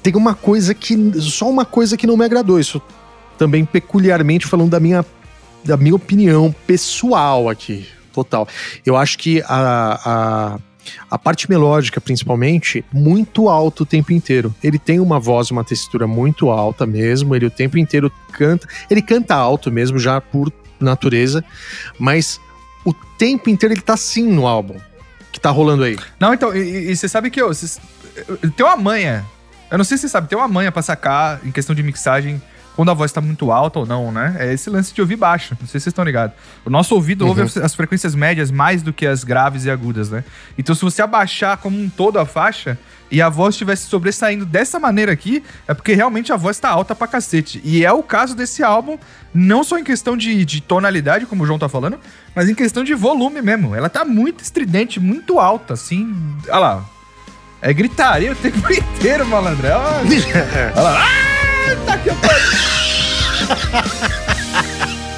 tem 0.01 0.15
uma 0.15 0.33
coisa 0.33 0.73
que. 0.73 0.97
Só 1.21 1.49
uma 1.49 1.63
coisa 1.65 1.95
que 1.95 2.07
não 2.07 2.17
me 2.17 2.25
agradou. 2.25 2.59
Isso 2.59 2.81
também 3.37 3.63
peculiarmente 3.65 4.47
falando 4.47 4.71
da 4.71 4.79
minha, 4.79 5.05
da 5.63 5.77
minha 5.77 5.95
opinião 5.95 6.53
pessoal 6.65 7.47
aqui. 7.47 7.87
Total. 8.13 8.47
Eu 8.85 8.95
acho 8.97 9.17
que 9.17 9.41
a, 9.47 9.99
a, 10.05 10.59
a 11.09 11.17
parte 11.17 11.49
melódica, 11.49 11.99
principalmente, 12.01 12.83
muito 12.91 13.49
alto 13.49 13.83
o 13.83 13.85
tempo 13.85 14.11
inteiro. 14.11 14.53
Ele 14.63 14.77
tem 14.79 14.99
uma 14.99 15.19
voz, 15.19 15.51
uma 15.51 15.63
textura 15.63 16.05
muito 16.07 16.49
alta 16.49 16.85
mesmo. 16.85 17.35
Ele 17.35 17.45
o 17.45 17.51
tempo 17.51 17.77
inteiro 17.77 18.11
canta. 18.31 18.67
Ele 18.89 19.01
canta 19.01 19.35
alto 19.35 19.71
mesmo, 19.71 19.97
já 19.99 20.19
por 20.19 20.51
natureza. 20.79 21.43
Mas 21.97 22.39
o 22.85 22.93
tempo 23.17 23.49
inteiro 23.49 23.73
ele 23.73 23.81
tá 23.81 23.93
assim 23.93 24.27
no 24.27 24.45
álbum. 24.47 24.75
Que 25.31 25.39
tá 25.39 25.49
rolando 25.49 25.83
aí. 25.83 25.97
Não, 26.19 26.33
então, 26.33 26.55
e, 26.55 26.95
você 26.95 27.07
sabe 27.07 27.29
que 27.31 27.41
eu, 27.41 27.51
eu- 28.41 28.51
tem 28.51 28.65
uma 28.65 28.77
manha. 28.77 29.25
Eu 29.71 29.77
não 29.77 29.85
sei 29.85 29.97
se 29.97 30.01
você 30.03 30.09
sabe, 30.09 30.27
tem 30.27 30.37
uma 30.37 30.47
manha 30.47 30.71
pra 30.71 30.81
sacar 30.83 31.39
em 31.43 31.51
questão 31.51 31.73
de 31.75 31.81
mixagem 31.81 32.39
quando 32.75 32.89
a 32.89 32.93
voz 32.93 33.11
tá 33.11 33.21
muito 33.21 33.51
alta 33.51 33.79
ou 33.79 33.85
não, 33.85 34.11
né? 34.11 34.35
É 34.39 34.53
esse 34.53 34.69
lance 34.69 34.93
de 34.93 34.99
ouvir 35.01 35.15
baixo. 35.15 35.55
Não 35.59 35.67
sei 35.67 35.79
se 35.79 35.83
vocês 35.83 35.87
estão 35.87 36.03
ligados. 36.03 36.35
O 36.65 36.69
nosso 36.69 36.95
ouvido 36.95 37.27
ouve 37.27 37.41
as, 37.43 37.55
as 37.57 37.75
frequências 37.75 38.15
médias 38.15 38.49
mais 38.49 38.81
do 38.81 38.91
que 38.91 39.05
as 39.05 39.23
graves 39.23 39.65
e 39.65 39.69
agudas, 39.71 40.09
né? 40.09 40.23
Então, 40.57 40.73
se 40.73 40.81
você 40.81 41.01
abaixar 41.01 41.57
como 41.57 41.79
um 41.79 41.87
todo 41.89 42.17
a 42.19 42.25
faixa 42.25 42.77
e 43.11 43.21
a 43.21 43.29
voz 43.29 43.53
estivesse 43.53 43.85
sobressaindo 43.87 44.43
dessa 44.43 44.79
maneira 44.79 45.11
aqui, 45.11 45.43
é 45.67 45.73
porque 45.75 45.93
realmente 45.93 46.33
a 46.33 46.35
voz 46.35 46.57
tá 46.59 46.69
alta 46.69 46.95
pra 46.95 47.05
cacete. 47.07 47.61
E 47.63 47.85
é 47.85 47.91
o 47.91 48.01
caso 48.01 48.33
desse 48.35 48.63
álbum, 48.63 48.97
não 49.31 49.63
só 49.63 49.77
em 49.77 49.83
questão 49.83 50.17
de, 50.17 50.43
de 50.43 50.59
tonalidade, 50.61 51.27
como 51.27 51.43
o 51.43 51.45
João 51.45 51.59
tá 51.59 51.69
falando, 51.69 51.99
mas 52.35 52.49
em 52.49 52.55
questão 52.55 52.83
de 52.83 52.95
volume 52.95 53.39
mesmo. 53.41 53.75
Ela 53.75 53.87
tá 53.89 54.03
muito 54.03 54.43
estridente, 54.43 54.99
muito 54.99 55.39
alta, 55.39 55.75
assim. 55.75 56.11
Olha 56.47 56.57
lá. 56.59 56.85
É 57.61 57.71
gritaria 57.71 58.31
o 58.31 58.35
tempo 58.35 58.57
inteiro, 58.73 59.25
malandro. 59.27 59.67
É 59.67 59.77
uma- 59.77 59.99
Olha 60.75 60.81
lá. 60.81 61.05
Ah, 61.73 61.85
tá 61.85 61.93
aqui, 61.93 62.09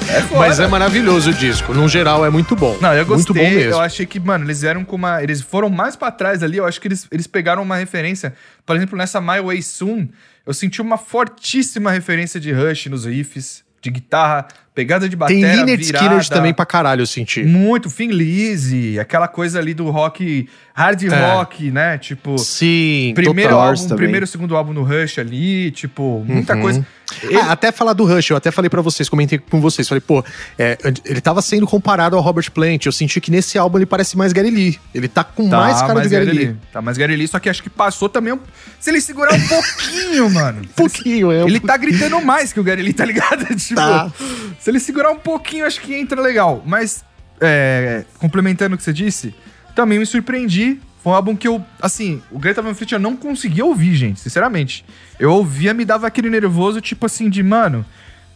É. 0.08 0.36
Mas 0.36 0.60
é 0.60 0.66
maravilhoso 0.66 1.30
o 1.30 1.34
disco. 1.34 1.74
No 1.74 1.88
geral, 1.88 2.24
é 2.24 2.30
muito 2.30 2.56
bom. 2.56 2.78
Não, 2.80 2.94
eu 2.94 3.04
gostei. 3.04 3.34
Muito 3.34 3.50
bom 3.50 3.56
mesmo. 3.56 3.72
Eu 3.72 3.80
achei 3.80 4.06
que, 4.06 4.18
mano, 4.18 4.44
eles 4.44 4.60
vieram 4.62 4.84
com 4.84 4.96
uma. 4.96 5.22
Eles 5.22 5.42
foram 5.42 5.68
mais 5.68 5.96
pra 5.96 6.10
trás 6.10 6.42
ali. 6.42 6.56
Eu 6.56 6.64
acho 6.64 6.80
que 6.80 6.88
eles, 6.88 7.06
eles 7.10 7.26
pegaram 7.26 7.62
uma 7.62 7.76
referência. 7.76 8.32
Por 8.64 8.76
exemplo, 8.76 8.96
nessa 8.96 9.20
My 9.20 9.40
Way 9.40 9.62
Soon, 9.62 10.08
eu 10.46 10.54
senti 10.54 10.80
uma 10.80 10.96
fortíssima 10.96 11.90
referência 11.90 12.40
de 12.40 12.52
Rush 12.52 12.86
nos 12.86 13.04
riffs, 13.04 13.64
de 13.82 13.90
guitarra, 13.90 14.46
pegada 14.76 15.08
de 15.08 15.16
Tem 15.16 15.18
bateria. 15.18 15.56
Lynyrd 15.56 15.82
virada. 15.84 16.04
Skynyrd 16.04 16.28
também 16.30 16.52
pra 16.54 16.66
caralho, 16.66 17.00
eu 17.00 17.06
senti. 17.06 17.42
Muito, 17.42 17.88
Finn 17.88 18.10
Lizzy, 18.10 19.00
aquela 19.00 19.26
coisa 19.26 19.58
ali 19.58 19.72
do 19.72 19.90
rock, 19.90 20.46
hard 20.74 21.02
É. 21.04 21.32
rock, 21.32 21.70
né? 21.70 21.96
Tipo, 21.96 22.36
Sim, 22.38 23.12
primeiro 23.14 23.56
álbum, 23.56 23.88
primeiro 23.96 24.24
e 24.24 24.28
segundo 24.28 24.54
álbum 24.54 24.74
no 24.74 24.82
Rush 24.82 25.18
ali, 25.18 25.70
tipo, 25.70 26.22
muita 26.28 26.54
Uhum. 26.54 26.60
coisa. 26.60 26.86
Ele- 27.22 27.36
Ah, 27.36 27.52
até 27.52 27.70
falar 27.70 27.92
do 27.92 28.04
Rush, 28.04 28.30
eu 28.30 28.36
até 28.36 28.50
falei 28.50 28.68
pra 28.68 28.82
vocês, 28.82 29.08
comentei 29.08 29.38
com 29.38 29.60
vocês, 29.60 29.86
falei, 29.88 30.00
pô, 30.00 30.24
é, 30.58 30.76
ele 31.04 31.20
tava 31.20 31.40
sendo 31.40 31.66
comparado 31.66 32.16
ao 32.16 32.22
Robert 32.22 32.50
Plant, 32.50 32.84
eu 32.84 32.92
senti 32.92 33.20
que 33.20 33.30
nesse 33.30 33.56
álbum 33.56 33.78
ele 33.78 33.86
parece 33.86 34.16
mais 34.16 34.32
Gary 34.32 34.50
Lee. 34.50 34.78
Ele 34.94 35.06
tá 35.06 35.22
com 35.22 35.46
mais 35.46 35.80
cara 35.82 36.00
de 36.00 36.08
Gary 36.08 36.30
Lee. 36.32 36.56
Tá 36.72 36.82
mais 36.82 36.98
Gary 36.98 37.14
Lee, 37.16 37.28
só 37.28 37.38
que 37.38 37.48
acho 37.48 37.62
que 37.62 37.70
passou 37.70 38.08
também. 38.08 38.32
um- 38.32 38.40
Se 38.80 38.90
ele 38.90 39.00
segurar 39.00 39.34
um 39.34 39.46
pouquinho, 39.48 40.28
mano. 40.34 40.62
Um 40.62 40.66
pouquinho, 40.74 41.30
é. 41.32 41.42
Ele 41.42 41.60
tá 41.60 41.76
gritando 41.76 42.20
mais 42.20 42.52
que 42.52 42.58
o 42.60 42.64
Gary 42.64 42.82
Lee, 42.82 42.92
tá 42.92 43.04
ligado? 43.04 43.44
tipo, 43.56 43.74
Tá. 43.76 44.10
se 44.58 44.68
ele 44.70 44.80
segurar 44.80 45.10
um 45.10 45.16
pouquinho, 45.18 45.64
acho 45.64 45.80
que 45.80 45.94
entra 45.94 46.20
legal. 46.20 46.62
Mas, 46.66 47.04
é, 47.40 48.04
complementando 48.18 48.74
o 48.74 48.78
que 48.78 48.82
você 48.84 48.92
disse, 48.92 49.34
também 49.74 49.98
me 49.98 50.06
surpreendi. 50.06 50.80
Foi 51.06 51.12
um 51.12 51.14
álbum 51.14 51.36
que 51.36 51.46
eu, 51.46 51.64
assim, 51.80 52.20
o 52.32 52.38
Greta 52.38 52.60
Van 52.60 52.74
Fleet 52.74 52.90
eu 52.90 52.98
não 52.98 53.16
conseguia 53.16 53.64
ouvir, 53.64 53.94
gente, 53.94 54.18
sinceramente. 54.18 54.84
Eu 55.20 55.32
ouvia, 55.32 55.72
me 55.72 55.84
dava 55.84 56.04
aquele 56.04 56.28
nervoso, 56.28 56.80
tipo 56.80 57.06
assim, 57.06 57.30
de, 57.30 57.44
mano, 57.44 57.86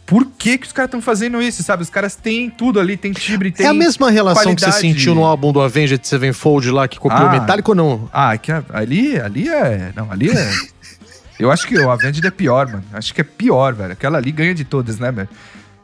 por 0.05 0.25
que 0.37 0.57
que 0.57 0.67
os 0.67 0.71
caras 0.71 0.87
estão 0.87 1.01
fazendo 1.01 1.41
isso, 1.41 1.61
sabe? 1.63 1.83
Os 1.83 1.89
caras 1.89 2.15
têm 2.15 2.49
tudo 2.49 2.79
ali, 2.79 2.95
tem 2.95 3.11
timbre, 3.11 3.51
tem... 3.51 3.65
É 3.65 3.69
a 3.69 3.73
mesma 3.73 4.09
relação 4.09 4.55
que 4.55 4.61
você 4.61 4.67
qualidade. 4.71 4.93
sentiu 4.97 5.13
no 5.13 5.25
álbum 5.25 5.51
do 5.51 5.59
Avenged 5.59 5.99
Sevenfold 6.07 6.71
lá, 6.71 6.87
que 6.87 6.97
copiou 6.97 7.27
Ah. 7.27 7.31
metálico 7.33 7.71
ou 7.71 7.75
não? 7.75 8.09
Ah, 8.13 8.35
é 8.35 8.37
que 8.37 8.53
ali, 8.71 9.19
ali 9.19 9.49
é. 9.49 9.91
Não, 9.93 10.09
ali 10.09 10.29
é. 10.29 10.51
Eu 11.37 11.51
acho 11.51 11.67
que 11.67 11.77
o 11.77 11.91
Avenged 11.91 12.25
é 12.25 12.31
pior, 12.31 12.67
mano. 12.67 12.85
Acho 12.93 13.13
que 13.13 13.19
é 13.19 13.23
pior, 13.25 13.73
velho. 13.73 13.91
Aquela 13.91 14.17
ali 14.17 14.31
ganha 14.31 14.55
de 14.55 14.63
todas, 14.63 14.97
né, 14.97 15.11
velho? 15.11 15.27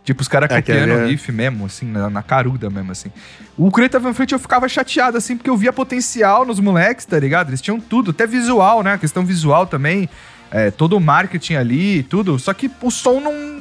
Tipo, 0.07 0.21
os 0.21 0.29
caras 0.29 0.49
É, 0.49 0.61
copiando 0.61 0.89
o 0.91 0.99
é- 1.01 1.05
riff 1.07 1.29
mesmo, 1.33 1.65
assim, 1.65 1.85
na, 1.85 2.09
na 2.09 2.23
caruda 2.23 2.69
mesmo, 2.69 2.93
assim. 2.93 3.11
O 3.57 3.69
Greta 3.69 3.99
Van 3.99 4.13
Fleet 4.13 4.31
eu 4.31 4.39
ficava 4.39 4.65
chateado, 4.69 5.17
assim, 5.17 5.35
porque 5.35 5.49
eu 5.49 5.57
via 5.57 5.73
potencial 5.73 6.45
nos 6.45 6.61
moleques, 6.61 7.05
tá 7.05 7.19
ligado? 7.19 7.49
Eles 7.49 7.59
tinham 7.59 7.77
tudo, 7.77 8.11
até 8.11 8.25
visual, 8.25 8.81
né? 8.81 8.93
A 8.93 8.97
questão 8.97 9.25
visual 9.25 9.67
também. 9.67 10.07
É, 10.49 10.71
todo 10.71 10.95
o 10.95 10.99
marketing 11.01 11.55
ali, 11.55 12.03
tudo. 12.03 12.39
Só 12.39 12.53
que 12.53 12.71
o 12.81 12.89
som 12.89 13.19
não. 13.19 13.59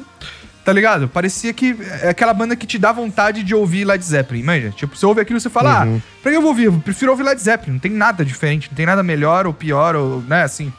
Tá 0.63 0.71
ligado? 0.71 1.09
Parecia 1.09 1.51
que 1.51 1.75
é 2.01 2.09
aquela 2.11 2.33
banda 2.33 2.55
que 2.55 2.65
te 2.65 2.77
dá 2.77 2.93
vontade 2.93 3.43
de 3.43 3.53
ouvir 3.53 3.83
Led 3.83 4.01
Zeppelin, 4.01 4.43
manja? 4.43 4.69
Tipo, 4.69 4.95
você 4.95 5.05
ouve 5.05 5.19
aquilo 5.19 5.37
e 5.39 5.41
você 5.41 5.49
fala, 5.49 5.83
Uhum. 5.85 5.97
ah, 5.97 6.01
pra 6.21 6.31
que 6.31 6.37
eu 6.37 6.41
vou 6.41 6.51
ouvir? 6.51 6.63
Eu 6.67 6.73
prefiro 6.79 7.11
ouvir 7.11 7.23
Led 7.23 7.41
Zeppelin. 7.41 7.73
Não 7.73 7.79
tem 7.79 7.91
nada 7.91 8.23
diferente, 8.23 8.69
não 8.71 8.75
tem 8.77 8.85
nada 8.85 9.03
melhor 9.03 9.45
ou 9.45 9.53
pior, 9.53 9.97
ou, 9.97 10.21
né, 10.21 10.43
assim. 10.43 10.71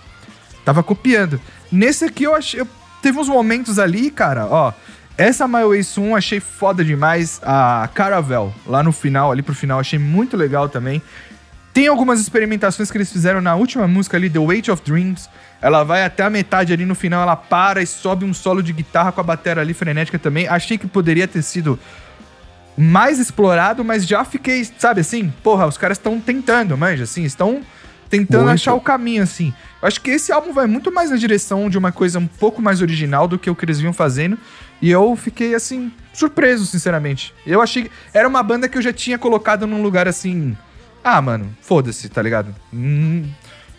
Tava 0.64 0.82
copiando. 0.82 1.38
Nesse 1.70 2.06
aqui 2.06 2.24
eu 2.24 2.34
achei. 2.34 2.58
eu- 2.58 2.68
teve 3.02 3.18
uns 3.18 3.28
momentos 3.28 3.78
ali, 3.78 4.10
cara, 4.10 4.46
ó. 4.46 4.72
Essa 5.18 5.48
My 5.48 5.64
Way 5.64 5.82
Soon 5.82 6.14
achei 6.14 6.38
foda 6.38 6.84
demais. 6.84 7.40
A 7.42 7.90
Caravel, 7.92 8.54
lá 8.64 8.84
no 8.84 8.92
final, 8.92 9.32
ali 9.32 9.42
pro 9.42 9.52
final, 9.52 9.80
achei 9.80 9.98
muito 9.98 10.36
legal 10.36 10.68
também. 10.68 11.02
Tem 11.74 11.88
algumas 11.88 12.20
experimentações 12.20 12.88
que 12.88 12.96
eles 12.96 13.12
fizeram 13.12 13.40
na 13.40 13.56
última 13.56 13.88
música 13.88 14.16
ali, 14.16 14.30
The 14.30 14.38
Weight 14.38 14.70
of 14.70 14.80
Dreams. 14.84 15.28
Ela 15.60 15.82
vai 15.82 16.04
até 16.04 16.22
a 16.22 16.30
metade 16.30 16.72
ali 16.72 16.86
no 16.86 16.94
final, 16.94 17.20
ela 17.22 17.34
para 17.34 17.82
e 17.82 17.86
sobe 17.86 18.24
um 18.24 18.32
solo 18.32 18.62
de 18.62 18.72
guitarra 18.72 19.10
com 19.10 19.20
a 19.20 19.24
bateria 19.24 19.60
ali 19.60 19.74
frenética 19.74 20.20
também. 20.20 20.46
Achei 20.46 20.78
que 20.78 20.86
poderia 20.86 21.26
ter 21.26 21.42
sido 21.42 21.78
mais 22.76 23.18
explorado, 23.18 23.84
mas 23.84 24.06
já 24.06 24.24
fiquei, 24.24 24.64
sabe 24.78 25.00
assim? 25.00 25.32
Porra, 25.42 25.66
os 25.66 25.76
caras 25.76 25.98
estão 25.98 26.20
tentando, 26.20 26.78
manja, 26.78 27.02
assim, 27.02 27.24
estão 27.24 27.60
tentando 28.08 28.44
Muito. 28.44 28.54
achar 28.54 28.74
o 28.74 28.80
caminho, 28.80 29.24
assim. 29.24 29.52
Eu 29.82 29.88
acho 29.88 30.00
que 30.00 30.10
esse 30.10 30.32
álbum 30.32 30.52
vai 30.52 30.66
muito 30.66 30.92
mais 30.92 31.10
na 31.10 31.16
direção 31.16 31.68
de 31.68 31.76
uma 31.76 31.90
coisa 31.90 32.20
um 32.20 32.26
pouco 32.26 32.62
mais 32.62 32.80
original 32.80 33.26
do 33.26 33.36
que 33.36 33.50
o 33.50 33.54
que 33.54 33.64
eles 33.64 33.80
vinham 33.80 33.92
fazendo. 33.92 34.38
E 34.80 34.90
eu 34.90 35.16
fiquei, 35.16 35.54
assim, 35.54 35.92
surpreso, 36.12 36.66
sinceramente. 36.66 37.34
Eu 37.46 37.60
achei 37.60 37.84
que 37.84 37.90
era 38.12 38.28
uma 38.28 38.42
banda 38.42 38.68
que 38.68 38.78
eu 38.78 38.82
já 38.82 38.92
tinha 38.92 39.18
colocado 39.18 39.66
num 39.66 39.82
lugar 39.82 40.06
assim. 40.08 40.56
Ah, 41.02 41.20
mano, 41.22 41.48
foda-se, 41.60 42.08
tá 42.08 42.20
ligado? 42.20 42.54
Hum, 42.72 43.24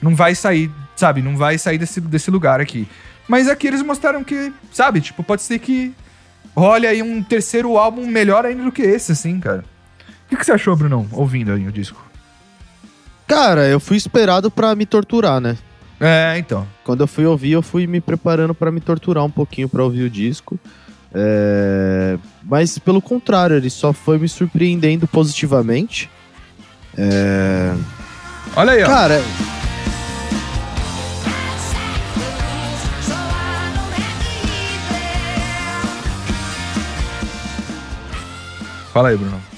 não 0.01 0.15
vai 0.15 0.35
sair, 0.35 0.71
sabe? 0.95 1.21
Não 1.21 1.37
vai 1.37 1.57
sair 1.57 1.77
desse, 1.77 2.01
desse 2.01 2.31
lugar 2.31 2.59
aqui. 2.59 2.87
Mas 3.27 3.47
aqui 3.47 3.67
eles 3.67 3.81
mostraram 3.81 4.23
que, 4.23 4.51
sabe? 4.71 5.01
Tipo, 5.01 5.23
pode 5.23 5.41
ser 5.41 5.59
que 5.59 5.93
role 6.55 6.87
aí 6.87 7.01
um 7.01 7.21
terceiro 7.21 7.77
álbum 7.77 8.07
melhor 8.07 8.45
ainda 8.45 8.63
do 8.63 8.71
que 8.71 8.81
esse, 8.81 9.11
assim, 9.11 9.39
cara. 9.39 9.63
O 10.25 10.29
que, 10.29 10.37
que 10.37 10.45
você 10.45 10.51
achou, 10.51 10.75
Brunão, 10.75 11.07
ouvindo 11.11 11.51
aí 11.51 11.67
o 11.67 11.71
disco? 11.71 12.03
Cara, 13.27 13.67
eu 13.67 13.79
fui 13.79 13.97
esperado 13.97 14.49
pra 14.49 14.75
me 14.75 14.85
torturar, 14.85 15.39
né? 15.39 15.57
É, 15.99 16.35
então. 16.37 16.67
Quando 16.83 17.01
eu 17.01 17.07
fui 17.07 17.25
ouvir, 17.25 17.51
eu 17.51 17.61
fui 17.61 17.85
me 17.85 18.01
preparando 18.01 18.55
pra 18.55 18.71
me 18.71 18.79
torturar 18.79 19.23
um 19.23 19.29
pouquinho 19.29 19.69
pra 19.69 19.83
ouvir 19.83 20.03
o 20.03 20.09
disco. 20.09 20.59
É, 21.13 22.17
Mas 22.43 22.77
pelo 22.77 23.01
contrário, 23.01 23.55
ele 23.55 23.69
só 23.69 23.91
foi 23.93 24.17
me 24.17 24.27
surpreendendo 24.29 25.07
positivamente. 25.07 26.09
É, 26.97 27.73
Olha 28.55 28.71
aí, 28.73 28.83
ó. 28.83 28.87
Cara, 28.87 29.21
Fala 38.93 39.09
aí, 39.09 39.17
Bruno. 39.17 39.48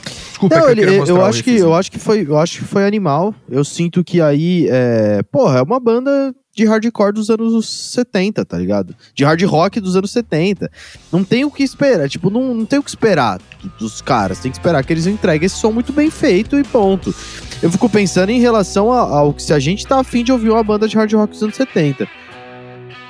Desculpa, 0.42 0.56
Não, 0.56 0.64
é 0.64 0.66
que 0.66 0.72
ele- 0.72 0.82
eu 0.82 1.00
queria 1.00 1.14
eu, 1.14 1.18
o 1.18 1.22
acho 1.26 1.38
riff, 1.38 1.44
que, 1.44 1.52
assim. 1.56 1.60
eu 1.64 1.74
acho 1.76 1.92
que 1.92 2.00
foi, 2.00 2.26
eu 2.28 2.38
acho 2.38 2.60
que 2.60 2.66
foi 2.66 2.86
animal. 2.88 3.34
Eu 3.50 3.64
sinto 3.64 4.04
que 4.04 4.20
aí, 4.20 4.68
é, 4.72 5.22
porra, 5.32 5.60
é 5.60 5.62
uma 5.62 5.80
banda 5.80 6.34
de 6.56 6.66
hardcore 6.66 7.14
dos 7.14 7.30
anos 7.30 7.70
70, 7.70 8.44
tá 8.44 8.58
ligado? 8.58 8.96
De 9.14 9.24
hard 9.24 9.42
rock 9.44 9.80
dos 9.80 9.96
anos 9.96 10.12
70. 10.12 10.70
Não 11.12 11.24
tem 11.24 11.46
o 11.46 11.52
que 11.52 11.62
esperar, 11.64 12.10
tipo, 12.10 12.30
não, 12.32 12.54
não 12.56 12.66
tem 12.66 12.80
o 12.80 12.84
que 12.84 12.90
esperar 12.90 13.40
do- 13.62 13.70
dos 13.80 14.02
caras. 14.02 14.40
Tem 14.40 14.52
que 14.52 14.58
esperar 14.58 14.84
que 14.84 14.92
eles 14.92 15.06
entreguem 15.06 15.46
esse 15.46 15.56
som 15.58 15.72
muito 15.72 15.94
bem 15.94 16.10
feito 16.10 16.58
e 16.60 16.64
ponto. 16.64 17.14
Eu 17.62 17.70
fico 17.72 17.88
pensando 17.88 18.32
em 18.32 18.40
relação 18.40 18.92
ao 18.92 19.32
que 19.34 19.44
se 19.44 19.54
a 19.54 19.60
gente 19.60 19.86
tá 19.86 20.00
afim 20.00 20.24
de 20.24 20.32
ouvir 20.32 20.50
uma 20.50 20.64
banda 20.64 20.88
de 20.88 20.96
hard 20.98 21.14
rock 21.14 21.34
dos 21.34 21.44
anos 21.44 21.56
70. 21.56 22.08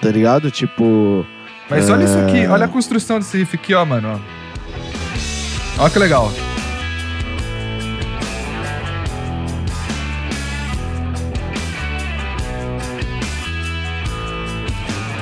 Tá 0.02 0.10
ligado? 0.10 0.52
Tipo. 0.52 1.26
Mas 1.70 1.90
olha 1.90 2.04
isso 2.04 2.18
aqui, 2.18 2.40
É. 2.42 2.50
olha 2.50 2.66
a 2.66 2.68
construção 2.68 3.18
desse 3.20 3.38
riff 3.38 3.56
aqui, 3.56 3.74
ó, 3.74 3.86
mano. 3.86 4.20
Ó. 5.80 5.82
Olha 5.84 5.90
que 5.90 5.98
legal. 6.00 6.30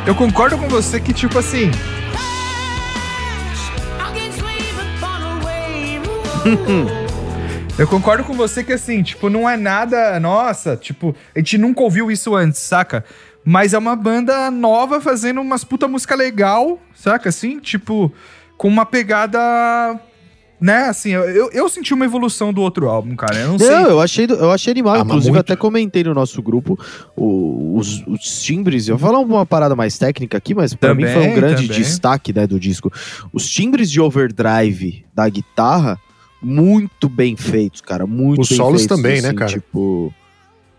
Eu 0.10 0.16
concordo 0.16 0.58
com 0.58 0.68
você 0.68 1.00
que, 1.00 1.14
tipo 1.14 1.38
assim, 1.38 1.70
eu 7.78 7.88
concordo 7.88 8.24
com 8.24 8.34
você 8.34 8.64
que, 8.64 8.74
assim, 8.74 9.04
tipo, 9.04 9.30
não 9.30 9.48
é 9.48 9.56
nada. 9.56 10.20
Nossa, 10.20 10.76
tipo, 10.76 11.16
a 11.36 11.38
gente 11.38 11.60
nunca 11.60 11.84
ouviu 11.84 12.10
isso 12.10 12.36
antes, 12.36 12.60
saca? 12.60 13.06
Mas 13.46 13.76
é 13.76 13.78
uma 13.78 13.96
banda 13.96 14.50
nova 14.50 15.00
fazendo 15.00 15.42
umas 15.42 15.64
puta 15.64 15.88
música 15.88 16.16
legal, 16.16 16.80
saca? 16.96 17.30
Assim, 17.30 17.60
tipo, 17.60 18.12
com 18.58 18.68
uma 18.68 18.88
pegada. 18.88 19.40
Né, 20.62 20.88
assim, 20.90 21.12
eu, 21.12 21.50
eu, 21.52 21.70
senti 21.70 21.94
uma 21.94 22.04
evolução 22.04 22.52
do 22.52 22.62
outro 22.62 22.90
álbum, 22.90 23.16
cara. 23.16 23.38
Eu 23.38 23.48
não, 23.54 23.60
sei. 23.60 23.70
Não, 23.70 23.90
eu 23.92 24.02
achei, 24.02 24.26
eu 24.30 24.52
achei 24.52 24.72
animal. 24.72 24.96
Ah, 24.96 25.00
Inclusive, 25.00 25.32
muito. 25.32 25.40
até 25.40 25.56
comentei 25.56 26.04
no 26.04 26.14
nosso 26.14 26.42
grupo 26.42 26.78
o- 27.16 27.78
os, 27.78 28.06
os 28.06 28.42
timbres. 28.44 28.90
Eu 28.90 28.98
vou 28.98 29.10
falar 29.10 29.20
uma 29.24 29.46
parada 29.46 29.74
mais 29.74 29.98
técnica 29.98 30.38
aqui, 30.38 30.54
mas 30.54 30.74
pra 30.74 30.94
mim 30.94 31.06
foi 31.08 31.28
um 31.30 31.34
grande 31.34 31.68
também. 31.68 31.82
destaque 31.82 32.34
né, 32.34 32.46
do 32.46 32.60
disco. 32.60 32.92
Os 33.32 33.50
timbres 33.50 33.90
de 33.90 34.02
overdrive 34.02 35.06
da 35.16 35.30
guitarra, 35.30 35.98
muito 36.42 37.08
bem 37.08 37.38
feitos, 37.38 37.80
cara. 37.80 38.06
Muito 38.06 38.42
Os 38.42 38.50
bem 38.50 38.58
solos 38.58 38.82
feitos, 38.82 38.98
também, 38.98 39.22
né, 39.22 39.30
assim, 39.30 39.38
cara? 39.38 39.52
Tipo. 39.52 40.14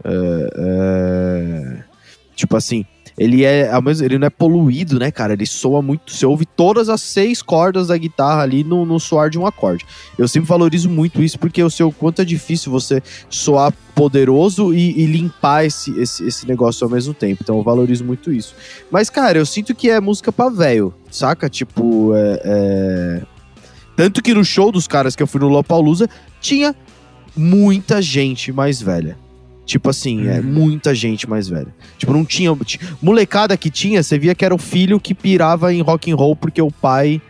é, 0.05 0.51
é, 0.57 1.83
tipo 2.37 2.57
assim. 2.57 2.85
Ele 3.21 3.45
é 3.45 3.71
ao 3.71 3.83
mesmo, 3.83 4.07
ele 4.07 4.19
não 4.19 4.27
é 4.27 4.31
poluído, 4.31 4.99
né, 4.99 5.11
cara? 5.11 5.35
Ele 5.35 5.45
soa 5.45 5.83
muito. 5.83 6.11
Você 6.11 6.25
ouve 6.25 6.47
todas 6.47 6.89
as 6.89 7.03
seis 7.03 7.43
cordas 7.43 7.89
da 7.89 7.97
guitarra 7.99 8.41
ali 8.41 8.65
no, 8.65 8.87
no 8.87 8.99
soar 8.99 9.29
de 9.29 9.39
um 9.39 9.45
acorde. 9.45 9.85
Eu 10.17 10.27
sempre 10.27 10.49
valorizo 10.49 10.89
muito 10.89 11.23
isso 11.23 11.39
porque 11.39 11.63
eu 11.63 11.69
sei 11.69 11.85
o 11.85 11.93
quanto 11.93 12.23
é 12.23 12.25
difícil 12.25 12.73
você 12.73 13.03
soar 13.29 13.75
poderoso 13.95 14.73
e, 14.73 15.03
e 15.03 15.05
limpar 15.05 15.67
esse, 15.67 15.91
esse, 16.01 16.27
esse 16.27 16.49
negócio 16.49 16.83
ao 16.83 16.91
mesmo 16.91 17.13
tempo. 17.13 17.43
Então 17.43 17.59
eu 17.59 17.63
valorizo 17.63 18.07
muito 18.07 18.33
isso. 18.33 18.55
Mas, 18.91 19.11
cara, 19.11 19.37
eu 19.37 19.45
sinto 19.45 19.75
que 19.75 19.91
é 19.91 20.01
música 20.01 20.33
pra 20.33 20.49
velho, 20.49 20.95
saca? 21.11 21.51
Tipo, 21.51 22.15
é, 22.15 22.41
é... 22.43 23.23
Tanto 23.97 24.23
que 24.23 24.33
no 24.33 24.43
show 24.43 24.73
dos 24.73 24.89
caras 24.89 25.15
que 25.15 25.23
eu 25.23 25.27
fui 25.27 25.43
no 25.43 25.49
Lollapalooza, 25.49 26.09
tinha 26.41 26.75
muita 27.37 28.01
gente 28.01 28.51
mais 28.51 28.81
velha. 28.81 29.19
Tipo 29.71 29.89
assim, 29.89 30.27
é 30.27 30.41
muita 30.41 30.93
gente 30.93 31.31
mais 31.31 31.47
velha. 31.49 31.69
Tipo, 31.97 32.13
não 32.13 32.25
tinha. 32.25 32.53
ti- 32.65 32.81
Molecada 33.01 33.57
que 33.57 33.71
tinha, 33.71 34.03
você 34.03 34.19
via 34.19 34.35
que 34.35 34.45
era 34.45 34.53
o 34.53 34.59
filho 34.59 34.99
que 34.99 35.15
pirava 35.15 35.73
em 35.73 35.81
rock 35.81 36.11
and 36.11 36.17
roll 36.17 36.35
porque 36.35 36.61
o 36.61 36.73
pai, 36.73 37.23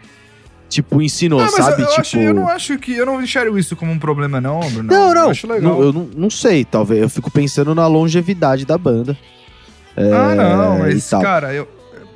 tipo, 0.66 1.02
ensinou, 1.02 1.38
Ah, 1.40 1.44
mas 1.44 1.52
sabe? 1.54 1.82
eu, 1.82 1.84
eu 1.84 1.88
tipo. 1.88 2.00
acho- 2.00 2.16
eu 2.18 2.32
não 2.32 2.48
acho 2.48 2.78
que. 2.78 2.92
Eu 2.92 3.04
não 3.04 3.22
enxergo 3.22 3.58
isso 3.58 3.76
como 3.76 3.92
um 3.92 3.98
problema, 3.98 4.40
não, 4.40 4.58
Bruno. 4.70 4.84
Não, 4.90 5.14
não. 5.14 5.24
Eu 5.24 5.30
acho 5.30 5.46
legal. 5.46 5.70
não, 5.74 5.82
eu 5.82 5.92
não, 5.92 6.08
não 6.16 6.30
sei, 6.30 6.64
talvez. 6.64 7.02
Eu 7.02 7.10
fico 7.10 7.30
pensando 7.30 7.74
na 7.74 7.86
longevidade 7.86 8.64
da 8.64 8.78
banda. 8.78 9.14
Ah, 9.94 10.34
não, 10.34 10.76
É, 10.86 10.94
mas, 10.94 11.10
cara, 11.10 11.52
eu, 11.52 11.68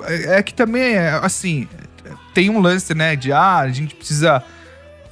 é 0.06 0.38
é 0.38 0.42
que 0.42 0.54
também 0.54 0.94
é 0.94 1.10
assim. 1.22 1.68
Tem 2.32 2.48
um 2.48 2.60
lance, 2.62 2.94
né, 2.94 3.14
de 3.14 3.30
ah, 3.30 3.58
a 3.58 3.68
gente 3.68 3.94
precisa 3.94 4.42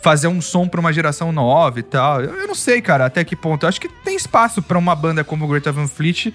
fazer 0.02 0.26
um 0.28 0.40
som 0.42 0.66
pra 0.68 0.80
uma 0.80 0.92
geração 0.92 1.30
nova 1.32 1.78
e 1.78 1.82
tal. 1.82 2.20
Eu, 2.20 2.34
eu 2.40 2.46
não 2.48 2.54
sei, 2.54 2.82
cara, 2.82 3.06
até 3.06 3.22
que 3.24 3.34
ponto. 3.36 3.62
Eu 3.64 3.68
acho 3.68 3.80
que 3.80 3.88
tem 3.88 4.16
espaço 4.16 4.60
pra 4.60 4.76
uma 4.76 4.94
banda 4.94 5.22
como 5.24 5.44
o 5.44 5.48
Greta 5.48 5.70
Van 5.72 5.86
Fleet 5.86 6.34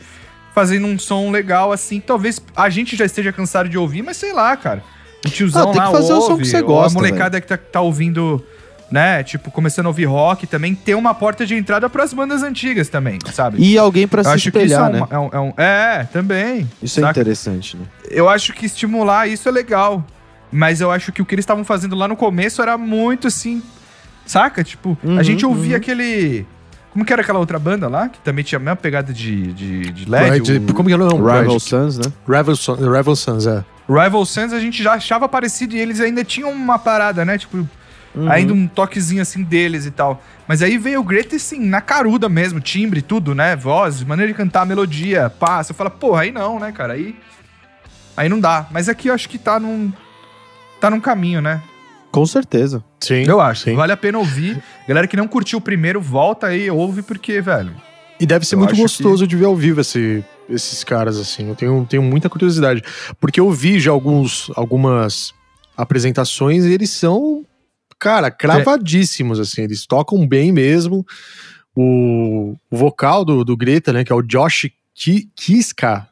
fazendo 0.56 0.88
um 0.88 0.98
som 0.98 1.30
legal 1.30 1.72
assim. 1.72 2.00
Talvez 2.00 2.42
a 2.56 2.70
gente 2.70 2.96
já 2.96 3.06
esteja 3.06 3.32
cansado 3.32 3.68
de 3.70 3.78
ouvir, 3.78 4.02
mas 4.02 4.18
sei 4.18 4.34
lá, 4.34 4.56
cara. 4.58 4.82
O 5.26 5.30
tiozão 5.30 5.70
Ah, 5.70 5.72
tem 5.74 5.82
lá 5.82 5.88
que 5.88 5.92
fazer 5.92 6.14
o 6.14 6.22
som 6.22 6.32
ouve, 6.32 6.44
que 6.44 6.50
você 6.50 6.62
gosta, 6.62 6.98
A 6.98 7.02
molecada 7.02 7.42
que 7.42 7.48
tá, 7.48 7.58
tá 7.58 7.82
ouvindo, 7.82 8.42
né, 8.90 9.22
tipo, 9.24 9.52
começando 9.52 9.88
a 9.88 9.90
ouvir 9.90 10.06
rock 10.06 10.48
também, 10.48 10.74
ter 10.74 10.96
uma 10.96 11.14
porta 11.14 11.46
de 11.46 11.54
entrada 11.56 11.90
pras 11.90 12.14
bandas 12.14 12.44
antigas 12.44 12.88
também, 12.88 13.20
sabe? 13.34 13.58
E 13.62 13.78
alguém 13.78 14.08
pra 14.08 14.22
eu 14.22 14.26
se 14.26 14.36
isso 14.38 14.48
é, 14.48 14.62
espelhar, 14.64 14.90
né? 14.92 15.02
é 15.10 15.18
um- 15.20 15.30
é 15.34 15.40
um- 15.40 15.54
é, 15.58 16.04
também. 16.14 16.70
Isso 16.82 17.00
é 17.00 17.04
saca? 17.04 17.20
interessante, 17.20 17.76
né? 17.76 17.84
eu 18.10 18.30
acho 18.30 18.54
que 18.54 18.66
estimular 18.66 19.28
isso 19.28 19.50
é 19.50 19.52
legal. 19.52 20.06
Mas 20.52 20.80
eu 20.82 20.90
acho 20.92 21.12
que 21.12 21.22
o 21.22 21.26
que 21.26 21.36
eles 21.36 21.44
estavam 21.44 21.64
fazendo 21.66 21.96
lá 21.96 22.08
no 22.08 22.16
começo 22.16 22.62
era 22.62 22.78
muito 22.78 23.28
assim. 23.28 23.62
Saca? 24.26 24.64
Tipo, 24.64 24.98
Uhum, 25.04 25.18
a 25.20 25.24
gente 25.24 25.46
ouvia 25.46 25.72
uhum. 25.72 25.78
aquele. 25.78 26.46
Como 26.92 27.06
que 27.06 27.14
era 27.14 27.22
aquela 27.22 27.38
outra 27.40 27.60
banda 27.60 27.88
lá? 27.88 28.10
Que 28.10 28.20
também 28.20 28.44
tinha 28.44 28.58
a 28.58 28.60
mesma 28.60 28.76
pegada 28.76 29.14
de, 29.14 29.54
de, 29.54 29.92
de 29.92 30.10
LED? 30.10 30.52
Red- 30.52 30.60
o- 30.70 30.74
como 30.74 30.88
que 30.90 30.94
é 30.94 30.96
o 30.96 31.00
nome? 31.00 31.40
Rival 31.40 31.60
Sons, 31.60 31.98
né? 31.98 32.06
Rival, 32.28 32.56
Rival 32.98 33.16
Sons, 33.16 33.46
é. 33.46 33.64
Rival 33.88 34.26
Sons 34.26 34.52
a 34.54 34.60
gente 34.60 34.82
já 34.82 34.94
achava 34.94 35.30
parecido 35.30 35.76
e 35.76 35.80
eles 35.80 36.02
ainda 36.02 36.24
tinham 36.24 36.52
uma 36.52 36.80
parada, 36.80 37.24
né? 37.24 37.38
Tipo, 37.38 37.68
Uhum. 38.16 38.32
ainda 38.32 38.52
um 38.54 38.68
toquezinho 38.68 39.22
assim 39.22 39.44
deles 39.44 39.86
e 39.86 39.92
tal. 39.92 40.24
Mas 40.48 40.64
aí 40.64 40.78
veio 40.78 41.02
o 41.02 41.04
Greta 41.04 41.36
assim, 41.36 41.60
na 41.60 41.82
caruda 41.82 42.28
mesmo, 42.28 42.60
timbre, 42.60 43.02
tudo, 43.02 43.36
né? 43.36 43.56
Voz, 43.56 44.02
maneira 44.04 44.32
de 44.32 44.38
cantar, 44.38 44.66
melodia, 44.66 45.30
pá. 45.30 45.62
Você 45.62 45.74
fala, 45.74 45.90
porra, 45.92 46.22
aí 46.24 46.32
não, 46.32 46.58
né, 46.60 46.72
cara? 46.72 46.94
Aí. 46.94 47.16
Aí 48.16 48.28
não 48.28 48.40
dá. 48.40 48.66
Mas 48.72 48.90
aqui 48.90 49.10
eu 49.10 49.14
acho 49.14 49.30
que 49.30 49.38
tá 49.38 49.60
num. 49.60 49.94
Tá 50.80 50.90
num 50.90 51.00
caminho, 51.00 51.42
né? 51.42 51.62
Com 52.12 52.26
certeza. 52.26 52.84
Sim. 53.02 53.24
Eu 53.28 53.40
acho. 53.42 53.64
Sim. 53.66 53.76
Vale 53.76 53.92
a 53.92 53.98
pena 53.98 54.18
ouvir. 54.18 54.62
Galera 54.88 55.08
que 55.08 55.18
não 55.18 55.28
curtiu 55.28 55.60
o 55.60 55.62
primeiro, 55.62 56.00
volta 56.02 56.48
aí, 56.48 56.70
ouve, 56.72 57.02
porque, 57.02 57.42
velho. 57.42 57.74
E 58.20 58.26
deve 58.26 58.46
ser 58.46 58.56
muito 58.56 58.72
gostoso 58.84 59.28
de 59.28 59.36
ver 59.36 59.46
ao 59.46 59.56
vivo 59.56 59.82
esse- 59.82 60.24
esses 60.50 60.84
caras, 60.84 61.18
assim. 61.18 61.50
Eu 61.50 61.56
tenho, 61.56 61.86
tenho 61.88 62.02
muita 62.02 62.30
curiosidade. 62.30 62.82
Porque 63.20 63.40
eu 63.40 63.52
vi 63.52 63.80
já 63.80 63.92
alguns, 63.92 64.50
algumas 64.56 65.34
apresentações 65.76 66.64
e 66.66 66.72
eles 66.74 66.90
são, 66.90 67.46
cara, 68.00 68.32
cravadíssimos, 68.32 69.40
assim. 69.40 69.62
Eles 69.64 69.86
tocam 69.86 70.26
bem 70.28 70.52
mesmo. 70.52 71.06
O, 71.76 72.56
o 72.72 72.78
vocal 72.78 73.24
do, 73.24 73.44
do 73.44 73.56
Greta, 73.56 73.94
né, 73.94 74.04
que 74.04 74.12
é 74.12 74.16
o 74.16 74.24
Josh 74.24 74.68
Ki- 74.96 75.30
Kiska, 75.36 76.08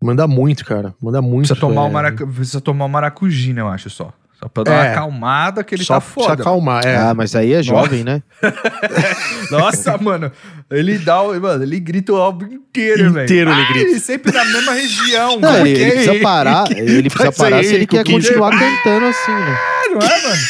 manda 0.00 0.26
muito, 0.26 0.64
cara. 0.64 0.94
Manda 1.00 1.20
muito. 1.22 1.48
Precisa 1.48 1.60
tomar, 1.60 1.82
é, 1.82 1.84
o 1.86 1.90
maracu... 1.92 2.26
Precisa 2.26 2.60
tomar 2.60 2.84
o 2.84 2.88
maracujina, 2.88 3.60
eu 3.60 3.68
acho, 3.68 3.90
só. 3.90 4.12
Só 4.42 4.48
pra 4.48 4.62
dar 4.62 4.70
uma 4.72 4.84
É. 4.86 4.92
acalmada, 4.92 5.62
que 5.62 5.74
ele 5.74 5.84
só 5.84 5.94
tá 5.94 6.00
pra 6.00 6.08
foda. 6.10 6.32
acalmar, 6.42 6.86
é. 6.86 6.96
Ah, 6.96 7.12
mas 7.14 7.36
aí 7.36 7.52
é 7.52 7.62
jovem, 7.62 8.02
né? 8.02 8.22
Nossa, 9.50 9.98
mano. 9.98 10.32
Ele 10.70 10.96
dá 10.98 11.20
o. 11.20 11.38
Mano, 11.38 11.62
ele 11.62 11.78
grita 11.78 12.12
o 12.12 12.16
álbum 12.16 12.46
inteiro, 12.46 13.12
velho. 13.12 13.24
Inteiro 13.24 13.50
ele 13.50 13.60
Ah, 13.62 13.72
grita. 13.72 13.98
sempre 14.00 14.32
na 14.32 14.44
mesma 14.46 14.72
região, 14.72 15.38
Não, 15.38 15.50
mano. 15.52 15.66
ele, 15.66 15.78
ele 15.78 15.90
precisa 15.92 16.20
parar, 16.20 16.70
ele 16.70 17.10
precisa 17.10 17.32
parar 17.32 17.56
aí, 17.56 17.64
se 17.64 17.74
ele 17.74 17.86
quer 17.86 17.98
Coquinho. 17.98 18.18
continuar 18.22 18.50
cantando 18.58 19.06
assim, 19.06 19.32
né? 19.32 19.58
É, 19.84 19.88
não 19.90 20.00
é, 20.00 20.22
mano? 20.22 20.42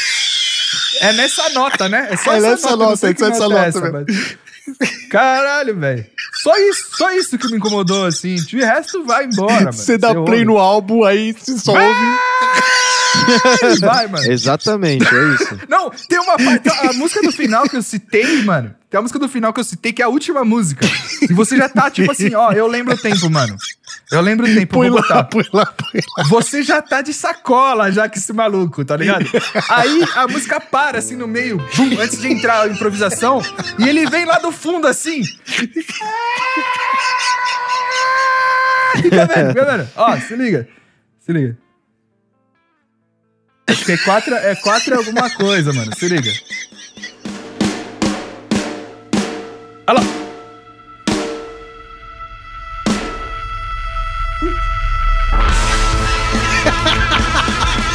É 1.03 1.13
nessa 1.15 1.49
nota, 1.51 1.89
né? 1.89 2.09
É 2.11 2.17
só 2.17 2.33
É 2.33 2.37
essa 2.37 2.51
nessa 2.51 2.71
nota, 2.71 2.77
não 2.85 2.91
nota, 2.91 3.09
é 3.09 3.15
que 3.15 3.21
só 3.21 3.27
essa 3.29 3.49
nota 3.49 4.05
é 4.11 4.37
Caralho, 5.11 5.77
velho. 5.79 6.07
Só 6.43 6.57
isso, 6.57 6.97
só 6.97 7.13
isso 7.13 7.39
que 7.39 7.49
me 7.49 7.57
incomodou, 7.59 8.07
assim. 8.07 8.37
De 8.37 8.59
resto, 8.59 9.05
vai 9.05 9.27
embora, 9.27 9.53
mano. 9.61 9.73
Você 9.73 9.99
dá 9.99 10.11
play 10.13 10.41
ouve. 10.41 10.45
no 10.45 10.59
álbum, 10.59 11.05
aí 11.05 11.33
você 11.33 11.59
só 11.59 11.73
ouve. 11.73 12.19
Vai, 13.81 14.07
mano. 14.07 14.31
Exatamente, 14.31 15.07
é 15.07 15.35
isso. 15.35 15.59
Não, 15.69 15.91
tem 15.91 16.19
uma 16.19 16.37
parte. 16.37 16.69
A 16.69 16.93
música 16.93 17.23
do 17.23 17.33
final 17.33 17.69
que 17.69 17.77
eu 17.77 17.83
citei, 17.83 18.43
mano. 18.43 18.75
Tem 18.89 18.99
a 18.99 19.03
música 19.03 19.19
do 19.21 19.29
final 19.29 19.53
que 19.53 19.61
eu 19.61 19.65
citei, 19.65 19.93
que 19.93 20.03
é 20.03 20.05
a 20.05 20.09
última 20.09 20.45
música. 20.45 20.85
E 21.23 21.33
você 21.33 21.57
já 21.57 21.69
tá, 21.69 21.89
tipo 21.91 22.11
assim, 22.11 22.35
ó, 22.35 22.51
eu 22.51 22.67
lembro 22.67 22.95
o 22.95 22.99
tempo, 22.99 23.31
mano. 23.31 23.57
Eu 24.11 24.21
lembro 24.21 24.47
o 24.51 24.53
tempo, 24.53 24.75
Põe 24.75 24.91
vou 24.91 24.99
lá, 24.99 25.03
botar. 25.03 25.25
põe 25.25 25.45
lá, 25.53 25.67
põe 25.67 26.01
lá. 26.19 26.25
Você 26.25 26.63
já 26.65 26.83
tá 26.83 27.01
de 27.01 27.13
sacola 27.15 27.93
já 27.93 28.09
que 28.09 28.19
esse 28.19 28.33
maluco, 28.33 28.85
tá 28.85 28.97
ligado? 28.97 29.27
Aí 29.69 30.05
a 30.17 30.27
música 30.27 30.59
para 30.61 30.99
assim 30.99 31.15
no 31.15 31.29
meio, 31.29 31.59
bum, 31.77 32.01
antes 32.01 32.21
de 32.21 32.27
entrar 32.33 32.63
a 32.63 32.69
improvisação, 32.69 33.41
e 33.79 33.89
ele 33.89 34.07
vem 34.07 34.25
lá 34.25 34.41
do 34.41 34.51
fundo 34.51 34.89
assim. 34.89 35.23
Fica 38.97 39.27
vendo, 39.27 39.49
fica 39.49 39.65
vendo. 39.65 39.89
Ó, 39.97 40.17
se 40.19 40.35
liga. 40.35 40.69
Se 41.21 41.33
liga. 41.33 41.57
Acho 43.71 43.85
que 43.85 43.93
é 43.93 43.97
quatro, 43.99 44.35
é 44.35 44.55
quatro 44.57 44.97
alguma 44.97 45.31
coisa, 45.31 45.73
mano. 45.73 45.93
Se 45.97 46.09
liga. 46.09 46.33
Lá. 49.87 50.03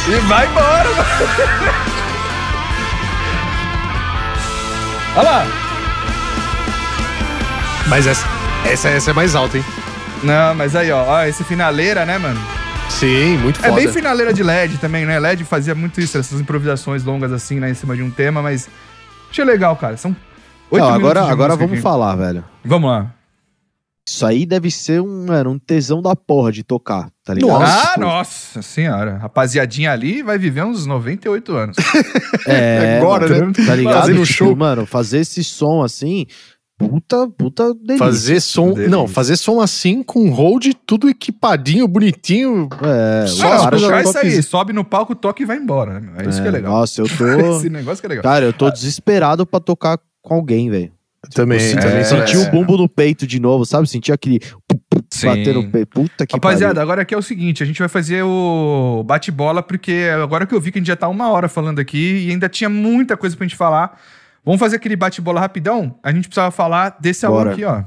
E 0.08 0.16
vai 0.28 0.46
embora, 0.46 0.88
mano. 0.94 1.08
Olha 5.16 5.30
lá. 5.30 5.46
Mas 7.88 8.06
essa, 8.06 8.26
essa, 8.64 8.88
essa 8.88 9.10
é 9.10 9.14
mais 9.14 9.34
alta, 9.34 9.58
hein? 9.58 9.64
Não, 10.22 10.54
mas 10.54 10.74
aí, 10.74 10.90
ó, 10.90 11.04
ó, 11.04 11.24
esse 11.24 11.44
finaleira, 11.44 12.06
né, 12.06 12.16
mano? 12.18 12.40
Sim, 12.90 13.36
muito 13.38 13.58
É 13.60 13.68
foda. 13.68 13.74
bem 13.74 13.88
finaleira 13.92 14.32
de 14.32 14.42
LED 14.42 14.78
também, 14.78 15.04
né? 15.04 15.18
LED 15.18 15.44
fazia 15.44 15.74
muito 15.74 16.00
isso, 16.00 16.16
essas 16.16 16.40
improvisações 16.40 17.04
longas 17.04 17.30
assim, 17.32 17.60
né, 17.60 17.70
em 17.70 17.74
cima 17.74 17.94
de 17.94 18.02
um 18.02 18.10
tema, 18.10 18.40
mas 18.40 18.68
achei 19.30 19.44
legal, 19.44 19.76
cara. 19.76 19.96
São 19.98 20.16
oito 20.70 20.82
Não, 20.82 20.92
minutos 20.96 21.10
agora, 21.16 21.32
agora 21.32 21.56
vamos 21.56 21.74
aqui. 21.74 21.82
falar, 21.82 22.16
velho. 22.16 22.44
Vamos 22.64 22.90
lá. 22.90 23.12
Isso 24.08 24.24
aí 24.24 24.46
deve 24.46 24.70
ser 24.70 25.02
um, 25.02 25.26
mano, 25.26 25.50
um 25.50 25.58
tesão 25.58 26.00
da 26.00 26.14
porra 26.14 26.52
de 26.52 26.62
tocar, 26.62 27.10
tá 27.24 27.34
ligado? 27.34 27.60
ah, 27.60 27.86
Tipo, 27.88 28.00
nossa 28.00 28.62
senhora. 28.62 29.18
Rapaziadinha 29.18 29.90
ali 29.92 30.22
vai 30.22 30.38
viver 30.38 30.64
uns 30.64 30.86
98 30.86 31.52
anos. 31.56 31.76
É, 32.46 32.98
Agora, 33.02 33.28
mano, 33.28 33.46
né? 33.48 33.66
Tá 33.66 33.74
ligado? 33.74 34.00
Fazendo 34.02 34.22
Tipo, 34.22 34.26
show. 34.32 34.56
Mano, 34.56 34.86
fazer 34.86 35.18
esse 35.18 35.42
som 35.42 35.82
assim, 35.82 36.24
puta, 36.78 37.28
puta 37.28 37.74
delícia. 37.74 37.98
Fazer 37.98 38.40
som. 38.40 38.68
Delícia. 38.72 38.88
Não, 38.88 39.08
fazer 39.08 39.36
som 39.36 39.60
assim 39.60 40.02
com 40.02 40.28
hold, 40.30 40.66
tudo 40.86 41.08
equipadinho, 41.08 41.86
bonitinho. 41.88 42.68
É, 42.82 43.26
Só 43.26 43.70
Não, 43.70 44.00
isso 44.00 44.18
aí. 44.18 44.42
Sobe 44.42 44.72
no 44.72 44.84
palco, 44.84 45.14
toca 45.14 45.42
e 45.42 45.46
vai 45.46 45.56
embora. 45.56 46.00
né? 46.00 46.12
É 46.24 46.28
isso 46.28 46.40
que 46.42 46.48
é 46.48 46.50
legal. 46.50 46.72
Nossa, 46.72 47.00
eu 47.00 47.06
tô. 47.16 47.56
Esse 47.58 47.70
negócio 47.70 48.00
que 48.00 48.06
é 48.06 48.08
legal. 48.10 48.22
Cara, 48.22 48.44
eu 48.44 48.52
tô 48.52 48.70
desesperado 48.70 49.46
pra 49.46 49.60
tocar 49.60 49.98
com 50.22 50.34
alguém, 50.34 50.70
velho. 50.70 50.92
Também, 51.34 51.58
Tipo, 51.58 51.80
também. 51.82 51.98
é, 51.98 52.04
Sentir 52.04 52.36
é. 52.36 52.38
o 52.38 52.50
bumbo 52.52 52.76
no 52.76 52.88
peito 52.88 53.26
de 53.26 53.40
novo, 53.40 53.64
sabe? 53.66 53.88
Sentir 53.88 54.12
aquele 54.12 54.38
Sim. 55.10 55.26
bater 55.26 55.54
no 55.54 55.68
peito. 55.68 55.88
Puta 55.88 56.24
que 56.24 56.36
Rapaziada, 56.36 56.74
pariu. 56.74 56.82
agora 56.82 57.02
aqui 57.02 57.14
é 57.14 57.18
o 57.18 57.22
seguinte, 57.22 57.64
a 57.64 57.66
gente 57.66 57.80
vai 57.80 57.88
fazer 57.88 58.22
o 58.22 59.02
bate-bola, 59.04 59.60
porque 59.60 60.06
agora 60.22 60.46
que 60.46 60.54
eu 60.54 60.60
vi 60.60 60.70
que 60.70 60.78
a 60.78 60.80
gente 60.80 60.86
já 60.86 60.94
tá 60.94 61.08
uma 61.08 61.28
hora 61.30 61.48
falando 61.48 61.80
aqui 61.80 62.26
e 62.26 62.30
ainda 62.30 62.48
tinha 62.48 62.70
muita 62.70 63.16
coisa 63.16 63.36
pra 63.36 63.44
gente 63.44 63.56
falar. 63.56 63.98
Vamos 64.46 64.60
fazer 64.60 64.76
aquele 64.76 64.94
bate-bola 64.94 65.40
rapidão? 65.40 65.98
A 66.00 66.12
gente 66.12 66.28
precisava 66.28 66.52
falar 66.52 66.96
desse 67.00 67.26
álbum 67.26 67.38
Bora. 67.38 67.52
aqui, 67.52 67.64
ó. 67.64 67.82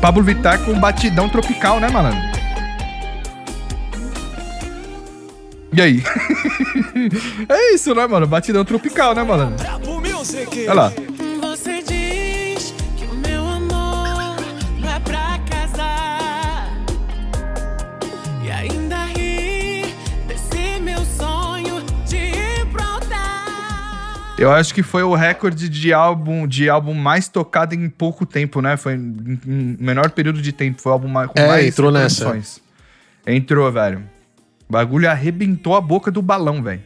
Pablo 0.00 0.24
Vittar 0.24 0.58
com 0.64 0.74
batidão 0.80 1.28
tropical, 1.28 1.78
né, 1.78 1.88
malandro? 1.88 2.18
E 5.72 5.80
aí? 5.80 6.02
é 7.48 7.74
isso, 7.74 7.94
né, 7.94 8.04
mano? 8.08 8.26
Batidão 8.26 8.64
tropical, 8.64 9.14
né, 9.14 9.22
malandro? 9.22 9.64
Olha 10.68 10.74
lá. 10.74 10.92
Eu 24.40 24.50
acho 24.52 24.72
que 24.74 24.82
foi 24.82 25.02
o 25.02 25.14
recorde 25.14 25.68
de 25.68 25.92
álbum, 25.92 26.46
de 26.46 26.70
álbum 26.70 26.94
mais 26.94 27.28
tocado 27.28 27.74
em 27.74 27.88
pouco 27.90 28.24
tempo, 28.24 28.62
né? 28.62 28.76
Foi 28.76 28.94
em, 28.94 29.76
menor 29.78 30.10
período 30.10 30.40
de 30.40 30.50
tempo. 30.50 30.80
Foi 30.80 30.90
o 30.90 30.92
álbum 30.94 31.08
mais, 31.08 31.28
com 31.30 31.38
É, 31.38 31.46
mais 31.46 31.66
entrou 31.66 31.90
nessa. 31.92 32.24
Entrou, 33.26 33.70
velho. 33.70 34.02
O 34.68 34.72
bagulho 34.72 35.10
arrebentou 35.10 35.76
a 35.76 35.80
boca 35.80 36.10
do 36.10 36.22
balão, 36.22 36.62
velho. 36.62 36.80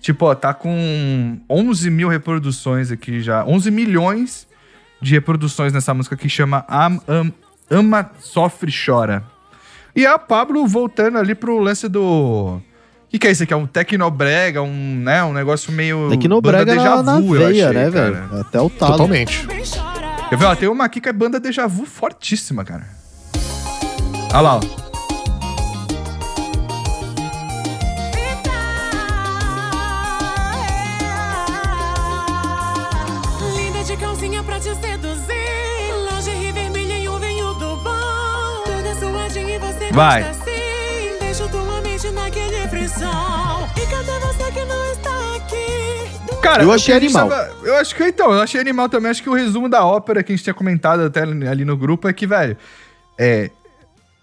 Tipo, 0.00 0.24
ó, 0.26 0.34
tá 0.34 0.54
com 0.54 1.38
11 1.50 1.90
mil 1.90 2.08
reproduções 2.08 2.90
aqui 2.90 3.20
já. 3.20 3.44
11 3.44 3.70
milhões 3.70 4.48
de 5.02 5.12
reproduções 5.12 5.74
nessa 5.74 5.92
música 5.92 6.16
que 6.16 6.28
chama 6.30 6.64
Am, 6.66 6.98
Am- 7.06 7.32
Ama, 7.70 8.10
Sofre, 8.20 8.72
Chora. 8.72 9.22
E 9.94 10.06
a 10.06 10.18
Pablo 10.18 10.66
voltando 10.66 11.18
ali 11.18 11.34
pro 11.34 11.58
lance 11.58 11.88
do... 11.88 12.60
O 13.10 13.12
que, 13.12 13.18
que 13.18 13.26
é 13.26 13.32
isso 13.32 13.42
aqui? 13.42 13.52
É 13.52 13.56
um 13.56 13.66
tecnobrega, 13.66 14.62
um, 14.62 15.00
né, 15.02 15.24
um 15.24 15.32
negócio 15.32 15.72
meio... 15.72 16.08
Tecnobrega 16.10 16.76
banda 16.76 17.02
na, 17.02 17.02
na 17.02 17.18
eu 17.18 17.32
veia, 17.32 17.70
achei, 17.70 17.82
né, 17.82 17.90
velho? 17.90 18.40
Até 18.40 18.60
o 18.60 18.70
talo. 18.70 18.92
Totalmente. 18.92 19.48
Quer 20.28 20.36
ver? 20.38 20.44
Ó, 20.44 20.54
tem 20.54 20.68
uma 20.68 20.84
aqui 20.84 21.00
que 21.00 21.08
é 21.08 21.12
banda 21.12 21.40
Deja 21.40 21.66
Vu 21.66 21.84
fortíssima, 21.86 22.64
cara. 22.64 22.86
Olha 24.32 24.40
lá, 24.40 24.56
ó. 24.58 24.60
Linda 33.56 33.82
Cara, 46.42 46.62
Eu 46.62 46.72
achei 46.72 46.94
animal. 46.94 47.28
tava- 47.28 47.52
eu 47.64 47.76
acho 47.76 47.94
que 47.94 48.02
então, 48.04 48.32
eu 48.32 48.40
achei 48.40 48.60
animal 48.60 48.88
também. 48.88 49.10
Acho 49.10 49.22
que 49.22 49.28
o 49.30 49.34
resumo 49.34 49.68
da 49.68 49.84
ópera 49.84 50.22
que 50.22 50.32
a 50.32 50.36
gente 50.36 50.42
tinha 50.44 50.54
comentado 50.54 51.00
até 51.02 51.22
ali 51.22 51.64
no 51.64 51.76
grupo 51.76 52.08
é 52.08 52.12
que, 52.12 52.26
velho, 52.26 52.56
é. 53.18 53.50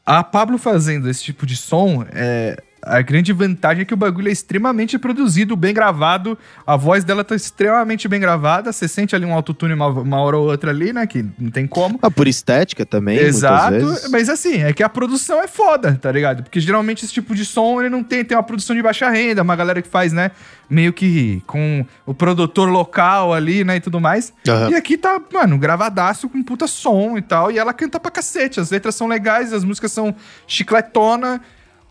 A 0.06 0.24
Pablo 0.24 0.58
fazendo 0.58 1.10
esse 1.10 1.22
tipo 1.24 1.46
de 1.46 1.56
som, 1.58 2.06
é, 2.14 2.62
a 2.88 3.02
grande 3.02 3.34
vantagem 3.34 3.82
é 3.82 3.86
que 3.86 3.94
o 3.94 3.98
bagulho 3.98 4.30
é 4.30 4.32
extremamente 4.32 4.98
produzido, 4.98 5.56
bem 5.56 5.74
gravado. 5.74 6.38
A 6.66 6.76
voz 6.76 7.04
dela 7.04 7.24
tá 7.24 7.36
extremamente 7.36 8.08
bem 8.08 8.20
gravada. 8.20 8.72
Você 8.72 8.88
sente 8.88 9.16
ali 9.16 9.26
um 9.26 9.34
autotune 9.34 9.74
uma, 9.74 9.88
uma 9.88 10.20
hora 10.22 10.38
ou 10.38 10.50
outra 10.50 10.72
ali, 10.72 10.94
né? 10.94 11.06
Que 11.06 11.26
não 11.38 11.52
tem 11.52 11.68
como. 11.68 12.00
Ah, 12.02 12.10
por 12.10 12.28
estética 12.28 12.86
também, 12.86 13.18
Exato, 13.18 14.10
mas 14.10 14.30
assim, 14.30 14.64
é 14.64 14.74
que 14.74 14.84
a 14.84 14.90
produção 14.90 15.42
é 15.42 15.48
foda, 15.48 15.98
tá 16.02 16.12
ligado? 16.12 16.44
Porque 16.44 16.60
geralmente 16.60 17.04
esse 17.04 17.14
tipo 17.14 17.36
de 17.36 17.46
som 17.46 17.80
ele 17.80 17.90
não 17.90 18.04
tem, 18.04 18.24
tem 18.24 18.38
uma 18.38 18.44
produção 18.44 18.76
de 18.76 18.82
baixa 18.82 19.10
renda, 19.10 19.42
uma 19.42 19.56
galera 19.56 19.82
que 19.82 19.88
faz, 19.88 20.14
né, 20.14 20.32
meio 20.70 20.94
que 20.94 21.42
com 21.46 21.86
o 22.06 22.14
produtor 22.14 22.70
local 22.70 23.34
ali, 23.34 23.64
né, 23.64 23.78
e 23.78 23.80
tudo 23.80 24.00
mais. 24.00 24.34
Aham. 24.48 24.72
E 24.72 24.76
aqui 24.76 24.98
tá, 24.98 25.20
mano, 25.34 25.58
gravadaço 25.58 26.30
com 26.30 26.42
puta 26.44 26.68
som 26.68 27.18
e 27.18 27.22
tal, 27.22 27.52
e 27.52 27.58
ela 27.58 27.74
canta 27.74 28.00
pra 28.00 28.12
cacete, 28.12 28.60
as 28.60 28.72
letras 28.72 28.96
são 28.96 29.08
legais, 29.08 29.54
as 29.54 29.64
músicas 29.64 29.92
são 29.92 30.16
chicletona, 30.46 31.42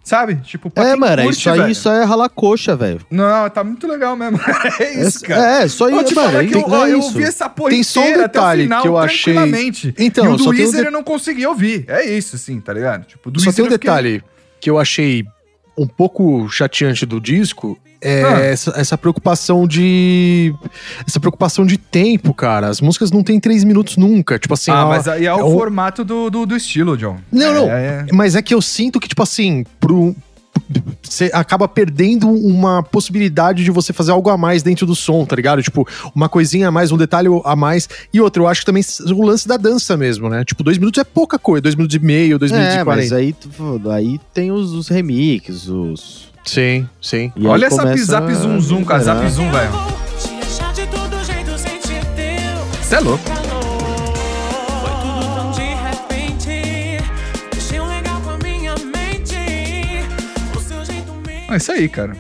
sabe? 0.06 0.36
Tipo, 0.36 0.70
pra 0.70 0.88
É, 0.90 0.94
mano, 0.96 1.22
curte, 1.24 1.38
isso 1.40 1.50
aí 1.50 1.58
velho. 1.60 1.74
só 1.74 1.92
é 1.92 2.04
ralar 2.04 2.28
coxa, 2.28 2.76
velho. 2.76 3.00
Não, 3.10 3.50
tá 3.50 3.64
muito 3.64 3.86
legal 3.88 4.14
mesmo. 4.16 4.38
é 4.80 5.02
isso, 5.02 5.24
É, 5.24 5.28
cara. 5.28 5.62
é, 5.64 5.68
só 5.68 5.88
isso, 5.88 6.14
mano. 6.14 6.30
falar 6.30 6.44
que 6.46 6.54
eu, 6.54 6.62
tem- 6.62 6.72
ó, 6.74 6.86
é 6.86 6.92
eu 6.92 7.00
ouvi 7.00 7.24
essa 7.24 7.48
porra 7.48 7.70
Tem 7.70 7.82
só 7.82 8.00
um 8.02 8.12
detalhe 8.18 8.62
final, 8.62 8.82
que 8.82 8.88
eu 8.88 8.96
achei-. 8.96 9.34
Então, 9.98 10.24
e 10.24 10.28
o 10.28 10.36
do 10.36 10.44
tem 10.44 10.46
um 10.46 10.50
Weezer 10.50 10.80
de- 10.82 10.86
eu 10.86 10.92
não 10.92 11.02
consegui 11.02 11.44
ouvir. 11.46 11.84
É 11.88 12.04
isso, 12.04 12.36
assim, 12.36 12.60
tá 12.60 12.72
ligado? 12.72 13.04
Tipo, 13.04 13.30
do 13.30 13.40
Só 13.40 13.46
Weezer 13.46 13.56
tem 13.56 13.64
um 13.64 13.72
fiquei- 13.74 13.78
detalhe 13.90 14.24
que 14.60 14.70
eu 14.70 14.78
achei 14.78 15.24
um 15.76 15.86
pouco 15.86 16.48
chateante 16.48 17.04
do 17.04 17.20
disco. 17.20 17.78
É 18.06 18.22
Ah. 18.24 18.38
essa, 18.40 18.72
essa 18.76 18.96
preocupação 18.98 19.66
de. 19.66 20.54
Essa 21.06 21.18
preocupação 21.18 21.66
de 21.66 21.76
tempo, 21.76 22.32
cara. 22.32 22.68
As 22.68 22.80
músicas 22.80 23.10
não 23.10 23.22
tem 23.22 23.40
três 23.40 23.64
minutos 23.64 23.96
nunca. 23.96 24.38
Tipo 24.38 24.54
assim. 24.54 24.70
ah, 24.70 24.74
ela- 24.74 24.88
mas 24.88 25.08
aí 25.08 25.26
é 25.26 25.34
o 25.34 25.40
é 25.40 25.44
um- 25.44 25.52
formato 25.52 26.04
do, 26.04 26.30
do, 26.30 26.46
do 26.46 26.56
estilo, 26.56 26.96
John. 26.96 27.16
Não, 27.32 27.46
É, 27.50 27.54
não. 27.54 27.70
é- 27.70 28.06
Mas 28.12 28.34
é 28.36 28.42
que 28.42 28.54
eu 28.54 28.62
sinto 28.62 29.00
que, 29.00 29.08
tipo 29.08 29.22
assim, 29.22 29.64
pro. 29.80 30.14
Você 31.02 31.30
acaba 31.34 31.68
perdendo 31.68 32.30
uma 32.30 32.82
possibilidade 32.82 33.62
de 33.62 33.70
você 33.70 33.92
fazer 33.92 34.10
algo 34.12 34.30
a 34.30 34.38
mais 34.38 34.62
dentro 34.62 34.86
do 34.86 34.94
som, 34.94 35.22
tá 35.26 35.36
ligado? 35.36 35.62
Tipo, 35.62 35.86
uma 36.14 36.30
coisinha 36.30 36.68
a 36.68 36.70
mais, 36.70 36.90
um 36.90 36.96
detalhe 36.96 37.28
a 37.44 37.54
mais. 37.54 37.86
E 38.12 38.20
outro, 38.22 38.44
eu 38.44 38.48
acho 38.48 38.60
que 38.62 38.66
também 38.66 38.82
o 39.14 39.22
lance 39.22 39.46
da 39.46 39.58
dança 39.58 39.98
mesmo, 39.98 40.30
né? 40.30 40.44
Tipo, 40.46 40.64
dois 40.64 40.78
minutos 40.78 40.98
é 40.98 41.04
pouca 41.04 41.38
coisa. 41.38 41.60
Dois 41.60 41.74
minutos 41.74 41.94
e 41.94 41.98
meio, 41.98 42.38
dois 42.38 42.50
minutos 42.50 42.72
É, 42.74 42.80
e 42.80 42.84
mas 42.84 43.10
quarenta. 43.10 43.16
aí, 43.16 43.32
tu- 43.34 43.90
aí 43.90 44.18
tem 44.32 44.50
os, 44.50 44.72
os 44.72 44.88
remixes, 44.88 45.68
os... 45.68 46.32
Sim, 46.46 46.88
sim. 47.02 47.32
e 47.36 47.46
Olha 47.46 47.66
essa 47.66 47.96
zap 47.96 48.32
zoom 48.34 48.60
zoom 48.60 48.84
com 48.84 48.92
a 48.92 48.98
zap 49.00 49.20
velho. 49.50 49.70
Você 52.80 52.94
é 52.94 53.00
louco. 53.00 53.24
É 61.50 61.56
isso 61.56 61.72
aí, 61.72 61.88
cara. 61.88 62.16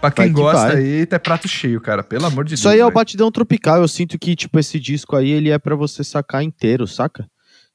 Pra 0.00 0.10
quem 0.10 0.26
Vai 0.26 0.28
que 0.28 0.40
gosta 0.40 0.66
vai. 0.68 0.76
aí, 0.76 1.06
é 1.10 1.18
prato 1.18 1.48
cheio, 1.48 1.80
cara. 1.80 2.02
Pelo 2.02 2.26
amor 2.26 2.44
de 2.44 2.54
Isso 2.54 2.64
Deus. 2.64 2.74
aí 2.74 2.80
é 2.80 2.86
o 2.86 2.90
batidão 2.90 3.30
tropical. 3.30 3.80
Eu 3.80 3.88
sinto 3.88 4.18
que, 4.18 4.34
tipo, 4.36 4.58
esse 4.58 4.78
disco 4.78 5.16
aí, 5.16 5.30
ele 5.30 5.50
é 5.50 5.58
pra 5.58 5.74
você 5.74 6.04
sacar 6.04 6.42
inteiro, 6.42 6.86
saca? 6.86 7.26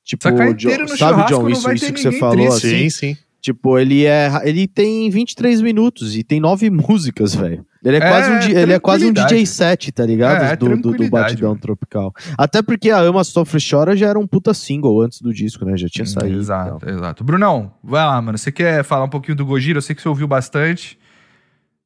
Tipo, 0.03 0.23
Sacar 0.23 0.47
John- 0.47 0.69
inteiro 0.69 0.84
no 0.84 0.97
sabe, 0.97 1.25
John, 1.27 1.43
não 1.43 1.49
isso, 1.49 1.71
isso 1.71 1.93
que 1.93 2.01
você 2.01 2.11
falou, 2.19 2.36
triste. 2.49 2.67
assim. 2.67 2.89
Sim, 2.89 2.89
sim. 2.89 3.17
Tipo, 3.41 3.79
ele 3.79 4.05
é. 4.05 4.29
Ele 4.43 4.67
tem 4.67 5.09
23 5.09 5.61
minutos 5.61 6.15
e 6.15 6.23
tem 6.23 6.39
nove 6.39 6.69
músicas, 6.71 7.33
velho. 7.33 7.65
Ele 7.83 7.97
é, 7.97 7.99
É, 7.99 8.07
quase 8.07 8.31
um, 8.31 8.57
ele 8.59 8.73
é 8.73 8.79
quase 8.79 9.05
um. 9.07 9.11
DJ 9.11 9.43
set, 9.47 9.91
tá 9.91 10.05
ligado? 10.05 10.43
É, 10.43 10.51
é 10.51 10.55
do, 10.55 10.77
do, 10.77 10.91
do 10.93 11.09
Batidão. 11.09 11.57
Tropical. 11.57 12.13
Até 12.37 12.61
porque 12.61 12.91
a 12.91 12.99
Ama 12.99 13.23
Sofre 13.23 13.59
Chora 13.59 13.97
já 13.97 14.07
era 14.07 14.19
um 14.19 14.27
puta 14.27 14.53
single 14.53 15.01
antes 15.01 15.19
do 15.19 15.33
disco, 15.33 15.65
né? 15.65 15.75
Já 15.75 15.87
tinha 15.89 16.05
saído. 16.05 16.37
Exato, 16.37 16.77
então. 16.83 16.89
exato. 16.95 17.23
Brunão, 17.23 17.73
vai 17.83 18.05
lá, 18.05 18.21
mano. 18.21 18.37
Você 18.37 18.51
quer 18.51 18.83
falar 18.83 19.05
um 19.05 19.09
pouquinho 19.09 19.35
do 19.35 19.45
Gojira? 19.45 19.79
Eu 19.79 19.81
sei 19.81 19.95
que 19.95 20.01
você 20.03 20.07
ouviu 20.09 20.27
bastante. 20.27 20.99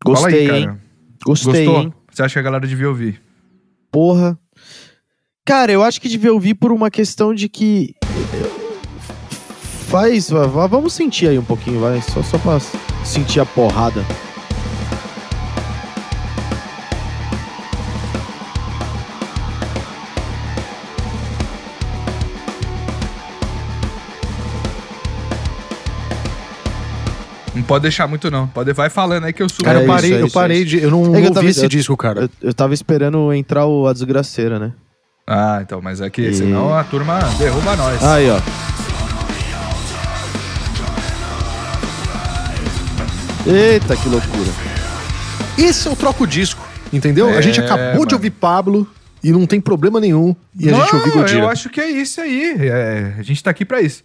Gostei, 0.03 0.51
aí, 0.51 0.63
hein? 0.63 0.77
Gostei, 1.25 1.65
Gostou? 1.65 1.83
hein? 1.83 1.93
Você 2.11 2.21
acha 2.23 2.33
que 2.33 2.39
a 2.39 2.43
galera 2.43 2.67
devia 2.67 2.89
ouvir? 2.89 3.21
Porra. 3.89 4.37
Cara, 5.45 5.71
eu 5.71 5.81
acho 5.83 6.01
que 6.01 6.09
devia 6.09 6.33
ouvir 6.33 6.55
por 6.55 6.71
uma 6.73 6.91
questão 6.91 7.33
de 7.33 7.47
que. 7.47 7.93
Faz. 9.87 10.29
va- 10.29 10.47
va- 10.47 10.67
Vamos 10.67 10.93
sentir 10.93 11.27
aí 11.29 11.37
um 11.39 11.43
pouquinho, 11.43 11.79
vai. 11.79 12.01
Só, 12.01 12.21
só 12.23 12.37
pra 12.37 12.59
sentir 13.03 13.39
a 13.39 13.45
porrada. 13.45 14.03
Não 27.53 27.63
pode 27.63 27.83
deixar 27.83 28.05
muito, 28.05 28.29
não. 28.29 28.47
Pode, 28.47 28.73
vai 28.73 28.89
falando 28.89 29.23
aí 29.23 29.31
que 29.33 29.41
eu 29.41 29.47
subo. 29.47 29.63
Cara, 29.63 29.79
É 29.79 29.81
eu 29.81 29.85
isso, 29.85 29.93
parei, 29.93 30.11
é 30.13 30.21
eu 30.21 30.25
isso, 30.27 30.37
é 30.37 30.41
parei 30.41 30.57
isso. 30.57 30.65
de. 30.67 30.81
Eu 30.81 30.91
não 30.91 30.99
É 31.15 31.19
eu 31.19 31.23
ouvi 31.23 31.31
tava- 31.33 31.45
esse 31.49 31.63
eu- 31.63 31.69
disco, 31.69 31.95
cara. 31.95 32.21
Eu, 32.23 32.29
eu 32.49 32.53
tava 32.53 32.73
esperando 32.73 33.31
entrar 33.33 33.65
o, 33.65 33.87
a 33.87 33.93
desgraceira, 33.93 34.59
né? 34.59 34.73
Ah, 35.27 35.59
então, 35.61 35.81
mas 35.81 36.01
é 36.01 36.09
que 36.09 36.21
E- 36.21 36.33
senão 36.33 36.73
a 36.75 36.83
turma 36.83 37.17
derruba 37.39 37.75
nós. 37.77 38.03
Aí, 38.03 38.29
ó. 38.29 38.39
Eita, 43.45 43.95
que 43.95 44.09
loucura. 44.09 44.49
Esse 45.57 45.87
é 45.87 45.91
o 45.91 45.95
troco 45.95 46.25
disco, 46.25 46.67
entendeu? 46.91 47.29
É, 47.29 47.37
a 47.37 47.41
gente 47.41 47.59
acabou 47.59 47.93
mano. 47.93 48.05
de 48.07 48.15
ouvir 48.15 48.31
Pablo 48.31 48.87
e 49.23 49.31
não 49.31 49.45
tem 49.45 49.61
problema 49.61 49.99
nenhum. 49.99 50.35
E 50.59 50.69
a 50.69 50.73
gente 50.73 50.93
Não, 50.93 50.99
ouviu 50.99 51.13
Godira. 51.13 51.39
eu 51.39 51.49
acho 51.49 51.69
que 51.69 51.79
é 51.79 51.89
isso 51.89 52.19
aí. 52.21 52.55
É, 52.59 53.15
a 53.17 53.21
gente 53.21 53.43
tá 53.43 53.51
aqui 53.51 53.63
pra 53.63 53.81
isso. 53.81 54.03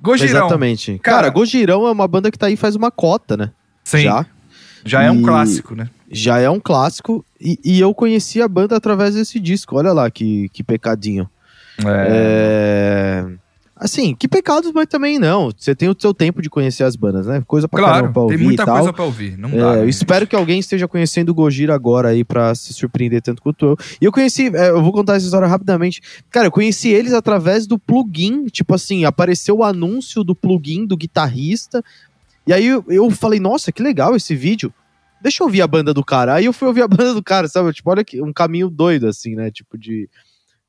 Gojirão. 0.00 0.46
Exatamente. 0.46 0.98
Cara- 1.02 1.18
Cara, 1.18 1.28
Gojirão 1.30 1.86
é 1.86 1.90
uma 1.90 2.08
banda 2.08 2.30
que 2.30 2.38
tá 2.38 2.46
aí 2.46 2.56
faz 2.56 2.74
uma 2.76 2.90
cota, 2.90 3.36
né? 3.36 3.50
Sim, 3.84 4.02
já, 4.02 4.26
Já. 4.84 5.02
é 5.02 5.10
um 5.10 5.22
clássico, 5.22 5.74
né? 5.74 5.88
Já 6.10 6.38
é 6.38 6.48
um 6.48 6.60
clássico. 6.60 7.24
E, 7.40 7.58
e 7.64 7.80
eu 7.80 7.92
conheci 7.94 8.40
a 8.40 8.48
banda 8.48 8.76
através 8.76 9.14
desse 9.14 9.38
disco. 9.40 9.76
Olha 9.76 9.92
lá 9.92 10.10
que, 10.10 10.48
que 10.50 10.62
pecadinho. 10.62 11.28
É. 11.84 12.06
É... 12.10 13.26
Assim, 13.80 14.12
que 14.12 14.26
pecados, 14.26 14.72
mas 14.72 14.86
também 14.88 15.20
não. 15.20 15.50
Você 15.56 15.72
tem 15.72 15.88
o 15.88 15.94
seu 15.96 16.12
tempo 16.12 16.42
de 16.42 16.50
conhecer 16.50 16.82
as 16.82 16.96
bandas, 16.96 17.26
né? 17.26 17.42
Coisa 17.46 17.68
pra 17.68 17.78
Claro, 17.78 18.12
pra 18.12 18.22
ouvir 18.22 18.36
tem 18.36 18.44
muita 18.44 18.66
coisa 18.66 18.92
pra 18.92 19.04
ouvir. 19.04 19.38
Não 19.38 19.50
É, 19.50 19.56
dá. 19.56 19.74
eu 19.76 19.82
né? 19.84 19.88
espero 19.88 20.26
que 20.26 20.34
alguém 20.34 20.58
esteja 20.58 20.88
conhecendo 20.88 21.28
o 21.28 21.34
Gojira 21.34 21.74
agora 21.74 22.08
aí 22.08 22.24
pra 22.24 22.52
se 22.56 22.74
surpreender 22.74 23.22
tanto 23.22 23.40
quanto 23.40 23.64
eu. 23.66 23.76
E 24.00 24.04
eu 24.04 24.10
conheci, 24.10 24.48
é, 24.54 24.70
eu 24.70 24.82
vou 24.82 24.92
contar 24.92 25.14
essa 25.14 25.26
história 25.26 25.46
rapidamente. 25.46 26.00
Cara, 26.28 26.48
eu 26.48 26.50
conheci 26.50 26.88
eles 26.88 27.12
através 27.12 27.68
do 27.68 27.78
plugin, 27.78 28.46
tipo 28.46 28.74
assim, 28.74 29.04
apareceu 29.04 29.58
o 29.58 29.64
anúncio 29.64 30.24
do 30.24 30.34
plugin 30.34 30.84
do 30.84 30.96
guitarrista. 30.96 31.80
E 32.46 32.52
aí 32.52 32.66
eu, 32.66 32.84
eu 32.88 33.08
falei, 33.12 33.38
nossa, 33.38 33.70
que 33.70 33.82
legal 33.82 34.16
esse 34.16 34.34
vídeo. 34.34 34.74
Deixa 35.22 35.42
eu 35.42 35.46
ouvir 35.46 35.62
a 35.62 35.66
banda 35.68 35.94
do 35.94 36.04
cara. 36.04 36.34
Aí 36.34 36.46
eu 36.46 36.52
fui 36.52 36.66
ouvir 36.66 36.82
a 36.82 36.88
banda 36.88 37.14
do 37.14 37.22
cara, 37.22 37.46
sabe? 37.46 37.72
Tipo, 37.72 37.90
olha 37.90 38.02
que 38.04 38.20
um 38.20 38.32
caminho 38.32 38.68
doido 38.68 39.06
assim, 39.06 39.36
né? 39.36 39.50
Tipo 39.52 39.78
de 39.78 40.08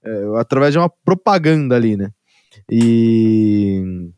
é, 0.05 0.23
através 0.39 0.73
de 0.73 0.77
uma 0.77 0.89
propaganda 1.03 1.75
ali, 1.75 1.97
né? 1.97 2.11
E 2.69 4.09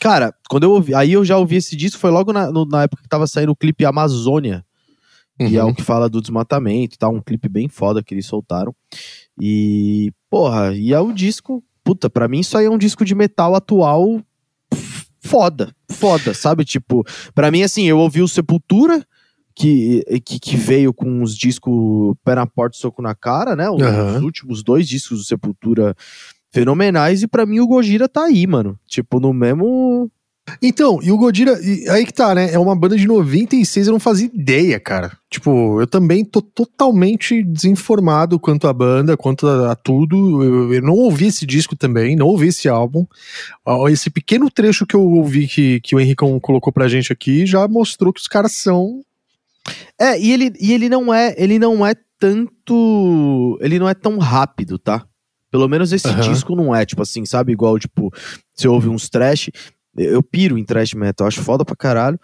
Cara, 0.00 0.34
quando 0.48 0.62
eu 0.64 0.70
ouvi, 0.72 0.94
aí 0.94 1.12
eu 1.12 1.24
já 1.24 1.36
ouvi 1.36 1.56
esse 1.56 1.76
disco, 1.76 2.00
foi 2.00 2.10
logo 2.10 2.32
na, 2.32 2.50
no- 2.50 2.64
na 2.64 2.84
época 2.84 3.02
que 3.02 3.08
tava 3.08 3.26
saindo 3.26 3.52
o 3.52 3.56
clipe 3.56 3.84
Amazônia. 3.84 4.64
E 5.38 5.56
é 5.58 5.62
Uhum. 5.64 5.70
o 5.70 5.74
que 5.74 5.82
fala 5.82 6.08
do 6.08 6.20
desmatamento, 6.22 6.98
tá? 6.98 7.08
Um 7.08 7.20
clipe 7.20 7.48
bem 7.50 7.68
foda 7.68 8.02
que 8.02 8.14
eles 8.14 8.24
soltaram. 8.26 8.74
E, 9.40 10.10
porra, 10.30 10.74
e 10.74 10.92
é 10.94 11.00
o 11.00 11.12
disco. 11.12 11.62
Puta, 11.84 12.08
pra 12.10 12.28
mim 12.28 12.40
isso 12.40 12.56
aí 12.56 12.64
é 12.66 12.70
um 12.70 12.78
disco 12.78 13.04
de 13.04 13.14
metal 13.14 13.54
atual 13.54 14.22
foda, 15.22 15.74
foda, 15.90 16.32
sabe? 16.34 16.64
Tipo, 16.64 17.04
pra 17.34 17.50
mim, 17.50 17.62
assim, 17.62 17.84
eu 17.84 17.98
ouvi 17.98 18.22
o 18.22 18.28
Sepultura, 18.28 19.04
que, 19.54 20.02
que, 20.24 20.38
que 20.40 20.56
veio 20.56 20.94
com 20.94 21.22
os 21.22 21.36
discos 21.36 22.14
Pé 22.24 22.34
na 22.34 22.46
Porta 22.46 22.76
e 22.76 22.80
Soco 22.80 23.02
na 23.02 23.14
Cara, 23.14 23.54
né? 23.54 23.68
Os, 23.68 23.82
os 24.16 24.22
últimos 24.22 24.62
dois 24.62 24.88
discos 24.88 25.18
do 25.18 25.24
Sepultura 25.24 25.94
fenomenais, 26.50 27.22
e 27.22 27.28
pra 27.28 27.46
mim 27.46 27.60
o 27.60 27.66
Gojira 27.66 28.08
tá 28.08 28.24
aí, 28.24 28.46
mano. 28.46 28.78
Tipo, 28.86 29.20
no 29.20 29.32
mesmo. 29.32 30.10
Então, 30.60 30.98
e 31.02 31.12
o 31.12 31.18
Godira, 31.18 31.60
e 31.62 31.88
aí 31.88 32.04
que 32.04 32.12
tá, 32.12 32.34
né? 32.34 32.52
É 32.52 32.58
uma 32.58 32.74
banda 32.74 32.96
de 32.96 33.06
96, 33.06 33.86
eu 33.86 33.92
não 33.92 34.00
fazia 34.00 34.28
ideia, 34.32 34.80
cara. 34.80 35.16
Tipo, 35.30 35.80
eu 35.80 35.86
também 35.86 36.24
tô 36.24 36.42
totalmente 36.42 37.42
desinformado 37.42 38.40
quanto 38.40 38.66
à 38.66 38.72
banda, 38.72 39.16
quanto 39.16 39.46
a, 39.46 39.72
a 39.72 39.76
tudo. 39.76 40.42
Eu, 40.42 40.74
eu 40.74 40.82
não 40.82 40.94
ouvi 40.94 41.26
esse 41.26 41.46
disco 41.46 41.76
também, 41.76 42.16
não 42.16 42.26
ouvi 42.26 42.48
esse 42.48 42.68
álbum. 42.68 43.06
Esse 43.90 44.10
pequeno 44.10 44.50
trecho 44.50 44.86
que 44.86 44.96
eu 44.96 45.02
ouvi 45.02 45.46
que, 45.46 45.80
que 45.80 45.94
o 45.94 46.00
Henricão 46.00 46.40
colocou 46.40 46.72
pra 46.72 46.88
gente 46.88 47.12
aqui 47.12 47.46
já 47.46 47.68
mostrou 47.68 48.12
que 48.12 48.20
os 48.20 48.28
caras 48.28 48.52
são. 48.52 49.02
É, 50.00 50.18
e 50.18 50.32
ele, 50.32 50.52
e 50.58 50.72
ele 50.72 50.88
não 50.88 51.14
é, 51.14 51.34
ele 51.38 51.58
não 51.58 51.86
é 51.86 51.94
tanto, 52.18 53.58
ele 53.60 53.78
não 53.78 53.88
é 53.88 53.94
tão 53.94 54.18
rápido, 54.18 54.78
tá? 54.78 55.06
Pelo 55.50 55.68
menos 55.68 55.92
esse 55.92 56.08
Aham. 56.08 56.20
disco 56.20 56.54
não 56.54 56.74
é, 56.74 56.84
tipo 56.86 57.02
assim, 57.02 57.24
sabe, 57.24 57.52
igual, 57.52 57.78
tipo, 57.78 58.12
você 58.54 58.68
ouve 58.68 58.88
uns 58.88 59.08
trash, 59.08 59.50
eu 59.96 60.22
piro 60.22 60.56
em 60.56 60.64
trash 60.64 60.94
metal, 60.94 61.26
acho 61.26 61.42
foda 61.42 61.64
pra 61.64 61.74
caralho, 61.74 62.18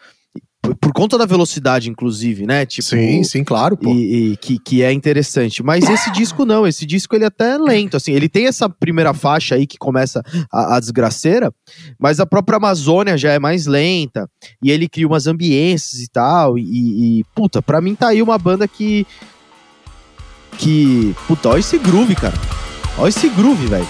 por, 0.63 0.75
por 0.77 0.93
conta 0.93 1.17
da 1.19 1.27
velocidade, 1.27 1.89
inclusive, 1.91 2.47
né, 2.47 2.67
tipo... 2.67 2.89
sim, 2.89 3.23
sim, 3.23 3.45
claro, 3.45 3.77
pô. 3.77 3.91
E, 3.91 4.33
e 4.33 4.37
que, 4.37 4.59
que 4.59 4.83
é 4.83 4.93
interessante. 4.93 5.63
Mas 5.63 5.89
esse 5.89 6.11
disco 6.13 6.45
não, 6.45 6.67
esse 6.67 6.85
disco 6.85 7.15
ele 7.15 7.25
até 7.25 7.53
é 7.55 7.59
lento, 7.59 7.97
assim, 7.97 8.13
ele 8.13 8.29
tem 8.29 8.47
essa 8.47 8.69
primeira 8.69 9.15
faixa 9.15 9.55
aí 9.55 9.67
que 9.67 9.79
começa 9.79 10.23
a, 10.53 10.77
a 10.77 10.81
desgraceira, 10.81 11.53
mas 11.99 12.21
a 12.21 12.27
própria 12.27 12.57
Amazônia 12.57 13.17
já 13.17 13.33
é 13.33 13.39
mais 13.39 13.67
lenta, 13.67 14.29
e 14.63 14.71
ele 14.71 14.89
cria 14.89 15.07
umas 15.07 15.27
ambiências 15.27 16.01
e 16.01 16.09
tal, 16.09 16.59
e, 16.59 17.21
e 17.21 17.25
puta, 17.35 17.63
pra 17.63 17.81
mim 17.81 17.95
tá 17.95 18.09
aí 18.09 18.23
uma 18.23 18.39
banda 18.39 18.67
que, 18.67 19.07
que, 20.59 21.15
puta, 21.27 21.51
olha 21.51 21.61
esse 21.61 21.79
groove, 21.79 22.15
cara, 22.15 22.35
olha 22.99 23.09
esse 23.09 23.29
groove, 23.29 23.67
velho. 23.67 23.87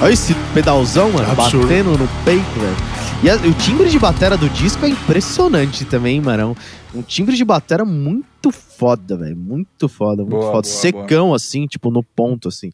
Olha 0.00 0.12
esse 0.12 0.34
pedalzão, 0.52 1.10
mano, 1.10 1.30
Absurdo. 1.30 1.62
batendo 1.66 1.90
no 1.96 2.08
peito, 2.24 2.60
velho. 2.60 2.76
E 3.22 3.30
a- 3.30 3.36
o 3.36 3.54
timbre 3.54 3.88
de 3.88 3.98
batera 3.98 4.36
do 4.36 4.48
disco 4.50 4.84
é 4.84 4.88
impressionante 4.90 5.86
também, 5.86 6.20
mano. 6.20 6.54
Um 6.94 7.00
timbre 7.02 7.34
de 7.34 7.44
batera 7.44 7.82
muito 7.84 8.50
foda, 8.52 9.16
velho. 9.16 9.36
Muito 9.36 9.88
foda, 9.88 10.22
muito 10.22 10.32
Boa, 10.32 10.42
foda. 10.52 10.52
boa, 10.52 10.64
Secão, 10.64 11.32
assim, 11.32 11.66
tipo, 11.66 11.90
no 11.90 12.02
ponto, 12.02 12.48
assim. 12.48 12.70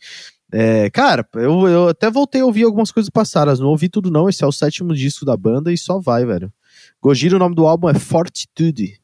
É, 0.53 0.91
cara, 0.91 1.27
eu, 1.35 1.67
eu 1.69 1.89
até 1.89 2.11
voltei 2.11 2.41
a 2.41 2.45
ouvir 2.45 2.65
algumas 2.65 2.91
coisas 2.91 3.09
passadas. 3.09 3.61
Não 3.61 3.69
ouvi 3.69 3.89
tudo, 3.89 4.11
não. 4.11 4.29
Esse 4.29 4.43
é 4.43 4.47
o 4.47 4.53
sétimo 4.53 4.93
disco 4.93 5.25
da 5.25 5.37
banda 5.37 5.73
e 5.73 5.79
só 5.79 6.01
vai, 6.01 6.27
velho. 6.27 6.53
Gojira, 7.01 7.37
o 7.37 7.39
nome 7.39 7.55
do 7.55 7.67
álbum 7.67 7.89
é 7.89 7.95
Fortitude. 7.95 9.01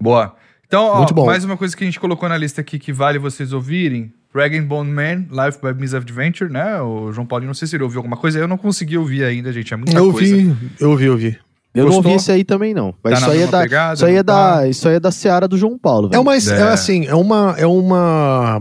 Boa. 0.00 0.34
Então, 0.68 0.84
ó, 0.84 1.24
mais 1.24 1.44
uma 1.44 1.56
coisa 1.56 1.74
que 1.76 1.82
a 1.82 1.86
gente 1.86 1.98
colocou 1.98 2.28
na 2.28 2.36
lista 2.36 2.60
aqui 2.60 2.78
que 2.78 2.92
vale 2.92 3.18
vocês 3.18 3.52
ouvirem. 3.52 4.12
Dragon 4.32 4.62
Bone 4.66 4.90
Man, 4.92 5.26
Life 5.30 5.58
by 5.62 5.72
Misadventure, 5.74 6.52
né? 6.52 6.80
O 6.82 7.10
João 7.10 7.26
Paulinho, 7.26 7.48
não 7.48 7.54
sei 7.54 7.66
se 7.66 7.74
ele 7.74 7.82
ouviu 7.84 7.98
alguma 8.00 8.16
coisa. 8.18 8.38
Eu 8.38 8.46
não 8.46 8.58
consegui 8.58 8.98
ouvir 8.98 9.24
ainda, 9.24 9.50
gente. 9.50 9.72
É 9.72 9.76
muita 9.76 9.96
Eu 9.96 10.12
coisa. 10.12 10.34
ouvi, 10.36 10.56
eu 10.78 10.90
ouvi, 10.90 11.04
eu 11.06 11.12
ouvi. 11.12 11.38
Eu 11.74 11.84
não 11.86 11.92
Gostou? 11.92 12.12
ouvi 12.12 12.16
esse 12.22 12.30
aí 12.32 12.44
também, 12.44 12.74
não. 12.74 12.94
Mas 13.02 13.14
Tá 13.14 13.20
isso 13.20 13.30
aí, 13.30 13.42
é 13.42 13.46
da, 13.46 13.60
pegada, 13.62 13.94
isso 13.94 14.04
aí 14.04 14.12
é 14.14 14.16
não 14.18 14.24
tá? 14.24 14.56
da. 14.60 14.68
Isso 14.68 14.88
aí 14.88 14.94
é 14.96 15.00
da 15.00 15.10
Seara 15.10 15.48
do 15.48 15.56
João 15.56 15.78
Paulo, 15.78 16.08
É 16.08 16.10
velho. 16.10 16.22
uma, 16.22 16.34
é. 16.34 16.38
É. 16.38 16.62
assim, 16.64 17.06
é 17.06 17.14
uma, 17.14 17.54
é 17.56 17.66
uma, 17.66 18.60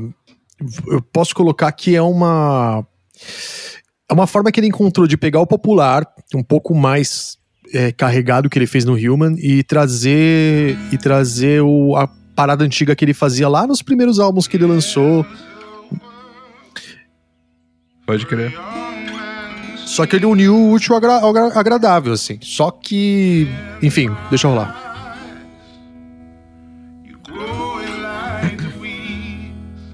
eu 0.87 1.01
posso 1.01 1.35
colocar 1.35 1.69
que 1.73 1.93
é 1.95 2.01
uma, 2.01 2.85
é 4.09 4.13
uma 4.13 4.27
forma 4.27 4.49
que 4.51 4.59
ele 4.61 4.67
encontrou 4.67 5.05
de 5.05 5.17
pegar 5.17 5.41
o 5.41 5.47
popular, 5.47 6.05
um 6.33 6.43
pouco 6.43 6.73
mais 6.73 7.37
é, 7.73 7.91
carregado 7.91 8.49
que 8.49 8.57
ele 8.57 8.67
fez 8.67 8.85
no 8.85 8.93
Human 8.95 9.35
e 9.37 9.63
trazer 9.63 10.77
e 10.91 10.97
trazer 10.97 11.61
o, 11.61 11.95
a 11.95 12.07
parada 12.35 12.63
antiga 12.63 12.95
que 12.95 13.03
ele 13.05 13.13
fazia 13.13 13.47
lá 13.49 13.65
nos 13.67 13.81
primeiros 13.81 14.19
álbuns 14.19 14.47
que 14.47 14.57
ele 14.57 14.65
lançou. 14.65 15.25
Pode 18.05 18.25
crer. 18.25 18.53
Só 19.85 20.05
que 20.05 20.15
ele 20.15 20.25
uniu 20.25 20.55
o 20.55 20.71
útil 20.73 20.93
ao 20.93 20.97
agra- 20.97 21.27
agra- 21.27 21.59
agradável, 21.59 22.13
assim. 22.13 22.37
Só 22.41 22.69
que, 22.71 23.47
enfim, 23.81 24.09
deixa 24.29 24.47
eu 24.47 24.51
rolar. 24.51 24.83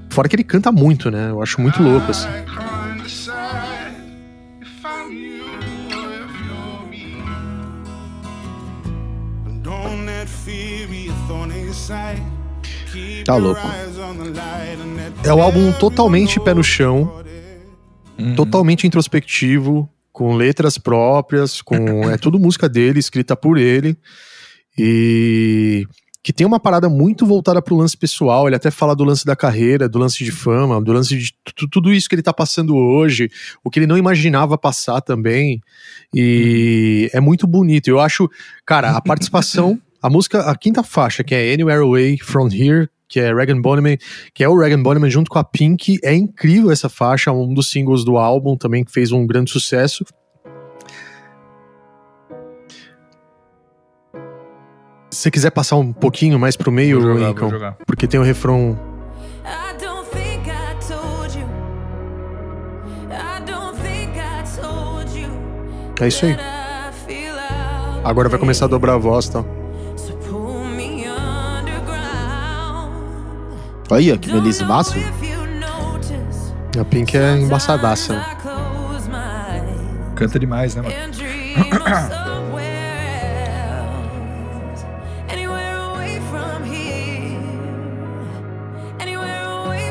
Fora 0.09 0.29
que 0.29 0.35
ele 0.35 0.43
canta 0.43 0.71
muito, 0.71 1.09
né? 1.09 1.29
Eu 1.31 1.41
acho 1.41 1.59
muito 1.59 1.81
louco, 1.81 2.11
assim. 2.11 2.27
Tá 13.25 13.35
louco. 13.35 13.61
É 15.23 15.33
um 15.33 15.41
álbum 15.41 15.71
totalmente 15.73 16.39
pé 16.39 16.53
no 16.53 16.63
chão, 16.63 17.21
Uhum. 18.19 18.35
totalmente 18.35 18.85
introspectivo, 18.85 19.89
com 20.11 20.35
letras 20.35 20.77
próprias, 20.77 21.61
com 21.61 21.75
é 22.11 22.17
tudo 22.17 22.37
música 22.39 22.69
dele, 22.69 22.99
escrita 22.99 23.35
por 23.35 23.57
ele 23.57 23.97
e 24.77 25.85
que 26.21 26.31
tem 26.31 26.45
uma 26.47 26.59
parada 26.59 26.87
muito 26.89 27.25
voltada 27.25 27.61
pro 27.61 27.75
lance 27.75 27.97
pessoal. 27.97 28.47
Ele 28.47 28.55
até 28.55 28.71
fala 28.71 28.95
do 28.95 29.03
lance 29.03 29.25
da 29.25 29.35
carreira, 29.35 29.89
do 29.89 29.99
lance 29.99 30.23
de 30.23 30.31
fama, 30.31 30.79
do 30.81 30.93
lance 30.93 31.17
de 31.17 31.31
tu- 31.55 31.67
tudo 31.67 31.91
isso 31.91 32.07
que 32.07 32.15
ele 32.15 32.21
tá 32.21 32.31
passando 32.31 32.75
hoje, 32.77 33.29
o 33.63 33.69
que 33.69 33.79
ele 33.79 33.87
não 33.87 33.97
imaginava 33.97 34.57
passar 34.57 35.01
também. 35.01 35.59
E 36.13 37.09
é 37.13 37.19
muito 37.19 37.45
bonito. 37.45 37.87
Eu 37.89 37.99
acho, 37.99 38.29
cara, 38.65 38.91
a 38.91 39.01
participação, 39.01 39.77
a 40.01 40.09
música, 40.09 40.41
a 40.49 40.55
quinta 40.55 40.81
faixa, 40.81 41.23
que 41.25 41.35
é 41.35 41.53
Anywhere 41.53 41.81
Away 41.81 42.17
From 42.19 42.47
Here, 42.47 42.87
que 43.13 43.19
é 43.19 43.31
Regan 43.31 43.61
Bonneman, 43.61 43.95
que 44.33 44.43
é 44.43 44.49
o 44.49 44.57
Regan 44.57 44.81
Bonneman 44.81 45.07
junto 45.07 45.29
com 45.29 45.37
a 45.37 45.43
Pink. 45.43 45.99
É 46.03 46.15
incrível 46.15 46.71
essa 46.71 46.89
faixa, 46.89 47.31
um 47.31 47.53
dos 47.53 47.69
singles 47.69 48.03
do 48.03 48.17
álbum 48.17 48.57
também 48.57 48.83
que 48.83 48.91
fez 48.91 49.11
um 49.11 49.27
grande 49.27 49.51
sucesso. 49.51 50.03
Se 55.11 55.19
você 55.21 55.29
quiser 55.29 55.51
passar 55.51 55.75
um 55.75 55.93
pouquinho 55.93 56.39
mais 56.39 56.57
pro 56.57 56.71
meio, 56.71 56.99
Vou 56.99 57.09
jogar, 57.09 57.25
Henricão, 57.25 57.49
vou 57.49 57.59
jogar. 57.59 57.77
porque 57.85 58.07
tem 58.07 58.19
o 58.19 58.23
refrão. 58.23 58.79
É 66.01 66.07
isso 66.07 66.25
aí. 66.25 66.35
Agora 68.03 68.27
vai 68.27 68.39
começar 68.39 68.65
a 68.65 68.67
dobrar 68.67 68.95
a 68.95 68.97
voz, 68.97 69.29
tá? 69.29 69.45
Aí, 73.91 74.11
ó, 74.11 74.17
que 74.17 74.29
you 74.29 74.41
notice. 74.41 74.63
A 76.79 76.85
Pink 76.85 77.15
é 77.15 77.37
embaçadaça. 77.37 78.13
né? 78.13 78.37
Canta 80.15 80.39
demais, 80.39 80.75
né, 80.75 80.81
mano? 80.81 80.93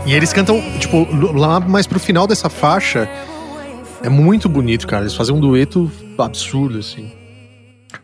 E 0.05 0.15
eles 0.15 0.33
cantam, 0.33 0.61
tipo, 0.81 1.07
lá 1.33 1.61
mais 1.61 1.87
pro 1.87 2.01
final 2.01 2.27
dessa 2.27 2.51
faixa, 2.51 3.09
é 4.03 4.09
muito 4.09 4.49
bonito, 4.49 4.87
cara. 4.87 5.05
Eles 5.05 5.15
fazem 5.15 5.35
um 5.35 5.41
dueto 5.41 5.91
absurdo, 6.19 6.79
assim. 6.79 7.13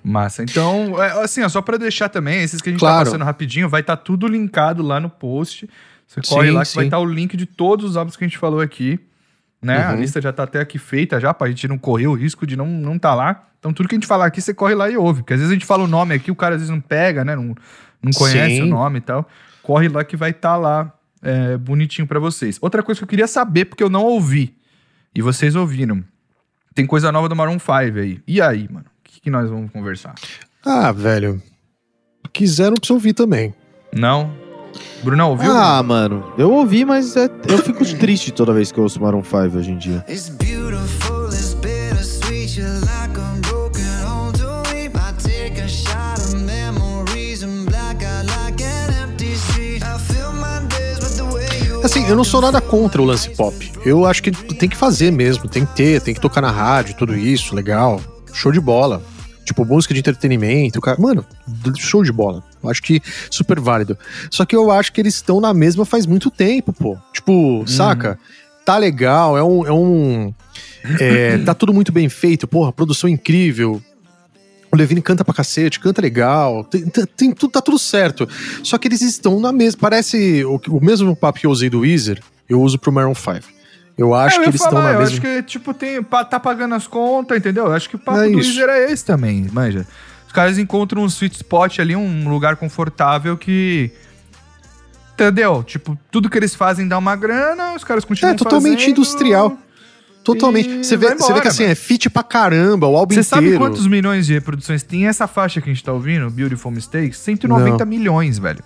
Massa. 0.02 0.42
Então, 0.42 1.02
é, 1.02 1.22
assim, 1.24 1.42
ó, 1.42 1.48
só 1.48 1.60
pra 1.62 1.76
deixar 1.76 2.08
também, 2.08 2.42
esses 2.42 2.60
que 2.60 2.68
a 2.68 2.72
gente 2.72 2.80
Claro. 2.80 2.98
tá 2.98 3.04
passando 3.06 3.24
rapidinho, 3.24 3.68
vai 3.68 3.80
estar 3.80 3.96
tudo 3.96 4.26
linkado 4.26 4.82
lá 4.82 4.98
no 5.00 5.08
post. 5.10 5.68
Você 6.06 6.20
corre 6.22 6.48
Sim, 6.48 6.54
lá 6.54 6.64
que 6.64 6.74
vai 6.74 6.84
sim. 6.84 6.88
estar 6.88 6.98
o 6.98 7.04
link 7.04 7.36
de 7.36 7.44
todos 7.46 7.84
os 7.84 7.96
álbuns 7.96 8.16
que 8.16 8.24
a 8.24 8.26
gente 8.28 8.38
falou 8.38 8.60
aqui. 8.60 8.98
Né? 9.60 9.82
A 9.84 9.90
Uhum. 9.92 10.00
lista 10.00 10.20
já 10.20 10.32
tá 10.32 10.44
até 10.44 10.60
aqui 10.60 10.78
feita 10.78 11.18
já, 11.20 11.34
pra 11.34 11.48
gente 11.48 11.66
não 11.66 11.76
correr 11.76 12.06
o 12.06 12.14
risco 12.14 12.46
de 12.46 12.56
não, 12.56 12.66
não 12.66 12.98
tá 12.98 13.12
lá. 13.14 13.44
Então, 13.58 13.72
tudo 13.72 13.88
que 13.88 13.94
a 13.94 13.98
gente 13.98 14.06
falar 14.06 14.26
aqui, 14.26 14.40
você 14.40 14.54
corre 14.54 14.74
lá 14.74 14.88
e 14.88 14.96
ouve. 14.96 15.22
Porque 15.22 15.34
às 15.34 15.40
vezes 15.40 15.50
a 15.50 15.54
gente 15.54 15.66
fala 15.66 15.82
o 15.82 15.88
nome 15.88 16.14
aqui, 16.14 16.30
o 16.30 16.36
cara 16.36 16.54
às 16.54 16.60
vezes 16.60 16.70
não 16.70 16.80
pega, 16.80 17.24
né? 17.24 17.34
Não, 17.34 17.54
não 18.02 18.12
conhece 18.14 18.56
Sim. 18.56 18.62
o 18.62 18.66
nome 18.66 18.98
e 18.98 19.00
tal. 19.00 19.28
Corre 19.62 19.88
lá 19.88 20.04
que 20.04 20.16
vai 20.16 20.30
estar 20.30 20.56
lá 20.56 20.92
é, 21.20 21.56
bonitinho 21.56 22.06
pra 22.06 22.20
vocês. 22.20 22.56
Outra 22.62 22.82
coisa 22.84 23.00
que 23.00 23.04
eu 23.04 23.08
queria 23.08 23.26
saber, 23.26 23.64
porque 23.64 23.82
eu 23.82 23.90
não 23.90 24.04
ouvi, 24.04 24.54
e 25.14 25.20
vocês 25.20 25.56
ouviram. 25.56 26.04
Tem 26.72 26.86
coisa 26.86 27.10
nova 27.10 27.28
do 27.28 27.34
Maroon 27.34 27.58
5 27.58 27.98
aí. 27.98 28.20
E 28.28 28.40
aí, 28.40 28.68
mano? 28.70 28.86
que, 29.18 29.22
que 29.22 29.30
nós 29.30 29.50
vamos 29.50 29.70
conversar? 29.72 30.14
Ah, 30.64 30.92
velho. 30.92 31.42
quiseram 32.32 32.76
que 32.80 32.86
você 32.86 32.92
ouvir 32.92 33.12
também. 33.12 33.54
Não? 33.92 34.32
Bruno, 35.02 35.30
ouviu? 35.30 35.50
Ah, 35.50 35.82
mano, 35.82 36.32
eu 36.38 36.52
ouvi, 36.52 36.84
mas 36.84 37.16
é, 37.16 37.28
eu 37.48 37.58
fico 37.58 37.84
triste 37.98 38.30
toda 38.30 38.52
vez 38.52 38.70
que 38.70 38.78
eu 38.78 38.84
ouço 38.84 39.00
Maroon 39.00 39.24
5 39.24 39.56
hoje 39.56 39.72
em 39.72 39.78
dia. 39.78 40.04
Assim, 51.84 52.06
eu 52.06 52.16
não 52.16 52.24
sou 52.24 52.40
nada 52.40 52.60
contra 52.60 53.00
o 53.00 53.04
lance 53.04 53.30
pop. 53.30 53.72
Eu 53.84 54.04
acho 54.04 54.22
que 54.22 54.30
tem 54.30 54.68
que 54.68 54.76
fazer 54.76 55.10
mesmo, 55.10 55.48
tem 55.48 55.64
que 55.64 55.74
ter, 55.74 56.00
tem 56.02 56.12
que 56.12 56.20
tocar 56.20 56.42
na 56.42 56.50
rádio, 56.50 56.96
tudo 56.96 57.16
isso, 57.16 57.54
legal. 57.54 58.00
Show 58.32 58.52
de 58.52 58.60
bola. 58.60 59.02
Tipo, 59.44 59.64
música 59.64 59.94
de 59.94 60.00
entretenimento, 60.00 60.78
cara. 60.80 61.00
Mano, 61.00 61.24
show 61.78 62.02
de 62.04 62.12
bola. 62.12 62.44
Eu 62.62 62.68
acho 62.68 62.82
que 62.82 63.00
super 63.30 63.58
válido. 63.58 63.96
Só 64.30 64.44
que 64.44 64.54
eu 64.54 64.70
acho 64.70 64.92
que 64.92 65.00
eles 65.00 65.14
estão 65.14 65.40
na 65.40 65.54
mesma 65.54 65.84
faz 65.86 66.04
muito 66.04 66.30
tempo, 66.30 66.72
pô. 66.72 66.98
Tipo, 67.12 67.64
saca? 67.66 68.18
Tá 68.66 68.76
legal, 68.76 69.38
é 69.38 69.42
um. 69.42 69.66
É 69.66 69.72
um 69.72 70.34
é, 71.00 71.38
tá 71.46 71.54
tudo 71.54 71.72
muito 71.72 71.90
bem 71.90 72.08
feito, 72.10 72.46
porra, 72.46 72.72
produção 72.72 73.08
incrível. 73.08 73.82
O 74.70 74.76
Levine 74.76 75.00
canta 75.00 75.24
pra 75.24 75.32
cacete, 75.32 75.80
canta 75.80 76.02
legal, 76.02 76.62
tem, 76.64 76.84
tem- 76.86 77.06
tem 77.06 77.32
tudo, 77.32 77.50
tá 77.50 77.62
tudo 77.62 77.78
certo. 77.78 78.28
Só 78.62 78.76
que 78.76 78.86
eles 78.86 79.00
estão 79.00 79.40
na 79.40 79.50
mesma. 79.50 79.80
Parece 79.80 80.44
o, 80.44 80.60
o 80.68 80.84
mesmo 80.84 81.16
papo 81.16 81.40
que 81.40 81.46
eu 81.46 81.50
usei 81.50 81.70
do 81.70 81.80
Weezer, 81.80 82.20
eu 82.46 82.60
uso 82.60 82.78
pro 82.78 82.92
Maroon 82.92 83.14
5. 83.14 83.57
Eu 83.98 84.14
acho 84.14 84.38
É, 84.38 84.42
que 84.44 84.48
eles 84.50 84.60
falar, 84.62 84.70
estão 84.70 84.82
na 84.84 84.92
eu 84.92 84.98
mesma. 85.00 85.12
acho 85.14 85.20
que, 85.20 85.42
tipo, 85.42 85.74
tem, 85.74 86.00
tá 86.02 86.38
pagando 86.38 86.74
as 86.74 86.86
contas, 86.86 87.36
entendeu? 87.36 87.66
Eu 87.66 87.72
acho 87.72 87.88
que 87.90 87.96
o 87.96 87.98
papo 87.98 88.18
É 88.20 88.28
do 88.30 88.38
isso. 88.38 88.48
Weezer 88.50 88.68
é 88.68 88.92
esse 88.92 89.04
também, 89.04 89.48
manja. 89.52 89.84
Os 90.26 90.32
caras 90.32 90.56
encontram 90.58 91.02
um 91.02 91.06
sweet 91.06 91.34
spot 91.36 91.80
ali, 91.80 91.96
um 91.96 92.28
lugar 92.28 92.56
confortável 92.56 93.36
que... 93.36 93.90
Entendeu? 95.14 95.64
Tipo, 95.64 95.98
tudo 96.12 96.30
que 96.30 96.38
eles 96.38 96.54
fazem 96.54 96.86
dá 96.86 96.96
uma 96.96 97.16
grana, 97.16 97.74
os 97.74 97.82
caras 97.82 98.04
continuam 98.04 98.34
É, 98.34 98.36
totalmente 98.36 98.78
fazendo. 98.80 98.90
industrial. 98.90 99.58
Totalmente. 100.22 100.84
Você 100.86 100.96
vê, 100.96 101.06
vai 101.08 101.16
você 101.16 101.22
vê 101.24 101.24
embora, 101.24 101.40
que 101.42 101.48
assim, 101.48 101.62
mano. 101.64 101.72
é 101.72 101.74
fit 101.74 102.08
pra 102.10 102.22
caramba, 102.22 102.86
o 102.86 102.96
álbum 102.96 103.14
Você 103.14 103.20
inteiro. 103.20 103.46
sabe 103.46 103.58
quantos 103.58 103.86
milhões 103.88 104.26
de 104.26 104.34
reproduções 104.34 104.82
tem 104.84 105.06
essa 105.08 105.26
faixa 105.26 105.60
que 105.60 105.68
a 105.70 105.72
gente 105.72 105.82
tá 105.82 105.92
ouvindo, 105.92 106.30
Beautiful 106.30 106.70
Mistakes? 106.70 107.18
190 107.18 107.84
milhões, 107.84 108.38
velho. 108.38 108.62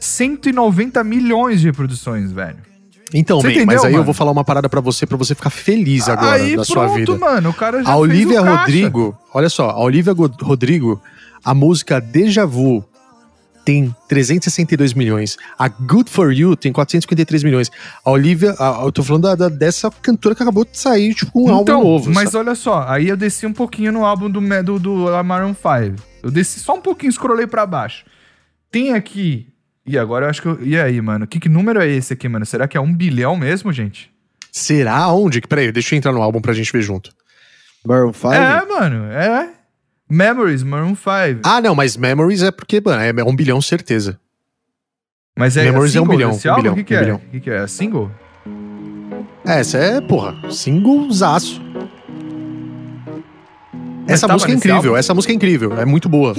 190 0.00 1.04
milhões 1.04 1.60
de 1.60 1.66
reproduções, 1.66 2.32
velho. 2.32 2.56
Então, 3.14 3.40
Você 3.40 3.48
bem, 3.48 3.56
entendeu, 3.58 3.74
mas 3.76 3.84
aí 3.84 3.90
eu 3.92 3.96
mano? 3.98 4.04
vou 4.04 4.14
falar 4.14 4.30
uma 4.32 4.44
parada 4.44 4.68
pra 4.68 4.80
você, 4.80 5.04
pra 5.06 5.16
você 5.16 5.34
ficar 5.34 5.50
feliz 5.50 6.08
agora 6.08 6.32
Aí 6.32 6.50
da 6.56 6.62
pronto, 6.64 6.66
sua 6.66 6.88
vida. 6.88 7.18
mano, 7.18 7.50
o 7.50 7.54
cara 7.54 7.78
já 7.82 7.90
A 7.90 7.92
fez 7.92 7.98
Olivia 8.00 8.40
o 8.40 8.44
caixa. 8.44 8.60
Rodrigo, 8.60 9.18
olha 9.34 9.48
só, 9.48 9.70
a 9.70 9.80
Olivia 9.82 10.12
Go- 10.14 10.30
Rodrigo, 10.40 11.00
a 11.44 11.52
música 11.54 12.00
Deja 12.00 12.46
Vu 12.46 12.84
tem 13.64 13.94
362 14.08 14.92
milhões. 14.92 15.36
A 15.58 15.68
Good 15.68 16.10
For 16.10 16.32
You 16.32 16.56
tem 16.56 16.72
453 16.72 17.44
milhões. 17.44 17.70
A 18.04 18.10
Olivia, 18.10 18.56
a- 18.58 18.80
eu 18.84 18.90
tô 18.90 19.04
falando 19.04 19.22
da- 19.22 19.34
da- 19.36 19.48
dessa 19.48 19.88
cantora 19.90 20.34
que 20.34 20.42
acabou 20.42 20.64
de 20.64 20.76
sair, 20.76 21.14
tipo, 21.14 21.30
com 21.30 21.40
um 21.42 21.60
então, 21.62 21.76
álbum 21.76 21.88
novo. 21.90 22.10
mas 22.12 22.30
sabe? 22.30 22.46
olha 22.48 22.56
só, 22.56 22.84
aí 22.88 23.08
eu 23.08 23.16
desci 23.16 23.46
um 23.46 23.52
pouquinho 23.52 23.92
no 23.92 24.04
álbum 24.04 24.28
do, 24.28 24.40
do, 24.64 24.78
do 24.80 25.24
Maroon 25.24 25.54
5. 25.54 26.02
Eu 26.22 26.30
desci 26.30 26.58
só 26.58 26.74
um 26.74 26.80
pouquinho, 26.80 27.12
scrollei 27.12 27.46
pra 27.46 27.64
baixo. 27.66 28.04
Tem 28.70 28.94
aqui... 28.94 29.46
E 29.84 29.98
agora 29.98 30.26
eu 30.26 30.30
acho 30.30 30.40
que 30.42 30.48
eu... 30.48 30.58
E 30.62 30.78
aí, 30.78 31.00
mano? 31.00 31.26
Que, 31.26 31.40
que 31.40 31.48
número 31.48 31.80
é 31.80 31.88
esse 31.88 32.12
aqui, 32.12 32.28
mano? 32.28 32.46
Será 32.46 32.68
que 32.68 32.76
é 32.76 32.80
um 32.80 32.94
bilhão 32.94 33.36
mesmo, 33.36 33.72
gente? 33.72 34.12
Será 34.50 35.08
onde? 35.08 35.40
Peraí, 35.40 35.72
deixa 35.72 35.94
eu 35.94 35.98
entrar 35.98 36.12
no 36.12 36.22
álbum 36.22 36.40
pra 36.40 36.52
gente 36.52 36.72
ver 36.72 36.82
junto. 36.82 37.10
Maroon 37.84 38.12
5? 38.12 38.32
É, 38.32 38.64
mano, 38.66 39.04
é. 39.10 39.50
Memories, 40.08 40.62
Maroon 40.62 40.94
5. 40.94 41.40
Ah, 41.44 41.60
não, 41.60 41.74
mas 41.74 41.96
Memories 41.96 42.42
é 42.42 42.50
porque, 42.50 42.80
mano, 42.84 43.02
é 43.02 43.24
um 43.24 43.34
bilhão 43.34 43.60
certeza. 43.60 44.20
Mas 45.36 45.56
é 45.56 45.64
Memories 45.64 45.96
é 45.96 46.00
um 46.00 46.06
bilhão, 46.06 46.30
desse 46.32 46.46
um 46.46 46.50
álbum? 46.52 46.62
bilhão, 46.62 46.74
O 46.74 46.76
que, 46.76 46.84
que 46.84 46.94
um 46.94 46.96
é? 46.96 47.00
bilhão. 47.00 47.16
O 47.16 47.30
que, 47.30 47.40
que 47.40 47.50
é? 47.50 47.62
É 47.62 47.66
Single? 47.66 48.10
Essa 49.44 49.78
é, 49.78 50.00
porra, 50.00 50.36
singlezaço. 50.52 51.60
Mas 54.02 54.10
Essa 54.12 54.26
tava 54.26 54.34
música 54.34 54.52
é 54.52 54.54
incrível, 54.54 54.76
álbum? 54.90 54.96
essa 54.96 55.14
música 55.14 55.32
é 55.32 55.36
incrível, 55.36 55.80
é 55.80 55.84
muito 55.84 56.08
boa. 56.08 56.34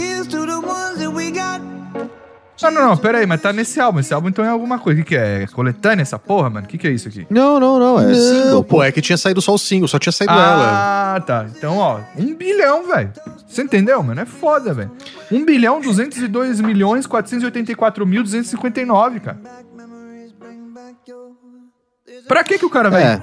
Não, 2.71 2.81
não, 2.81 2.89
não, 2.89 2.97
pera 2.97 3.19
aí, 3.19 3.25
mas 3.25 3.41
tá 3.41 3.51
nesse 3.53 3.79
álbum. 3.79 3.99
Esse 3.99 4.13
álbum 4.13 4.29
então 4.29 4.43
é 4.43 4.49
alguma 4.49 4.79
coisa. 4.79 4.99
O 4.99 5.03
que, 5.03 5.09
que 5.09 5.15
é? 5.15 5.43
É 5.43 5.47
coletânea 5.47 6.01
essa 6.01 6.17
porra, 6.19 6.49
mano? 6.49 6.65
O 6.65 6.69
que, 6.69 6.77
que 6.77 6.87
é 6.87 6.91
isso 6.91 7.07
aqui? 7.07 7.25
Não, 7.29 7.59
não, 7.59 7.79
não. 7.79 7.99
É 7.99 8.05
não, 8.07 8.13
single. 8.15 8.63
pô, 8.63 8.83
é 8.83 8.91
que 8.91 9.01
tinha 9.01 9.17
saído 9.17 9.41
só 9.41 9.53
o 9.53 9.57
single, 9.57 9.87
só 9.87 9.99
tinha 9.99 10.11
saído 10.13 10.33
ela. 10.33 11.15
Ah, 11.15 11.21
tá. 11.21 11.45
Então, 11.55 11.77
ó, 11.77 11.99
um 12.17 12.33
bilhão, 12.35 12.87
velho. 12.87 13.11
Você 13.47 13.61
entendeu, 13.63 14.01
mano? 14.01 14.21
É 14.21 14.25
foda, 14.25 14.73
velho. 14.73 14.91
Um 15.31 15.45
bilhão, 15.45 15.79
202 15.81 16.59
milhões, 16.61 17.05
484 17.05 18.05
mil, 18.05 18.23
259, 18.23 19.19
cara. 19.19 19.37
Pra 22.27 22.43
que 22.43 22.57
que 22.57 22.65
o 22.65 22.69
cara 22.69 22.89
vai... 22.89 23.03
É. 23.03 23.21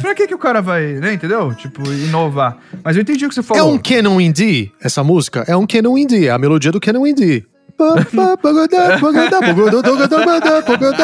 Pra 0.00 0.14
que 0.14 0.26
que 0.26 0.34
o 0.34 0.38
cara 0.38 0.60
vai, 0.60 0.94
né, 0.94 1.12
entendeu? 1.14 1.54
Tipo, 1.54 1.80
inovar. 1.92 2.58
Mas 2.82 2.96
eu 2.96 3.02
entendi 3.02 3.24
o 3.24 3.28
que 3.28 3.34
você 3.34 3.40
É 3.40 3.44
falou. 3.44 3.72
um 3.72 3.78
Canon 3.78 4.20
Indie, 4.20 4.72
essa 4.80 5.04
música? 5.04 5.44
É 5.46 5.56
um 5.56 5.66
Canon 5.66 5.96
Indie, 5.96 6.26
é 6.26 6.30
a 6.30 6.38
melodia 6.38 6.72
do 6.72 6.80
Canon 6.80 7.06
Indie. 7.06 7.46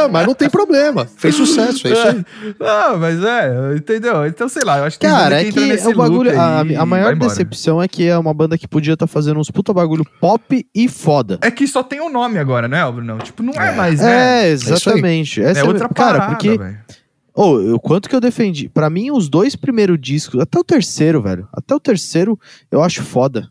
Mas 0.09 0.27
não 0.27 0.35
tem 0.35 0.49
problema, 0.49 1.07
fez 1.17 1.35
sucesso, 1.35 1.87
é 1.87 1.93
isso 1.93 2.07
aí. 2.07 2.25
Não, 2.59 2.99
mas 2.99 3.23
é, 3.23 3.77
entendeu? 3.77 4.27
Então, 4.27 4.49
sei 4.49 4.63
lá, 4.65 4.79
eu 4.79 4.85
acho 4.85 4.99
que 4.99 5.07
Cara, 5.07 5.41
é 5.41 5.51
que 5.51 5.59
é 5.59 5.89
um 5.89 5.95
bagulho. 5.95 6.39
A, 6.39 6.61
a 6.61 6.87
maior 6.87 7.17
decepção 7.17 7.83
é 7.83 7.89
que 7.89 8.07
é 8.07 8.17
uma 8.17 8.33
banda 8.33 8.57
que 8.57 8.69
podia 8.69 8.95
estar 8.95 9.07
fazendo 9.07 9.41
uns 9.41 9.51
puta 9.51 9.73
bagulho 9.73 10.05
pop 10.21 10.67
e 10.75 10.89
foda. 10.89 11.39
É 11.43 11.51
que 11.51 11.67
só 11.67 11.83
tem 11.83 12.01
o 12.01 12.09
nome 12.09 12.39
agora, 12.39 12.69
né, 12.69 12.91
Bruno? 12.91 13.19
Tipo, 13.19 13.43
não 13.43 13.55
é, 13.55 13.75
mais, 13.75 14.01
né? 14.01 14.49
É, 14.49 14.51
exatamente. 14.51 15.43
Essa 15.43 15.61
É 15.61 15.65
outra 15.65 15.89
cara, 15.89 16.19
parada, 16.19 16.33
porque 16.33 16.57
velho. 16.57 16.79
Ô, 17.35 17.75
o 17.75 17.81
quanto 17.81 18.09
que 18.09 18.15
eu 18.15 18.21
defendi? 18.21 18.69
Pra 18.69 18.91
mim, 18.91 19.11
os 19.11 19.29
dois 19.29 19.55
primeiros 19.57 19.99
discos, 20.01 20.41
até 20.41 20.59
o 20.59 20.65
terceiro, 20.65 21.23
velho. 21.23 21.49
Até 21.53 21.75
o 21.75 21.81
terceiro 21.81 22.39
eu 22.71 22.83
acho 22.83 23.03
foda. 23.03 23.49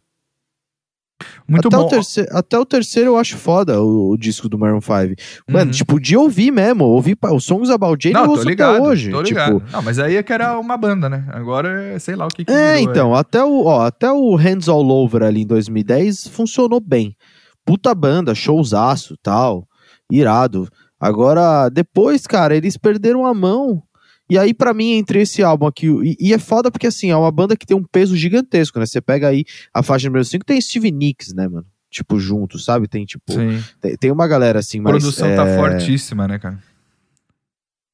Muito 1.48 1.68
até, 1.68 1.78
bom. 1.78 1.86
O 1.86 1.90
terceiro, 1.90 2.30
até 2.38 2.58
o 2.60 2.66
terceiro 2.66 3.10
eu 3.12 3.18
acho 3.18 3.38
foda 3.38 3.82
o, 3.82 4.10
o 4.12 4.18
disco 4.18 4.48
do 4.48 4.58
Maroon 4.58 4.82
5. 4.82 4.91
Mano, 5.50 5.66
Uhum. 5.66 5.72
tipo, 5.72 6.00
de 6.00 6.16
ouvir 6.16 6.52
mesmo. 6.52 6.86
Ouvir 6.86 7.18
os 7.32 7.44
Songs 7.44 7.70
About 7.70 8.02
Jane 8.02 8.16
eu 8.16 8.24
Não, 8.24 8.30
ouço 8.32 8.48
ligado, 8.48 8.76
até 8.76 8.82
hoje. 8.84 9.12
tô 9.12 9.22
ligado. 9.22 9.60
Tipo, 9.60 9.72
Não, 9.72 9.82
mas 9.82 10.00
aí 10.00 10.16
é 10.16 10.24
que 10.24 10.32
era 10.34 10.60
uma 10.60 10.78
banda, 10.78 11.10
né? 11.10 11.26
Agora, 11.30 11.82
é, 11.84 12.00
sei 12.00 12.16
lá 12.16 12.26
o 12.26 12.30
que 12.30 12.46
que 12.46 12.52
é, 12.52 12.78
virou, 12.78 12.91
então, 12.91 13.16
até 13.16 13.44
o, 13.44 13.66
ó, 13.66 13.82
até 13.86 14.12
o 14.12 14.36
Hands 14.36 14.68
All 14.70 14.88
Over 14.88 15.24
ali 15.24 15.41
em 15.41 15.48
2010 15.48 16.28
funcionou 16.28 16.80
bem. 16.80 17.16
Puta 17.66 17.94
banda, 17.94 18.34
showzaço, 18.34 19.16
tal, 19.22 19.68
irado. 20.12 20.68
Agora, 21.00 21.70
depois, 21.70 22.26
cara, 22.28 22.56
eles 22.56 22.76
perderam 22.78 23.26
a 23.26 23.34
mão. 23.34 23.82
E 24.30 24.38
aí, 24.38 24.53
pra 24.53 24.73
mim, 24.73 24.91
entre 24.91 25.22
esse 25.22 25.41
álbum 25.41 25.65
aqui. 25.65 25.88
E, 25.88 26.15
e 26.19 26.34
é 26.34 26.38
foda 26.38 26.69
porque, 26.69 26.85
assim, 26.88 27.10
é 27.10 27.15
uma 27.15 27.31
banda 27.31 27.57
que 27.57 27.65
tem 27.65 27.76
um 27.76 27.84
peso 27.84 28.15
gigantesco, 28.15 28.80
né? 28.80 28.85
Você 28.85 29.01
pega 29.01 29.27
aí 29.30 29.43
a 29.73 29.81
faixa 29.81 30.07
número 30.07 30.23
5, 30.23 30.45
tem 30.45 30.61
Steve 30.61 30.91
Nicks, 30.91 31.34
né, 31.34 31.47
mano? 31.47 31.65
Tipo, 31.89 32.19
junto, 32.19 32.60
sabe? 32.60 32.88
Tem, 32.88 33.03
tipo. 33.06 33.23
Tem, 33.81 33.97
tem 33.97 34.11
uma 34.11 34.27
galera 34.27 34.60
assim, 34.60 34.80
A 34.80 34.84
mas. 34.84 34.91
produção 34.91 35.35
tá 35.35 35.47
é, 35.47 35.56
fortíssima, 35.57 36.27
né, 36.27 36.38
cara? 36.38 36.60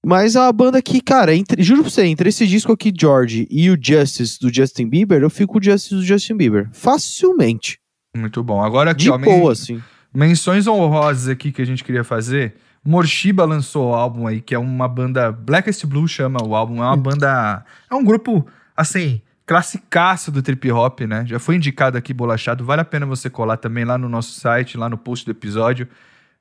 Mas 0.06 0.36
a 0.36 0.52
banda 0.52 0.82
que, 0.82 1.02
cara, 1.02 1.34
entre, 1.34 1.64
juro 1.64 1.82
pra 1.82 1.90
você, 1.90 2.04
entre 2.06 2.30
esse 2.30 2.46
disco 2.46 2.72
aqui, 2.72 2.94
George, 2.96 3.48
e 3.50 3.72
o 3.72 3.78
Justice 3.82 4.38
do 4.40 4.54
Justin 4.54 4.88
Bieber, 4.88 5.22
eu 5.24 5.30
fico 5.32 5.54
com 5.54 5.60
o 5.60 5.64
Justice 5.64 5.96
do 5.96 6.04
Justin 6.04 6.36
Bieber. 6.38 6.70
Facilmente. 6.74 7.80
Muito 8.16 8.44
bom. 8.44 8.62
Agora 8.64 8.92
aqui, 8.92 9.04
De 9.06 9.10
ó, 9.10 9.18
men- 9.18 9.26
boa, 9.40 9.54
assim. 9.54 9.82
menções 10.14 10.68
honrosas 10.68 11.28
aqui 11.28 11.52
que 11.52 11.62
a 11.62 11.66
gente 11.66 11.84
queria 11.84 12.04
fazer. 12.04 12.56
Morshiba 12.86 13.44
lançou 13.46 13.90
o 13.90 13.94
álbum 13.94 14.28
aí, 14.28 14.40
que 14.40 14.54
é 14.54 14.60
uma 14.60 14.88
banda. 14.88 15.32
Blackest 15.32 15.86
Blue 15.88 16.08
chama 16.08 16.44
o 16.44 16.56
álbum. 16.56 16.84
É 16.84 16.86
uma 16.86 16.96
banda. 16.96 17.66
É 17.90 17.96
um 17.96 18.04
grupo, 18.04 18.46
assim, 18.78 19.22
classicaço 19.46 20.32
do 20.32 20.42
trip 20.42 20.72
hop, 20.72 21.02
né? 21.02 21.26
Já 21.26 21.40
foi 21.40 21.56
indicado 21.56 21.98
aqui, 21.98 22.14
bolachado. 22.14 22.64
Vale 22.64 22.82
a 22.82 22.86
pena 22.86 23.06
você 23.06 23.30
colar 23.30 23.58
também 23.58 23.84
lá 23.86 23.98
no 23.98 24.08
nosso 24.08 24.40
site, 24.40 24.78
lá 24.78 24.88
no 24.88 24.98
post 24.98 25.26
do 25.26 25.32
episódio. 25.32 25.88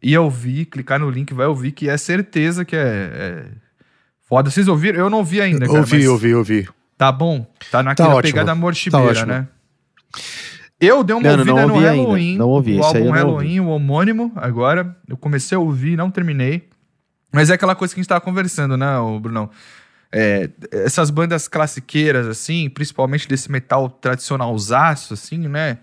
E 0.02 0.16
ouvir, 0.18 0.66
clicar 0.66 1.00
no 1.00 1.08
link, 1.08 1.32
vai 1.32 1.46
ouvir, 1.46 1.72
que 1.72 1.88
é 1.88 1.96
certeza 1.96 2.64
que 2.64 2.76
é. 2.76 3.10
é 3.12 3.44
Foda. 4.28 4.50
Vocês 4.50 4.68
ouviram? 4.68 4.98
Eu 4.98 5.08
não 5.08 5.18
ouvi 5.18 5.40
ainda, 5.40 5.66
cara. 5.66 5.78
ouvi, 5.78 5.96
mas 5.96 6.06
ouvi, 6.08 6.34
ouvi. 6.34 6.68
Tá 6.96 7.10
bom. 7.12 7.46
Tá 7.70 7.82
naquela 7.82 8.14
ótimo. 8.14 8.32
pegada 8.32 8.54
morchibeira, 8.54 9.20
Tá 9.20 9.26
né? 9.26 9.48
Eu 10.80 11.02
dei 11.04 11.14
uma 11.16 11.22
Não, 11.22 11.30
ouvida 11.38 11.52
não 11.54 11.68
no 11.68 11.74
ouvi 11.74 11.86
ainda. 11.86 12.02
Halloween. 12.02 12.36
Não 12.36 12.48
ouvi, 12.48 12.72
O 12.76 12.80
esse 12.80 12.96
aí 12.96 13.02
álbum 13.02 13.12
Halloween, 13.14 13.60
o 13.60 13.68
homônimo, 13.68 14.32
agora. 14.36 14.96
Eu 15.08 15.16
comecei 15.16 15.56
a 15.56 15.60
ouvir, 15.60 15.96
não 15.96 16.10
terminei. 16.10 16.68
Mas 17.32 17.50
é 17.50 17.54
aquela 17.54 17.74
coisa 17.74 17.94
que 17.94 18.00
a 18.00 18.02
gente 18.02 18.08
tava 18.08 18.20
conversando, 18.20 18.76
né, 18.76 18.86
Brunão? 19.20 19.50
É, 20.12 20.48
essas 20.70 21.10
bandas 21.10 21.48
classiqueiras, 21.48 22.26
assim, 22.28 22.68
principalmente 22.68 23.26
desse 23.28 23.50
metal 23.50 23.88
tradicionalzaço, 23.90 25.14
assim, 25.14 25.38
né? 25.48 25.78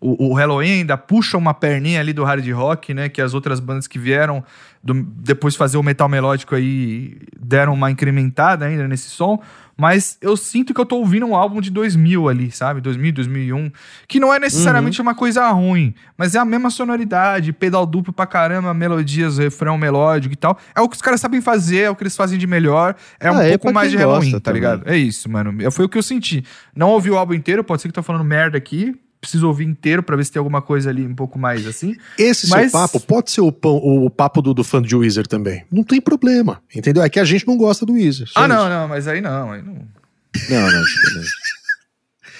O, 0.00 0.30
o 0.30 0.34
Halloween 0.34 0.80
ainda 0.80 0.96
puxa 0.96 1.36
uma 1.38 1.54
perninha 1.54 2.00
ali 2.00 2.12
do 2.12 2.24
hard 2.24 2.46
rock, 2.50 2.92
né? 2.92 3.08
Que 3.08 3.20
as 3.22 3.34
outras 3.34 3.60
bandas 3.60 3.86
que 3.86 3.98
vieram 3.98 4.44
do- 4.82 4.94
depois 5.02 5.54
fazer 5.56 5.78
o 5.78 5.82
metal 5.82 6.08
melódico 6.08 6.54
aí 6.56 7.16
deram 7.40 7.72
uma 7.74 7.90
incrementada 7.90 8.66
ainda 8.66 8.86
nesse 8.88 9.08
som. 9.10 9.40
Mas 9.82 10.16
eu 10.20 10.36
sinto 10.36 10.72
que 10.72 10.80
eu 10.80 10.86
tô 10.86 10.94
ouvindo 10.98 11.26
um 11.26 11.34
álbum 11.34 11.60
de 11.60 11.68
2000 11.68 12.28
ali, 12.28 12.52
sabe? 12.52 12.80
2000, 12.80 13.10
2001. 13.14 13.72
Que 14.06 14.20
não 14.20 14.32
é 14.32 14.38
necessariamente 14.38 15.02
uma 15.02 15.12
coisa 15.12 15.48
ruim, 15.50 15.92
mas 16.16 16.36
é 16.36 16.38
a 16.38 16.44
mesma 16.44 16.70
sonoridade, 16.70 17.52
pedal 17.52 17.84
duplo 17.84 18.12
pra 18.12 18.24
caramba, 18.24 18.72
melodias, 18.72 19.38
refrão 19.38 19.76
melódico 19.76 20.34
e 20.34 20.36
tal. 20.36 20.56
É 20.72 20.80
o 20.80 20.88
que 20.88 20.94
os 20.94 21.02
caras 21.02 21.20
sabem 21.20 21.40
fazer, 21.40 21.78
é 21.80 21.90
o 21.90 21.96
que 21.96 22.04
eles 22.04 22.16
fazem 22.16 22.38
de 22.38 22.46
melhor. 22.46 22.94
É 23.18 23.28
um 23.32 23.38
Ah, 23.38 23.44
é 23.44 23.58
pouco 23.58 23.74
mais 23.74 23.90
de 23.90 23.96
Halloween, 23.96 24.30
tá 24.34 24.38
também. 24.40 24.60
ligado? 24.62 24.88
É 24.88 24.96
isso, 24.96 25.28
mano. 25.28 25.52
Foi 25.72 25.84
o 25.84 25.88
que 25.88 25.98
eu 25.98 26.02
senti. 26.04 26.44
Não 26.76 26.90
ouvi 26.90 27.10
o 27.10 27.18
álbum 27.18 27.34
inteiro, 27.34 27.64
pode 27.64 27.82
ser 27.82 27.88
que 27.88 27.90
eu 27.90 27.94
tô 27.94 28.04
falando 28.04 28.22
merda 28.24 28.56
aqui. 28.56 28.94
Preciso 29.22 29.46
ouvir 29.46 29.64
inteiro 29.64 30.02
pra 30.02 30.16
ver 30.16 30.24
se 30.24 30.32
tem 30.32 30.40
alguma 30.40 30.60
coisa 30.60 30.90
ali 30.90 31.06
um 31.06 31.14
pouco 31.14 31.38
mais 31.38 31.64
assim. 31.66 31.96
Esse 32.18 32.48
Mas- 32.50 32.72
seu 32.72 32.80
papo 32.80 32.98
pode 32.98 33.30
ser 33.30 33.40
o, 33.40 33.52
pão- 33.52 33.76
o 33.76 34.10
papo 34.10 34.42
do, 34.42 34.52
do 34.52 34.64
fã 34.64 34.82
de 34.82 34.94
Weezer 34.96 35.28
também. 35.28 35.64
Não 35.70 35.84
tem 35.84 36.00
problema, 36.00 36.60
entendeu? 36.74 37.02
É 37.04 37.08
que 37.08 37.20
a 37.20 37.24
gente 37.24 37.46
não 37.46 37.56
gosta 37.56 37.86
do 37.86 37.92
Weezer. 37.92 38.26
só 38.26 38.40
ah, 38.40 38.42
isso. 38.42 38.48
não, 38.54 38.68
não, 38.68 38.88
mas 38.88 39.06
aí 39.06 39.20
não. 39.20 39.52
Aí 39.52 39.62
não. 39.62 39.74
Não, 39.74 40.60
não, 40.60 40.82
beleza. 40.82 41.30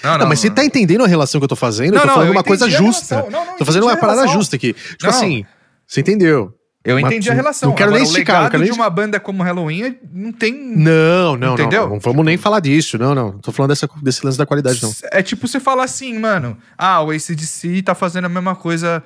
Não, 0.03 0.17
Não, 0.17 0.27
mas 0.27 0.39
você 0.41 0.49
tá 0.49 0.65
entendendo 0.65 1.05
a 1.05 1.07
relação 1.07 1.39
que 1.39 1.45
eu 1.45 1.47
tô 1.47 1.55
fazendo? 1.55 1.95
eu 1.95 2.01
tô 2.01 2.07
falando 2.09 2.25
eu 2.27 2.31
uma 2.33 2.43
coisa 2.43 2.69
justa. 2.69 3.21
Não, 3.31 3.45
não, 3.45 3.57
tô 3.57 3.63
fazendo 3.63 3.83
uma 3.83 3.95
parada 3.95 4.27
justa 4.27 4.57
aqui. 4.57 4.73
Tipo 4.73 5.03
Não. 5.03 5.09
assim, 5.09 5.45
você 5.87 6.01
entendeu? 6.01 6.53
Eu 6.83 6.99
Mas 6.99 7.05
entendi 7.05 7.29
a 7.29 7.33
relação. 7.33 7.69
não 7.69 7.75
quero 7.75 7.91
Agora, 7.91 8.03
nem 8.03 8.11
esticar, 8.11 8.45
o 8.45 8.49
quero 8.49 8.63
nem 8.63 8.71
de 8.71 8.77
uma 8.77 8.89
banda 8.89 9.17
como 9.17 9.41
Halloween 9.41 9.97
não 10.11 10.33
tem... 10.33 10.53
Não, 10.53 11.37
não, 11.37 11.53
Entendeu? 11.53 11.83
não. 11.83 11.89
Não 11.91 11.99
vamos 11.99 12.25
nem 12.25 12.35
falar 12.35 12.59
disso. 12.59 12.97
Não, 12.97 13.15
não. 13.15 13.37
Tô 13.39 13.53
falando 13.53 13.69
dessa, 13.69 13.89
desse 14.01 14.25
lance 14.25 14.37
da 14.37 14.45
qualidade, 14.45 14.83
não. 14.83 14.93
É 15.11 15.23
tipo 15.23 15.47
você 15.47 15.61
falar 15.61 15.85
assim, 15.85 16.19
mano. 16.19 16.57
Ah, 16.77 17.01
o 17.01 17.11
ACDC 17.11 17.83
tá 17.83 17.95
fazendo 17.95 18.25
a 18.25 18.29
mesma 18.29 18.53
coisa 18.53 19.01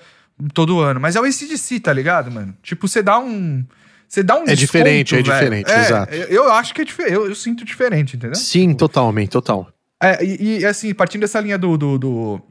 todo 0.53 0.79
ano. 0.79 0.99
Mas 0.99 1.15
é 1.15 1.21
o 1.21 1.23
ACDC, 1.23 1.79
tá 1.79 1.93
ligado, 1.93 2.31
mano? 2.31 2.55
Tipo, 2.63 2.87
você 2.87 3.03
dá 3.03 3.19
um. 3.19 3.63
Você 4.07 4.23
dá 4.23 4.39
um 4.39 4.45
É 4.47 4.55
diferente, 4.55 5.15
é 5.15 5.21
diferente, 5.21 5.69
É, 5.69 5.79
exato. 5.81 6.15
Eu, 6.15 6.51
acho 6.53 6.73
que 6.73 6.81
é 6.81 6.85
diferente. 6.85 7.13
Eu, 7.13 7.27
eu 7.27 7.35
sinto 7.35 7.65
diferente, 7.65 8.15
entendeu? 8.15 8.35
Sim, 8.35 8.73
totalmente, 8.73 9.29
total. 9.29 9.67
É, 10.01 10.23
e, 10.23 10.59
e, 10.59 10.65
assim, 10.65 10.93
partindo 10.93 11.21
dessa 11.21 11.39
linha 11.39 11.57
do, 11.57 11.77
do, 11.77 11.97
do, 11.97 12.41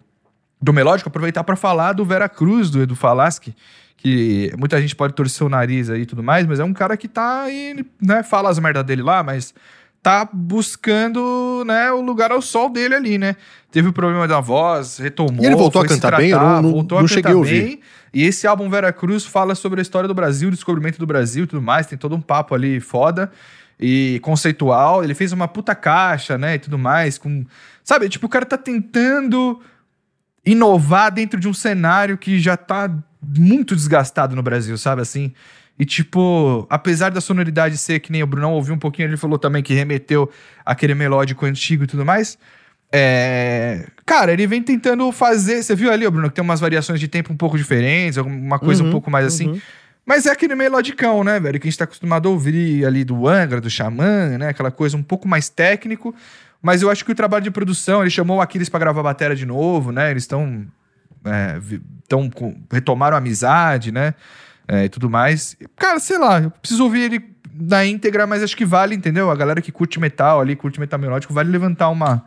do 0.61 0.73
melódico, 0.73 1.09
aproveitar 1.09 1.45
pra 1.45 1.57
falar 1.57 1.95
do 1.95 2.05
Vera 2.05 2.29
Cruz, 2.29 2.71
do 2.71 2.83
Edu 2.83 2.95
Falaschi, 2.95 3.55
que 3.97 4.53
muita 4.59 4.81
gente 4.81 4.95
pode 4.95 5.15
torcer 5.15 5.47
o 5.47 5.51
nariz 5.51 5.89
aí 5.91 6.03
e 6.03 6.07
tudo 6.07 6.23
mais, 6.23 6.47
mas 6.47 6.61
é 6.61 6.65
um 6.65 6.73
cara 6.73 6.97
que 6.97 7.09
tá 7.09 7.43
aí, 7.43 7.85
né, 8.01 8.23
fala 8.23 8.51
as 8.51 8.59
merdas 8.59 8.85
dele 8.85 9.03
lá, 9.03 9.23
mas 9.23 9.55
tá 10.03 10.29
buscando, 10.33 11.65
né, 11.67 11.91
o 11.91 12.01
lugar 12.01 12.31
ao 12.31 12.41
sol 12.41 12.69
dele 12.71 12.95
ali, 12.95 13.19
né? 13.19 13.35
Teve 13.73 13.89
o 13.89 13.93
problema 13.93 14.29
da 14.29 14.39
voz, 14.39 14.99
retomou. 14.99 15.43
E 15.43 15.47
ele 15.47 15.57
voltou 15.57 15.83
a 15.83 15.89
se 15.89 15.95
cantar 15.95 16.17
bem? 16.19 16.31
Eu 16.31 16.39
tratar, 16.39 16.55
não- 16.57 16.63
não- 16.63 16.71
voltou 16.73 16.99
não 16.99 17.05
a 17.05 17.09
cheguei 17.09 17.23
cantar 17.25 17.35
a 17.35 17.39
ouvir. 17.39 17.63
bem. 17.63 17.81
E 18.15 18.23
esse 18.23 18.47
álbum 18.47 18.71
Vera 18.71 18.93
Cruz 18.93 19.25
fala 19.27 19.55
sobre 19.57 19.81
a 19.81 19.83
história 19.83 20.07
do 20.07 20.15
Brasil, 20.15 20.49
o 20.49 20.53
descobrimento 20.53 20.99
do 20.99 21.07
Brasil 21.07 21.45
e 21.45 21.47
tudo 21.47 21.61
mais, 21.61 21.87
tem 21.87 21.99
todo 21.99 22.15
um 22.15 22.21
papo 22.21 22.55
ali 22.55 22.79
foda 22.79 23.33
e 23.81 24.21
conceitual. 24.23 25.03
Ele 25.03 25.15
fez 25.15 25.33
uma 25.33 25.49
puta 25.49 25.75
caixa, 25.75 26.39
né, 26.39 26.55
e 26.55 26.59
tudo 26.59 26.79
mais, 26.79 27.19
com... 27.19 27.45
Sabe, 27.83 28.09
tipo, 28.09 28.27
o 28.27 28.29
cara 28.29 28.47
tá 28.47 28.57
tentando 28.57 29.61
inovar 30.45 31.11
dentro 31.11 31.39
de 31.41 31.49
um 31.49 31.55
cenário 31.55 32.17
que 32.17 32.39
já 32.39 32.57
tá 32.57 32.89
muito 33.37 33.75
desgastado 33.75 34.37
no 34.37 34.43
Brasil, 34.43 34.77
sabe 34.79 35.03
assim? 35.03 35.33
E 35.79 35.85
tipo, 35.85 36.67
apesar 36.71 37.11
da 37.11 37.21
sonoridade 37.21 37.77
ser 37.77 38.01
que 38.01 38.11
nem 38.11 38.23
o 38.23 38.27
Brunão 38.27 38.53
ouviu 38.55 38.75
um 38.75 38.79
pouquinho, 38.79 39.09
ele 39.09 39.17
falou 39.17 39.39
também 39.39 39.63
que 39.63 39.75
remeteu 39.75 40.31
aquele 40.65 40.95
melódico 40.95 41.45
antigo 41.45 41.85
e 41.85 41.87
tudo 41.87 42.05
mais. 42.05 42.39
É... 42.93 43.87
Cara, 44.07 44.33
ele 44.33 44.47
vem 44.47 44.63
tentando 44.63 45.11
fazer. 45.13 45.63
Você 45.63 45.75
viu 45.75 45.93
ali, 45.93 46.09
Bruno, 46.09 46.29
que 46.29 46.35
tem 46.37 46.45
umas 46.45 46.61
variações 46.61 46.99
de 47.01 47.09
tempo 47.09 47.33
um 47.33 47.37
pouco 47.37 47.59
diferentes, 47.59 48.17
alguma 48.17 48.59
coisa 48.59 48.83
um 48.83 48.87
Uhum, 48.87 48.93
pouco 48.93 49.11
mais 49.11 49.27
assim. 49.27 49.49
uhum. 49.49 49.61
Mas 50.07 50.25
é 50.25 50.31
aquele 50.31 50.55
melodicão, 50.55 51.25
né, 51.25 51.41
velho? 51.41 51.59
Que 51.59 51.67
a 51.67 51.71
gente 51.71 51.79
tá 51.79 51.85
acostumado 51.85 52.29
a 52.29 52.31
ouvir 52.31 52.87
ali 52.87 53.05
do 53.05 53.27
Angra, 53.27 53.61
do 53.61 53.69
Xamã, 53.69 54.39
né? 54.39 54.49
Aquela 54.51 54.71
coisa 54.71 54.97
um 54.97 55.03
pouco 55.03 55.27
mais 55.27 55.49
técnico. 55.49 56.15
Mas 56.63 56.81
eu 56.81 56.89
acho 56.91 57.05
que 57.05 57.11
o 57.11 57.15
trabalho 57.15 57.43
de 57.43 57.51
produção, 57.51 58.03
ele 58.03 58.11
chamou 58.11 58.39
o 58.39 58.41
Aquiles 58.41 58.69
pra 58.69 58.79
gravar 58.79 59.01
a 59.01 59.05
bateria 59.05 59.35
de 59.37 59.45
novo, 59.45 59.91
né? 59.91 60.11
Eles 60.13 60.23
estão. 60.23 60.65
É, 61.27 61.59
tão 62.09 62.31
com- 62.31 62.57
retomaram 62.73 63.17
a 63.17 63.19
amizade, 63.19 63.91
né? 63.93 64.15
É, 64.69 64.85
e 64.85 64.89
tudo 64.89 65.09
mais. 65.11 65.57
Cara, 65.77 65.99
sei 65.99 66.19
lá, 66.19 66.41
eu 66.41 66.51
preciso 66.51 66.85
ouvir 66.85 67.03
ele 67.03 67.25
na 67.59 67.85
íntegra, 67.87 68.27
mas 68.27 68.43
acho 68.43 68.57
que 68.57 68.65
vale, 68.65 68.95
entendeu? 68.95 69.31
A 69.31 69.35
galera 69.37 69.61
que 69.63 69.73
curte 69.73 69.99
metal 70.01 70.41
ali, 70.41 70.55
curte 70.57 70.79
metal 70.81 70.99
melódico, 70.99 71.33
vale 71.33 71.51
levantar 71.51 71.89
uma, 71.89 72.25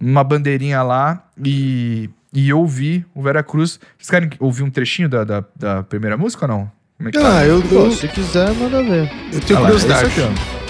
uma 0.00 0.22
bandeirinha 0.22 0.82
lá 0.82 1.24
e, 1.42 2.08
e 2.32 2.52
ouvir 2.52 3.06
o 3.14 3.22
Vera 3.22 3.42
Cruz. 3.42 3.80
Vocês 3.98 4.10
querem 4.10 4.30
ouvir 4.38 4.62
um 4.62 4.70
trechinho 4.70 5.08
da, 5.08 5.24
da, 5.24 5.44
da 5.56 5.82
primeira 5.82 6.16
música 6.16 6.44
ou 6.44 6.48
não? 6.48 6.72
Como 6.96 7.08
é 7.08 7.12
que 7.12 7.18
tá? 7.18 7.38
Ah, 7.38 7.44
eu, 7.46 7.60
eu, 7.70 7.90
se 7.90 8.06
quiser, 8.08 8.52
manda 8.54 8.82
ver. 8.82 9.10
eu 9.32 9.40
tenho 9.40 9.58
Ah 9.58 9.62
lá, 9.62 9.66
curiosidade. 9.70 10.06
aqui, 10.06 10.61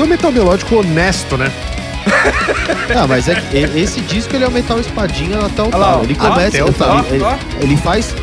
ó. 0.00 0.02
É 0.02 0.06
um 0.06 0.08
metal 0.08 0.32
melódico 0.32 0.76
honesto, 0.76 1.36
né? 1.36 1.50
Ah, 2.96 3.06
mas 3.06 3.28
é 3.28 3.34
que 3.36 3.56
e- 3.56 3.80
esse 3.82 4.00
disco 4.00 4.34
ele 4.34 4.44
é 4.44 4.48
o 4.48 4.50
metal 4.50 4.80
espadinha 4.80 5.38
até 5.46 5.62
o 5.62 5.66
Olha 5.66 5.76
lá, 5.76 5.86
tal. 5.92 6.00
ó. 6.00 6.04
Ele 6.04 6.16
Ó, 6.18 6.28
começa. 6.28 6.48
até 6.48 6.64
o 6.64 6.66
ele- 6.68 6.74
tal. 6.74 7.04
ele, 7.10 7.22
Ó, 7.22 7.34
ele 7.60 7.76
faz. 7.76 8.14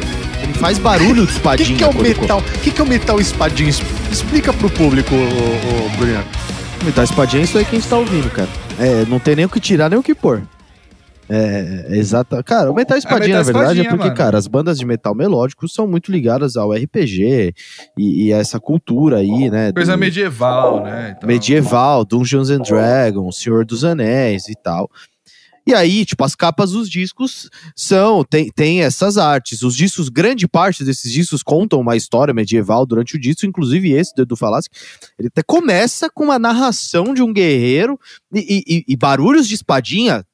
Ele 0.44 0.54
faz 0.54 0.78
barulho 0.78 1.26
de 1.26 1.32
O 1.32 1.36
espadinha. 1.36 1.68
que, 1.70 1.76
que 1.76 1.84
é 1.84 1.88
o 1.88 1.94
quando- 1.94 2.04
metal? 2.22 2.40
O 2.40 2.60
que, 2.60 2.72
que 2.72 2.82
é 2.82 2.84
o 2.84 2.88
metal 2.88 3.20
espadinho? 3.20 3.70
Es- 3.70 3.82
Explica 4.12 4.54
pro 4.54 4.70
público, 4.70 5.14
ô, 5.16 5.18
ô, 5.18 5.90
Bruno. 5.98 6.24
Metal 6.84 7.04
espadinha 7.04 7.41
é 7.41 7.45
isso 7.45 7.58
aí 7.58 7.66
que 7.66 7.76
a 7.76 7.80
gente 7.80 7.90
tá 7.90 7.98
ouvindo, 7.98 8.30
cara. 8.30 8.48
É, 8.80 9.06
não 9.08 9.20
tem 9.20 9.36
nem 9.36 9.45
o 9.45 9.49
que 9.49 9.60
tirar, 9.60 9.90
nem 9.90 9.98
o 9.99 10.04
que 10.04 10.14
pôr. 10.16 10.41
É, 11.30 11.86
é 11.90 11.98
exata. 11.98 12.41
Cara, 12.41 12.72
o 12.72 12.74
metal 12.76 12.98
espadinha, 12.98 13.38
metal 13.38 13.40
na 13.40 13.44
verdade, 13.44 13.64
espadinha, 13.66 13.88
é 13.88 13.90
porque, 13.90 14.04
mano. 14.06 14.16
cara, 14.16 14.38
as 14.38 14.48
bandas 14.48 14.78
de 14.80 14.86
metal 14.86 15.14
melódico 15.14 15.68
são 15.68 15.86
muito 15.88 16.12
ligadas 16.12 16.56
ao 16.56 16.72
RPG 16.74 17.54
e, 17.98 18.28
e 18.28 18.34
a 18.34 18.38
essa 18.38 18.60
cultura 18.60 19.18
aí, 19.18 19.49
né? 19.49 19.72
Coisa 19.74 19.94
do- 19.94 19.98
medieval, 19.99 20.84
né? 20.84 21.16
Então- 21.18 21.28
medieval, 21.28 22.06
Dungeons 22.06 22.49
and 22.49 22.62
Dragons, 22.62 23.38
Senhor 23.40 23.66
dos 23.66 23.84
Anéis 23.84 24.48
e 24.48 24.56
tal. 24.56 24.90
E 25.68 25.73
aí, 25.73 26.06
tipo, 26.06 26.23
as 26.23 26.34
capas 26.34 26.72
dos 26.72 26.89
discos 26.89 27.49
são, 27.76 28.23
tem, 28.23 28.49
tem 28.49 28.81
essas 28.84 29.18
artes. 29.18 29.64
Os 29.64 29.76
discos, 29.76 30.07
grande 30.07 30.48
parte 30.48 30.81
desses 30.84 31.11
discos 31.11 31.44
contam 31.44 31.81
uma 31.81 31.98
história 31.98 32.34
medieval 32.34 32.85
durante 32.85 33.18
o 33.18 33.19
disco, 33.19 33.45
inclusive 33.45 33.91
esse 33.91 34.15
do 34.15 34.22
Edu 34.22 34.38
Falaschi. 34.38 34.69
Ele 35.19 35.27
até 35.27 35.44
começa 35.44 36.10
com 36.10 36.23
uma 36.23 36.39
narração 36.39 37.14
de 37.14 37.22
um 37.22 37.34
guerreiro 37.34 37.99
e, 38.34 38.64
e- 38.65 38.84
e 38.88 38.95
barulhos 38.95 39.45
de 39.45 39.56
espadinha. 39.56 40.26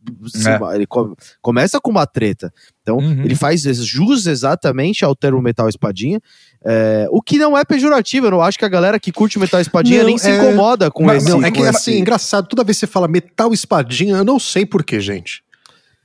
É. 0.72 0.76
Ele 0.76 0.86
co- 0.86 1.18
começa 1.42 1.82
com 1.82 1.90
uma 1.90 2.06
treta. 2.06 2.54
Então, 2.84 2.98
Uhum. 2.98 3.24
ele 3.24 3.34
faz 3.34 3.62
jus 3.64 4.28
exatamente 4.28 5.04
ao 5.06 5.16
termo 5.16 5.42
metal 5.42 5.68
espadinha. 5.68 6.20
É, 6.66 7.08
o 7.12 7.22
que 7.22 7.38
não 7.38 7.58
é 7.58 7.66
pejorativo, 7.66 8.28
eu 8.28 8.32
não 8.32 8.42
acho 8.42 8.58
que 8.58 8.64
a 8.66 8.70
galera 8.70 9.00
que 9.00 9.12
curte 9.12 9.38
metal 9.38 9.60
espadinha 9.60 10.00
Não, 10.00 10.06
nem 10.06 10.18
se 10.18 10.30
é- 10.30 10.38
incomoda 10.38 10.90
com 10.90 11.04
Mas- 11.04 11.24
esse. 11.24 11.32
Não, 11.32 11.44
é 11.46 11.52
que 11.52 11.60
esse- 11.60 11.70
assim, 11.70 11.94
é 11.96 12.00
engraçado, 12.00 12.48
toda 12.48 12.64
vez 12.64 12.78
que 12.78 12.86
você 12.86 12.92
fala 12.92 13.08
metal 13.08 13.54
espadinha, 13.54 14.16
eu 14.18 14.24
não 14.24 14.40
sei 14.40 14.66
porquê, 14.66 15.00
gente. 15.00 15.44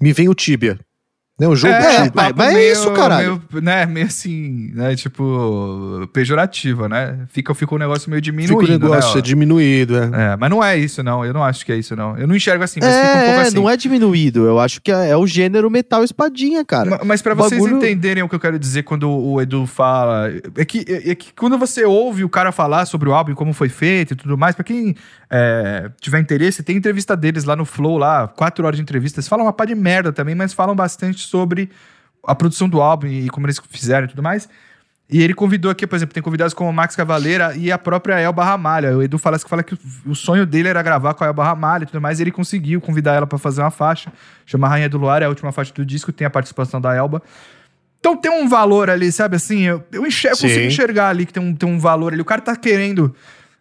Me 0.01 0.13
vem 0.13 0.29
o 0.29 0.35
Tibia. 0.35 0.79
Né, 1.39 1.47
o 1.47 1.55
jogo 1.55 1.73
É, 1.73 1.95
Tibia. 1.97 2.13
mas- 2.15 2.33
mas 2.35 2.55
é 2.57 2.73
isso, 2.73 2.91
caralho. 2.93 3.41
Meio, 3.53 3.63
né, 3.65 3.87
meio 3.87 4.07
assim, 4.07 4.73
né, 4.75 4.97
tipo, 4.97 6.09
pejorativa, 6.13 6.89
né? 6.89 7.21
Fica, 7.29 7.55
fica 7.55 7.75
um 7.75 7.79
negócio 7.79 8.11
meio 8.11 8.23
Fica 8.23 8.33
diminuído, 8.37 8.87
o 8.87 8.91
negócio 8.91 9.15
né? 9.15 9.19
é 9.19 9.23
diminuído, 9.23 9.97
é. 9.97 10.33
É, 10.33 10.37
mas 10.37 10.51
não 10.51 10.65
é 10.65 10.77
isso, 10.77 11.03
não. 11.03 11.25
Eu 11.25 11.33
não 11.33 11.45
acho 11.45 11.65
que 11.65 11.71
é 11.73 11.77
isso, 11.77 11.95
não. 11.95 12.19
Eu 12.19 12.27
não 12.27 12.35
enxergo 12.35 12.65
assim, 12.65 12.81
mas 12.83 12.93
fica 12.95 13.09
um 13.09 13.13
pouco 13.13 13.29
É, 13.31 13.41
assim. 13.43 13.55
não 13.57 13.71
é 13.71 13.77
diminuído. 13.77 14.47
Eu 14.47 14.59
acho 14.59 14.81
que 14.83 14.91
é, 14.91 15.11
é 15.11 15.17
o 15.17 15.27
gênero 15.27 15.71
metal 15.71 16.03
espadinha, 16.03 16.65
cara. 16.65 16.91
Ma- 16.91 17.01
Mas 17.05 17.23
pra 17.23 17.35
o 17.35 17.37
vocês 17.37 17.61
bagulho- 17.63 17.77
entenderem 17.77 18.23
o 18.23 18.29
que 18.29 18.35
eu 18.35 18.41
quero 18.41 18.59
dizer 18.59 18.83
quando 18.83 19.09
o 19.09 19.41
Edu 19.41 19.65
fala, 19.67 20.29
é 20.57 20.65
que, 20.65 20.85
é 20.89 21.15
que 21.15 21.33
quando 21.35 21.57
você 21.57 21.85
ouve 21.85 22.25
o 22.25 22.29
cara 22.29 22.51
falar 22.51 22.85
sobre 22.87 23.09
o 23.09 23.15
álbum 23.15 23.33
e 23.33 23.35
como 23.35 23.53
foi 23.53 23.69
feito 23.69 24.13
e 24.13 24.17
tudo 24.17 24.37
mais, 24.37 24.55
pra 24.57 24.65
quem 24.65 24.97
é, 25.31 25.91
tiver 26.01 26.19
interesse, 26.21 26.63
tem 26.63 26.77
entrevista 26.77 27.17
deles 27.17 27.45
lá 27.45 27.55
no 27.57 27.65
Flow, 27.65 27.97
lá, 27.99 28.29
quatro 28.29 28.65
horas 28.65 28.77
de 28.77 28.83
entrevista. 28.83 29.19
Eles 29.21 29.29
falam 29.29 29.45
uma 29.47 29.53
pá 29.53 29.65
de 29.65 29.75
merda 29.75 30.13
também, 30.13 30.35
mas 30.35 30.53
falam 30.53 30.75
bastante 30.75 31.21
sobre 31.27 31.71
a 32.27 32.35
produção 32.35 32.69
do 32.69 32.81
álbum 32.81 33.07
e 33.07 33.29
como 33.31 33.47
eles 33.47 33.61
fizeram 33.71 34.07
e 34.07 34.09
tudo 34.11 34.23
mais. 34.23 34.49
E 35.11 35.23
ele 35.23 35.33
convidou 35.33 35.71
aqui, 35.71 35.87
por 35.87 35.97
exemplo, 35.97 36.13
tem 36.13 36.23
convidados 36.23 36.53
como 36.53 36.69
o 36.69 36.73
Max 36.73 36.95
Cavaleira 36.95 37.57
e 37.57 37.73
a 37.73 37.79
própria 37.79 38.19
Elba 38.21 38.45
Ramalha. 38.45 38.95
O 38.95 39.03
Edu 39.03 39.17
fala 39.19 39.39
que 39.39 39.49
fala 39.49 39.63
que 39.63 39.75
o- 40.05 40.15
sonho 40.15 40.45
dele 40.45 40.69
era 40.69 40.83
gravar 40.83 41.15
com 41.15 41.25
a 41.25 41.29
Elba 41.29 41.45
Ramalha 41.45 41.85
e 41.85 41.87
tudo 41.87 41.99
mais, 42.01 42.21
e 42.21 42.25
ele 42.25 42.31
conseguiu 42.31 42.79
convidar 42.79 43.15
ela 43.15 43.27
pra 43.27 43.39
fazer 43.39 43.63
uma 43.63 43.71
faixa. 43.71 44.13
Chama 44.45 44.69
Rainha 44.69 44.87
do 44.89 44.99
Luar, 44.99 45.23
é 45.23 45.25
a 45.25 45.29
última 45.31 45.51
faixa 45.51 45.73
do 45.73 45.85
disco, 45.85 46.13
tem 46.13 46.27
a 46.27 46.31
participação 46.31 46.79
da 46.79 46.95
Elba. 46.95 47.23
Então 48.01 48.17
tem 48.17 48.31
um 48.31 48.47
valor 48.49 48.91
ali, 48.91 49.11
sabe 49.11 49.37
assim? 49.37 49.63
Eu, 49.63 49.83
eu 49.93 50.07
enxergo, 50.07 50.37
consigo 50.37 50.61
enxergar 50.67 51.09
ali 51.09 51.25
que 51.25 51.33
tem 51.33 51.43
um, 51.43 51.55
tem 51.55 51.67
um 51.69 51.79
valor 51.79 52.13
ali. 52.13 52.21
O 52.21 52.25
cara 52.25 52.43
tá 52.43 52.55
querendo. 52.55 53.15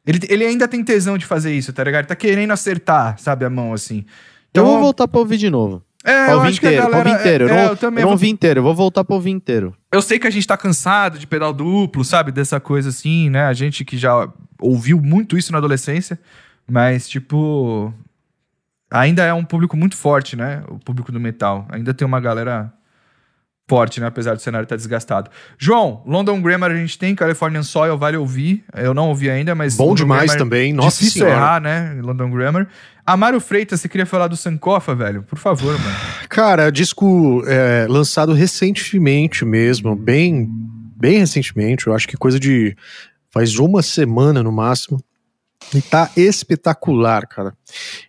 Ele, 0.07 0.19
ele 0.29 0.45
ainda 0.45 0.67
tem 0.67 0.83
tesão 0.83 1.17
de 1.17 1.25
fazer 1.25 1.53
isso, 1.53 1.71
tá 1.73 1.83
ligado? 1.83 2.01
Ele 2.03 2.07
tá 2.07 2.15
querendo 2.15 2.51
acertar, 2.51 3.19
sabe, 3.19 3.43
a 3.45 3.49
mão 3.49 3.73
assim. 3.73 4.05
eu 4.53 4.65
vou 4.65 4.79
voltar 4.79 5.07
pra 5.07 5.19
ouvir 5.19 5.37
de 5.37 5.49
novo. 5.49 5.83
É, 6.05 6.31
eu 6.31 6.37
ouvir 6.37 6.47
acho 6.49 6.59
que 6.61 6.67
a 6.67 6.69
inteiro, 6.71 6.89
galera. 6.89 7.09
ouvir 7.09 7.19
inteiro. 7.19 7.43
Eu 7.45 7.49
é, 7.49 7.63
não, 7.65 7.69
eu 7.71 7.75
também 7.77 8.01
eu 8.01 8.05
não 8.05 8.07
vou- 8.09 8.11
ouvi 8.13 8.29
inteiro, 8.29 8.59
eu 8.59 8.63
vou 8.63 8.73
voltar 8.73 9.03
pra 9.03 9.13
ouvir 9.15 9.31
inteiro. 9.31 9.75
eu 9.91 10.01
sei 10.01 10.17
que 10.17 10.25
a 10.25 10.29
gente 10.29 10.47
tá 10.47 10.55
cansado 10.55 11.19
de 11.19 11.27
pedal 11.27 11.51
duplo, 11.51 12.05
sabe? 12.05 12.31
Dessa 12.31 12.59
coisa 12.59 12.89
assim, 12.89 13.29
né? 13.29 13.43
A 13.45 13.53
gente 13.53 13.83
que 13.83 13.97
já 13.97 14.29
ouviu 14.61 15.01
muito 15.01 15.37
isso 15.37 15.51
na 15.51 15.57
adolescência, 15.57 16.17
mas, 16.65 17.09
tipo. 17.09 17.93
ainda 18.89 19.23
é 19.25 19.33
um 19.33 19.43
público 19.43 19.75
muito 19.75 19.97
forte, 19.97 20.35
né? 20.37 20.63
O 20.69 20.79
público 20.79 21.11
do 21.11 21.19
metal. 21.19 21.65
Ainda 21.69 21.93
tem 21.93 22.05
uma 22.07 22.21
galera 22.21 22.71
forte, 23.69 23.99
né? 23.99 24.07
Apesar 24.07 24.33
do 24.35 24.41
cenário 24.41 24.63
estar 24.65 24.75
desgastado. 24.75 25.29
João, 25.57 26.01
London 26.05 26.41
Grammar 26.41 26.71
a 26.71 26.75
gente 26.75 26.97
tem, 26.97 27.13
Californian 27.13 27.63
Soil, 27.63 27.97
vale 27.97 28.15
ouvir. 28.17 28.63
Eu 28.75 28.93
não 28.93 29.09
ouvi 29.09 29.29
ainda, 29.29 29.53
mas. 29.53 29.75
Bom 29.75 29.85
London 29.87 29.95
demais 29.95 30.21
Grammar- 30.31 30.37
também, 30.39 30.73
nossa 30.73 30.99
Difícil 30.99 31.21
senhora. 31.25 31.35
errar, 31.35 31.61
né? 31.61 31.99
London 32.01 32.29
Grammar. 32.31 32.67
Amário 33.05 33.39
Freitas, 33.39 33.79
você 33.79 33.87
queria 33.87 34.05
falar 34.05 34.27
do 34.27 34.35
Sankofa, 34.35 34.93
velho? 34.93 35.23
Por 35.23 35.37
favor, 35.39 35.77
mano. 35.79 35.95
Cara, 36.29 36.69
disco 36.69 37.41
é, 37.47 37.85
lançado 37.89 38.33
recentemente 38.33 39.45
mesmo, 39.45 39.95
bem, 39.95 40.45
bem 40.95 41.19
recentemente, 41.19 41.87
eu 41.87 41.95
acho 41.95 42.05
que 42.07 42.17
coisa 42.17 42.37
de 42.39 42.75
faz 43.31 43.57
uma 43.59 43.81
semana 43.81 44.43
no 44.43 44.51
máximo. 44.51 45.01
E 45.73 45.81
tá 45.81 46.09
espetacular, 46.15 47.27
cara. 47.27 47.53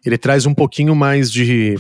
Ele 0.04 0.18
traz 0.18 0.46
um 0.46 0.54
pouquinho 0.54 0.94
mais 0.94 1.30
de. 1.32 1.76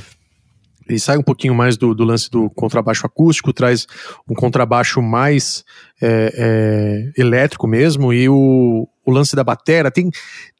Ele 0.88 0.98
sai 0.98 1.18
um 1.18 1.22
pouquinho 1.22 1.54
mais 1.54 1.76
do, 1.76 1.94
do 1.94 2.04
lance 2.04 2.30
do 2.30 2.48
contrabaixo 2.50 3.06
acústico, 3.06 3.52
traz 3.52 3.86
um 4.28 4.34
contrabaixo 4.34 5.02
mais 5.02 5.64
é, 6.00 6.32
é, 7.16 7.20
elétrico 7.20 7.66
mesmo, 7.66 8.12
e 8.12 8.28
o, 8.28 8.88
o 9.04 9.10
lance 9.10 9.36
da 9.36 9.44
batera 9.44 9.90
tem, 9.90 10.10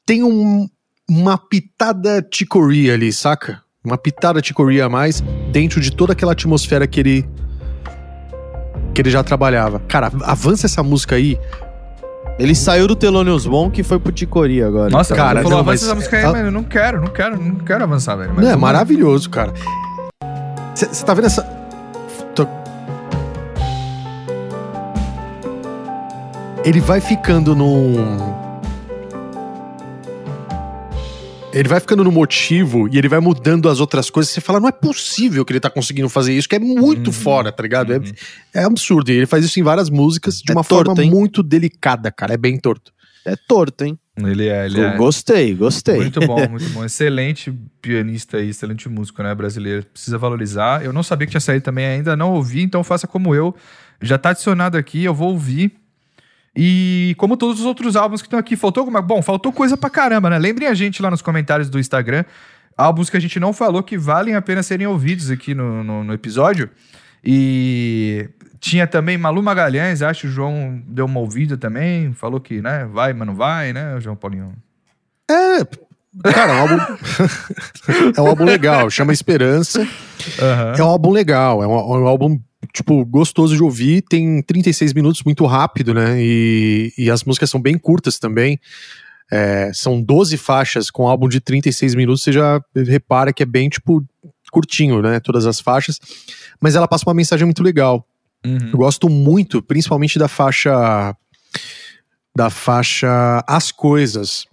tem 0.05 0.23
um, 0.23 0.69
uma 1.09 1.39
pitada 1.39 2.21
ticoria 2.21 2.95
ali, 2.95 3.13
saca? 3.13 3.63
Uma 3.83 3.97
pitada 3.97 4.43
ticoria 4.43 4.85
a 4.85 4.89
mais 4.89 5.23
dentro 5.51 5.81
de 5.81 5.91
toda 5.91 6.13
aquela 6.13 6.33
atmosfera 6.33 6.87
que 6.87 7.01
ele 7.01 7.29
que 8.95 9.03
ele 9.03 9.11
já 9.11 9.23
trabalhava. 9.23 9.79
Cara, 9.89 10.11
avança 10.25 10.67
essa 10.67 10.83
música 10.83 11.15
aí. 11.15 11.39
Ele 12.39 12.55
saiu 12.55 12.87
do 12.87 12.95
Thelonious 12.97 13.47
Monk 13.47 13.81
e 13.81 13.85
foi 13.85 13.99
pro 13.99 14.13
Ticoria 14.13 14.67
agora. 14.67 14.91
Nossa, 14.91 15.15
Cara, 15.15 15.29
cara, 15.29 15.43
falou, 15.43 15.51
não, 15.51 15.59
avança 15.61 15.71
mas- 15.71 15.83
essa 15.85 15.95
música 15.95 16.17
aí, 16.17 16.33
mas 16.33 16.45
eu 16.45 16.51
não 16.53 16.63
quero, 16.65 17.01
não 17.01 17.09
quero, 17.09 17.41
não 17.43 17.55
quero 17.57 17.85
avançar, 17.85 18.17
velho. 18.17 18.33
Mas 18.35 18.45
Não, 18.45 18.53
é 18.53 18.57
maravilhoso, 18.57 19.29
cara. 19.31 19.53
Você 20.87 21.05
tá 21.05 21.13
vendo 21.15 21.27
essa. 21.27 21.43
tô- 22.35 22.47
Ele 26.65 26.81
vai 26.81 27.01
ficando 27.01 27.55
num. 27.55 28.37
Ele 31.53 31.69
vai 31.69 31.81
ficando 31.81 32.05
no 32.05 32.13
motivo 32.13 32.89
e 32.93 32.99
ele 32.99 33.09
vai 33.09 33.19
mudando 33.21 33.69
as 33.69 33.81
outras 33.81 34.11
coisas. 34.11 34.33
Você 34.33 34.41
fala, 34.41 34.61
não 34.61 34.69
é 34.69 34.73
possível 34.73 35.45
que 35.45 35.53
ele 35.53 35.59
tá 35.59 35.71
conseguindo 35.71 36.09
fazer 36.09 36.33
isso, 36.35 36.49
que 36.49 36.55
é 36.55 36.59
muito 36.59 37.07
Uhum, 37.09 37.13
fora, 37.13 37.51
tá 37.51 37.63
ligado? 37.63 37.91
uhum. 37.91 38.03
É, 38.55 38.61
é 38.61 38.65
absurdo. 38.65 39.11
E 39.11 39.15
ele 39.15 39.27
faz 39.27 39.45
isso 39.45 39.59
em 39.59 39.63
várias 39.63 39.89
músicas 39.91 40.37
de 40.41 40.53
É 40.53 40.55
uma 40.55 40.63
torto, 40.63 40.91
forma 40.91 41.03
hein? 41.03 41.11
muito 41.11 41.43
delicada, 41.43 42.13
cara. 42.13 42.35
É 42.35 42.37
bem 42.37 42.59
torto. 42.59 42.93
É 43.24 43.36
torto, 43.36 43.85
hein? 43.85 43.99
Ele 44.16 44.49
é, 44.49 44.66
ele 44.66 44.81
Eu 44.81 44.89
é. 44.89 44.97
Gostei, 44.97 45.55
gostei. 45.55 45.97
Muito 45.97 46.20
bom, 46.20 46.39
muito 46.49 46.69
bom. 46.70 46.85
Excelente 46.85 47.53
pianista 47.81 48.40
e 48.40 48.51
excelente 48.51 48.89
músico, 48.89 49.23
né, 49.23 49.35
brasileiro. 49.35 49.85
Precisa 49.86 50.19
valorizar. 50.19 50.85
Eu 50.85 50.93
não 50.93 51.03
sabia 51.03 51.27
que 51.27 51.31
tinha 51.31 51.40
saído 51.40 51.65
também 51.65 51.86
ainda, 51.86 52.16
não 52.16 52.32
ouvi, 52.32 52.62
então 52.62 52.82
faça 52.82 53.07
como 53.07 53.35
eu. 53.35 53.55
Já 54.01 54.19
tá 54.19 54.31
adicionado 54.31 54.77
aqui, 54.77 55.05
eu 55.05 55.15
vou 55.15 55.31
ouvir. 55.31 55.73
E 56.57 57.15
como 57.19 57.36
todos 57.36 57.61
os 57.61 57.66
outros 57.66 57.95
álbuns 57.95 58.20
que 58.20 58.27
estão 58.27 58.39
aqui, 58.39 58.57
faltou 58.57 58.81
alguma. 58.81 59.01
Bom, 59.01 59.23
faltou 59.23 59.53
coisa 59.53 59.77
pra 59.77 59.90
caramba, 59.90 60.31
né? 60.31 60.39
Lembrem 60.39 60.69
a 60.69 60.74
gente 60.74 61.01
lá 61.01 61.11
nos 61.11 61.23
comentários 61.23 61.70
do 61.70 61.78
Instagram. 61.78 62.24
Álbuns 62.77 63.11
que 63.11 63.16
a 63.16 63.20
gente 63.20 63.39
não 63.39 63.53
falou 63.53 63.82
que 63.82 63.99
valem 63.99 64.35
a 64.35 64.43
pena 64.43 64.62
serem 64.62 64.86
ouvidos 64.86 65.31
aqui 65.31 65.55
no, 65.55 65.85
no, 65.85 66.05
no 66.05 66.12
episódio. 66.12 66.70
E 67.24 68.28
tinha 68.60 68.86
também 68.86 69.16
Malu 69.18 69.43
Magalhães, 69.43 70.02
acho 70.02 70.22
que 70.22 70.26
o 70.26 70.30
João 70.30 70.82
deu 70.86 71.06
uma 71.06 71.20
ouvida 71.20 71.56
também. 71.56 72.12
Falou 72.12 72.40
que, 72.40 72.60
né, 72.60 72.89
vai, 72.93 73.12
mas 73.12 73.26
não 73.26 73.35
vai, 73.35 73.72
né, 73.72 74.01
João 74.01 74.16
Paulinho? 74.16 74.52
É. 75.30 75.64
Cara, 76.32 76.52
é 76.52 76.56
um 76.56 76.59
álbum. 76.59 76.76
é 78.16 78.20
um 78.20 78.26
álbum 78.26 78.44
legal, 78.44 78.90
chama 78.90 79.12
Esperança. 79.12 79.86
É 80.76 80.82
um 80.82 80.86
álbum 80.86 81.10
legal, 81.10 81.62
é 81.62 81.66
um, 81.66 81.72
é 81.72 81.98
um 81.98 82.06
álbum, 82.06 82.40
tipo, 82.72 83.05
gostoso 83.05 83.55
de 83.55 83.62
ouvir. 83.62 84.02
Tem 84.02 84.43
36 84.43 84.93
minutos, 84.94 85.22
muito 85.22 85.44
rápido, 85.47 85.94
né? 85.94 86.16
E, 86.18 86.93
e 86.98 87.10
as 87.10 87.24
músicas 87.24 87.51
são 87.51 87.60
bem 87.60 87.78
curtas 87.78 88.18
também. 88.18 88.59
É, 89.30 89.70
são 89.74 90.02
12 90.02 90.36
faixas 90.39 90.90
com 90.90 91.05
um 91.05 91.09
álbum 91.09 91.28
de 91.28 91.40
36 91.40 91.94
minutos. 91.94 92.22
Você 92.22 92.32
já 92.32 92.60
repara 92.74 93.32
que 93.32 93.43
é 93.43 93.47
bem, 93.47 93.68
tipo, 93.68 94.05
curtinho, 94.51 95.02
né? 95.02 95.20
Todas 95.20 95.47
as 95.47 95.60
faixas. 95.60 96.01
Mas 96.60 96.74
ela 96.74 96.89
passa 96.89 97.05
uma 97.06 97.14
mensagem 97.14 97.44
muito 97.44 97.62
legal. 97.62 98.05
Uhum. 98.47 98.70
Eu 98.73 98.78
gosto 98.78 99.09
muito, 99.09 99.60
principalmente 99.62 100.19
da 100.19 100.28
faixa. 100.28 101.15
Da 102.36 102.51
faixa 102.51 103.43
As 103.47 103.73
Coisas. 103.73 104.47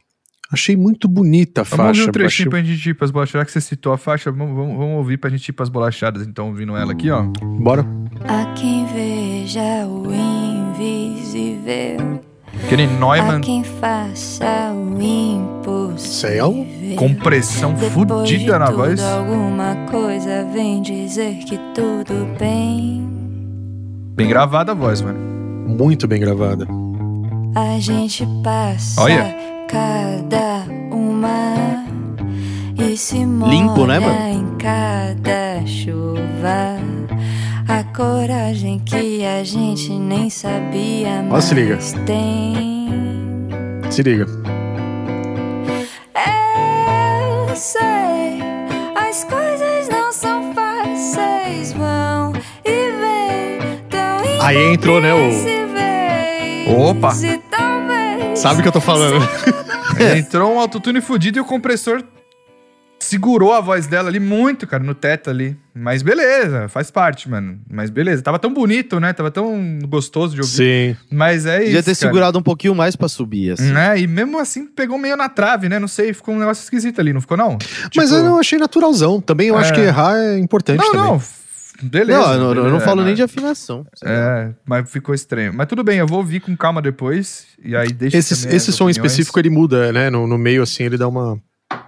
Achei 0.51 0.75
muito 0.77 1.07
bonita 1.07 1.61
a 1.61 1.63
Vamos 1.63 1.85
ouvir 1.87 1.97
faixa. 1.97 2.09
um 2.09 2.11
trechinho 2.11 2.49
achei- 2.49 2.49
pra 2.49 2.61
gente 2.73 2.89
ir 2.89 2.93
pras 2.93 3.11
bolachadas. 3.11 3.41
Já 3.41 3.45
que 3.45 3.51
você 3.51 3.61
citou 3.61 3.93
a 3.93 3.97
faixa, 3.97 4.31
vamos, 4.31 4.55
vamos, 4.55 4.77
vamos 4.77 4.97
ouvir 4.97 5.17
pra 5.17 5.29
gente 5.29 5.49
ir 5.49 5.53
pras 5.53 5.69
bolachadas, 5.69 6.25
então, 6.25 6.47
ouvindo 6.47 6.75
ela 6.77 6.91
aqui, 6.93 7.09
ó. 7.11 7.23
Bora. 7.59 7.85
Há 8.27 8.45
quem 8.53 8.85
veja 8.87 9.85
o 9.87 10.11
invisível, 10.13 12.21
Kenny 12.69 12.87
Neumann, 12.87 13.41
quem 13.41 13.63
faça 13.63 14.71
o 14.73 15.97
Céu? 15.97 16.51
impossível. 16.53 16.95
compressão 16.97 17.73
de 17.73 17.85
na 18.59 18.71
voz. 18.71 19.01
Alguma 19.01 19.75
coisa 19.89 20.45
vem 20.53 20.81
dizer 20.81 21.37
que 21.45 21.57
tudo 21.73 22.25
bem. 22.39 23.14
Bem 24.15 24.27
gravada 24.27 24.71
a 24.71 24.75
voz, 24.75 25.01
mano. 25.01 25.19
Muito 25.67 26.07
bem 26.07 26.19
gravada. 26.19 26.65
A 27.55 27.79
gente 27.79 28.25
passa 28.43 29.01
Olha. 29.01 29.35
cada 29.67 30.63
uma 30.91 31.85
e 32.77 32.95
se 32.97 33.25
molha 33.25 33.51
Limpo, 33.51 33.85
né, 33.85 33.99
mano? 33.99 34.29
em 34.29 34.57
cada 34.57 35.65
chuva. 35.65 36.77
A 37.67 37.83
coragem 37.95 38.79
que 38.79 39.25
a 39.25 39.43
gente 39.43 39.91
nem 39.91 40.29
sabia 40.29 41.23
Ó, 41.27 41.33
mais 41.33 41.45
se 41.45 41.55
liga. 41.55 41.77
tem. 42.05 42.85
Se 43.89 44.01
liga. 44.03 44.25
Eu 47.47 47.55
sei, 47.55 48.39
as 48.95 49.23
coisas 49.23 49.54
Aí 54.45 54.73
entrou, 54.73 55.01
né, 55.01 55.11
o- 55.13 56.75
Opa! 56.89 57.11
Sabe 58.35 58.59
o 58.59 58.61
que 58.61 58.67
eu 58.67 58.71
tô 58.71 58.81
falando? 58.81 59.17
Entrou 60.17 60.53
um 60.53 60.59
autotune 60.59 61.01
fudido 61.01 61.37
e 61.37 61.41
o 61.41 61.45
compressor 61.45 62.03
segurou 62.99 63.53
a 63.53 63.61
voz 63.61 63.85
dela 63.87 64.09
ali 64.09 64.19
muito, 64.19 64.65
cara, 64.67 64.83
no 64.83 64.93
teto 64.95 65.29
ali. 65.29 65.55
Mas 65.73 66.01
beleza, 66.01 66.67
faz 66.67 66.89
parte, 66.91 67.29
mano. 67.29 67.59
Mas 67.69 67.89
beleza. 67.89 68.21
Tava 68.23 68.37
tão 68.39 68.51
bonito, 68.53 68.99
né? 68.99 69.13
Tava 69.13 69.29
tão 69.31 69.79
gostoso 69.87 70.33
de 70.35 70.41
ouvir. 70.41 70.53
Sim. 70.53 70.97
Mas 71.11 71.45
é 71.45 71.57
isso. 71.57 71.65
Podia 71.65 71.83
ter 71.83 71.85
cara. 71.85 71.95
segurado 71.95 72.39
um 72.39 72.43
pouquinho 72.43 72.73
mais 72.75 72.95
pra 72.95 73.07
subir, 73.07 73.51
assim. 73.51 73.71
Né? 73.71 73.99
E 73.99 74.07
mesmo 74.07 74.39
assim 74.39 74.65
pegou 74.67 74.97
meio 74.97 75.15
na 75.15 75.29
trave, 75.29 75.69
né? 75.69 75.77
Não 75.79 75.87
sei, 75.87 76.13
ficou 76.13 76.33
um 76.35 76.39
negócio 76.39 76.63
esquisito 76.63 76.99
ali, 76.99 77.13
não 77.13 77.21
ficou, 77.21 77.37
não? 77.37 77.57
Mas 77.95 78.09
Tipo, 78.09 78.15
eu 78.15 78.23
não 78.23 78.39
achei 78.39 78.57
naturalzão. 78.59 79.21
Também 79.21 79.47
eu 79.49 79.57
acho 79.57 79.71
É. 79.71 79.75
que 79.75 79.81
errar 79.81 80.17
é 80.17 80.37
importante 80.39 80.79
Não, 80.79 80.91
também. 80.91 81.05
não. 81.11 81.21
Beleza. 81.81 82.19
não, 82.19 82.33
eu 82.33 82.39
não, 82.39 82.47
eu 82.47 82.55
não 82.55 82.63
beleza, 82.63 82.85
falo 82.85 83.01
né? 83.01 83.07
nem 83.07 83.15
de 83.15 83.23
afinação. 83.23 83.85
É, 84.03 84.51
mas 84.65 84.89
ficou 84.89 85.13
estranho. 85.13 85.53
Mas 85.53 85.67
tudo 85.67 85.83
bem, 85.83 85.99
eu 85.99 86.07
vou 86.07 86.19
ouvir 86.19 86.39
com 86.39 86.55
calma 86.55 86.81
depois. 86.81 87.47
E 87.63 87.75
aí 87.75 87.89
deixa 87.91 88.17
Esse, 88.17 88.47
esse 88.47 88.71
som 88.71 88.85
opiniões. 88.85 88.97
específico 88.97 89.39
ele 89.39 89.49
muda, 89.49 89.91
né? 89.91 90.09
No, 90.09 90.25
no 90.27 90.37
meio, 90.37 90.63
assim, 90.63 90.83
ele 90.83 90.97
dá 90.97 91.07
uma. 91.07 91.39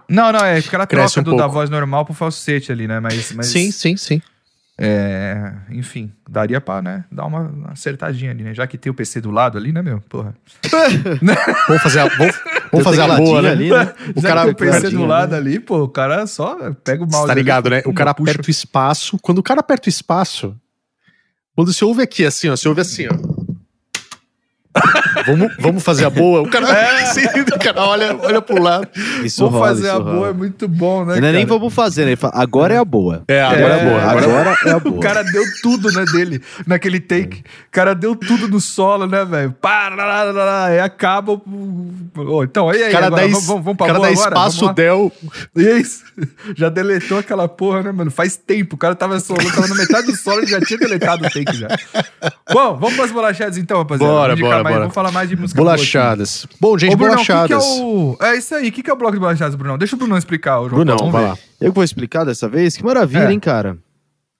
Não, 0.09 0.31
não, 0.31 0.39
é 0.39 0.57
aquela 0.57 0.85
troca 0.85 1.19
um 1.19 1.23
do, 1.23 1.35
da 1.35 1.47
voz 1.47 1.69
normal 1.69 2.05
pro 2.05 2.13
falsete 2.13 2.71
ali, 2.71 2.87
né? 2.87 2.99
Mas, 2.99 3.31
mas 3.33 3.47
Sim, 3.47 3.71
sim, 3.71 3.97
sim. 3.97 4.21
É, 4.79 5.53
enfim, 5.71 6.11
daria 6.29 6.61
pra, 6.61 6.83
né, 6.83 7.03
dar 7.11 7.25
uma 7.25 7.71
acertadinha 7.71 8.29
ali, 8.29 8.43
né? 8.43 8.53
Já 8.53 8.67
que 8.67 8.77
tem 8.77 8.91
o 8.91 8.93
PC 8.93 9.19
do 9.19 9.31
lado 9.31 9.57
ali, 9.57 9.71
né, 9.71 9.81
meu? 9.81 10.01
Porra. 10.01 10.35
Vamos 11.67 11.81
fazer 11.81 11.99
a, 12.01 12.05
vamos, 12.05 12.35
vamos 12.71 12.83
fazer 12.83 13.01
a 13.01 13.17
boa, 13.17 13.41
né? 13.41 13.49
ali, 13.49 13.71
né? 13.71 13.93
O 14.15 14.21
Já 14.21 14.29
cara, 14.29 14.41
que 14.41 14.53
tem 14.53 14.69
o 14.69 14.71
PC 14.71 14.89
do 14.91 15.05
lado 15.05 15.33
ali, 15.33 15.59
pô, 15.59 15.83
o 15.83 15.89
cara 15.89 16.27
só 16.27 16.71
pega 16.83 17.03
o 17.03 17.07
mouse 17.07 17.21
Você 17.21 17.25
tá 17.25 17.31
ali, 17.31 17.41
ligado, 17.41 17.69
né? 17.71 17.81
O 17.85 17.93
cara 17.93 18.13
puxa. 18.13 18.31
aperta 18.31 18.47
o 18.47 18.51
espaço. 18.51 19.17
Quando 19.19 19.39
o 19.39 19.43
cara 19.43 19.61
aperta 19.61 19.87
o 19.87 19.89
espaço, 19.89 20.55
quando 21.55 21.73
você 21.73 21.83
ouve 21.83 22.03
aqui, 22.03 22.23
assim, 22.23 22.47
ó, 22.47 22.55
você 22.55 22.69
ouve 22.69 22.81
assim, 22.81 23.07
ó. 23.07 23.26
Vamos, 25.25 25.51
vamos 25.59 25.83
fazer 25.83 26.05
a 26.05 26.09
boa. 26.09 26.41
O 26.41 26.49
cara, 26.49 26.67
assim, 27.03 27.25
o 27.25 27.59
cara 27.59 27.81
olha, 27.83 28.15
olha 28.21 28.41
pro 28.41 28.61
lado. 28.61 28.87
Isso 29.23 29.41
Vou 29.41 29.49
rola, 29.49 29.67
fazer 29.69 29.87
isso 29.87 29.95
a 29.95 29.99
boa, 29.99 30.13
é 30.15 30.19
rola. 30.19 30.33
muito 30.33 30.67
bom, 30.67 31.05
né, 31.05 31.19
Não 31.19 31.27
é 31.27 31.31
nem 31.31 31.45
vamos 31.45 31.73
fazer, 31.73 32.03
né? 32.05 32.09
Ele 32.11 32.15
fala, 32.15 32.33
agora 32.35 32.73
é 32.73 32.77
a 32.77 32.85
boa. 32.85 33.23
É, 33.27 33.41
agora 33.41 33.73
é, 33.75 33.79
É, 33.79 33.85
boa. 33.85 34.01
Agora, 34.01 34.25
Agora 34.25 34.57
é 34.65 34.71
a 34.71 34.79
boa. 34.79 34.95
O 34.95 34.99
cara 34.99 35.23
deu 35.23 35.43
tudo, 35.61 35.91
né, 35.91 36.05
dele, 36.05 36.41
naquele 36.65 36.99
take. 36.99 37.39
O 37.39 37.71
cara 37.71 37.93
deu 37.93 38.15
tudo 38.15 38.47
no 38.47 38.59
solo, 38.59 39.07
né, 39.07 39.23
velho? 39.25 39.51
Pá, 39.61 39.89
lá, 39.89 40.05
lá, 40.05 40.23
lá, 40.23 40.31
lá, 40.45 40.65
Aí 40.67 40.79
acaba. 40.79 41.39
então, 42.43 42.73
e 42.73 42.83
aí, 42.83 42.89
o 42.89 42.91
cara 42.91 43.07
agora, 43.07 43.21
dá, 43.21 43.27
vamos, 43.27 43.45
vamos, 43.47 43.63
vamos 43.63 43.77
pra 43.77 43.87
cara 43.87 43.99
boa 43.99 44.07
dá 44.09 44.13
agora? 44.13 44.29
espaço 44.29 44.59
Vamos 44.59 44.67
lá? 44.69 44.73
del. 44.73 45.11
Isso. 45.55 46.03
Já 46.55 46.69
deletou 46.69 47.19
aquela 47.19 47.47
porra, 47.47 47.83
né, 47.83 47.91
mano? 47.91 48.09
Faz 48.11 48.35
tempo. 48.37 48.75
O 48.75 48.77
cara 48.77 48.95
tava 48.95 49.19
solando, 49.19 49.49
tava 49.53 49.67
na 49.67 49.75
metade 49.75 50.07
do 50.07 50.15
solo 50.15 50.43
e 50.43 50.47
já 50.47 50.59
tinha 50.59 50.79
deletado 50.79 51.25
o 51.25 51.29
take 51.29 51.55
já. 51.55 51.67
Bom, 52.51 52.75
vamos 52.75 52.95
pras 52.95 53.11
bolachadas 53.11 53.57
então, 53.57 53.77
rapaziada. 53.79 54.11
Bora, 54.11 54.35
Vamos 54.35 54.49
bora, 54.49 54.63
mais. 54.67 54.75
bora. 54.75 54.79
Vamos 54.85 54.93
falar 54.95 55.07
fala 55.09 55.11
mais 55.19 55.29
de 55.29 55.35
música 55.35 55.57
boa. 55.61 55.71
Bolachadas. 55.75 56.47
Bom, 56.59 56.77
gente, 56.77 56.93
Ô, 56.93 56.97
Brunão, 56.97 57.15
o 57.15 57.17
que 57.19 57.25
que 57.25 57.31
bolachadas. 57.33 57.63
é, 57.65 57.81
o... 57.81 58.17
é 58.21 58.37
isso 58.37 58.55
aí. 58.55 58.69
O 58.69 58.71
que, 58.71 58.83
que 58.83 58.89
é 58.89 58.93
o 58.93 58.97
bloco 58.97 59.13
de 59.13 59.19
bolachadas, 59.19 59.55
Brunão? 59.55 59.77
Deixa 59.77 59.95
o 59.95 59.99
Brunão 59.99 60.17
explicar. 60.17 60.59
O 60.59 60.69
João 60.69 60.75
Brunão, 60.79 60.97
Paulo, 60.97 61.11
vai 61.11 61.23
lá. 61.23 61.37
Eu 61.59 61.71
que 61.71 61.75
vou 61.75 61.83
explicar 61.83 62.23
dessa 62.23 62.47
vez? 62.47 62.75
Que 62.77 62.83
maravilha, 62.83 63.27
É. 63.27 63.31
hein, 63.31 63.39
cara? 63.39 63.77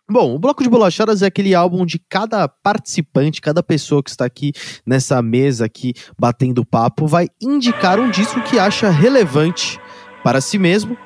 Bom, 0.10 0.34
o 0.34 0.40
Bloco 0.40 0.64
de 0.64 0.70
Bolachadas 0.70 1.22
é 1.22 1.26
aquele 1.26 1.54
álbum 1.54 1.86
de 1.86 2.00
cada 2.00 2.48
participante, 2.48 3.42
cada 3.42 3.62
pessoa 3.62 4.02
que 4.02 4.10
está 4.10 4.24
aqui 4.24 4.54
nessa 4.86 5.22
mesa 5.22 5.66
aqui 5.66 5.94
batendo 6.18 6.66
papo, 6.66 7.06
vai 7.06 7.28
indicar 7.42 8.00
um 8.00 8.10
disco 8.10 8.42
que 8.44 8.58
acha 8.58 8.90
relevante 8.90 9.78
para 10.24 10.40
si 10.40 10.58
mesmo, 10.58 10.98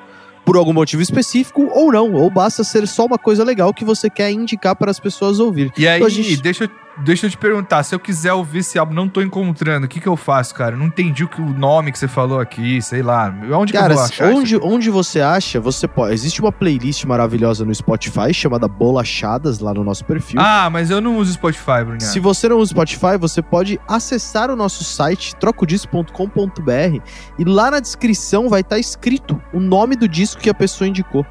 por 0.44 0.56
algum 0.56 0.72
motivo 0.72 1.02
específico 1.02 1.68
ou 1.72 1.90
não, 1.92 2.12
ou 2.14 2.30
basta 2.30 2.62
ser 2.62 2.86
só 2.86 3.04
uma 3.06 3.18
coisa 3.18 3.42
legal 3.42 3.74
que 3.74 3.84
você 3.84 4.08
quer 4.08 4.30
indicar 4.30 4.76
para 4.76 4.90
as 4.90 5.00
pessoas 5.00 5.40
ouvir. 5.40 5.72
E 5.76 5.86
aí, 5.88 5.98
Então 5.98 6.08
gente- 6.08 6.40
deixa, 6.40 6.64
eu- 6.64 6.70
deixa 7.02 7.26
eu 7.26 7.30
te 7.30 7.36
perguntar, 7.36 7.82
se 7.82 7.94
eu 7.94 8.00
quiser 8.00 8.32
ouvir 8.32 8.58
esse 8.58 8.78
álbum, 8.78 8.94
não 8.94 9.08
tô 9.08 9.20
encontrando, 9.20 9.86
o 9.86 9.88
que 9.88 10.00
que 10.00 10.06
eu 10.06 10.16
faço, 10.16 10.54
cara? 10.54 10.76
Não 10.76 10.86
entendi 10.86 11.24
o, 11.24 11.28
que, 11.28 11.40
o 11.40 11.52
nome 11.52 11.92
que 11.92 11.98
você 11.98 12.08
falou 12.08 12.40
aqui, 12.40 12.80
sei 12.80 13.02
lá. 13.02 13.34
Onde 13.52 13.72
Cara, 13.72 13.86
que 13.86 13.92
eu 13.92 13.96
vou 13.96 14.04
achar 14.04 14.32
onde, 14.32 14.56
onde 14.56 14.90
você 14.90 15.20
acha, 15.20 15.60
você 15.60 15.86
pode. 15.88 16.14
Existe 16.14 16.40
uma 16.40 16.52
playlist 16.52 17.04
maravilhosa 17.04 17.64
no 17.64 17.74
Spotify 17.74 18.32
chamada 18.32 18.68
Bolachadas 18.68 19.58
lá 19.58 19.74
no 19.74 19.84
nosso 19.84 20.04
perfil. 20.04 20.40
Ah, 20.40 20.70
mas 20.70 20.90
eu 20.90 21.00
não 21.00 21.16
uso 21.18 21.32
Spotify, 21.32 21.84
Bruninho. 21.84 22.00
Se 22.00 22.20
você 22.20 22.48
não 22.48 22.58
usa 22.58 22.70
Spotify, 22.70 23.16
você 23.18 23.42
pode 23.42 23.80
acessar 23.88 24.50
o 24.50 24.56
nosso 24.56 24.84
site 24.84 25.34
trocodisso.com.br 25.36 27.00
e 27.38 27.44
lá 27.44 27.70
na 27.70 27.80
descrição 27.80 28.48
vai 28.48 28.60
estar 28.60 28.78
escrito 28.78 29.40
o 29.52 29.60
nome 29.60 29.96
do 29.96 30.08
disco 30.08 30.40
que 30.40 30.50
a 30.50 30.54
pessoa 30.54 30.88
indicou. 30.88 31.26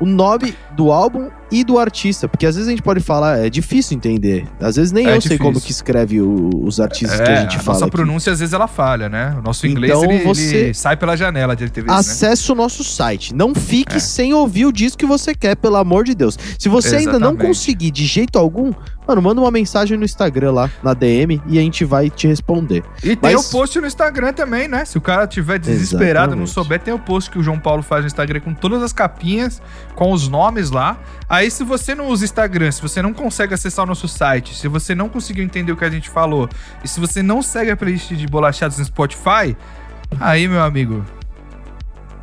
O 0.00 0.06
nome 0.06 0.56
do 0.76 0.92
álbum 0.92 1.28
e 1.50 1.64
do 1.64 1.78
artista, 1.78 2.28
porque 2.28 2.44
às 2.46 2.54
vezes 2.56 2.68
a 2.68 2.70
gente 2.70 2.82
pode 2.82 3.00
falar, 3.00 3.38
é 3.38 3.48
difícil 3.50 3.96
entender. 3.96 4.46
Às 4.60 4.76
vezes 4.76 4.92
nem 4.92 5.06
É 5.06 5.08
eu 5.08 5.12
sei 5.20 5.30
difícil. 5.30 5.44
como 5.44 5.60
que 5.60 5.70
escreve 5.70 6.20
o- 6.20 6.50
os 6.62 6.78
artistas 6.80 7.18
É, 7.20 7.24
que 7.24 7.30
a 7.30 7.40
gente 7.40 7.56
fala. 7.58 7.72
nossa 7.74 7.84
aqui. 7.86 7.90
pronúncia 7.96 8.32
às 8.32 8.40
vezes 8.40 8.52
ela 8.52 8.68
falha, 8.68 9.08
né? 9.08 9.34
O 9.38 9.42
nosso 9.42 9.66
inglês 9.66 9.92
Então 9.92 10.04
ele, 10.10 10.24
você- 10.24 10.56
ele 10.56 10.74
sai 10.74 10.96
pela 10.96 11.16
janela 11.16 11.56
de 11.56 11.68
TV, 11.70 11.88
né? 11.88 11.94
Acesse 11.94 12.50
o 12.52 12.54
nosso 12.54 12.84
site. 12.84 13.34
Não 13.34 13.54
fique 13.54 13.96
É. 13.96 14.00
sem 14.00 14.34
ouvir 14.34 14.66
o 14.66 14.72
disco 14.72 14.98
que 14.98 15.06
você 15.06 15.34
quer, 15.34 15.56
pelo 15.56 15.76
amor 15.76 16.04
de 16.04 16.14
Deus. 16.14 16.38
Se 16.58 16.68
você 16.68 16.96
ainda 16.96 17.12
não 17.12 17.30
Exatamente. 17.30 17.46
conseguir 17.46 17.90
de 17.90 18.04
jeito 18.06 18.38
algum, 18.38 18.72
mano, 19.06 19.22
manda 19.22 19.40
uma 19.40 19.50
mensagem 19.50 19.96
no 19.96 20.04
Instagram 20.04 20.52
lá, 20.52 20.70
na 20.82 20.92
DM, 20.92 21.40
e 21.46 21.58
a 21.58 21.62
gente 21.62 21.84
vai 21.84 22.10
te 22.10 22.26
responder. 22.26 22.82
E 23.02 23.16
tem 23.16 23.34
Mas- 23.34 23.46
o 23.46 23.50
post 23.50 23.80
no 23.80 23.86
Instagram 23.86 24.32
também, 24.32 24.68
né? 24.68 24.84
Se 24.84 24.98
o 24.98 25.00
cara 25.00 25.26
tiver 25.26 25.58
desesperado, 25.58 26.34
não 26.36 26.42
Exatamente. 26.44 26.50
souber, 26.50 26.80
tem 26.80 26.92
o 26.92 26.98
post 26.98 27.30
que 27.30 27.38
o 27.38 27.42
João 27.42 27.58
Paulo 27.58 27.82
faz 27.82 28.02
no 28.02 28.06
Instagram 28.06 28.40
com 28.40 28.52
todas 28.52 28.82
as 28.82 28.92
capinhas, 28.92 29.62
com 29.94 30.12
os 30.12 30.28
nomes 30.28 30.70
lá. 30.70 30.98
Aí, 31.28 31.37
se 31.50 31.62
você 31.62 31.94
não 31.94 32.08
usa 32.08 32.24
Instagram, 32.24 32.72
se 32.72 32.82
você 32.82 33.00
não 33.02 33.12
consegue 33.12 33.54
acessar 33.54 33.84
o 33.84 33.88
nosso 33.88 34.08
site, 34.08 34.54
se 34.54 34.66
você 34.66 34.94
não 34.94 35.08
conseguiu 35.08 35.44
entender 35.44 35.70
o 35.72 35.76
que 35.76 35.84
a 35.84 35.90
gente 35.90 36.08
falou, 36.08 36.48
e 36.82 36.88
se 36.88 36.98
você 36.98 37.22
não 37.22 37.42
segue 37.42 37.70
a 37.70 37.76
playlist 37.76 38.12
de 38.12 38.26
bolachados 38.26 38.78
no 38.78 38.84
Spotify, 38.84 39.56
aí, 40.18 40.48
meu 40.48 40.62
amigo. 40.62 41.04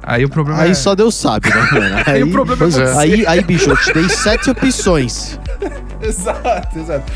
Aí 0.04 0.24
o 0.24 0.30
problema 0.30 0.62
Aí 0.62 0.72
é. 0.72 0.74
só 0.74 0.94
Deus 0.94 1.16
sabe, 1.16 1.50
né, 1.50 1.68
mano? 1.72 1.96
Aí 2.06 2.22
o 2.22 2.32
problema 2.32 2.64
é 2.64 2.68
é. 2.68 2.72
você. 2.72 2.84
Aí, 3.00 3.26
aí, 3.26 3.42
bicho, 3.42 3.72
eu 3.72 3.78
te 3.78 3.92
dei 3.92 4.08
sete 4.08 4.52
opções. 4.52 5.40
Exato, 6.00 6.78
exato. 6.78 7.12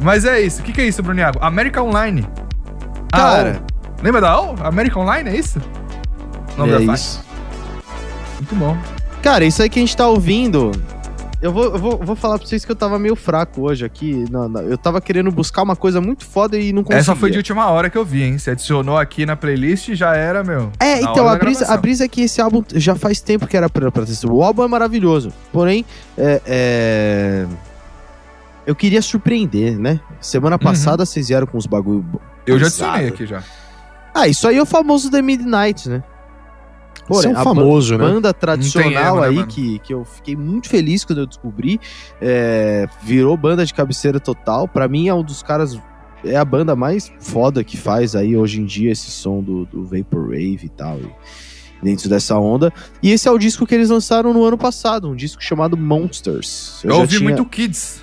Mas 0.00 0.24
é 0.24 0.40
isso. 0.40 0.62
O 0.62 0.64
que, 0.64 0.72
que 0.72 0.80
é 0.80 0.86
isso, 0.86 1.02
Bruniago? 1.02 1.38
América 1.42 1.82
Online. 1.82 2.26
Cara, 3.12 3.60
O. 4.00 4.02
Lembra 4.02 4.20
da 4.22 4.40
O? 4.40 4.56
América 4.64 4.98
Online, 4.98 5.28
é 5.28 5.36
isso? 5.36 5.60
O 6.54 6.60
nome 6.60 6.72
é 6.72 6.86
da 6.86 6.94
isso. 6.94 7.22
Muito 8.36 8.54
bom. 8.54 8.78
Cara, 9.22 9.44
isso 9.44 9.62
aí 9.62 9.68
que 9.68 9.78
a 9.78 9.82
gente 9.82 9.94
tá 9.94 10.06
ouvindo. 10.06 10.72
Eu 11.42 11.52
vou, 11.52 11.64
eu 11.64 11.78
vou, 11.78 11.96
vou 11.96 12.14
falar 12.14 12.38
pra 12.38 12.46
vocês 12.46 12.66
que 12.66 12.70
eu 12.70 12.76
tava 12.76 12.98
meio 12.98 13.16
fraco 13.16 13.62
hoje 13.62 13.82
aqui. 13.84 14.26
Não, 14.30 14.46
não, 14.46 14.60
eu 14.60 14.76
tava 14.76 15.00
querendo 15.00 15.30
buscar 15.30 15.62
uma 15.62 15.74
coisa 15.74 15.98
muito 15.98 16.26
foda 16.26 16.58
e 16.58 16.70
não 16.70 16.82
conseguia. 16.82 17.00
Essa 17.00 17.16
foi 17.16 17.30
de 17.30 17.38
última 17.38 17.66
hora 17.70 17.88
que 17.88 17.96
eu 17.96 18.04
vi, 18.04 18.22
hein? 18.24 18.36
Você 18.36 18.50
adicionou 18.50 18.98
aqui 18.98 19.24
na 19.24 19.36
playlist 19.36 19.88
e 19.88 19.94
já 19.94 20.14
era, 20.14 20.44
meu. 20.44 20.70
É, 20.78 21.00
então, 21.00 21.26
a 21.26 21.36
brisa, 21.36 21.66
a 21.72 21.76
brisa 21.78 22.04
é 22.04 22.08
que 22.08 22.22
esse 22.22 22.42
álbum 22.42 22.62
já 22.74 22.94
faz 22.94 23.22
tempo 23.22 23.46
que 23.46 23.56
era 23.56 23.70
pra, 23.70 23.90
pra 23.90 24.04
ter. 24.04 24.26
O 24.26 24.42
álbum 24.42 24.64
é 24.64 24.68
maravilhoso. 24.68 25.32
Porém, 25.50 25.84
é, 26.18 26.42
é, 26.46 27.46
eu 28.66 28.74
queria 28.74 29.00
surpreender, 29.00 29.78
né? 29.78 29.98
Semana 30.20 30.58
passada 30.58 31.06
vocês 31.06 31.28
vieram 31.28 31.46
com 31.46 31.56
os 31.56 31.66
bagulho. 31.66 32.04
Eu 32.46 32.58
já 32.58 32.66
adicionei 32.66 33.08
aqui 33.08 33.24
já. 33.26 33.42
Ah, 34.14 34.28
isso 34.28 34.46
aí 34.46 34.58
é 34.58 34.62
o 34.62 34.66
famoso 34.66 35.10
The 35.10 35.22
Midnight, 35.22 35.88
né? 35.88 36.02
É 37.08 37.28
um 37.28 37.36
a 37.36 37.42
famoso, 37.44 37.96
né? 37.96 38.04
banda 38.04 38.32
tradicional 38.34 38.90
erro, 38.92 39.20
né, 39.20 39.26
aí 39.28 39.34
mano? 39.36 39.46
que, 39.48 39.78
que 39.80 39.92
eu 39.94 40.04
fiquei 40.04 40.36
muito 40.36 40.68
feliz 40.68 41.04
quando 41.04 41.20
eu 41.20 41.26
descobri. 41.26 41.80
é, 42.20 42.88
virou 43.02 43.36
banda 43.36 43.64
de 43.64 43.72
cabeceira 43.74 44.20
total. 44.20 44.68
Pra 44.68 44.86
mim 44.88 45.08
é 45.08 45.14
um 45.14 45.22
dos 45.22 45.42
caras. 45.42 45.78
É 46.24 46.36
a 46.36 46.44
banda 46.44 46.76
mais 46.76 47.10
foda 47.18 47.64
que 47.64 47.76
faz 47.78 48.14
aí 48.14 48.36
hoje 48.36 48.60
em 48.60 48.64
dia 48.64 48.92
esse 48.92 49.10
som 49.10 49.42
do, 49.42 49.64
do 49.64 49.84
Vaporwave 49.84 50.60
e 50.64 50.68
tal. 50.68 50.98
e 50.98 51.10
dentro 51.82 52.08
dessa 52.10 52.36
onda. 52.38 52.72
E 53.02 53.10
esse 53.10 53.26
é 53.26 53.30
o 53.30 53.38
disco 53.38 53.66
que 53.66 53.74
eles 53.74 53.88
lançaram 53.90 54.34
no 54.34 54.44
ano 54.44 54.58
passado, 54.58 55.08
um 55.08 55.16
disco 55.16 55.42
chamado 55.42 55.76
Monsters. 55.76 56.80
Eu, 56.84 56.90
já 56.90 56.96
ouvi 56.98 57.16
tinha- 57.16 57.22
muito 57.22 57.44
Kids. 57.46 57.99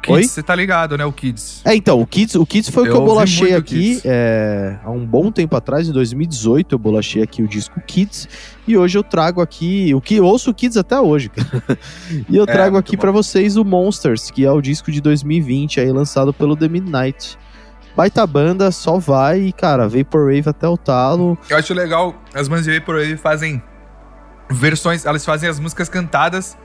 Kids, 0.00 0.30
você 0.30 0.42
tá 0.42 0.54
ligado, 0.54 0.96
né? 0.98 1.04
O 1.04 1.12
Kids. 1.12 1.62
É, 1.64 1.74
então, 1.74 2.00
o 2.00 2.06
Kids, 2.06 2.34
o 2.34 2.46
Kids 2.46 2.70
foi 2.70 2.84
o 2.84 2.86
que 2.86 2.92
Eu 2.92 3.00
eu 3.00 3.04
bolachei 3.04 3.54
aqui 3.54 4.00
é, 4.04 4.78
há 4.84 4.90
um 4.90 5.04
bom 5.04 5.30
tempo 5.30 5.54
atrás, 5.56 5.88
em 5.88 5.92
2018, 5.92 6.74
eu 6.74 6.78
bolachei 6.78 7.22
aqui 7.22 7.42
o 7.42 7.48
disco 7.48 7.80
Kids. 7.86 8.28
E 8.66 8.76
hoje 8.76 8.96
eu 8.98 9.02
trago 9.02 9.40
aqui, 9.40 9.94
o 9.94 10.00
que 10.00 10.16
eu 10.16 10.24
ouço 10.24 10.50
o 10.50 10.54
Kids 10.54 10.76
até 10.76 11.00
hoje. 11.00 11.28
cara. 11.28 11.78
e 12.28 12.36
eu 12.36 12.44
É, 12.44 12.46
trago 12.46 12.72
muito 12.72 12.86
aqui 12.86 12.96
pra 12.96 13.10
vocês 13.10 13.56
o 13.56 13.64
Monsters, 13.64 14.30
que 14.30 14.44
é 14.44 14.50
o 14.50 14.60
disco 14.60 14.90
de 14.92 15.00
2020, 15.00 15.80
aí 15.80 15.90
lançado 15.90 16.32
pelo 16.32 16.56
The 16.56 16.68
Midnight. 16.68 17.38
Baita 17.96 18.24
banda, 18.26 18.70
só 18.70 18.98
vai 18.98 19.40
e, 19.40 19.52
cara, 19.52 19.88
Vaporwave 19.88 20.48
até 20.48 20.68
o 20.68 20.76
talo. 20.76 21.36
Eu 21.48 21.56
acho 21.56 21.74
legal, 21.74 22.14
as 22.32 22.46
bandas 22.48 22.64
de 22.64 22.78
Vaporwave 22.78 23.16
fazem 23.16 23.60
versões, 24.48 25.04
elas 25.04 25.24
fazem 25.24 25.48
as 25.48 25.58
músicas 25.60 25.88
cantadas. 25.88 26.56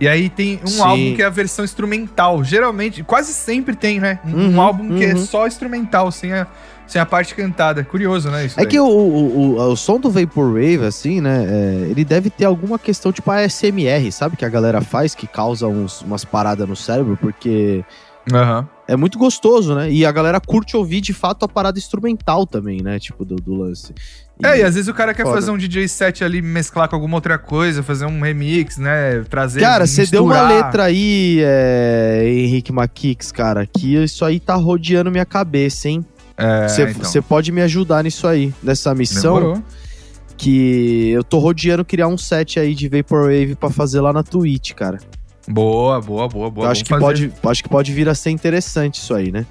E 0.00 0.08
aí 0.08 0.28
tem 0.28 0.58
um 0.64 0.66
Sim. 0.66 0.80
álbum 0.82 1.14
que 1.14 1.22
é 1.22 1.26
a 1.26 1.30
versão 1.30 1.64
instrumental. 1.64 2.42
Geralmente, 2.42 3.02
quase 3.04 3.32
sempre 3.32 3.76
tem, 3.76 4.00
né? 4.00 4.18
Um, 4.24 4.30
um 4.30 4.48
Uhum, 4.52 4.60
álbum 4.60 4.96
que 4.96 5.04
é 5.04 5.14
uhum. 5.14 5.24
só 5.24 5.46
instrumental, 5.46 6.10
sem 6.10 6.32
a, 6.32 6.46
sem 6.86 7.00
a 7.00 7.06
parte 7.06 7.34
cantada. 7.34 7.84
Curioso, 7.84 8.28
né? 8.30 8.44
Isso 8.46 8.58
É 8.58 8.64
daí. 8.64 8.72
que 8.72 8.80
o, 8.80 8.86
o, 8.86 9.56
o, 9.56 9.70
o 9.72 9.76
som 9.76 10.00
do 10.00 10.10
Vaporwave, 10.10 10.84
assim, 10.84 11.20
né, 11.20 11.44
é, 11.48 11.86
ele 11.90 12.04
deve 12.04 12.30
ter 12.30 12.44
alguma 12.46 12.78
questão 12.78 13.12
tipo 13.12 13.30
ASMR, 13.30 14.10
sabe? 14.10 14.36
Que 14.36 14.44
a 14.44 14.48
galera 14.48 14.80
faz, 14.80 15.14
que 15.14 15.26
causa 15.26 15.66
uns, 15.68 16.02
umas 16.02 16.24
paradas 16.24 16.68
no 16.68 16.74
cérebro, 16.76 17.16
porque 17.20 17.84
Aham. 18.32 18.68
é 18.88 18.96
muito 18.96 19.18
gostoso, 19.18 19.74
né? 19.74 19.90
E 19.90 20.04
a 20.04 20.10
galera 20.12 20.40
curte 20.40 20.76
ouvir 20.76 21.00
de 21.00 21.12
fato 21.12 21.44
a 21.44 21.48
parada 21.48 21.78
instrumental 21.78 22.46
também, 22.46 22.82
né? 22.82 22.98
Tipo, 22.98 23.24
do, 23.24 23.36
do 23.36 23.54
lance. 23.54 23.94
É, 24.42 24.58
e 24.58 24.62
às 24.62 24.74
vezes 24.74 24.88
o 24.88 24.94
cara 24.94 25.14
quer 25.14 25.22
Foda. 25.22 25.34
fazer 25.36 25.50
um 25.50 25.56
DJ 25.58 25.86
set 25.88 26.24
ali, 26.24 26.42
mesclar 26.42 26.88
com 26.88 26.96
alguma 26.96 27.16
outra 27.16 27.38
coisa, 27.38 27.82
fazer 27.82 28.06
um 28.06 28.20
remix, 28.20 28.76
né? 28.78 29.22
Trazer. 29.30 29.60
Cara, 29.60 29.86
você 29.86 30.04
deu 30.06 30.24
uma 30.24 30.42
letra 30.48 30.84
aí, 30.84 31.38
é, 31.42 32.22
Henrique 32.26 32.72
Maquix, 32.72 33.30
cara, 33.30 33.66
que 33.66 33.94
isso 33.94 34.24
aí 34.24 34.40
tá 34.40 34.54
rodeando 34.54 35.10
minha 35.10 35.24
cabeça, 35.26 35.88
hein? 35.88 36.04
É, 36.36 36.66
Você 36.66 36.82
então. 36.82 37.22
pode 37.22 37.52
me 37.52 37.60
ajudar 37.62 38.02
nisso 38.02 38.26
aí, 38.26 38.52
nessa 38.62 38.94
missão, 38.94 39.34
Demorou. 39.36 39.62
que 40.36 41.10
eu 41.10 41.22
tô 41.22 41.38
rodeando 41.38 41.84
criar 41.84 42.08
um 42.08 42.18
set 42.18 42.58
aí 42.58 42.74
de 42.74 42.88
Vaporwave 42.88 43.54
pra 43.54 43.70
fazer 43.70 44.00
lá 44.00 44.12
na 44.12 44.22
Twitch, 44.22 44.72
cara. 44.72 44.98
Boa, 45.46 46.00
boa, 46.00 46.26
boa, 46.28 46.50
boa. 46.50 46.66
eu 46.66 46.70
acho 46.70 46.82
Vamos 46.88 46.88
que, 46.88 46.88
fazer. 47.16 47.28
pode, 47.30 47.50
acho 47.50 47.62
que 47.62 47.68
pode 47.68 47.92
vir 47.92 48.08
a 48.08 48.14
ser 48.14 48.30
interessante 48.30 48.94
isso 48.96 49.14
aí, 49.14 49.30
né? 49.30 49.44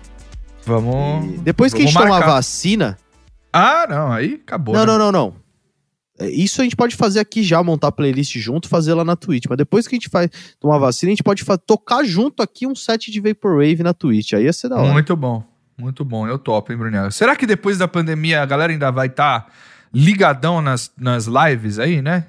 Vamos. 0.65 1.35
E 1.35 1.37
depois 1.39 1.71
que 1.73 1.77
a 1.77 1.85
vamos 1.85 1.93
gente 1.93 2.01
tomar 2.03 2.15
marcar. 2.19 2.33
vacina, 2.33 2.97
Ah, 3.51 3.85
não, 3.89 4.11
aí 4.11 4.35
acabou. 4.35 4.73
Não, 4.73 4.81
né? 4.81 4.87
não, 4.87 4.97
não, 4.97 5.11
não. 5.11 5.35
É, 6.19 6.29
Isso 6.29 6.61
a 6.61 6.63
gente 6.63 6.75
pode 6.75 6.95
fazer 6.95 7.19
aqui 7.19 7.43
já, 7.43 7.61
montar 7.63 7.87
a 7.87 7.91
playlist 7.91 8.37
junto, 8.37 8.69
fazer 8.69 8.93
lá 8.93 9.03
na 9.03 9.15
Twitch. 9.15 9.45
Mas 9.49 9.57
depois 9.57 9.87
que 9.87 9.95
a 9.95 9.97
gente 9.97 10.09
faz 10.09 10.29
tomar 10.59 10.77
vacina, 10.77 11.09
a 11.09 11.13
gente 11.13 11.23
pode 11.23 11.43
tocar 11.65 12.03
junto 12.03 12.43
aqui 12.43 12.67
um 12.67 12.75
set 12.75 13.11
de 13.11 13.19
Vaporwave 13.19 13.83
na 13.83 13.93
Twitch. 13.93 14.33
Aí 14.33 14.43
ia 14.43 14.53
ser 14.53 14.69
da 14.69 14.77
hora. 14.77 14.93
Muito 14.93 15.15
bom. 15.15 15.43
Muito 15.77 16.05
bom. 16.05 16.27
Eu 16.27 16.37
topo, 16.37 16.71
hein, 16.71 16.77
Brunel? 16.77 17.09
Será 17.11 17.35
que 17.35 17.47
depois 17.47 17.77
da 17.77 17.87
pandemia 17.87 18.41
a 18.41 18.45
galera 18.45 18.71
ainda 18.71 18.91
vai 18.91 19.07
estar 19.07 19.51
ligadão 19.93 20.61
nas, 20.61 20.91
nas 20.97 21.25
lives 21.25 21.79
aí, 21.79 22.01
né? 22.01 22.27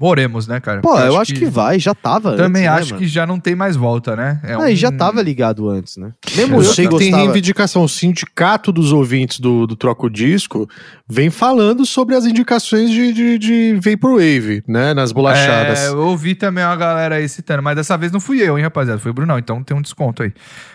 Oremos, 0.00 0.46
né, 0.46 0.60
cara? 0.60 0.80
Pô, 0.80 0.90
Porque 0.90 1.08
eu 1.08 1.20
acho 1.20 1.34
que, 1.34 1.46
vai, 1.46 1.78
já 1.78 1.94
tava 1.94 2.36
Também 2.36 2.66
antes, 2.66 2.82
acho 2.82 2.94
né, 2.94 3.00
que 3.00 3.06
já 3.06 3.26
não 3.26 3.40
tem 3.40 3.54
mais 3.54 3.76
volta, 3.76 4.14
né? 4.14 4.40
É? 4.44 4.54
Ah, 4.54 4.70
e 4.70 4.76
já 4.76 4.88
um- 4.88 4.96
tava 4.96 5.22
ligado 5.22 5.68
antes, 5.68 5.96
né? 5.96 6.12
Mesmo 6.36 6.56
Eu 6.56 6.62
eu, 6.62 6.64
sei 6.72 6.86
que 6.86 6.92
que 6.92 6.98
tem 6.98 7.10
gostava... 7.10 7.22
reivindicação. 7.32 7.82
O 7.84 7.88
sindicato 7.88 8.72
dos 8.72 8.92
ouvintes 8.92 9.40
do, 9.40 9.66
do 9.66 9.76
Troco 9.76 10.10
Disco 10.10 10.68
vem 11.08 11.30
falando 11.30 11.86
sobre 11.86 12.14
as 12.14 12.24
indicações 12.26 12.90
de, 12.90 13.12
de, 13.12 13.38
de 13.38 13.80
Vaporwave, 13.82 14.62
né? 14.68 14.92
Nas 14.94 15.12
bolachadas. 15.12 15.78
É, 15.80 15.88
eu 15.88 15.98
ouvi 15.98 16.34
também 16.34 16.64
uma 16.64 16.76
galera 16.76 17.16
aí 17.16 17.28
citando, 17.28 17.62
mas 17.62 17.76
dessa 17.76 17.96
vez 17.96 18.12
não 18.12 18.20
fui 18.20 18.40
eu, 18.42 18.58
hein, 18.58 18.64
rapaziada? 18.64 18.98
Foi 19.00 19.10
o 19.10 19.14
Brunão, 19.14 19.38
então 19.38 19.62
tem 19.62 19.76
um 19.76 19.82
desconto 19.82 20.22
aí. 20.22 20.32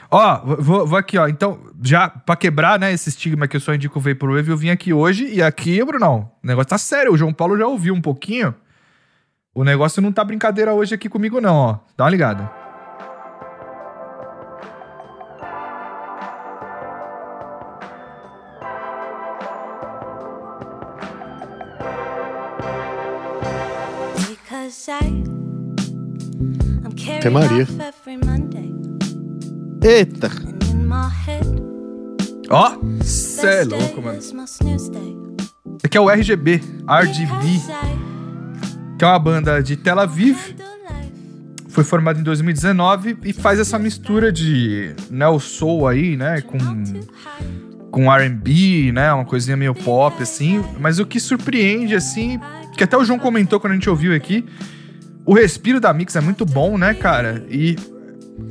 Ó, 0.10 0.42
vou, 0.60 0.86
vou 0.86 0.98
aqui, 0.98 1.18
ó. 1.18 1.28
Então, 1.28 1.58
já 1.82 2.10
pra 2.10 2.36
quebrar, 2.36 2.78
né, 2.78 2.92
esse 2.92 3.08
estigma 3.10 3.48
que 3.48 3.56
eu 3.56 3.62
só 3.62 3.74
indico 3.74 3.98
o 3.98 4.02
Vaporwave, 4.02 4.50
eu 4.50 4.58
vim 4.58 4.70
aqui 4.70 4.92
hoje 4.92 5.26
e 5.32 5.42
aqui, 5.42 5.84
Brunão, 5.86 6.30
o 6.44 6.48
negócio 6.48 6.70
tá 6.70 6.78
sério. 6.78 7.14
O 7.14 7.18
João 7.18 7.32
Paulo 7.32 7.58
já 7.58 7.66
ouviu 7.66 7.94
um 7.94 8.02
pouquinho. 8.02 8.54
O 9.54 9.66
negócio 9.66 10.02
não 10.02 10.14
tá 10.14 10.24
brincadeira 10.24 10.74
hoje 10.74 10.96
aqui 10.96 11.10
comigo, 11.10 11.42
não, 11.42 11.56
ó. 11.56 11.80
Dá 11.98 12.06
uma 12.06 12.10
ligada. 12.10 12.50
Até 27.18 27.30
Maria. 27.30 27.68
Eita! 29.84 30.30
Ó, 32.50 32.72
oh, 32.78 33.04
cê 33.04 33.48
é 33.48 33.64
louco, 33.66 34.02
mano. 34.02 34.20
Aqui 35.84 35.98
é 35.98 36.02
o 36.02 36.10
RGB, 36.10 36.62
RGB 36.88 38.11
que 39.02 39.06
é 39.06 39.08
uma 39.08 39.18
banda 39.18 39.64
de 39.64 39.76
Tel 39.76 40.00
Aviv. 40.00 40.38
Foi 41.70 41.84
formada 41.84 42.20
em 42.20 42.24
2019 42.24 43.18
e 43.24 43.34
faz 43.34 43.60
essa 43.60 43.80
mistura 43.80 44.32
de 44.32 44.94
neo 45.10 45.40
soul 45.40 45.88
aí, 45.88 46.16
né, 46.16 46.40
com 46.42 46.60
com 47.90 48.14
R&B, 48.14 48.92
né, 48.94 49.12
uma 49.12 49.26
coisinha 49.26 49.58
meio 49.58 49.74
pop 49.74 50.22
assim, 50.22 50.64
mas 50.80 51.00
o 51.00 51.06
que 51.06 51.20
surpreende 51.20 51.96
assim, 51.96 52.40
que 52.78 52.84
até 52.84 52.96
o 52.96 53.04
João 53.04 53.18
comentou 53.18 53.60
quando 53.60 53.72
a 53.72 53.76
gente 53.76 53.90
ouviu 53.90 54.14
aqui, 54.16 54.46
o 55.26 55.34
respiro 55.34 55.80
da 55.80 55.92
mix 55.92 56.16
é 56.16 56.22
muito 56.22 56.46
bom, 56.46 56.78
né, 56.78 56.94
cara? 56.94 57.44
E 57.50 57.76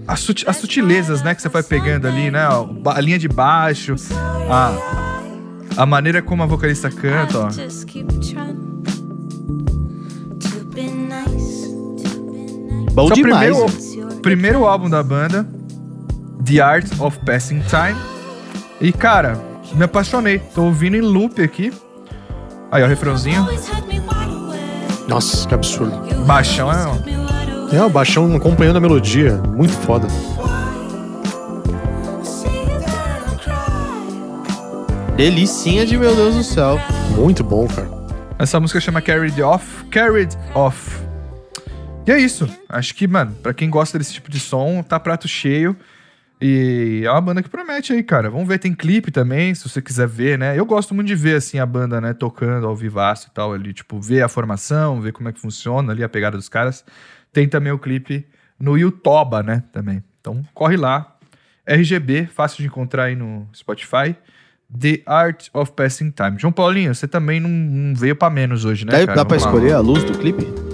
as, 0.09 0.19
suti- 0.19 0.45
as 0.49 0.57
sutilezas, 0.57 1.23
né, 1.23 1.33
que 1.33 1.41
você 1.43 1.49
vai 1.49 1.63
pegando 1.63 2.09
ali, 2.09 2.29
né, 2.29 2.41
a 2.87 3.01
linha 3.01 3.21
de 3.21 3.29
baixo, 3.29 3.95
a, 4.51 4.75
a 5.83 5.87
maneira 5.87 6.21
como 6.21 6.43
a 6.43 6.47
vocalista 6.47 6.91
canta, 6.91 7.39
ó. 7.39 7.51
Bom 13.09 13.15
demais. 13.15 13.57
primeiro, 13.57 14.21
primeiro 14.21 14.67
álbum 14.67 14.91
da 14.91 15.03
banda, 15.03 15.47
The 16.45 16.61
Art 16.61 16.87
of 16.99 17.19
Passing 17.25 17.61
Time. 17.61 17.99
E, 18.81 18.93
cara, 18.93 19.39
me 19.75 19.85
apaixonei. 19.85 20.39
Tô 20.39 20.65
ouvindo 20.65 20.97
em 20.97 21.01
loop 21.01 21.43
aqui. 21.43 21.73
Aí, 22.71 22.83
ó, 22.83 22.87
o 22.87 22.89
refrãozinho. 22.89 23.47
Nossa, 25.09 25.47
que 25.49 25.55
absurdo. 25.55 26.25
Baixão 26.25 26.71
é, 26.73 26.87
ó. 26.87 27.77
É, 27.77 27.83
o 27.83 27.89
baixão 27.89 28.35
acompanhando 28.35 28.77
a 28.77 28.81
melodia. 28.81 29.37
Muito 29.49 29.73
foda. 29.73 30.07
Delicinha 35.17 35.85
de 35.85 35.97
meu 35.97 36.15
Deus 36.15 36.35
do 36.35 36.43
céu. 36.43 36.79
Muito 37.17 37.45
bom, 37.45 37.67
cara. 37.67 37.89
Essa 38.39 38.59
música 38.59 38.81
chama 38.81 39.03
Carried 39.03 39.41
Off. 39.43 39.85
Carried 39.91 40.35
Off. 40.55 41.00
E 42.07 42.11
é 42.13 42.19
isso. 42.19 42.49
Acho 42.69 42.95
que, 42.95 43.07
mano, 43.07 43.35
pra 43.43 43.55
quem 43.55 43.71
gosta 43.71 43.99
desse 43.99 44.13
tipo 44.13 44.31
de 44.31 44.41
som, 44.41 44.83
tá 44.83 44.99
prato 44.99 45.29
cheio. 45.29 45.77
E 46.41 47.03
é 47.05 47.11
uma 47.11 47.21
banda 47.21 47.43
que 47.43 47.49
promete 47.51 47.93
aí, 47.93 48.03
cara. 48.03 48.31
Vamos 48.31 48.49
ver, 48.49 48.59
tem 48.59 48.73
clipe 48.75 49.11
também, 49.11 49.55
se 49.55 49.69
você 49.69 49.83
quiser 49.83 50.09
ver, 50.09 50.39
né? 50.39 50.59
Eu 50.59 50.65
gosto 50.65 50.95
muito 50.95 51.07
de 51.09 51.15
ver, 51.15 51.37
assim, 51.37 51.59
a 51.59 51.67
banda, 51.67 52.01
né, 52.01 52.15
tocando 52.15 52.67
ao 52.67 52.75
vivaço 52.75 53.29
e 53.29 53.35
tal, 53.35 53.53
ali, 53.53 53.75
tipo, 53.75 54.01
ver 54.01 54.23
a 54.23 54.29
formação, 54.29 55.01
ver 55.03 55.13
como 55.13 55.29
é 55.29 55.33
que 55.33 55.41
funciona 55.41 55.93
ali, 55.93 56.03
a 56.03 56.09
pegada 56.09 56.39
dos 56.39 56.49
caras. 56.49 56.83
Tem 57.31 57.47
também 57.47 57.71
o 57.73 57.79
clipe 57.79 58.27
no 58.59 58.79
Yutoba, 58.79 59.43
né, 59.43 59.63
também. 59.71 60.03
Então, 60.21 60.43
corre 60.55 60.79
lá. 60.79 61.15
RGB, 61.67 62.27
fácil 62.27 62.63
de 62.63 62.67
encontrar 62.69 63.05
aí 63.05 63.15
no 63.15 63.47
Spotify. 63.55 64.17
The 64.77 65.03
Art 65.05 65.49
of 65.53 65.73
Passing 65.73 66.11
Time. 66.11 66.39
João 66.39 66.53
Paulinho, 66.53 66.95
você 66.95 67.07
também 67.07 67.39
não, 67.39 67.51
não 67.51 67.95
veio 67.95 68.17
pra 68.17 68.31
menos 68.31 68.65
hoje, 68.65 68.87
né, 68.87 68.93
Dá, 68.93 68.99
cara? 69.07 69.17
dá 69.17 69.25
pra 69.27 69.37
Vamos 69.37 69.45
lá. 69.45 69.51
escolher 69.61 69.75
a 69.75 69.81
luz 69.81 70.05
do 70.05 70.17
clipe? 70.17 70.70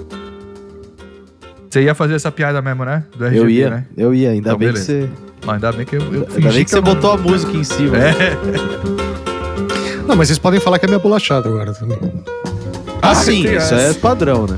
Você 1.69 1.81
ia 1.83 1.93
fazer 1.95 2.15
essa 2.15 2.31
piada 2.31 2.61
mesmo, 2.61 2.85
né? 2.85 3.03
Do 3.15 3.25
RGB, 3.25 3.39
eu 3.39 3.49
ia, 3.49 3.69
né? 3.69 3.85
eu 3.97 4.13
ia. 4.13 4.29
Ainda 4.31 4.49
Então, 4.49 4.57
bem 4.57 4.69
beleza. 4.69 4.85
que 4.93 5.01
você. 5.01 5.09
Mas 5.45 5.55
ainda 5.55 5.71
bem 5.71 5.85
que 5.85 5.95
eu, 5.95 6.01
eu 6.13 6.27
Ainda 6.35 6.51
bem 6.51 6.63
que 6.65 6.71
você 6.71 6.81
botou 6.81 7.11
a 7.11 7.17
música 7.17 7.55
em 7.55 7.63
cima. 7.63 7.97
É. 7.97 8.13
Não, 10.07 10.15
mas 10.15 10.27
vocês 10.29 10.39
podem 10.39 10.59
falar 10.59 10.79
que 10.79 10.85
é 10.85 10.87
minha 10.87 10.99
bolachada 10.99 11.49
agora 11.49 11.73
também. 11.73 11.97
Ah, 13.01 13.13
sim, 13.13 13.43
tem 13.43 13.55
isso 13.57 13.73
essa. 13.73 13.75
é 13.75 13.93
padrão, 13.93 14.47
né? 14.47 14.57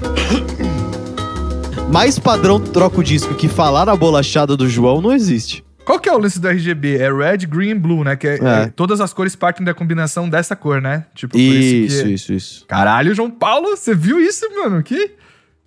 Mais 1.91 2.19
padrão 2.19 2.59
troca 2.59 2.99
o 2.99 3.03
disco 3.03 3.33
que 3.33 3.47
falar 3.47 3.85
na 3.85 3.95
bolachada 3.95 4.55
do 4.55 4.69
João 4.69 5.01
não 5.01 5.11
existe. 5.11 5.63
Qual 5.83 5.99
que 5.99 6.07
é 6.07 6.13
o 6.13 6.19
lance 6.19 6.39
do 6.39 6.47
RGB? 6.47 6.97
É 6.97 7.11
red, 7.11 7.47
green 7.47 7.69
e 7.71 7.75
blue, 7.75 8.03
né? 8.03 8.15
Que 8.15 8.27
é, 8.27 8.35
É. 8.35 8.61
é, 8.65 8.67
todas 8.75 9.01
as 9.01 9.11
cores 9.11 9.35
partem 9.35 9.65
da 9.65 9.73
combinação 9.73 10.29
dessa 10.29 10.55
cor, 10.55 10.79
né? 10.79 11.05
Tipo, 11.15 11.33
por 11.33 11.39
Isso, 11.39 12.03
que... 12.03 12.09
isso, 12.11 12.33
isso. 12.33 12.65
Caralho, 12.67 13.15
João 13.15 13.31
Paulo, 13.31 13.75
você 13.75 13.95
viu 13.95 14.19
isso, 14.19 14.45
mano? 14.55 14.83
Que? 14.83 15.13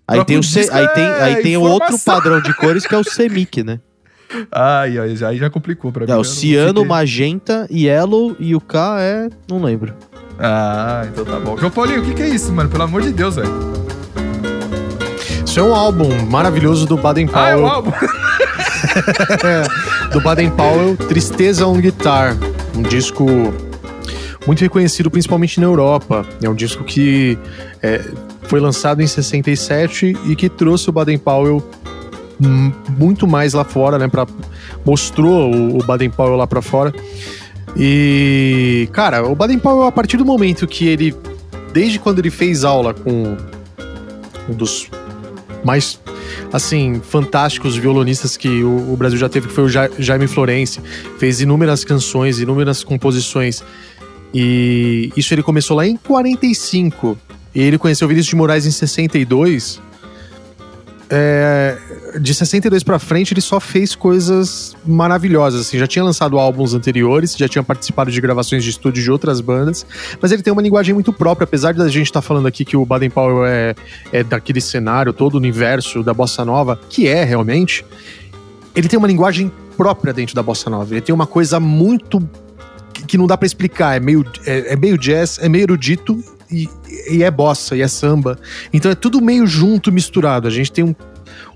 Aí 0.06 0.24
tem, 0.24 0.38
o 0.38 0.42
C- 0.42 0.60
disco 0.60 0.76
aí 0.76 0.88
tem, 0.88 1.04
é 1.04 1.22
aí 1.22 1.42
tem 1.42 1.56
o 1.56 1.62
outro 1.62 1.98
padrão 1.98 2.40
de 2.40 2.52
cores 2.54 2.86
que 2.86 2.94
é 2.94 2.98
o 2.98 3.04
semic, 3.04 3.62
né? 3.62 3.80
Ai, 4.50 4.98
ai, 4.98 5.16
já, 5.16 5.28
aí 5.28 5.38
já 5.38 5.48
complicou 5.50 5.92
pra 5.92 6.06
mim. 6.06 6.12
É 6.12 6.14
eu 6.14 6.20
o 6.20 6.24
ciano, 6.24 6.68
fiquei- 6.80 6.84
magenta, 6.88 7.66
yellow 7.70 8.36
e 8.38 8.54
o 8.54 8.60
K 8.60 8.96
é. 9.00 9.28
não 9.48 9.62
lembro. 9.62 9.94
Ah, 10.38 11.06
então 11.10 11.24
tá 11.24 11.38
bom. 11.38 11.56
João 11.56 11.70
Paulinho, 11.70 12.00
o 12.00 12.04
que, 12.04 12.14
que 12.14 12.22
é 12.22 12.28
isso, 12.28 12.52
mano? 12.52 12.68
Pelo 12.68 12.82
amor 12.82 13.02
de 13.02 13.12
Deus, 13.12 13.36
velho. 13.36 13.72
Isso 15.46 15.60
é 15.60 15.62
um 15.62 15.74
álbum 15.74 16.08
maravilhoso 16.30 16.86
do 16.86 16.96
Baden 16.96 17.28
Ah, 17.32 17.48
é 17.50 17.52
Powell. 17.52 17.66
álbum. 17.66 17.92
do 20.12 20.20
Baden 20.20 20.50
Powell, 20.50 20.96
Tristeza 20.96 21.66
on 21.66 21.78
Guitar. 21.78 22.36
Um 22.74 22.82
disco 22.82 23.26
muito 24.46 24.60
reconhecido 24.60 25.10
principalmente 25.10 25.60
na 25.60 25.66
Europa. 25.66 26.26
É 26.42 26.48
um 26.48 26.54
disco 26.54 26.84
que 26.84 27.38
é, 27.82 28.00
foi 28.44 28.60
lançado 28.60 29.02
em 29.02 29.06
67 29.06 30.16
e 30.26 30.36
que 30.36 30.48
trouxe 30.48 30.88
o 30.90 30.92
Baden 30.92 31.18
Powell 31.18 31.62
muito 32.98 33.26
mais 33.26 33.52
lá 33.52 33.64
fora, 33.64 33.98
né? 33.98 34.08
Pra, 34.08 34.26
mostrou 34.84 35.54
o, 35.54 35.78
Baden 35.84 36.10
Powell 36.10 36.36
lá 36.36 36.46
pra 36.46 36.60
fora. 36.60 36.92
E, 37.76 38.88
cara, 38.92 39.24
o 39.26 39.34
Baden 39.34 39.58
Powell, 39.58 39.86
a 39.86 39.92
partir 39.92 40.16
do 40.16 40.24
momento 40.24 40.66
que 40.66 40.86
ele, 40.88 41.14
desde 41.72 41.98
quando 41.98 42.18
ele 42.18 42.30
fez 42.30 42.64
aula 42.64 42.92
com 42.92 43.36
um 44.48 44.54
dos 44.54 44.88
mais 45.64 46.00
assim, 46.52 47.00
fantásticos 47.02 47.76
violonistas 47.76 48.36
que 48.36 48.62
o, 48.64 48.92
o 48.92 48.96
Brasil 48.96 49.18
já 49.18 49.28
teve, 49.28 49.46
que 49.48 49.54
foi 49.54 49.64
o 49.64 49.68
Ja- 49.68 49.88
Jaime 49.98 50.26
Florence. 50.26 50.80
Fez 51.18 51.40
inúmeras 51.40 51.84
canções, 51.84 52.40
inúmeras 52.40 52.82
composições. 52.84 53.62
E 54.34 55.12
isso 55.16 55.32
ele 55.32 55.42
começou 55.42 55.76
lá 55.76 55.86
em 55.86 55.96
45. 55.96 57.16
E 57.54 57.60
ele 57.60 57.78
conheceu 57.78 58.08
Vinícius 58.08 58.30
de 58.30 58.36
Moraes 58.36 58.66
em 58.66 58.70
62. 58.70 59.80
É, 61.14 61.76
de 62.18 62.34
62 62.34 62.82
pra 62.82 62.98
frente, 62.98 63.34
ele 63.34 63.42
só 63.42 63.60
fez 63.60 63.94
coisas 63.94 64.74
maravilhosas. 64.86 65.60
Assim, 65.60 65.78
já 65.78 65.86
tinha 65.86 66.02
lançado 66.02 66.38
álbuns 66.38 66.72
anteriores, 66.72 67.36
já 67.36 67.46
tinha 67.46 67.62
participado 67.62 68.10
de 68.10 68.18
gravações 68.18 68.64
de 68.64 68.70
estúdio 68.70 69.02
de 69.02 69.10
outras 69.10 69.40
bandas, 69.42 69.84
mas 70.22 70.32
ele 70.32 70.42
tem 70.42 70.50
uma 70.50 70.62
linguagem 70.62 70.94
muito 70.94 71.12
própria, 71.12 71.44
apesar 71.44 71.74
da 71.74 71.86
gente 71.88 72.06
estar 72.06 72.22
falando 72.22 72.46
aqui 72.46 72.64
que 72.64 72.78
o 72.78 72.86
Baden 72.86 73.10
Powell 73.10 73.44
é, 73.44 73.74
é 74.10 74.24
daquele 74.24 74.60
cenário, 74.62 75.12
todo 75.12 75.34
o 75.34 75.36
universo 75.36 76.02
da 76.02 76.14
bossa 76.14 76.46
nova, 76.46 76.80
que 76.88 77.06
é 77.06 77.24
realmente. 77.24 77.84
Ele 78.74 78.88
tem 78.88 78.98
uma 78.98 79.08
linguagem 79.08 79.52
própria 79.76 80.14
dentro 80.14 80.34
da 80.34 80.42
bossa 80.42 80.70
nova. 80.70 80.94
Ele 80.94 81.02
tem 81.02 81.14
uma 81.14 81.26
coisa 81.26 81.60
muito 81.60 82.26
que- 83.06 83.18
não 83.18 83.26
dá 83.26 83.36
pra 83.36 83.44
explicar. 83.46 83.96
É 83.96 84.00
meio, 84.00 84.24
é, 84.46 84.72
é 84.72 84.76
meio 84.76 84.96
jazz, 84.96 85.38
é 85.42 85.48
meio 85.48 85.64
erudito 85.64 86.24
e, 86.50 86.70
e 87.10 87.22
é 87.22 87.30
bossa, 87.30 87.76
e 87.76 87.82
é 87.82 87.88
samba. 87.88 88.38
Então 88.72 88.90
é 88.90 88.94
tudo 88.94 89.20
meio 89.20 89.46
junto, 89.46 89.92
misturado. 89.92 90.48
A 90.48 90.50
gente 90.50 90.72
tem 90.72 90.84
um, 90.84 90.94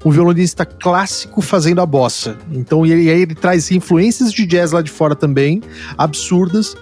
um 0.05 0.11
violonista 0.11 0.65
clássico 0.65 1.41
fazendo 1.41 1.81
a 1.81 1.87
bossa. 1.87 2.37
Então 2.53 2.87
e 2.87 2.93
aí 2.93 3.09
ele 3.09 3.35
traz 3.35 3.71
influências 3.71 4.33
de 4.33 4.47
jazz 4.47 4.73
lá 4.73 4.83
de 4.83 4.91
fora 4.91 5.15
também, 5.15 5.63
absurdas. 5.97 6.77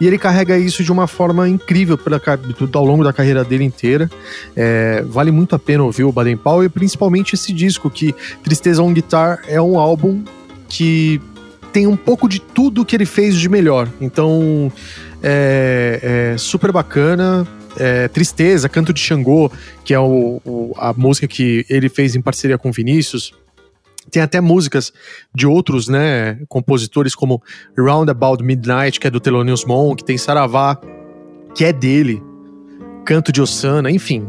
E 0.00 0.06
ele 0.06 0.18
carrega 0.18 0.58
isso 0.58 0.82
de 0.82 0.90
uma 0.90 1.06
forma 1.06 1.48
incrível 1.48 1.96
pela, 1.96 2.20
ao 2.74 2.84
longo 2.84 3.04
da 3.04 3.12
carreira 3.12 3.44
dele 3.44 3.64
inteira. 3.64 4.10
É, 4.56 5.02
vale 5.06 5.30
muito 5.30 5.54
a 5.54 5.58
pena 5.58 5.84
ouvir 5.84 6.04
o 6.04 6.10
Baden 6.10 6.36
Powell 6.36 6.64
e 6.64 6.68
principalmente 6.68 7.34
esse 7.34 7.52
disco, 7.52 7.88
que 7.88 8.14
Tristeza 8.42 8.82
on 8.82 8.92
Guitar 8.92 9.42
é 9.46 9.62
um 9.62 9.78
álbum 9.78 10.22
que 10.68 11.20
tem 11.72 11.86
um 11.86 11.96
pouco 11.96 12.28
de 12.28 12.40
tudo 12.40 12.84
que 12.84 12.94
ele 12.94 13.06
fez 13.06 13.36
de 13.36 13.48
melhor. 13.48 13.88
Então, 14.00 14.70
é, 15.22 16.32
é 16.34 16.38
super 16.38 16.70
bacana. 16.70 17.46
É, 17.78 18.08
Tristeza, 18.08 18.68
Canto 18.68 18.92
de 18.92 19.00
Xangô, 19.00 19.50
que 19.84 19.92
é 19.94 19.98
o- 19.98 20.40
o- 20.44 20.72
a 20.76 20.92
música 20.92 21.26
que 21.26 21.64
ele 21.68 21.88
fez 21.88 22.14
em 22.14 22.20
parceria 22.22 22.56
com 22.58 22.70
Vinícius. 22.70 23.32
Tem 24.10 24.22
até 24.22 24.40
músicas 24.40 24.92
de 25.34 25.46
outros, 25.46 25.88
né, 25.88 26.38
compositores, 26.48 27.14
como 27.14 27.42
Round 27.76 28.10
About 28.10 28.44
Midnight, 28.44 29.00
que 29.00 29.06
é 29.06 29.10
do 29.10 29.18
Thelonious 29.18 29.64
Monk, 29.64 30.04
tem 30.04 30.16
Saravá, 30.18 30.78
que 31.54 31.64
é 31.64 31.72
dele, 31.72 32.22
Canto 33.04 33.32
de 33.32 33.40
Osana, 33.40 33.90
enfim. 33.90 34.26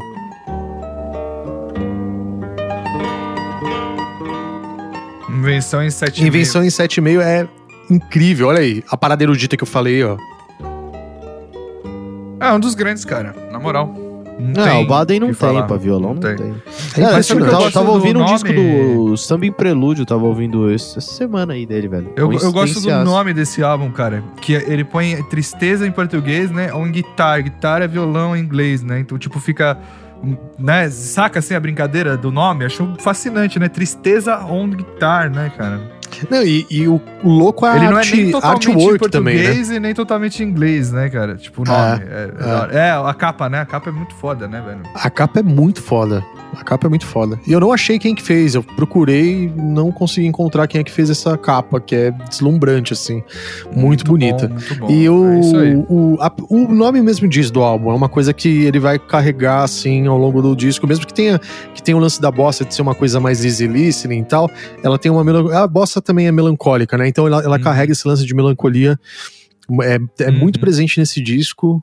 Invenção 5.28 5.82
em 5.82 5.90
7 5.90 6.24
Invenção 6.24 6.64
em 6.64 6.70
7,5 6.70 7.20
é 7.20 7.46
incrível, 7.90 8.48
olha 8.48 8.60
aí, 8.60 8.82
a 8.88 8.96
parada 8.96 9.22
erudita 9.22 9.56
que 9.56 9.62
eu 9.62 9.66
falei, 9.66 10.02
ó. 10.02 10.16
É 12.40 12.52
um 12.52 12.60
dos 12.60 12.74
grandes, 12.74 13.04
cara. 13.04 13.34
Na 13.50 13.58
moral. 13.58 13.94
Não, 14.38 14.48
Não, 14.48 14.64
tem 14.70 14.84
o 14.84 14.86
Baden 14.86 15.20
não 15.20 15.26
tem, 15.28 15.34
falar. 15.34 15.62
pra 15.62 15.78
violão 15.78 16.12
não, 16.12 16.20
tem. 16.20 16.30
É 16.32 17.00
É, 17.00 17.08
impressionante. 17.08 17.46
eu 17.46 17.50
tava, 17.50 17.62
gosto 17.62 17.72
tava 17.72 17.86
do 17.86 17.92
ouvindo 17.92 18.16
um 18.18 18.22
nome- 18.22 18.34
disco 18.34 18.52
do 18.52 19.16
Samba 19.16 19.46
em 19.46 19.52
Prelúdio, 19.52 20.04
tava 20.04 20.24
ouvindo 20.26 20.70
esse- 20.70 20.98
essa 20.98 21.10
semana 21.10 21.54
aí 21.54 21.64
dele, 21.64 21.88
velho. 21.88 22.12
Eu, 22.14 22.30
eu 22.30 22.52
gosto 22.52 22.78
do 22.82 23.04
nome 23.04 23.32
desse 23.32 23.62
álbum, 23.62 23.90
cara. 23.90 24.22
Que 24.42 24.52
ele 24.52 24.84
põe 24.84 25.22
tristeza 25.30 25.86
em 25.86 25.90
português, 25.90 26.50
né? 26.50 26.70
Ou 26.74 26.86
em 26.86 26.92
guitarra. 26.92 27.40
Guitarra 27.40 27.84
é 27.84 27.88
violão 27.88 28.36
em 28.36 28.40
inglês, 28.40 28.82
né? 28.82 29.00
Então, 29.00 29.16
tipo, 29.16 29.40
fica 29.40 29.78
né? 30.58 30.88
Saca 30.90 31.38
assim 31.38 31.54
a 31.54 31.60
brincadeira 31.60 32.16
do 32.16 32.30
nome? 32.30 32.64
Acho 32.64 32.94
fascinante, 32.98 33.58
né? 33.58 33.68
Tristeza 33.68 34.38
on 34.44 34.68
guitar, 34.70 35.30
né, 35.30 35.50
cara? 35.56 35.80
Não, 36.30 36.42
e, 36.42 36.66
e 36.70 36.86
o, 36.88 37.00
o 37.22 37.28
louco 37.28 37.66
é 37.66 37.76
Ele 37.76 37.88
não 37.88 37.98
é 37.98 38.04
nem 38.04 38.30
totalmente 38.30 38.68
em 38.68 38.72
artwork 38.74 39.10
também, 39.10 39.36
né? 39.36 39.42
português 39.42 39.70
e 39.70 39.80
nem 39.80 39.94
totalmente 39.94 40.42
em 40.42 40.46
inglês, 40.48 40.92
né, 40.92 41.08
cara? 41.08 41.36
Tipo, 41.36 41.62
o 41.62 41.64
nome. 41.64 42.02
É, 42.72 42.76
é, 42.78 42.90
a 42.92 43.14
capa, 43.14 43.48
né? 43.48 43.60
A 43.60 43.66
capa 43.66 43.90
é 43.90 43.92
muito 43.92 44.14
foda, 44.14 44.46
né, 44.48 44.62
velho? 44.64 44.80
A 44.94 45.10
capa 45.10 45.40
é 45.40 45.42
muito 45.42 45.82
foda. 45.82 46.24
A 46.58 46.64
capa 46.64 46.86
é 46.86 46.88
muito 46.90 47.04
foda. 47.04 47.38
E 47.46 47.52
eu 47.52 47.60
não 47.60 47.70
achei 47.72 47.98
quem 47.98 48.14
que 48.14 48.22
fez. 48.22 48.54
Eu 48.54 48.62
procurei, 48.62 49.52
não 49.56 49.92
consegui 49.92 50.26
encontrar 50.26 50.66
quem 50.66 50.80
é 50.80 50.84
que 50.84 50.90
fez 50.90 51.10
essa 51.10 51.36
capa, 51.36 51.78
que 51.80 51.94
é 51.94 52.10
deslumbrante, 52.10 52.92
assim. 52.94 53.22
Muito, 53.74 54.04
bonita. 54.04 54.48
bom, 54.48 54.54
muito 54.54 54.74
bom. 54.76 54.90
E 54.90 55.08
o, 55.08 55.24
É 55.26 55.74
o, 55.88 56.16
a- 56.20 56.32
o 56.48 56.68
nome 56.72 57.02
mesmo 57.02 57.28
diz 57.28 57.50
do 57.50 57.62
álbum, 57.62 57.90
é 57.90 57.94
uma 57.94 58.08
coisa 58.08 58.32
que 58.32 58.64
ele 58.64 58.78
vai 58.78 58.98
carregar 58.98 59.62
assim 59.64 60.06
ao 60.06 60.16
longo 60.16 60.40
do 60.40 60.56
disco, 60.56 60.86
mesmo 60.86 61.06
que 61.06 61.12
tenha 61.12 61.38
que 61.74 61.82
tenha 61.82 61.96
o 61.96 62.00
lance 62.00 62.20
da 62.20 62.30
bossa 62.30 62.64
de 62.64 62.74
ser 62.74 62.82
uma 62.82 62.94
coisa 62.94 63.20
mais 63.20 63.44
easy 63.44 63.66
listening 63.66 64.20
e 64.20 64.24
tal, 64.24 64.50
ela 64.82 64.98
tem 64.98 65.10
uma 65.12 65.22
melan- 65.22 65.52
a 65.54 65.66
bossa 65.66 66.00
também 66.06 66.26
é 66.26 66.32
melancólica, 66.32 66.96
né? 66.96 67.06
Então 67.08 67.26
ela, 67.26 67.42
ela 67.42 67.56
Uhum. 67.56 67.62
carrega 67.62 67.92
esse 67.92 68.06
lance 68.08 68.24
de 68.24 68.34
melancolia, 68.34 68.98
é, 69.82 69.98
é 70.24 70.30
Uhum. 70.30 70.38
muito 70.38 70.58
presente 70.60 70.98
nesse 71.00 71.20
disco. 71.20 71.82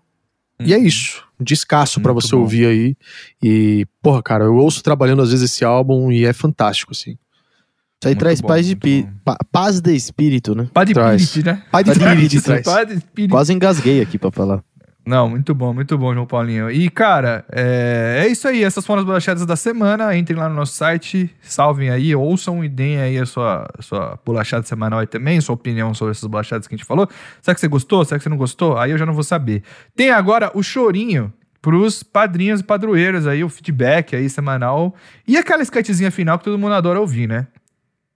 E 0.59 0.73
é 0.73 0.77
isso, 0.77 1.23
um 1.39 1.43
descasso 1.43 1.99
pra 1.99 2.13
Muito 2.13 2.25
você 2.27 2.35
bom. 2.35 2.41
ouvir 2.43 2.65
aí. 2.67 2.95
E, 3.41 3.85
porra, 4.01 4.21
cara, 4.23 4.45
eu 4.45 4.55
ouço 4.55 4.81
trabalhando 4.81 5.21
às 5.21 5.31
vezes 5.31 5.51
esse 5.51 5.65
álbum 5.65 6.11
e 6.11 6.25
é 6.25 6.31
fantástico, 6.31 6.91
assim. 6.93 7.11
Isso 7.11 8.07
aí 8.07 8.11
Muito 8.11 8.19
traz 8.19 8.39
bom, 8.41 8.47
paz 8.47 8.65
de 8.67 8.75
pi- 8.75 9.07
pa- 9.25 9.37
paz 9.51 9.81
de 9.81 9.93
espírito, 9.95 10.53
né? 10.55 10.69
Pá 10.73 10.83
de. 10.83 10.93
Spirit, 10.93 11.45
né? 11.45 11.63
Pai 11.71 11.83
de 11.83 11.93
Spirit. 11.93 13.29
Quase 13.29 13.51
engasguei 13.53 14.01
aqui 14.01 14.17
pra 14.17 14.31
falar. 14.31 14.63
Não, 15.05 15.27
muito 15.27 15.53
bom, 15.53 15.73
muito 15.73 15.97
bom, 15.97 16.13
João 16.13 16.25
Paulinho. 16.25 16.71
E, 16.71 16.89
cara, 16.89 17.43
é, 17.51 18.23
é 18.23 18.27
isso 18.27 18.47
aí. 18.47 18.63
Essas 18.63 18.85
foram 18.85 19.01
as 19.01 19.05
bolachadas 19.05 19.45
da 19.45 19.55
semana. 19.57 20.15
Entrem 20.15 20.37
lá 20.39 20.47
no 20.47 20.55
nosso 20.55 20.73
site, 20.73 21.29
salvem 21.41 21.89
aí, 21.89 22.15
ouçam 22.15 22.63
e 22.63 22.69
deem 22.69 22.99
aí 22.99 23.17
a 23.17 23.25
sua, 23.25 23.69
a 23.77 23.81
sua 23.81 24.17
bolachada 24.25 24.65
semanal 24.65 24.99
aí 24.99 25.07
também, 25.07 25.41
sua 25.41 25.55
opinião 25.55 25.93
sobre 25.93 26.11
essas 26.11 26.25
bolachadas 26.25 26.67
que 26.67 26.75
a 26.75 26.77
gente 26.77 26.87
falou. 26.87 27.09
Será 27.41 27.53
que 27.53 27.59
você 27.59 27.67
gostou? 27.67 28.05
Será 28.05 28.17
que 28.17 28.23
você 28.23 28.29
não 28.29 28.37
gostou? 28.37 28.77
Aí 28.77 28.91
eu 28.91 28.97
já 28.97 29.05
não 29.05 29.13
vou 29.13 29.23
saber. 29.23 29.63
Tem 29.93 30.09
agora 30.09 30.49
o 30.53 30.63
chorinho 30.63 31.33
pros 31.61 32.01
padrinhos 32.01 32.61
e 32.61 32.63
padroeiros 32.63 33.27
aí, 33.27 33.43
o 33.43 33.49
feedback 33.49 34.15
aí 34.15 34.29
semanal. 34.29 34.95
E 35.27 35.35
aquela 35.37 35.63
sketchzinha 35.63 36.11
final 36.11 36.37
que 36.37 36.45
todo 36.45 36.57
mundo 36.57 36.75
adora 36.75 36.99
ouvir, 36.99 37.27
né? 37.27 37.47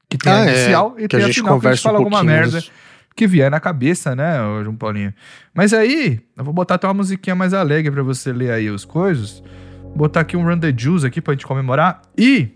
Que 0.09 0.17
tem 0.17 0.31
Ah, 0.31 0.37
a 0.37 0.45
é, 0.45 0.53
inicial 0.53 0.95
e 0.97 1.01
que 1.01 1.07
tem 1.09 1.21
a 1.21 1.23
a, 1.23 1.27
gente 1.27 1.35
final 1.41 1.59
que 1.59 1.67
a 1.67 1.73
gente 1.73 1.83
conversa 1.83 1.89
um 1.89 1.91
fala 1.91 1.97
alguma 1.97 2.23
merda 2.23 2.59
disso. 2.59 2.71
Que 3.17 3.27
vier 3.27 3.49
na 3.51 3.59
cabeça, 3.59 4.15
né, 4.15 4.37
João 4.63 4.75
Paulinho? 4.75 5.13
Mas 5.53 5.73
aí, 5.73 6.21
eu 6.37 6.43
vou 6.43 6.53
botar 6.53 6.75
até 6.75 6.87
uma 6.87 6.93
musiquinha 6.93 7.35
mais 7.35 7.53
alegre 7.53 7.91
pra 7.91 8.03
você 8.03 8.31
ler 8.31 8.51
aí 8.51 8.69
os 8.69 8.85
coisas. 8.85 9.43
Vou 9.81 9.97
botar 9.97 10.21
aqui 10.21 10.37
um 10.37 10.45
Run 10.45 10.59
the 10.59 10.73
Juice 10.75 11.05
aqui 11.05 11.19
pra 11.19 11.33
gente 11.33 11.45
comemorar. 11.45 12.01
E. 12.17 12.49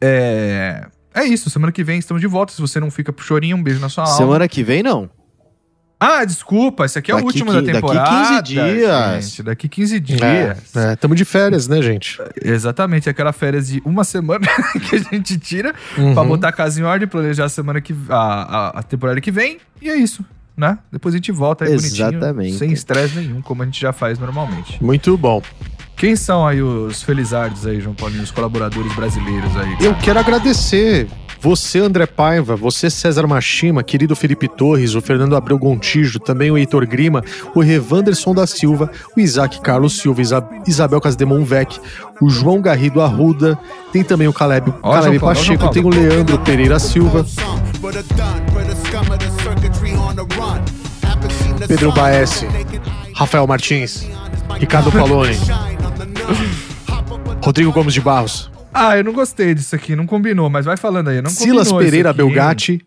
É. 0.00 0.86
É 1.12 1.24
isso, 1.24 1.50
semana 1.50 1.72
que 1.72 1.82
vem 1.82 1.98
estamos 1.98 2.20
de 2.20 2.26
volta. 2.26 2.52
Se 2.52 2.60
você 2.60 2.78
não 2.78 2.90
fica 2.90 3.12
pro 3.12 3.24
chorinho, 3.24 3.56
um 3.56 3.62
beijo 3.62 3.80
na 3.80 3.88
sua 3.88 4.04
alma. 4.04 4.16
Semana 4.16 4.48
que 4.48 4.62
vem, 4.62 4.82
não. 4.82 5.10
Ah, 6.02 6.24
desculpa, 6.24 6.86
esse 6.86 6.98
aqui 6.98 7.10
é 7.10 7.14
o 7.14 7.18
Daqui 7.18 7.26
último 7.26 7.50
quin- 7.50 7.56
da 7.56 7.60
daqui 7.60 7.72
temporada. 7.74 8.10
15 8.38 8.42
dias. 8.42 9.24
gente, 9.26 9.42
daqui 9.42 9.68
15 9.68 10.00
dias. 10.00 10.20
É, 10.22 10.56
é, 10.92 10.96
tamo 10.96 11.14
de 11.14 11.26
férias, 11.26 11.68
né, 11.68 11.82
gente? 11.82 12.18
Exatamente, 12.42 13.08
aquela 13.10 13.32
férias 13.34 13.68
de 13.68 13.82
uma 13.84 14.02
semana 14.02 14.46
que 14.88 14.96
a 14.96 14.98
gente 14.98 15.38
tira 15.38 15.74
Uhum. 15.98 16.14
pra 16.14 16.24
botar 16.24 16.48
a 16.48 16.52
casa 16.52 16.80
em 16.80 16.84
ordem, 16.84 17.06
planejar 17.06 17.44
a 17.44 17.48
semana 17.50 17.80
que 17.82 17.94
a, 18.08 18.16
a, 18.16 18.68
a 18.78 18.82
temporada 18.82 19.20
que 19.20 19.30
vem. 19.30 19.58
E 19.82 19.90
é 19.90 19.94
isso, 19.96 20.24
né? 20.56 20.78
Depois 20.90 21.14
a 21.14 21.18
gente 21.18 21.32
volta 21.32 21.66
aí 21.66 21.72
Exatamente. 21.74 22.34
bonitinho, 22.34 22.58
sem 22.58 22.72
estresse 22.72 23.16
nenhum, 23.16 23.42
como 23.42 23.62
a 23.62 23.66
gente 23.66 23.78
já 23.80 23.92
faz 23.92 24.18
normalmente. 24.18 24.82
Muito 24.82 25.14
bom. 25.18 25.42
Quem 26.00 26.16
são 26.16 26.46
aí 26.46 26.62
os 26.62 27.02
felizardos 27.02 27.66
aí, 27.66 27.78
João 27.78 27.94
Paulinho, 27.94 28.22
os 28.22 28.30
colaboradores 28.30 28.90
brasileiros 28.94 29.54
aí? 29.54 29.76
Eu 29.84 29.94
quero 29.96 30.18
agradecer 30.18 31.06
você, 31.42 31.78
André 31.78 32.06
Paiva, 32.06 32.56
você, 32.56 32.88
César 32.88 33.26
Machima, 33.26 33.82
querido 33.82 34.16
Felipe 34.16 34.48
Torres, 34.48 34.94
o 34.94 35.02
Fernando 35.02 35.36
Abreu 35.36 35.58
Gontijo, 35.58 36.18
também 36.18 36.50
o 36.50 36.56
Heitor 36.56 36.86
Grima, 36.86 37.22
o 37.54 37.60
Revanderson 37.60 38.34
da 38.34 38.46
Silva, 38.46 38.90
o 39.14 39.20
Isaac 39.20 39.60
Carlos 39.60 39.98
Silva, 39.98 40.22
Isa- 40.22 40.48
Isabel 40.66 41.02
Casdemon 41.02 41.44
Vec, 41.44 41.78
o 42.18 42.30
João 42.30 42.62
Garrido 42.62 43.02
Arruda, 43.02 43.58
tem 43.92 44.02
também 44.02 44.26
o 44.26 44.32
Caleb, 44.32 44.72
Ó, 44.82 44.94
Caleb 44.94 45.18
João 45.18 45.30
ó, 45.30 45.34
Pacheco, 45.34 45.68
tem 45.68 45.84
o 45.84 45.90
Leandro 45.90 46.38
Pereira 46.38 46.78
Silva, 46.78 47.26
Pedro 51.68 51.92
Baesse, 51.92 52.46
Rafael 53.14 53.46
Martins, 53.46 54.06
Ricardo 54.58 54.90
Palone, 54.90 55.36
Rodrigo 57.42 57.72
Gomes 57.72 57.94
de 57.94 58.00
Barros, 58.00 58.50
Ah, 58.72 58.96
eu 58.96 59.04
não 59.04 59.12
gostei 59.12 59.54
disso 59.54 59.74
aqui, 59.74 59.96
não 59.96 60.06
combinou, 60.06 60.48
mas 60.48 60.64
vai 60.64 60.76
falando 60.76 61.08
aí. 61.08 61.20
Não 61.20 61.30
Silas 61.30 61.72
Pereira? 61.72 62.12
Belgatti 62.12 62.80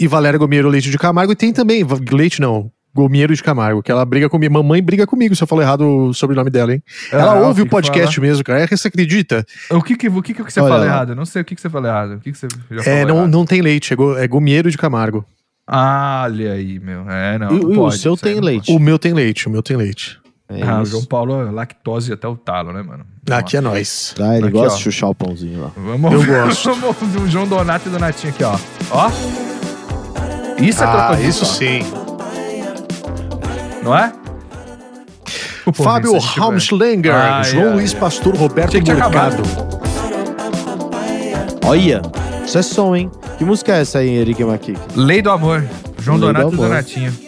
e 0.00 0.06
Valéria 0.06 0.38
Gomiero 0.38 0.68
Leite 0.68 0.90
de 0.90 0.96
Camargo. 0.98 1.32
E 1.32 1.36
tem 1.36 1.52
também, 1.52 1.84
Leite 2.10 2.40
não, 2.40 2.70
Gomiero 2.94 3.34
de 3.34 3.42
Camargo, 3.42 3.82
que 3.82 3.90
ela 3.92 4.04
briga 4.04 4.28
comigo. 4.30 4.54
Mamãe 4.54 4.82
briga 4.82 5.06
comigo 5.06 5.34
se 5.36 5.42
eu 5.42 5.46
falar 5.46 5.62
errado 5.62 5.82
o 5.86 6.14
sobrenome 6.14 6.48
dela, 6.50 6.72
hein? 6.72 6.82
ela 7.12 7.32
Ah, 7.32 7.40
ouve 7.40 7.62
o 7.62 7.66
podcast 7.66 8.18
mesmo, 8.20 8.42
cara. 8.42 8.60
É, 8.60 8.66
Você 8.66 8.88
acredita? 8.88 9.44
O 9.70 9.82
que 9.82 9.96
que, 9.96 10.08
o 10.08 10.22
que, 10.22 10.32
que 10.32 10.42
você 10.50 10.60
Olha 10.60 10.68
fala 10.72 10.86
errado? 10.86 11.08
Eu 11.12 11.16
não 11.16 11.26
sei 11.26 11.42
o 11.42 11.44
que, 11.44 11.54
que 11.54 11.60
você 11.60 11.68
fala 11.68 11.88
errado. 11.88 12.14
O 12.14 12.20
que, 12.20 12.32
que 12.32 12.38
você 12.38 12.48
já 12.70 12.90
É, 12.90 13.04
não, 13.04 13.16
errado? 13.18 13.30
não 13.30 13.44
tem 13.44 13.60
leite, 13.60 13.92
é, 13.92 13.96
go, 13.96 14.16
é 14.16 14.26
Gomiero 14.26 14.70
de 14.70 14.78
Camargo. 14.78 15.24
Ah, 15.66 16.22
olha 16.24 16.52
aí, 16.54 16.78
meu. 16.78 17.08
É, 17.10 17.38
não. 17.38 17.48
E- 17.54 17.60
não 17.60 17.70
e 17.70 17.72
o 17.72 17.74
pode, 17.74 17.98
seu 17.98 18.16
tem 18.16 18.40
leite? 18.40 18.72
O 18.72 18.78
meu 18.78 18.98
tem 18.98 19.12
leite, 19.12 19.46
o 19.46 19.50
meu 19.50 19.62
tem 19.62 19.76
leite. 19.76 20.18
É 20.50 20.62
Ah, 20.62 20.80
o. 20.80 20.84
João 20.86 21.04
Paulo 21.04 21.46
é 21.46 21.50
lactose 21.50 22.12
até 22.12 22.26
o 22.26 22.34
talo, 22.36 22.72
né, 22.72 22.82
mano? 22.82 23.04
Aqui 23.30 23.56
é 23.56 23.60
nós. 23.60 24.14
Ah, 24.18 24.34
ele 24.36 24.44
Aqui, 24.46 24.52
gosta 24.54 24.74
ó. 24.74 24.76
de 24.78 24.82
chuchar 24.82 25.10
o 25.10 25.14
pãozinho 25.14 25.60
lá. 25.60 25.70
Vamos, 25.76 26.12
Eu 26.12 26.24
gosto. 26.24 26.70
vamos 26.80 26.84
ouvir 27.02 27.18
o 27.20 27.28
João 27.30 27.46
Donato 27.46 27.88
e 27.88 27.92
Donatinho 27.92 28.32
aqui, 28.32 28.44
ó. 28.44 28.56
Ó. 28.90 29.10
Isso 30.58 30.82
é 30.82 30.86
Ah, 30.86 30.90
crocodilo, 30.90 31.28
isso 31.28 31.44
ó. 31.44 31.46
sim. 31.46 31.80
Não 33.82 33.96
é? 33.96 34.12
Pô, 35.66 35.72
Fábio 35.84 36.16
isso 36.16 36.26
é 36.38 36.40
Raumschlanger, 36.40 37.14
Ai, 37.14 37.44
João 37.44 37.68
ai, 37.68 37.74
Luiz 37.74 37.92
ai. 37.94 38.00
Pastor, 38.00 38.34
Roberto 38.34 38.70
Tinha 38.80 38.94
Mercado. 38.96 39.42
Olha, 41.64 42.00
isso 42.44 42.56
é 42.58 42.62
som, 42.62 42.96
hein? 42.96 43.10
Que 43.36 43.44
música 43.44 43.76
é 43.76 43.82
essa 43.82 43.98
aí, 43.98 44.08
Henrique 44.18 44.42
Maquique? 44.44 44.80
Lei 44.96 45.20
do 45.20 45.30
Amor. 45.30 45.62
João 45.98 46.16
Lei 46.16 46.26
do 46.28 46.32
Donato 46.32 46.50
e 46.50 46.54
Amor. 46.54 46.68
Donatinho. 46.68 47.27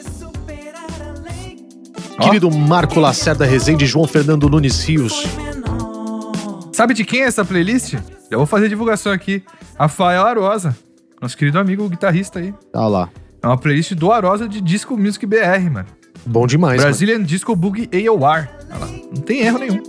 Querido 2.21 2.51
Marco 2.51 3.01
Lacerda 3.01 3.45
Rezende, 3.45 3.87
João 3.87 4.07
Fernando 4.07 4.49
Nunes 4.49 4.83
Rios. 4.85 5.25
Sabe 6.73 6.95
de 6.95 7.05
quem 7.05 7.23
é 7.23 7.25
essa 7.25 7.45
playlist? 7.45 7.95
Eu 8.31 8.39
vou 8.39 8.47
fazer 8.47 8.69
divulgação 8.69 9.13
aqui. 9.13 9.43
Rafael 9.79 10.25
Arosa. 10.25 10.77
Nosso 11.21 11.37
querido 11.37 11.59
amigo 11.59 11.89
guitarrista 11.89 12.39
aí. 12.39 12.55
Tá 12.73 12.87
lá. 12.87 13.09
É 13.43 13.47
uma 13.47 13.57
playlist 13.59 13.93
do 13.95 14.13
Arosa 14.13 14.49
de 14.49 14.61
Disco 14.61 14.97
Music 14.97 15.25
BR, 15.27 15.71
mano. 15.71 15.87
Bom 16.27 16.47
demais, 16.47 16.77
mano. 16.77 16.91
Brazilian 16.91 17.23
Disco 17.23 17.57
Boogie 17.57 17.89
AOR. 18.07 18.49
Não 19.15 19.23
tem 19.23 19.41
erro 19.41 19.59
nenhum. 19.59 19.83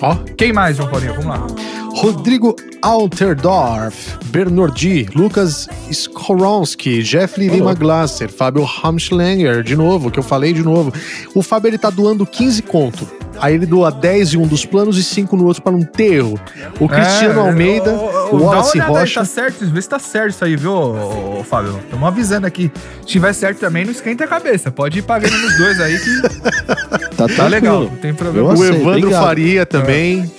Ó. 0.00 0.14
Quem 0.36 0.52
mais, 0.52 0.76
João 0.76 0.90
Paulinho? 0.90 1.14
Vamos 1.14 1.26
lá. 1.26 1.46
Rodrigo 1.94 2.56
Alterdorf, 2.82 4.18
Bernardi, 4.26 5.08
Lucas 5.14 5.68
Skoronski, 5.90 7.02
Jeffrey 7.02 7.48
Lima 7.48 7.72
Glasser, 7.72 8.28
Fábio 8.30 8.68
Hamschlanger, 8.82 9.62
de 9.62 9.76
novo, 9.76 10.10
que 10.10 10.18
eu 10.18 10.22
falei 10.22 10.52
de 10.52 10.62
novo. 10.62 10.92
O 11.34 11.42
Fábio 11.42 11.68
ele 11.68 11.78
tá 11.78 11.90
doando 11.90 12.26
15 12.26 12.62
conto. 12.62 13.08
Aí 13.40 13.54
ele 13.54 13.66
doa 13.66 13.90
10 13.90 14.34
em 14.34 14.36
um 14.38 14.46
dos 14.46 14.64
planos 14.64 14.96
e 14.96 15.02
5 15.02 15.36
no 15.36 15.46
outro 15.46 15.62
para 15.62 15.72
não 15.72 15.82
ter 15.82 16.14
erro. 16.14 16.38
O 16.78 16.88
Cristiano 16.88 17.40
É, 17.40 17.48
Almeida, 17.48 17.92
o 17.92 17.96
dá 17.96 18.32
uma 18.32 18.42
Wallace 18.42 18.78
olhada 18.78 18.92
aí, 18.92 18.98
Rocha. 19.00 19.20
Tá 19.20 19.26
certo, 19.26 19.66
vê 19.66 19.82
se 19.82 19.88
tá 19.88 19.98
certo 19.98 20.30
isso 20.30 20.44
aí, 20.44 20.56
viu, 20.56 20.72
ô, 20.72 21.40
ô, 21.40 21.44
Fábio? 21.44 21.78
Estamos 21.84 22.06
avisando 22.06 22.46
aqui. 22.46 22.70
Se 23.00 23.06
tiver 23.06 23.32
certo 23.32 23.58
também, 23.58 23.84
não 23.84 23.92
esquenta 23.92 24.24
a 24.24 24.28
cabeça. 24.28 24.70
Pode 24.70 24.98
ir 25.00 25.02
pagando 25.02 25.36
nos 25.36 25.58
dois 25.58 25.80
aí 25.80 25.98
que 25.98 26.22
Tá, 27.16 27.26
tá 27.28 27.46
legal. 27.46 27.82
Não 27.82 27.96
tem 27.96 28.14
problema. 28.14 28.48
Eu 28.48 28.50
O 28.50 28.52
aceito, 28.52 28.74
Evandro 28.74 28.98
obrigado. 28.98 29.24
Faria 29.24 29.66
também. 29.66 30.30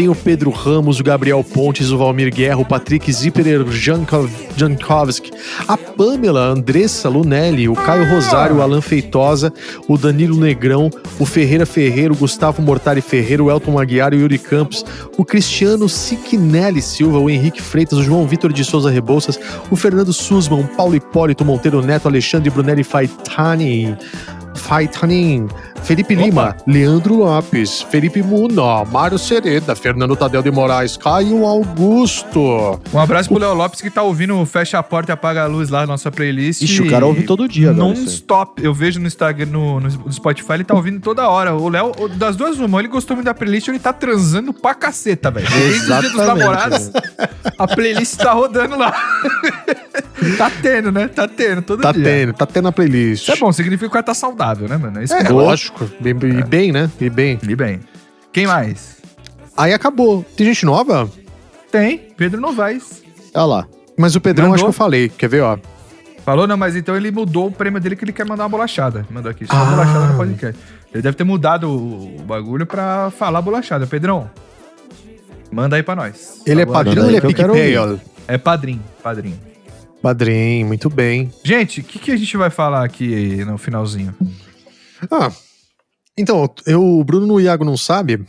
Tem 0.00 0.08
o 0.08 0.14
Pedro 0.14 0.48
Ramos, 0.48 0.98
o 0.98 1.04
Gabriel 1.04 1.44
Pontes, 1.44 1.90
o 1.90 1.98
Valmir 1.98 2.34
Guerra, 2.34 2.56
o 2.56 2.64
Patrick 2.64 3.12
Zipperer 3.12 3.70
Jankov- 3.70 4.30
Jankowski, 4.56 5.30
a 5.68 5.76
Pamela, 5.76 6.40
a 6.46 6.48
Andressa 6.52 7.06
Lunelli, 7.10 7.68
o 7.68 7.74
Caio 7.74 8.08
Rosário, 8.08 8.56
o 8.56 8.62
Alan 8.62 8.80
Feitosa, 8.80 9.52
o 9.86 9.98
Danilo 9.98 10.40
Negrão, 10.40 10.88
o 11.18 11.26
Ferreira 11.26 11.66
Ferreira, 11.66 12.14
o 12.14 12.16
Gustavo 12.16 12.62
Mortari 12.62 13.02
Ferreira, 13.02 13.44
o 13.44 13.50
Elton 13.50 13.78
Aguiar, 13.78 14.14
o 14.14 14.16
Yuri 14.16 14.38
Campos, 14.38 14.86
o 15.18 15.22
Cristiano 15.22 15.86
Siquinelli 15.86 16.80
Silva, 16.80 17.18
o 17.18 17.28
Henrique 17.28 17.60
Freitas, 17.60 17.98
o 17.98 18.02
João 18.02 18.26
Vitor 18.26 18.54
de 18.54 18.64
Souza 18.64 18.88
Rebouças, 18.88 19.38
o 19.70 19.76
Fernando 19.76 20.14
Sussman, 20.14 20.60
o 20.60 20.66
Paulo 20.66 20.94
Hipólito 20.96 21.44
Monteiro 21.44 21.82
Neto, 21.82 22.08
Alexandre 22.08 22.48
Brunelli 22.48 22.84
Faitani, 22.84 23.94
Faitanin, 24.54 25.46
Felipe 25.84 26.14
Opa. 26.14 26.24
Lima, 26.24 26.56
Leandro 26.66 27.14
Lopes, 27.16 27.82
Felipe 27.82 28.22
Muna, 28.22 28.84
Mário 28.84 29.18
Sereda, 29.18 29.74
Fernando 29.74 30.14
Tadeu 30.14 30.42
de 30.42 30.50
Moraes, 30.50 30.96
Caio 30.96 31.44
Augusto. 31.44 32.80
Um 32.92 32.98
abraço 32.98 33.28
pro 33.28 33.38
Léo 33.38 33.54
Lopes 33.54 33.80
que 33.80 33.90
tá 33.90 34.02
ouvindo 34.02 34.36
o 34.38 34.46
Fecha 34.46 34.78
a 34.78 34.82
Porta 34.82 35.12
e 35.12 35.14
Apaga 35.14 35.42
a 35.44 35.46
Luz 35.46 35.68
lá 35.68 35.80
na 35.80 35.88
nossa 35.88 36.10
playlist. 36.10 36.62
Ixi, 36.62 36.82
o 36.82 36.90
cara 36.90 37.06
ouve 37.06 37.24
todo 37.24 37.48
dia 37.48 37.70
agora. 37.70 37.88
isso 37.92 37.98
aí. 38.00 38.04
Non-stop. 38.04 38.62
Eu 38.64 38.72
vejo 38.72 39.00
no 39.00 39.06
Instagram, 39.06 39.46
no, 39.46 39.80
no 39.80 40.12
Spotify, 40.12 40.52
ele 40.54 40.64
tá 40.64 40.74
ouvindo 40.74 41.00
toda 41.00 41.28
hora. 41.28 41.54
O 41.54 41.68
Léo, 41.68 41.92
das 42.16 42.36
duas, 42.36 42.58
uma, 42.58 42.78
ele 42.78 42.88
gostou 42.88 43.16
muito 43.16 43.26
da 43.26 43.34
playlist, 43.34 43.68
ele 43.68 43.78
tá 43.78 43.92
transando 43.92 44.52
pra 44.52 44.74
caceta, 44.74 45.30
velho. 45.30 45.48
Desde 45.50 45.92
o 45.92 46.00
dia 46.00 46.10
dos 46.10 46.26
namorados, 46.26 46.90
a 47.58 47.66
playlist 47.66 48.16
tá 48.16 48.32
rodando 48.32 48.76
lá. 48.76 48.92
tá 50.36 50.50
tendo, 50.62 50.92
né? 50.92 51.08
Tá 51.08 51.26
tendo, 51.26 51.62
todo 51.62 51.80
Tá 51.82 51.92
dia. 51.92 52.04
tendo, 52.04 52.32
tá 52.34 52.46
tendo 52.46 52.68
a 52.68 52.72
playlist. 52.72 53.22
Isso 53.22 53.32
é 53.32 53.36
bom, 53.36 53.50
significa 53.52 53.80
que 53.86 53.86
o 53.86 53.90
cara 53.90 54.02
tá 54.02 54.14
saudável, 54.14 54.68
né, 54.68 54.76
mano? 54.76 55.00
É 55.00 55.04
isso 55.04 55.14
É, 55.14 55.24
que 55.24 55.32
é. 55.74 55.80
lógico. 55.80 56.02
Bem, 56.02 56.38
e 56.38 56.42
bem, 56.44 56.72
né? 56.72 56.90
E 57.00 57.10
bem. 57.10 57.38
E 57.48 57.54
bem. 57.56 57.80
Quem 58.32 58.46
mais? 58.46 58.98
Aí 59.56 59.72
acabou. 59.72 60.24
Tem 60.36 60.46
gente 60.46 60.64
nova? 60.64 61.10
Tem, 61.70 61.98
Pedro 62.16 62.40
Novaes. 62.40 63.02
Olha 63.34 63.44
lá. 63.44 63.68
Mas 63.96 64.14
o 64.16 64.20
Pedrão 64.20 64.48
Mandou? 64.48 64.54
acho 64.54 64.64
que 64.64 64.68
eu 64.68 64.72
falei. 64.72 65.08
Quer 65.08 65.28
ver, 65.28 65.42
ó? 65.42 65.58
Falou, 66.24 66.46
não, 66.46 66.56
mas 66.56 66.76
então 66.76 66.96
ele 66.96 67.10
mudou 67.10 67.48
o 67.48 67.52
prêmio 67.52 67.80
dele 67.80 67.96
que 67.96 68.04
ele 68.04 68.12
quer 68.12 68.24
mandar 68.26 68.44
uma 68.44 68.48
bolachada. 68.48 69.06
Mandou 69.10 69.30
aqui, 69.30 69.46
só 69.46 69.52
Ah. 69.54 69.62
uma 69.62 69.70
bolachada 69.72 70.06
no 70.06 70.16
podcast. 70.16 70.60
Ele 70.92 71.02
deve 71.02 71.16
ter 71.16 71.24
mudado 71.24 71.68
o, 71.70 72.16
o 72.18 72.22
bagulho 72.22 72.66
pra 72.66 73.10
falar 73.10 73.40
bolachada. 73.42 73.86
Pedrão, 73.86 74.30
manda 75.50 75.76
aí 75.76 75.82
pra 75.82 75.96
nós. 75.96 76.40
Ele 76.46 76.62
é 76.62 76.66
padrinho 76.66 77.02
ou 77.02 77.08
ele 77.08 77.16
é 77.18 77.20
que 77.20 77.26
eu 77.26 77.34
quero 77.34 77.52
PicPay? 77.52 78.00
É 78.28 78.38
padrinho, 78.38 78.82
padrinho. 79.02 79.38
Padrinho, 80.02 80.66
muito 80.66 80.88
bem. 80.88 81.30
Gente, 81.44 81.80
o 81.80 81.84
que, 81.84 81.98
que 81.98 82.10
a 82.10 82.16
gente 82.16 82.36
vai 82.36 82.48
falar 82.50 82.84
aqui 82.84 83.44
no 83.44 83.58
finalzinho? 83.58 84.14
Ah, 85.10 85.30
então, 86.16 86.48
eu, 86.66 86.82
o 86.82 87.04
Bruno 87.04 87.26
e 87.26 87.30
o 87.30 87.40
Iago 87.40 87.64
não 87.64 87.76
sabe, 87.76 88.24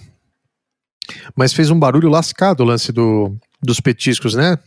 mas 1.35 1.53
fez 1.53 1.69
um 1.69 1.79
barulho 1.79 2.09
lascado 2.09 2.61
o 2.61 2.65
lance 2.65 2.91
do, 2.91 3.35
dos 3.61 3.79
petiscos, 3.79 4.33
né? 4.35 4.57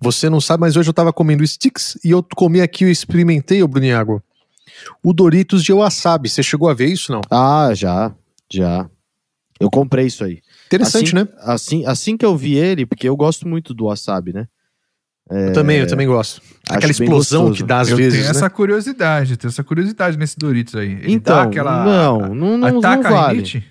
Você 0.00 0.30
não 0.30 0.40
sabe, 0.40 0.60
mas 0.60 0.76
hoje 0.76 0.88
eu 0.88 0.94
tava 0.94 1.12
comendo 1.12 1.46
sticks 1.46 1.98
e 2.04 2.10
eu 2.10 2.22
comi 2.36 2.60
aqui, 2.60 2.84
eu 2.84 2.90
experimentei, 2.90 3.62
o 3.62 3.68
Bruno 3.68 3.86
e 3.86 3.90
Iago, 3.90 4.22
o 5.02 5.12
Doritos 5.12 5.64
de 5.64 5.72
wasabi. 5.72 6.28
Você 6.28 6.42
chegou 6.42 6.68
a 6.68 6.74
ver 6.74 6.86
isso, 6.86 7.10
não? 7.10 7.20
Ah, 7.30 7.72
já. 7.74 8.14
Já. 8.50 8.88
Eu 9.58 9.68
comprei 9.70 10.06
isso 10.06 10.22
aí. 10.22 10.40
Interessante, 10.66 11.06
assim, 11.06 11.14
né? 11.14 11.28
Assim, 11.40 11.86
assim 11.86 12.16
que 12.16 12.24
eu 12.24 12.36
vi 12.36 12.54
ele, 12.54 12.86
porque 12.86 13.08
eu 13.08 13.16
gosto 13.16 13.48
muito 13.48 13.74
do 13.74 13.86
wasabi, 13.86 14.32
né? 14.32 14.46
Eu 15.30 15.52
também, 15.52 15.78
eu 15.78 15.86
também 15.86 16.06
gosto. 16.06 16.40
Aquela 16.68 16.90
explosão 16.90 17.42
gostoso. 17.48 17.62
que 17.62 17.62
dá 17.62 17.80
às 17.80 17.88
eu 17.90 17.96
vezes, 17.96 18.14
tenho 18.14 18.24
né? 18.24 18.30
essa 18.30 18.50
curiosidade, 18.50 19.36
tenho 19.36 19.50
essa 19.50 19.64
curiosidade 19.64 20.16
nesse 20.16 20.38
Doritos 20.38 20.74
aí. 20.74 20.92
Ele 20.92 21.12
Então, 21.12 21.36
dá 21.36 21.42
aquela. 21.42 21.84
não, 21.84 22.18
não, 22.34 22.58
não, 22.58 22.70
não 22.72 22.78
ataca 22.78 23.08
a 23.08 23.10
vale. 23.12 23.34
rinite? 23.34 23.64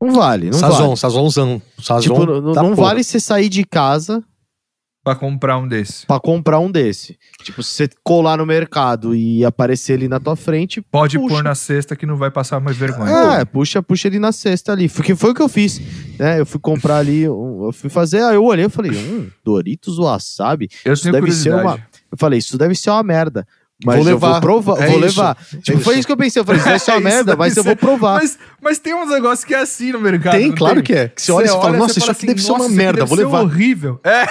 Não 0.00 0.12
vale, 0.12 0.46
não 0.50 0.58
Sazon, 0.58 0.84
vale. 0.84 0.96
sazonzão. 0.96 1.62
Sazon 1.80 2.02
Tipo, 2.02 2.40
não, 2.40 2.52
tá 2.52 2.62
não 2.62 2.74
vale 2.74 3.02
você 3.02 3.18
sair 3.18 3.48
de 3.48 3.64
casa 3.64 4.22
Pra 5.08 5.14
comprar 5.16 5.58
um 5.58 5.66
desse. 5.66 6.06
pra 6.06 6.20
comprar 6.20 6.58
um 6.58 6.70
desse. 6.70 7.18
Tipo, 7.42 7.62
se 7.62 7.70
você 7.74 7.88
colar 8.04 8.36
no 8.36 8.44
mercado 8.44 9.14
e 9.14 9.44
aparecer 9.44 9.94
ele 9.94 10.08
na 10.08 10.20
tua 10.20 10.36
frente, 10.36 10.82
Pode 10.82 11.18
Puxa. 11.18 11.34
pôr 11.36 11.42
na 11.42 11.54
cesta 11.54 11.96
que 11.96 12.04
não 12.04 12.16
vai 12.16 12.30
passar 12.30 12.60
mais 12.60 12.76
vergonha. 12.76 13.40
é, 13.40 13.44
puxa, 13.44 13.82
puxa 13.82 14.08
ele 14.08 14.18
na 14.18 14.32
cesta 14.32 14.72
ali. 14.72 14.88
Porque 14.88 15.14
foi 15.16 15.30
o 15.30 15.34
que 15.34 15.42
eu 15.42 15.48
fiz. 15.48 15.80
Né? 16.18 16.40
Eu 16.40 16.44
fui 16.46 16.60
comprar 16.60 16.98
ali, 16.98 17.22
eu 17.22 17.70
fui 17.72 17.88
fazer, 17.88 18.22
aí 18.22 18.34
eu 18.34 18.44
olhei 18.44 18.66
e 18.66 18.68
falei, 18.68 18.90
hum, 18.92 19.30
Doritos 19.44 19.98
wasabi. 19.98 20.68
Eu 20.84 20.92
Isso 20.92 21.04
tenho 21.04 21.14
deve 21.14 21.32
ser 21.32 21.54
uma. 21.54 21.76
Eu 22.10 22.18
falei, 22.18 22.38
isso 22.38 22.56
deve 22.58 22.74
ser 22.74 22.90
uma 22.90 23.02
merda. 23.02 23.46
Mas 23.84 23.96
Vou 23.96 24.04
levar. 24.06 24.32
vou 24.32 24.40
provar, 24.40 24.82
É 24.82 24.86
vou 24.88 24.96
isso. 24.96 25.20
levar. 25.20 25.36
Tipo, 25.62 25.78
isso. 25.78 25.80
foi 25.84 25.98
isso 25.98 26.06
que 26.06 26.12
eu 26.12 26.16
pensei. 26.16 26.40
Eu 26.40 26.44
falei, 26.44 26.58
isso 26.60 26.68
deve 26.68 26.80
ser 26.80 26.90
uma 26.90 26.96
Isso 26.98 27.04
merda, 27.08 27.36
mas 27.36 27.56
eu 27.56 27.62
vou 27.62 27.76
provar. 27.76 28.14
Mas, 28.20 28.36
mas 28.60 28.78
tem 28.80 28.92
uns 28.92 29.08
negócios 29.08 29.44
que 29.44 29.54
é 29.54 29.60
assim 29.60 29.92
no 29.92 30.00
mercado. 30.00 30.36
Tem, 30.36 30.50
claro 30.50 30.82
que 30.82 30.92
é. 30.92 31.08
Que 31.08 31.22
você 31.22 31.30
olha 31.30 31.44
e 31.44 31.48
fala, 31.48 31.76
nossa, 31.76 31.94
você 31.94 32.00
isso 32.00 32.10
aqui 32.10 32.18
assim, 32.18 32.26
deve 32.26 32.42
ser 32.42 32.50
uma 32.50 32.58
"Nossa, 32.58 32.70
isso 32.70 32.76
merda, 32.76 33.04
vou 33.04 33.16
levar." 33.16 33.42
horrível. 33.42 34.00
É, 34.02 34.24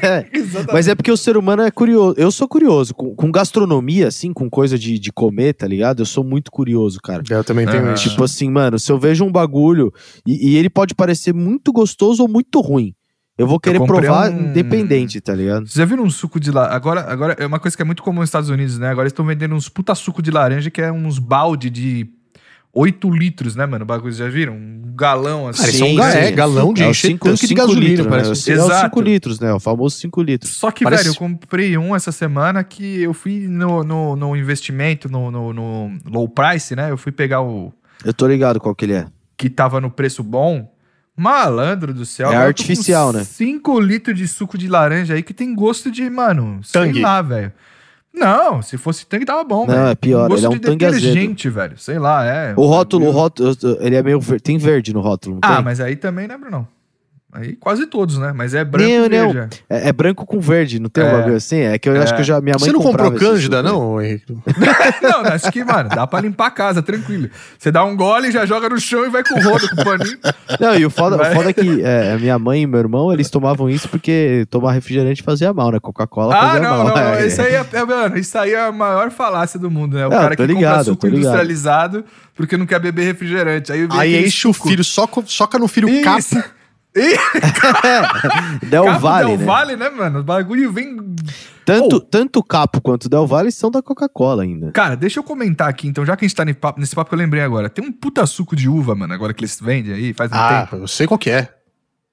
É. 0.02 0.26
Mas 0.72 0.88
é 0.88 0.94
porque 0.94 1.10
o 1.12 1.16
ser 1.18 1.36
humano 1.36 1.62
é 1.62 1.70
curioso. 1.70 2.14
Eu 2.18 2.30
sou 2.30 2.48
curioso. 2.48 2.94
Com, 2.94 3.14
com 3.14 3.30
gastronomia, 3.30 4.08
assim, 4.08 4.32
com 4.32 4.48
coisa 4.48 4.78
de, 4.78 4.98
de 4.98 5.12
comer, 5.12 5.52
tá 5.52 5.66
ligado? 5.66 6.00
Eu 6.00 6.06
sou 6.06 6.24
muito 6.24 6.50
curioso, 6.50 6.98
cara. 7.02 7.22
Eu 7.28 7.44
também 7.44 7.66
tenho 7.66 7.92
isso. 7.92 8.08
Tipo 8.08 8.24
assim, 8.24 8.50
mano, 8.50 8.78
se 8.78 8.90
eu 8.90 8.98
vejo 8.98 9.22
um 9.24 9.30
bagulho 9.30 9.92
e, 10.26 10.50
e 10.52 10.56
ele 10.56 10.70
pode 10.70 10.94
parecer 10.94 11.34
muito 11.34 11.72
gostoso 11.72 12.22
ou 12.22 12.28
muito 12.28 12.58
ruim, 12.60 12.94
eu 13.38 13.46
vou 13.46 13.58
querer 13.58 13.78
comprei 13.78 14.00
provar 14.02 14.30
um- 14.30 14.50
independente, 14.50 15.20
tá 15.20 15.34
ligado? 15.34 15.60
Vocês 15.66 15.74
já 15.74 15.84
viram 15.84 16.04
um 16.04 16.10
suco 16.10 16.38
de 16.38 16.50
laranja? 16.50 16.74
Agora, 16.76 17.00
agora 17.12 17.36
é 17.38 17.46
uma 17.46 17.58
coisa 17.58 17.76
que 17.76 17.82
é 17.82 17.86
muito 17.86 18.02
comum 18.02 18.20
nos 18.20 18.28
Estados 18.28 18.48
Unidos, 18.50 18.78
né? 18.78 18.88
Agora 18.90 19.04
eles 19.04 19.12
estão 19.12 19.24
vendendo 19.24 19.54
uns 19.54 19.68
puta 19.68 19.94
suco 19.94 20.22
de 20.22 20.30
laranja 20.30 20.70
que 20.70 20.80
é 20.80 20.92
uns 20.92 21.18
balde 21.18 21.70
de 21.70 22.06
8 22.74 23.10
litros, 23.10 23.54
né, 23.54 23.66
mano? 23.66 23.82
O 23.84 23.86
bagulho, 23.86 24.12
já 24.14 24.28
viram? 24.28 24.54
Um 24.54 24.94
galão 24.94 25.46
assim. 25.48 25.62
Ah, 25.62 25.66
eles 25.68 25.78
são 25.78 25.88
Sim, 25.88 25.96
ga- 25.96 26.14
é, 26.14 26.30
galão 26.30 26.72
de 26.72 26.82
É 26.82 26.88
encher 26.90 27.08
cinco- 27.08 27.26
tanque 27.28 27.40
de 27.42 27.48
cinco 27.48 27.60
gasolina, 27.60 27.88
litros, 27.88 28.06
parece. 28.06 28.50
Né? 28.50 28.56
É 28.56 28.60
o 28.62 28.64
Exato. 28.66 28.84
5 28.86 29.00
litros, 29.02 29.40
né? 29.40 29.52
O 29.52 29.60
famoso 29.60 29.96
5 29.96 30.22
litros. 30.22 30.52
Só 30.52 30.70
que, 30.70 30.84
Parece- 30.84 31.04
velho, 31.04 31.12
eu 31.14 31.18
comprei 31.18 31.76
um 31.76 31.94
essa 31.94 32.10
semana 32.12 32.64
que 32.64 33.02
eu 33.02 33.12
fui 33.12 33.46
no, 33.46 33.82
no, 33.84 34.16
no 34.16 34.34
investimento, 34.36 35.10
no, 35.10 35.30
no, 35.30 35.52
no 35.52 35.98
low 36.06 36.26
price, 36.28 36.74
né? 36.74 36.90
Eu 36.90 36.96
fui 36.96 37.12
pegar 37.12 37.42
o 37.42 37.72
Eu 38.04 38.14
tô 38.14 38.26
ligado 38.26 38.58
qual 38.58 38.74
que 38.74 38.86
ele 38.86 38.94
é. 38.94 39.06
que 39.36 39.50
tava 39.50 39.78
no 39.80 39.90
preço 39.90 40.22
bom. 40.22 40.71
Malandro 41.16 41.92
do 41.92 42.04
céu. 42.06 42.32
É 42.32 42.36
artificial, 42.36 43.12
né? 43.12 43.22
5 43.24 43.78
litros 43.80 44.16
de 44.16 44.26
suco 44.26 44.56
de 44.56 44.68
laranja 44.68 45.14
aí 45.14 45.22
que 45.22 45.34
tem 45.34 45.54
gosto 45.54 45.90
de, 45.90 46.08
mano, 46.08 46.60
Tangue. 46.72 46.94
sei 46.94 47.02
lá, 47.02 47.20
velho. 47.22 47.52
Não, 48.14 48.60
se 48.60 48.76
fosse 48.76 49.06
tangue 49.06 49.24
tava 49.24 49.42
bom, 49.42 49.66
Não, 49.66 49.74
velho. 49.74 49.86
é 49.88 49.94
pior, 49.94 50.28
Gosto 50.28 50.40
ele 50.40 50.46
é 50.46 50.48
um 50.50 50.52
de 50.52 50.60
tangue 50.60 50.84
azedo. 50.84 51.00
detergente, 51.00 51.48
velho. 51.48 51.78
Sei 51.78 51.98
lá, 51.98 52.24
é. 52.26 52.52
O 52.56 52.66
rótulo, 52.66 53.04
o 53.04 53.06
bagulho. 53.06 53.22
rótulo, 53.22 53.56
ele 53.80 53.96
é 53.96 54.02
meio. 54.02 54.20
ver- 54.20 54.38
Tem 54.40 54.58
verde 54.58 54.92
no 54.92 55.00
rótulo, 55.00 55.38
Ah, 55.40 55.56
tem? 55.56 55.64
mas 55.64 55.80
aí 55.80 55.96
também, 55.96 56.28
né, 56.28 56.36
Brunão? 56.36 56.68
Aí 57.34 57.56
quase 57.56 57.86
todos, 57.86 58.18
né? 58.18 58.30
Mas 58.36 58.52
é 58.52 58.62
branco 58.62 58.90
Não, 58.90 59.06
e 59.06 59.08
não. 59.08 59.32
verde. 59.32 59.64
É, 59.70 59.88
é 59.88 59.92
branco 59.92 60.26
com 60.26 60.38
verde, 60.38 60.78
não 60.78 60.90
tem 60.90 61.02
um 61.02 61.06
É. 61.06 61.12
bagulho 61.12 61.36
assim? 61.36 61.60
É 61.60 61.78
que 61.78 61.88
eu 61.88 61.94
acho 62.02 62.12
É. 62.12 62.16
que 62.16 62.20
eu 62.20 62.24
já, 62.26 62.40
minha 62.42 62.56
mãe 62.60 62.66
Você 62.68 62.72
não 62.72 62.80
comprou 62.82 63.10
Cândida, 63.12 63.62
não, 63.62 64.02
Henrique? 64.02 64.36
Não, 65.02 65.20
acho 65.32 65.50
que, 65.50 65.64
mano, 65.64 65.88
dá 65.88 66.06
pra 66.06 66.20
limpar 66.20 66.48
a 66.48 66.50
casa, 66.50 66.82
tranquilo. 66.82 67.30
Você 67.58 67.70
dá 67.72 67.84
um 67.84 67.96
gole, 67.96 68.30
já 68.30 68.44
joga 68.44 68.68
no 68.68 68.78
chão 68.78 69.06
e 69.06 69.08
vai 69.08 69.24
com 69.24 69.34
o 69.38 69.42
rodo, 69.42 69.66
com 69.70 69.80
o 69.80 69.84
paninho. 69.84 70.18
Não, 70.60 70.74
e 70.76 70.84
o 70.84 70.90
foda, 70.90 71.16
o 71.16 71.34
foda 71.34 71.50
é 71.50 71.52
que 71.54 71.80
é, 71.82 72.18
minha 72.18 72.38
mãe 72.38 72.62
e 72.62 72.66
meu 72.66 72.80
irmão, 72.80 73.10
eles 73.12 73.30
tomavam 73.30 73.68
isso 73.70 73.88
porque 73.88 74.46
tomar 74.50 74.72
refrigerante 74.72 75.22
fazia 75.22 75.52
mal, 75.54 75.70
né? 75.72 75.80
Coca-Cola 75.80 76.34
Ah, 76.36 76.40
fazia 76.50 76.60
não, 76.60 76.84
mal. 76.84 76.88
não. 76.88 76.96
É. 76.98 77.26
Isso 77.26 77.40
aí 77.40 77.54
é, 77.54 77.66
é, 77.72 77.84
mano, 77.84 78.18
isso 78.18 78.36
aí 78.38 78.52
é 78.52 78.66
a 78.66 78.72
maior 78.72 79.10
falácia 79.10 79.58
do 79.58 79.70
mundo, 79.70 79.96
né? 79.96 80.06
O 80.06 80.10
Não, 80.10 80.18
cara 80.18 80.36
que 80.36 80.42
ligado, 80.46 80.70
compra 80.70 80.84
suco 80.84 81.06
ligado. 81.06 81.18
industrializado 81.20 82.04
porque 82.34 82.56
não 82.58 82.66
quer 82.66 82.78
beber 82.78 83.04
refrigerante. 83.04 83.72
Aí, 83.72 83.88
Aí 83.90 84.26
enche 84.26 84.46
o 84.46 84.52
filho, 84.52 84.84
soca, 84.84 85.22
soca 85.26 85.58
no 85.58 85.66
filho 85.66 85.88
Isso. 85.88 86.04
capa. 86.34 86.44
Del 88.62 88.84
Capo 88.84 89.00
Valle, 89.00 89.28
Del 89.28 89.38
né? 89.38 89.44
Valle, 89.44 89.76
né, 89.76 89.88
mano? 89.90 90.20
O 90.20 90.22
bagulho 90.22 90.70
vem. 90.72 90.96
Tanto, 91.64 91.96
Oh. 91.96 92.00
tanto 92.00 92.38
o 92.40 92.44
Capo 92.44 92.80
quanto 92.80 93.04
o 93.04 93.08
Del 93.08 93.26
Valle 93.26 93.50
são 93.52 93.70
da 93.70 93.80
Coca-Cola 93.82 94.42
ainda. 94.42 94.72
Cara, 94.72 94.96
deixa 94.96 95.20
eu 95.20 95.24
comentar 95.24 95.68
aqui, 95.68 95.86
então, 95.88 96.04
já 96.04 96.16
que 96.16 96.24
a 96.24 96.28
gente 96.28 96.36
tá 96.36 96.44
nesse 96.44 96.58
papo, 96.58 96.80
nesse 96.80 96.94
papo 96.94 97.08
que 97.08 97.14
eu 97.14 97.18
lembrei 97.18 97.42
agora. 97.42 97.70
Tem 97.70 97.84
um 97.84 97.92
puta 97.92 98.26
suco 98.26 98.54
de 98.56 98.68
uva, 98.68 98.94
mano, 98.94 99.14
agora 99.14 99.32
que 99.32 99.40
eles 99.42 99.58
vendem 99.60 99.92
aí, 99.94 100.12
faz 100.12 100.30
um 100.30 100.34
Ah, 100.34 100.66
tempo. 100.70 100.82
eu 100.82 100.88
sei 100.88 101.06
qual 101.06 101.18
que 101.18 101.30
é. 101.30 101.48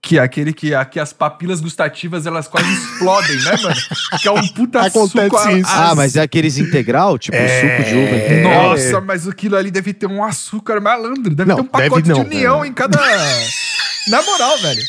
Que 0.01 0.17
é 0.17 0.21
aquele 0.21 0.53
que, 0.53 0.73
aqui 0.73 0.97
as 0.97 1.11
papilas 1.11 1.59
gustativas 1.59 2.25
elas 2.25 2.47
quase 2.47 2.71
explodem, 2.71 3.35
né, 3.43 3.51
mano? 3.61 3.75
Que 4.21 4.29
é 4.29 4.31
um 4.31 4.47
puta 4.47 4.79
Acontece 4.79 5.23
suco. 5.25 5.37
a- 5.37 5.51
isso. 5.51 5.69
Ah, 5.69 5.89
az- 5.89 5.97
mas 5.97 6.15
é 6.15 6.21
aqueles 6.21 6.57
integral? 6.57 7.17
Tipo, 7.17 7.35
É. 7.35 7.59
suco 7.77 7.89
de 7.89 7.97
uva 7.97 8.15
integral? 8.15 8.63
Nossa, 8.69 9.01
mas 9.01 9.27
aquilo 9.27 9.57
ali 9.57 9.69
deve 9.69 9.93
ter 9.93 10.05
um 10.07 10.23
açúcar 10.23 10.79
malandro. 10.79 11.35
Deve 11.35 11.49
Não, 11.49 11.55
ter 11.57 11.61
um 11.63 11.65
pacote 11.65 12.03
de 12.03 12.13
união 12.13 12.63
em 12.63 12.71
cada. 12.71 12.97
Na 14.07 14.21
moral, 14.21 14.57
velho. 14.59 14.81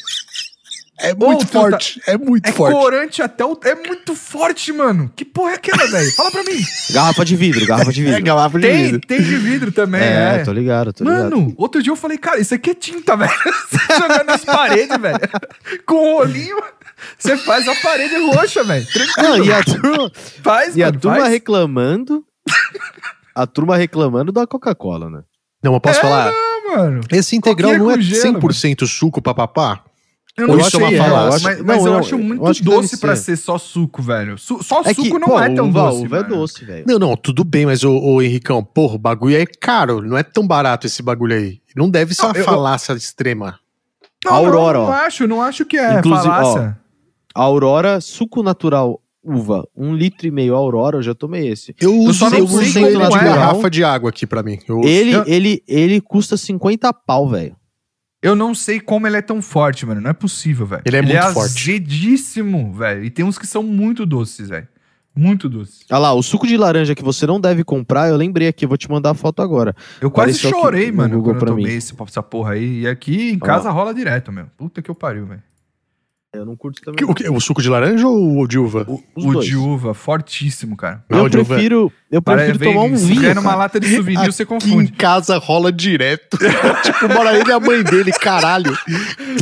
É 1.03 1.15
muito 1.15 1.27
muito 1.29 1.47
forte, 1.47 1.95
forte. 1.95 2.03
É 2.11 2.19
muito 2.19 2.47
É 2.47 2.53
forte. 2.53 2.75
corante 2.75 3.23
até 3.23 3.43
o. 3.43 3.59
É 3.65 3.75
muito 3.75 4.15
forte, 4.15 4.71
mano. 4.71 5.11
Que 5.17 5.25
porra 5.25 5.53
é 5.53 5.55
aquela, 5.55 5.87
velho? 5.87 6.13
Fala 6.15 6.31
pra 6.31 6.43
mim. 6.45 6.63
Garrafa 6.91 7.25
de 7.25 7.37
vidro, 7.37 7.65
garrafa 7.67 7.91
de 7.91 8.03
É 8.03 8.05
vidro. 8.05 8.23
garrafa 8.23 8.59
de 8.61 8.67
Tem, 8.69 8.85
vidro. 8.85 9.01
tem 9.09 9.23
de 9.23 9.37
vidro 9.37 9.73
também, 9.73 10.03
É, 10.03 10.37
é. 10.41 10.45
tô 10.45 10.53
ligado, 10.53 10.93
tô 10.93 11.03
ligado. 11.05 11.23
Mano, 11.39 11.55
outro 11.57 11.83
dia 11.83 11.91
eu 11.91 11.97
falei, 11.97 12.19
cara, 12.19 12.39
isso 12.39 12.55
aqui 12.55 12.71
é 12.71 12.75
tinta, 12.75 13.17
velho. 13.17 13.33
Você 13.71 13.95
jogando 13.99 14.27
nas 14.27 14.45
paredes, 14.45 15.01
velho. 15.01 15.19
Com 15.87 15.95
o 15.95 16.17
olhinho, 16.19 16.63
você 17.19 17.35
faz 17.39 17.67
a 17.67 17.75
parede 17.77 18.17
roxa, 18.17 18.63
velho. 18.63 18.87
Tranquilo. 18.93 19.29
Não, 19.39 19.45
e 19.45 19.53
a 19.55 19.65
turma, 19.65 20.13
Faz, 20.43 20.77
e 20.77 20.83
a 20.83 20.87
mano, 20.89 21.01
turma 21.01 21.17
faz. 21.21 21.31
reclamando. 21.31 22.25
A 23.35 23.47
turma 23.47 23.77
reclamando 23.79 24.33
da 24.33 24.47
Coca-Cola, 24.47 25.09
né? 25.09 25.23
Não, 25.65 25.73
eu 25.73 25.81
posso 25.81 25.99
É, 25.99 26.03
falar? 26.03 26.31
Mano. 26.77 27.01
Esse 27.11 27.37
integral 27.37 27.73
Coquinha 27.73 27.85
não 27.85 27.91
é 27.91 28.01
gelo, 28.01 28.41
100% 28.41 28.87
suco 28.87 29.21
papapá? 29.23 29.83
Eu 30.37 30.49
Ou 30.49 30.57
não 30.57 30.67
isso 30.67 30.77
é 30.77 30.79
uma 30.79 30.93
é, 30.93 30.97
falácia? 30.97 31.49
mas, 31.49 31.59
Não, 31.59 31.65
mas 31.67 31.85
eu 31.85 31.93
não, 31.93 31.99
acho 31.99 32.15
eu 32.15 32.19
muito 32.19 32.47
acho 32.47 32.61
que 32.63 32.69
deve 32.69 32.81
doce 32.83 32.97
pra 32.99 33.17
ser. 33.17 33.23
ser 33.37 33.37
só 33.37 33.59
suco, 33.59 34.01
velho. 34.01 34.39
Su- 34.39 34.63
só 34.63 34.81
É 34.83 34.95
suco 34.95 35.03
que, 35.03 35.19
não 35.19 35.29
pô, 35.29 35.41
é 35.41 35.51
tão 35.55 35.69
uva, 35.69 35.83
doce, 35.91 36.07
uva 36.07 36.17
é 36.17 36.23
mano. 36.23 36.37
doce, 36.37 36.65
velho. 36.65 36.85
Não, 36.87 36.99
não, 36.99 37.17
tudo 37.17 37.45
bem, 37.45 37.67
mas 37.67 37.83
o, 37.83 37.93
o 37.93 38.23
Henricão, 38.23 38.63
porra, 38.65 38.95
o 38.95 38.99
bagulho 38.99 39.37
é 39.37 39.45
caro, 39.45 40.01
não 40.01 40.17
é 40.17 40.23
tão 40.23 40.47
barato 40.47 40.87
esse 40.87 41.03
bagulho 41.03 41.35
aí. 41.37 41.61
Não 41.77 41.91
deve 41.91 42.15
ser 42.15 42.23
Não, 42.23 42.31
uma 42.31 42.39
eu- 42.39 42.45
falácia 42.45 42.93
extrema. 42.95 43.59
Não, 44.25 44.33
Aurora, 44.35 44.79
não, 44.79 44.85
ó. 44.85 44.89
não 44.89 44.95
acho, 44.95 45.27
não 45.27 45.43
acho 45.43 45.65
que 45.67 45.77
é 45.77 45.99
Inclusive, 45.99 46.29
falácia. 46.29 46.79
A 47.35 47.43
Aurora, 47.43 48.01
suco 48.01 48.43
natural 48.43 49.01
uva, 49.23 49.67
um 49.77 49.95
litro 49.95 50.27
e 50.27 50.31
meio 50.31 50.55
Aurora, 50.55 50.99
eu 50.99 51.03
já 51.03 51.15
tomei 51.15 51.49
esse. 51.49 51.75
Eu 51.81 51.95
uso, 51.95 52.19
só 52.21 52.31
não 52.31 52.39
eu 52.39 52.47
sei 52.49 52.57
uso 52.59 52.79
ele 52.79 52.97
de 53.09 53.17
é. 53.17 53.25
garrafa 53.25 53.71
de 53.71 53.85
água 53.85 54.11
aqui 54.11 54.27
pra 54.27 54.43
mim. 54.43 54.59
Eu- 54.69 54.81
Ele, 54.83 55.13
eu- 55.13 55.25
ele, 55.27 55.63
ele 55.69 56.01
custa 56.01 56.37
50 56.37 56.93
pau, 56.93 57.29
velho. 57.29 57.55
Eu 58.23 58.35
não 58.37 58.55
sei 58.55 58.79
como 58.81 59.07
ele 59.07 59.17
é 59.17 59.23
tão 59.23 59.41
forte, 59.41 59.87
mano. 59.87 60.01
Não 60.01 60.11
é 60.11 60.13
possível, 60.13 60.67
velho. 60.67 60.83
Ele 60.85 60.97
é 60.97 61.03
muito 61.03 61.33
forte. 61.33 61.71
azedíssimo, 61.71 62.73
velho. 62.75 63.05
E 63.05 63.11
tem 63.11 63.25
uns 63.25 63.39
que 63.39 63.47
são 63.47 63.63
muito 63.63 64.05
doces, 64.05 64.49
velho. 64.49 64.69
Muito 65.17 65.49
doces. 65.49 65.81
Olha 65.91 65.99
lá, 65.99 66.13
o 66.15 66.23
suco 66.23 66.47
de 66.47 66.57
laranja 66.57 66.95
que 66.95 67.03
você 67.03 67.27
não 67.27 67.41
deve 67.41 67.65
comprar, 67.65 68.09
eu 68.09 68.17
lembrei 68.17 68.47
aqui, 68.49 68.65
eu 68.65 68.69
vou 68.69 68.79
te 68.79 68.89
mandar 68.91 69.11
a 69.11 69.15
foto 69.15 69.43
agora. 69.43 69.75
Eu 70.01 70.11
quase 70.11 70.39
Apareceu 70.39 70.51
chorei, 70.51 70.91
no 70.91 70.99
mano, 70.99 71.17
Google 71.17 71.25
quando 71.33 71.37
eu 71.37 71.41
pra 71.41 71.49
tomei 71.49 71.65
mim. 71.67 71.73
esse, 71.73 71.95
essa 72.07 72.23
porra 72.23 72.53
aí. 72.53 72.81
E 72.83 72.87
aqui 72.89 73.31
em 73.33 73.39
casa 73.39 73.71
rola 73.71 73.93
direto, 73.93 74.31
meu. 74.31 74.47
Puta 74.57 74.81
que 74.81 74.91
eu 74.91 74.95
pariu, 74.95 75.27
velho. 75.27 75.43
Eu 76.33 76.47
não 76.47 76.55
curto 76.55 76.81
também. 76.81 76.97
Que- 76.97 77.05
o, 77.05 77.13
que- 77.13 77.29
o 77.29 77.41
suco 77.41 77.61
de 77.61 77.69
laranja 77.69 78.07
ou 78.07 78.39
o 78.39 78.47
de 78.47 78.57
uva? 78.57 78.87
O 79.17 79.33
dois. 79.33 79.47
de 79.47 79.57
uva, 79.57 79.93
fortíssimo, 79.95 80.77
cara. 80.77 81.05
Não, 81.11 81.19
Eu 81.19 81.25
o 81.25 81.27
uva- 81.27 81.45
prefiro, 81.45 81.93
eu 82.09 82.23
prefiro 82.23 82.57
Vem- 82.59 82.73
tomar 82.73 82.85
um 82.87 82.97
se 82.97 83.05
vinho. 83.07 83.35
numa 83.35 83.43
cara. 83.43 83.57
lata 83.57 83.81
de 83.81 83.97
souvenir, 83.97 84.27
você 84.33 84.45
Aqui 84.45 84.49
confunde. 84.49 84.93
em 84.93 84.95
casa 84.95 85.39
rola 85.39 85.73
direto. 85.73 86.39
tipo, 86.85 87.09
mora 87.09 87.37
ele 87.37 87.51
e 87.51 87.53
a 87.53 87.59
mãe 87.59 87.83
dele, 87.83 88.13
caralho. 88.13 88.73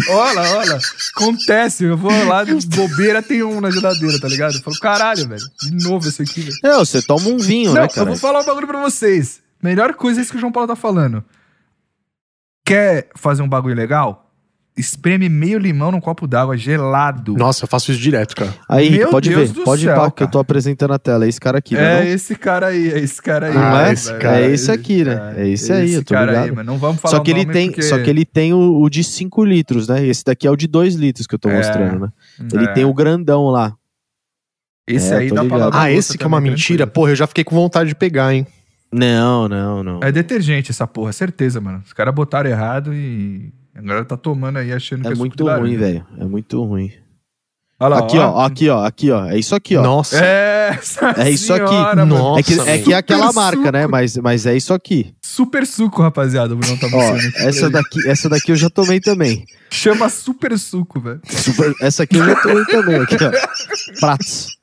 Olha, 0.09 0.40
olha. 0.56 0.78
Acontece. 1.15 1.85
Eu 1.85 1.97
vou 1.98 2.10
lá 2.24 2.43
de 2.44 2.55
bobeira, 2.66 3.23
tem 3.23 3.43
um 3.43 3.60
na 3.60 3.70
geladeira, 3.70 4.19
tá 4.19 4.27
ligado? 4.28 4.55
Eu 4.55 4.62
falo, 4.62 4.78
caralho, 4.81 5.28
velho. 5.28 5.43
De 5.60 5.85
novo 5.86 6.09
esse 6.09 6.23
aqui, 6.23 6.40
velho. 6.40 6.56
Não, 6.65 6.78
você 6.86 7.02
toma 7.02 7.28
um 7.28 7.36
vinho, 7.36 7.69
Não, 7.74 7.82
né, 7.82 7.85
eu 7.85 7.90
cara? 7.90 8.06
vou 8.06 8.16
falar 8.16 8.40
um 8.40 8.47
bagulho 8.47 8.66
pra 8.66 8.81
vocês. 8.81 9.43
Melhor 9.62 9.93
coisa 9.93 10.20
é 10.20 10.23
isso 10.23 10.31
que 10.31 10.39
o 10.39 10.40
João 10.40 10.52
Paulo 10.52 10.69
tá 10.69 10.77
falando. 10.77 11.23
Quer 12.65 13.09
fazer 13.15 13.43
um 13.43 13.48
bagulho 13.48 13.74
legal? 13.74 14.28
Espreme 14.79 15.29
meio 15.29 15.59
limão 15.59 15.91
num 15.91 16.01
copo 16.01 16.27
d'água 16.27 16.57
gelado. 16.57 17.35
Nossa, 17.37 17.65
eu 17.65 17.69
faço 17.69 17.91
isso 17.91 18.01
direto, 18.01 18.37
cara. 18.37 18.55
Aí, 18.69 18.91
Meu 18.91 19.11
pode 19.11 19.29
Deus 19.29 19.51
ver, 19.51 19.55
do 19.57 19.65
pode 19.65 19.83
céu, 19.83 19.93
ir 19.93 19.97
pá, 19.97 20.11
que 20.11 20.23
eu 20.23 20.29
tô 20.29 20.39
apresentando 20.39 20.93
a 20.93 20.99
tela. 20.99 21.25
É 21.25 21.29
esse 21.29 21.41
cara 21.41 21.59
aqui, 21.59 21.77
é 21.77 21.81
né? 21.81 22.01
não? 22.01 22.07
esse 22.09 22.35
cara 22.37 22.67
aí, 22.69 22.91
é 22.93 22.99
esse 22.99 23.21
cara 23.21 23.47
aí. 23.49 23.55
Não 23.55 23.63
é? 23.77 23.83
velho. 23.85 23.93
Esse 23.93 24.15
cara, 24.19 24.41
é 24.41 24.51
esse 24.51 24.71
aqui, 24.71 25.05
né? 25.05 25.15
cara. 25.17 25.41
É 25.41 25.49
esse 25.49 25.73
aí, 25.73 25.93
eu 25.95 26.05
tô 26.05 26.15
cara 26.15 26.31
aí, 26.31 26.39
ligado. 26.43 26.57
mas 26.57 26.67
não 26.67 26.79
vamos 26.79 27.01
falar 27.01 27.17
Só 27.17 27.21
que 27.23 27.33
o 27.33 27.37
ele 27.37 27.45
tem, 27.47 27.67
porque- 27.69 27.83
só 27.83 27.99
que 27.99 28.09
ele 28.09 28.25
tem 28.25 28.55
o, 28.55 28.81
o 28.81 28.89
de 28.89 29.03
5 29.03 29.45
litros, 29.45 29.89
né? 29.89 30.07
Esse 30.07 30.25
daqui 30.25 30.47
é 30.47 30.51
o 30.51 30.57
de 30.57 30.67
2 30.69 30.95
litros 30.95 31.27
que 31.27 31.35
eu 31.35 31.39
tô 31.39 31.49
É. 31.51 31.57
mostrando, 31.57 32.01
né? 32.07 32.09
Ele 32.53 32.65
É. 32.65 32.73
tem 32.73 32.85
o 32.85 32.95
grandão 32.95 33.47
lá. 33.49 33.75
Esse 34.87 35.13
É, 35.13 35.17
aí 35.19 35.31
dá 35.31 35.45
pra 35.45 35.71
Ah, 35.73 35.91
esse 35.91 36.17
que 36.17 36.25
é 36.25 36.27
uma 36.27 36.41
mentira? 36.41 36.79
tranquilo. 36.87 36.95
Porra, 36.95 37.11
eu 37.13 37.17
já 37.17 37.27
fiquei 37.27 37.45
com 37.45 37.55
vontade 37.55 37.89
de 37.91 37.95
pegar, 37.95 38.33
hein? 38.33 38.47
Não, 38.91 39.47
não, 39.49 39.83
não. 39.85 40.01
É 40.03 40.11
detergente 40.11 40.71
essa 40.71 40.87
porra, 40.87 41.13
certeza, 41.13 41.61
mano. 41.61 41.83
Os 41.85 41.93
caras 41.93 42.15
botaram 42.15 42.49
errado 42.49 42.95
e 42.95 43.53
agora 43.79 44.05
tá 44.05 44.17
tomando 44.17 44.59
aí 44.59 44.73
achando 44.73 45.03
que 45.03 45.09
É 45.09 45.13
é 45.13 45.15
suco 45.15 45.21
muito 45.27 45.47
ruim, 45.49 45.77
velho. 45.77 46.07
É 46.19 46.25
muito 46.25 46.63
ruim. 46.65 46.93
Olha 47.81 47.91
lá, 47.95 47.99
Aqui, 48.01 48.19
ó, 48.19 48.41
aqui, 48.41 48.69
ó, 48.69 48.85
aqui, 48.85 49.11
ó. 49.13 49.27
É 49.27 49.39
isso 49.39 49.55
aqui, 49.55 49.77
ó. 49.77 49.83
Nossa. 49.83 50.19
É, 50.19 50.77
É 51.17 51.31
isso 51.31 51.53
aqui. 51.55 51.69
senhora. 51.69 52.05
Nossa, 52.05 52.41
é 52.41 52.43
que, 52.43 52.61
é, 52.71 52.79
que 52.79 52.93
é 52.93 52.97
aquela 52.97 53.29
Super 53.29 53.41
marca, 53.41 53.71
né? 53.73 53.83
suco. 53.83 53.93
Mas, 53.93 54.17
mas 54.17 54.47
é 54.47 54.57
isso 54.57 54.75
aqui. 54.75 55.15
Super 55.23 55.65
suco, 55.65 56.03
rapaziada. 56.03 56.55
O 56.55 56.57
Bruno 56.57 56.77
tá 56.77 56.89
Ó, 56.93 57.17
essa 57.37 57.71
daqui, 57.71 58.09
essa 58.09 58.29
daqui 58.29 58.51
eu 58.51 58.57
já 58.57 58.69
tomei 58.69 58.99
também. 58.99 59.45
Chama 59.71 60.09
super 60.09 60.59
suco, 60.59 60.99
velho. 61.01 61.21
Super- 61.29 61.73
essa 61.81 62.03
aqui 62.03 62.17
eu 62.17 62.25
já 62.27 62.35
tomei 62.43 62.65
também. 62.65 62.97
Aqui, 62.97 63.17
ó. 63.23 63.31
Pratos. 64.01 64.57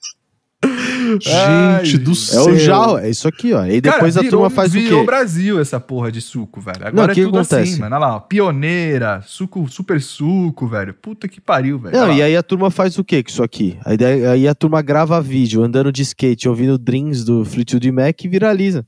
Gente 0.66 1.30
Ai, 1.34 1.84
do 2.00 2.12
É 2.12 2.16
céu. 2.16 2.46
o 2.48 2.58
jarro, 2.58 2.98
é 2.98 3.10
isso 3.10 3.28
aqui, 3.28 3.54
ó. 3.54 3.66
E 3.66 3.80
depois 3.80 4.16
Cara, 4.16 4.28
a 4.28 4.30
turma 4.30 4.48
virou- 4.48 4.50
faz 4.50 4.70
o 4.72 4.74
virou 4.74 5.00
quê? 5.02 5.06
Brasil 5.06 5.60
essa 5.60 5.80
porra 5.80 6.12
de 6.12 6.20
suco, 6.22 6.60
velho. 6.60 6.80
Agora 6.88 6.94
Não, 6.94 7.04
o 7.08 7.12
é 7.12 7.14
que 7.16 7.24
tudo 7.24 7.38
acontece? 7.40 7.72
assim, 7.74 7.80
mano. 7.82 7.96
Olha 7.96 8.06
lá, 8.06 8.16
ó, 8.16 8.20
pioneira, 8.20 9.22
suco, 9.26 9.68
super 9.70 10.02
suco, 10.02 10.68
velho. 10.68 10.94
Puta 10.94 11.28
que 11.28 11.40
pariu, 11.40 11.78
velho. 11.80 11.96
Não, 11.96 12.12
e 12.12 12.22
aí 12.22 12.36
a 12.36 12.44
turma 12.44 12.70
faz 12.72 12.98
o 12.98 13.04
quê 13.04 13.24
com 13.24 13.30
isso 13.30 13.44
aqui? 13.44 13.78
Aí, 13.86 13.98
aí 14.26 14.48
a 14.48 14.56
turma 14.56 14.82
grava 14.82 15.22
vídeo 15.22 15.64
andando 15.64 15.92
de 15.92 16.02
skate, 16.02 16.50
ouvindo 16.50 16.78
Dreams 16.78 17.24
do 17.24 17.46
Fleetwood 17.46 17.92
Mac 17.92 18.24
e 18.24 18.28
viraliza. 18.28 18.86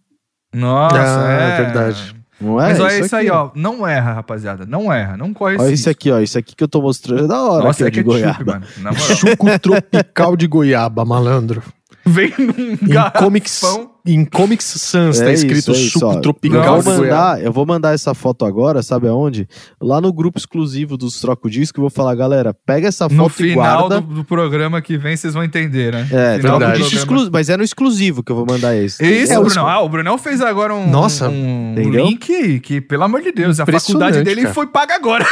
Nossa, 0.53 0.95
Ah, 0.97 1.31
é 1.31 1.53
é 1.61 1.63
verdade. 1.65 2.15
Não 2.39 2.61
é? 2.61 2.67
Mas 2.69 2.79
olha 2.79 2.99
isso 2.99 3.15
aí, 3.15 3.27
aqui, 3.29 3.35
ó. 3.37 3.49
Não 3.55 3.87
erra, 3.87 4.13
rapaziada. 4.13 4.65
Não 4.65 4.93
erra. 4.93 5.17
Não 5.17 5.33
corre 5.33 5.55
Olha 5.57 5.65
esse 5.65 5.73
isso 5.73 5.89
aqui, 5.89 6.11
ó. 6.11 6.19
Isso 6.19 6.37
aqui 6.37 6.55
que 6.55 6.63
eu 6.63 6.67
tô 6.67 6.81
mostrando 6.81 7.25
é 7.25 7.27
da 7.27 7.41
hora 7.43 7.63
Nossa, 7.63 7.83
é 7.83 7.87
aqui, 7.87 7.99
ó, 7.99 8.03
de 8.03 8.09
ketchup, 8.09 8.43
goiaba. 8.43 8.53
mano. 8.53 8.65
Na 8.77 8.91
moral. 8.97 9.17
Suco 9.17 9.59
tropical 9.59 10.37
de 10.37 10.47
goiaba, 10.47 11.03
malandro. 11.03 11.63
Vem 12.07 12.33
num 12.37 12.73
Em 12.73 13.11
Comics, 13.19 13.61
em 14.05 14.23
Comics 14.25 14.65
Sans 14.65 15.19
tá 15.19 15.29
É 15.29 15.33
escrito 15.33 15.71
isso, 15.71 15.71
é 15.71 15.73
isso, 15.75 15.99
suco 15.99 16.05
ó. 16.05 16.19
tropical 16.21 16.77
Eu 16.77 16.81
vou, 16.81 16.93
mandar, 16.97 17.43
eu 17.43 17.51
vou 17.51 17.65
mandar 17.65 17.93
essa 17.93 18.13
foto 18.13 18.45
agora, 18.45 18.81
sabe 18.81 19.07
aonde? 19.07 19.47
Lá 19.81 19.99
no 19.99 20.13
grupo 20.13 20.37
exclusivo 20.37 20.95
dos 20.97 21.19
Troco 21.19 21.49
Disco, 21.49 21.79
eu 21.79 21.81
vou 21.81 21.89
falar, 21.89 22.15
galera, 22.15 22.53
pega 22.65 22.87
essa 22.87 23.07
No 23.09 23.27
foto 23.29 23.43
e 23.43 23.49
final 23.49 23.89
guarda. 23.89 24.01
do, 24.01 24.13
do 24.15 24.23
programa 24.23 24.81
que 24.81 24.97
vem, 24.97 25.17
vocês 25.17 25.33
vão 25.33 25.43
entender, 25.43 25.93
né? 25.93 26.07
É, 26.11 26.35
No 26.35 26.41
final 26.41 26.59
Troco. 26.59 26.77
Disco 26.77 26.95
exclusivo, 26.95 27.31
mas 27.33 27.49
é 27.49 27.57
no 27.57 27.63
exclusivo 27.63 28.23
que 28.23 28.31
eu 28.31 28.35
vou 28.35 28.45
mandar 28.45 28.75
esse. 28.75 29.03
Isso, 29.05 29.33
É, 29.33 29.37
o 29.37 29.41
o 29.41 29.45
Brunão. 29.45 29.67
Ah, 29.67 29.81
o 29.81 29.89
Brunão 29.89 30.17
fez 30.17 30.39
agora 30.41 30.73
um, 30.73 30.89
Nossa, 30.89 31.27
um 31.27 31.75
link 31.77 32.59
que, 32.61 32.79
pelo 32.79 33.03
amor 33.03 33.21
de 33.21 33.31
Deus, 33.31 33.59
a 33.59 33.65
faculdade 33.65 34.23
dele 34.23 34.43
cara. 34.43 34.53
foi 34.53 34.67
paga 34.67 34.95
agora. 34.95 35.25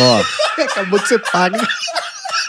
Ó, 0.00 0.22
Acabou 0.62 0.98
de 0.98 1.08
ser 1.08 1.18
pago. 1.30 1.56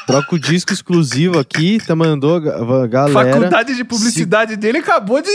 Troca 0.05 0.35
o 0.35 0.39
disco 0.39 0.71
exclusivo 0.73 1.39
aqui, 1.39 1.79
tá 1.85 1.95
mandou, 1.95 2.39
ga- 2.39 2.87
galera. 2.87 3.31
faculdade 3.31 3.75
de 3.75 3.83
publicidade 3.83 4.55
dele 4.55 4.77
acabou 4.79 5.21
de. 5.21 5.29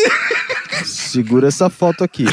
Segura 0.84 1.48
essa 1.48 1.68
foto 1.70 2.02
aqui. 2.04 2.24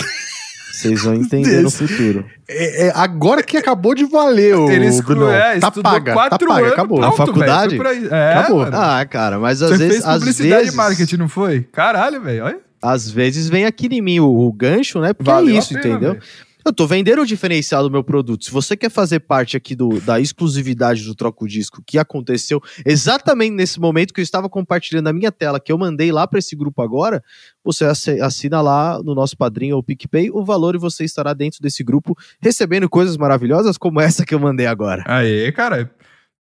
Vocês 0.74 1.04
vão 1.04 1.14
entender 1.14 1.62
no 1.62 1.70
futuro. 1.70 2.26
É, 2.48 2.88
é 2.88 2.92
agora 2.96 3.44
que 3.44 3.58
acabou 3.58 3.94
de 3.94 4.06
valer, 4.06 4.56
o 4.56 4.70
Ele 4.72 4.86
exclu- 4.88 5.16
Bruno. 5.16 5.30
é, 5.32 5.60
tá 5.60 5.70
paga, 5.72 6.14
tá 6.14 6.14
quatro 6.14 6.48
paga, 6.48 6.62
anos, 6.62 6.72
acabou. 6.74 7.00
pronto, 7.00 7.14
A 7.14 7.18
faculdade? 7.26 7.82
aí. 7.86 8.08
É, 8.10 8.34
Acabou. 8.36 8.60
mano. 8.60 8.78
Ah, 8.78 9.06
cara, 9.06 9.38
mas 9.40 9.62
às 9.62 9.72
Você 9.72 9.78
vezes. 9.78 9.94
fez 9.96 10.06
às 10.08 10.20
publicidade 10.20 10.56
vezes, 10.62 10.74
e 10.74 10.78
marketing, 10.78 11.18
não 11.18 11.28
foi? 11.28 11.62
Caralho, 11.74 12.22
velho. 12.22 12.46
Olha. 12.46 12.58
Às 12.82 13.10
vezes 13.12 13.50
vem 13.50 13.66
aqui 13.66 13.88
em 13.92 14.02
mim 14.02 14.20
o, 14.22 14.28
o 14.48 14.54
gancho, 14.54 15.02
né? 15.02 15.12
Porque 15.12 15.30
Valeu 15.30 15.54
é 15.54 15.58
a 15.58 15.60
isso, 15.60 15.74
pena, 15.74 15.80
entendeu? 15.90 16.14
velho. 16.14 16.24
Eu 16.70 16.74
tô 16.74 16.86
vendendo 16.86 17.24
o 17.24 17.26
diferencial 17.26 17.82
do 17.82 17.90
meu 17.90 18.04
produto. 18.04 18.46
Se 18.46 18.52
você 18.52 18.78
quer 18.78 18.92
fazer 18.92 19.22
parte 19.22 19.58
aqui 19.58 19.76
do, 19.76 20.00
da 20.02 20.20
exclusividade 20.20 21.04
do 21.04 21.16
Troco 21.16 21.48
Disco, 21.48 21.82
que 21.84 21.98
aconteceu 21.98 22.62
exatamente 22.86 23.56
nesse 23.56 23.80
momento 23.80 24.14
que 24.14 24.20
eu 24.20 24.24
estava 24.24 24.48
compartilhando 24.48 25.08
a 25.08 25.14
minha 25.14 25.32
tela, 25.32 25.60
que 25.60 25.72
eu 25.72 25.78
mandei 25.80 26.12
lá 26.12 26.28
para 26.28 26.38
esse 26.38 26.56
grupo 26.56 26.84
agora, 26.84 27.24
você 27.64 27.86
assi- 27.86 28.22
assina 28.22 28.62
lá 28.62 29.02
no 29.02 29.16
nosso 29.16 29.36
padrinho 29.36 29.78
ou 29.78 29.82
PicPay 29.84 30.30
o 30.30 30.46
valor 30.46 30.76
e 30.76 30.78
você 30.78 31.04
estará 31.04 31.34
dentro 31.34 31.60
desse 31.60 31.84
grupo 31.84 32.16
recebendo 32.40 32.88
coisas 32.88 33.18
maravilhosas 33.18 33.76
como 33.76 34.00
essa 34.00 34.24
que 34.24 34.36
eu 34.36 34.40
mandei 34.40 34.68
agora. 34.68 35.04
Aí, 35.08 35.52
cara. 35.52 35.90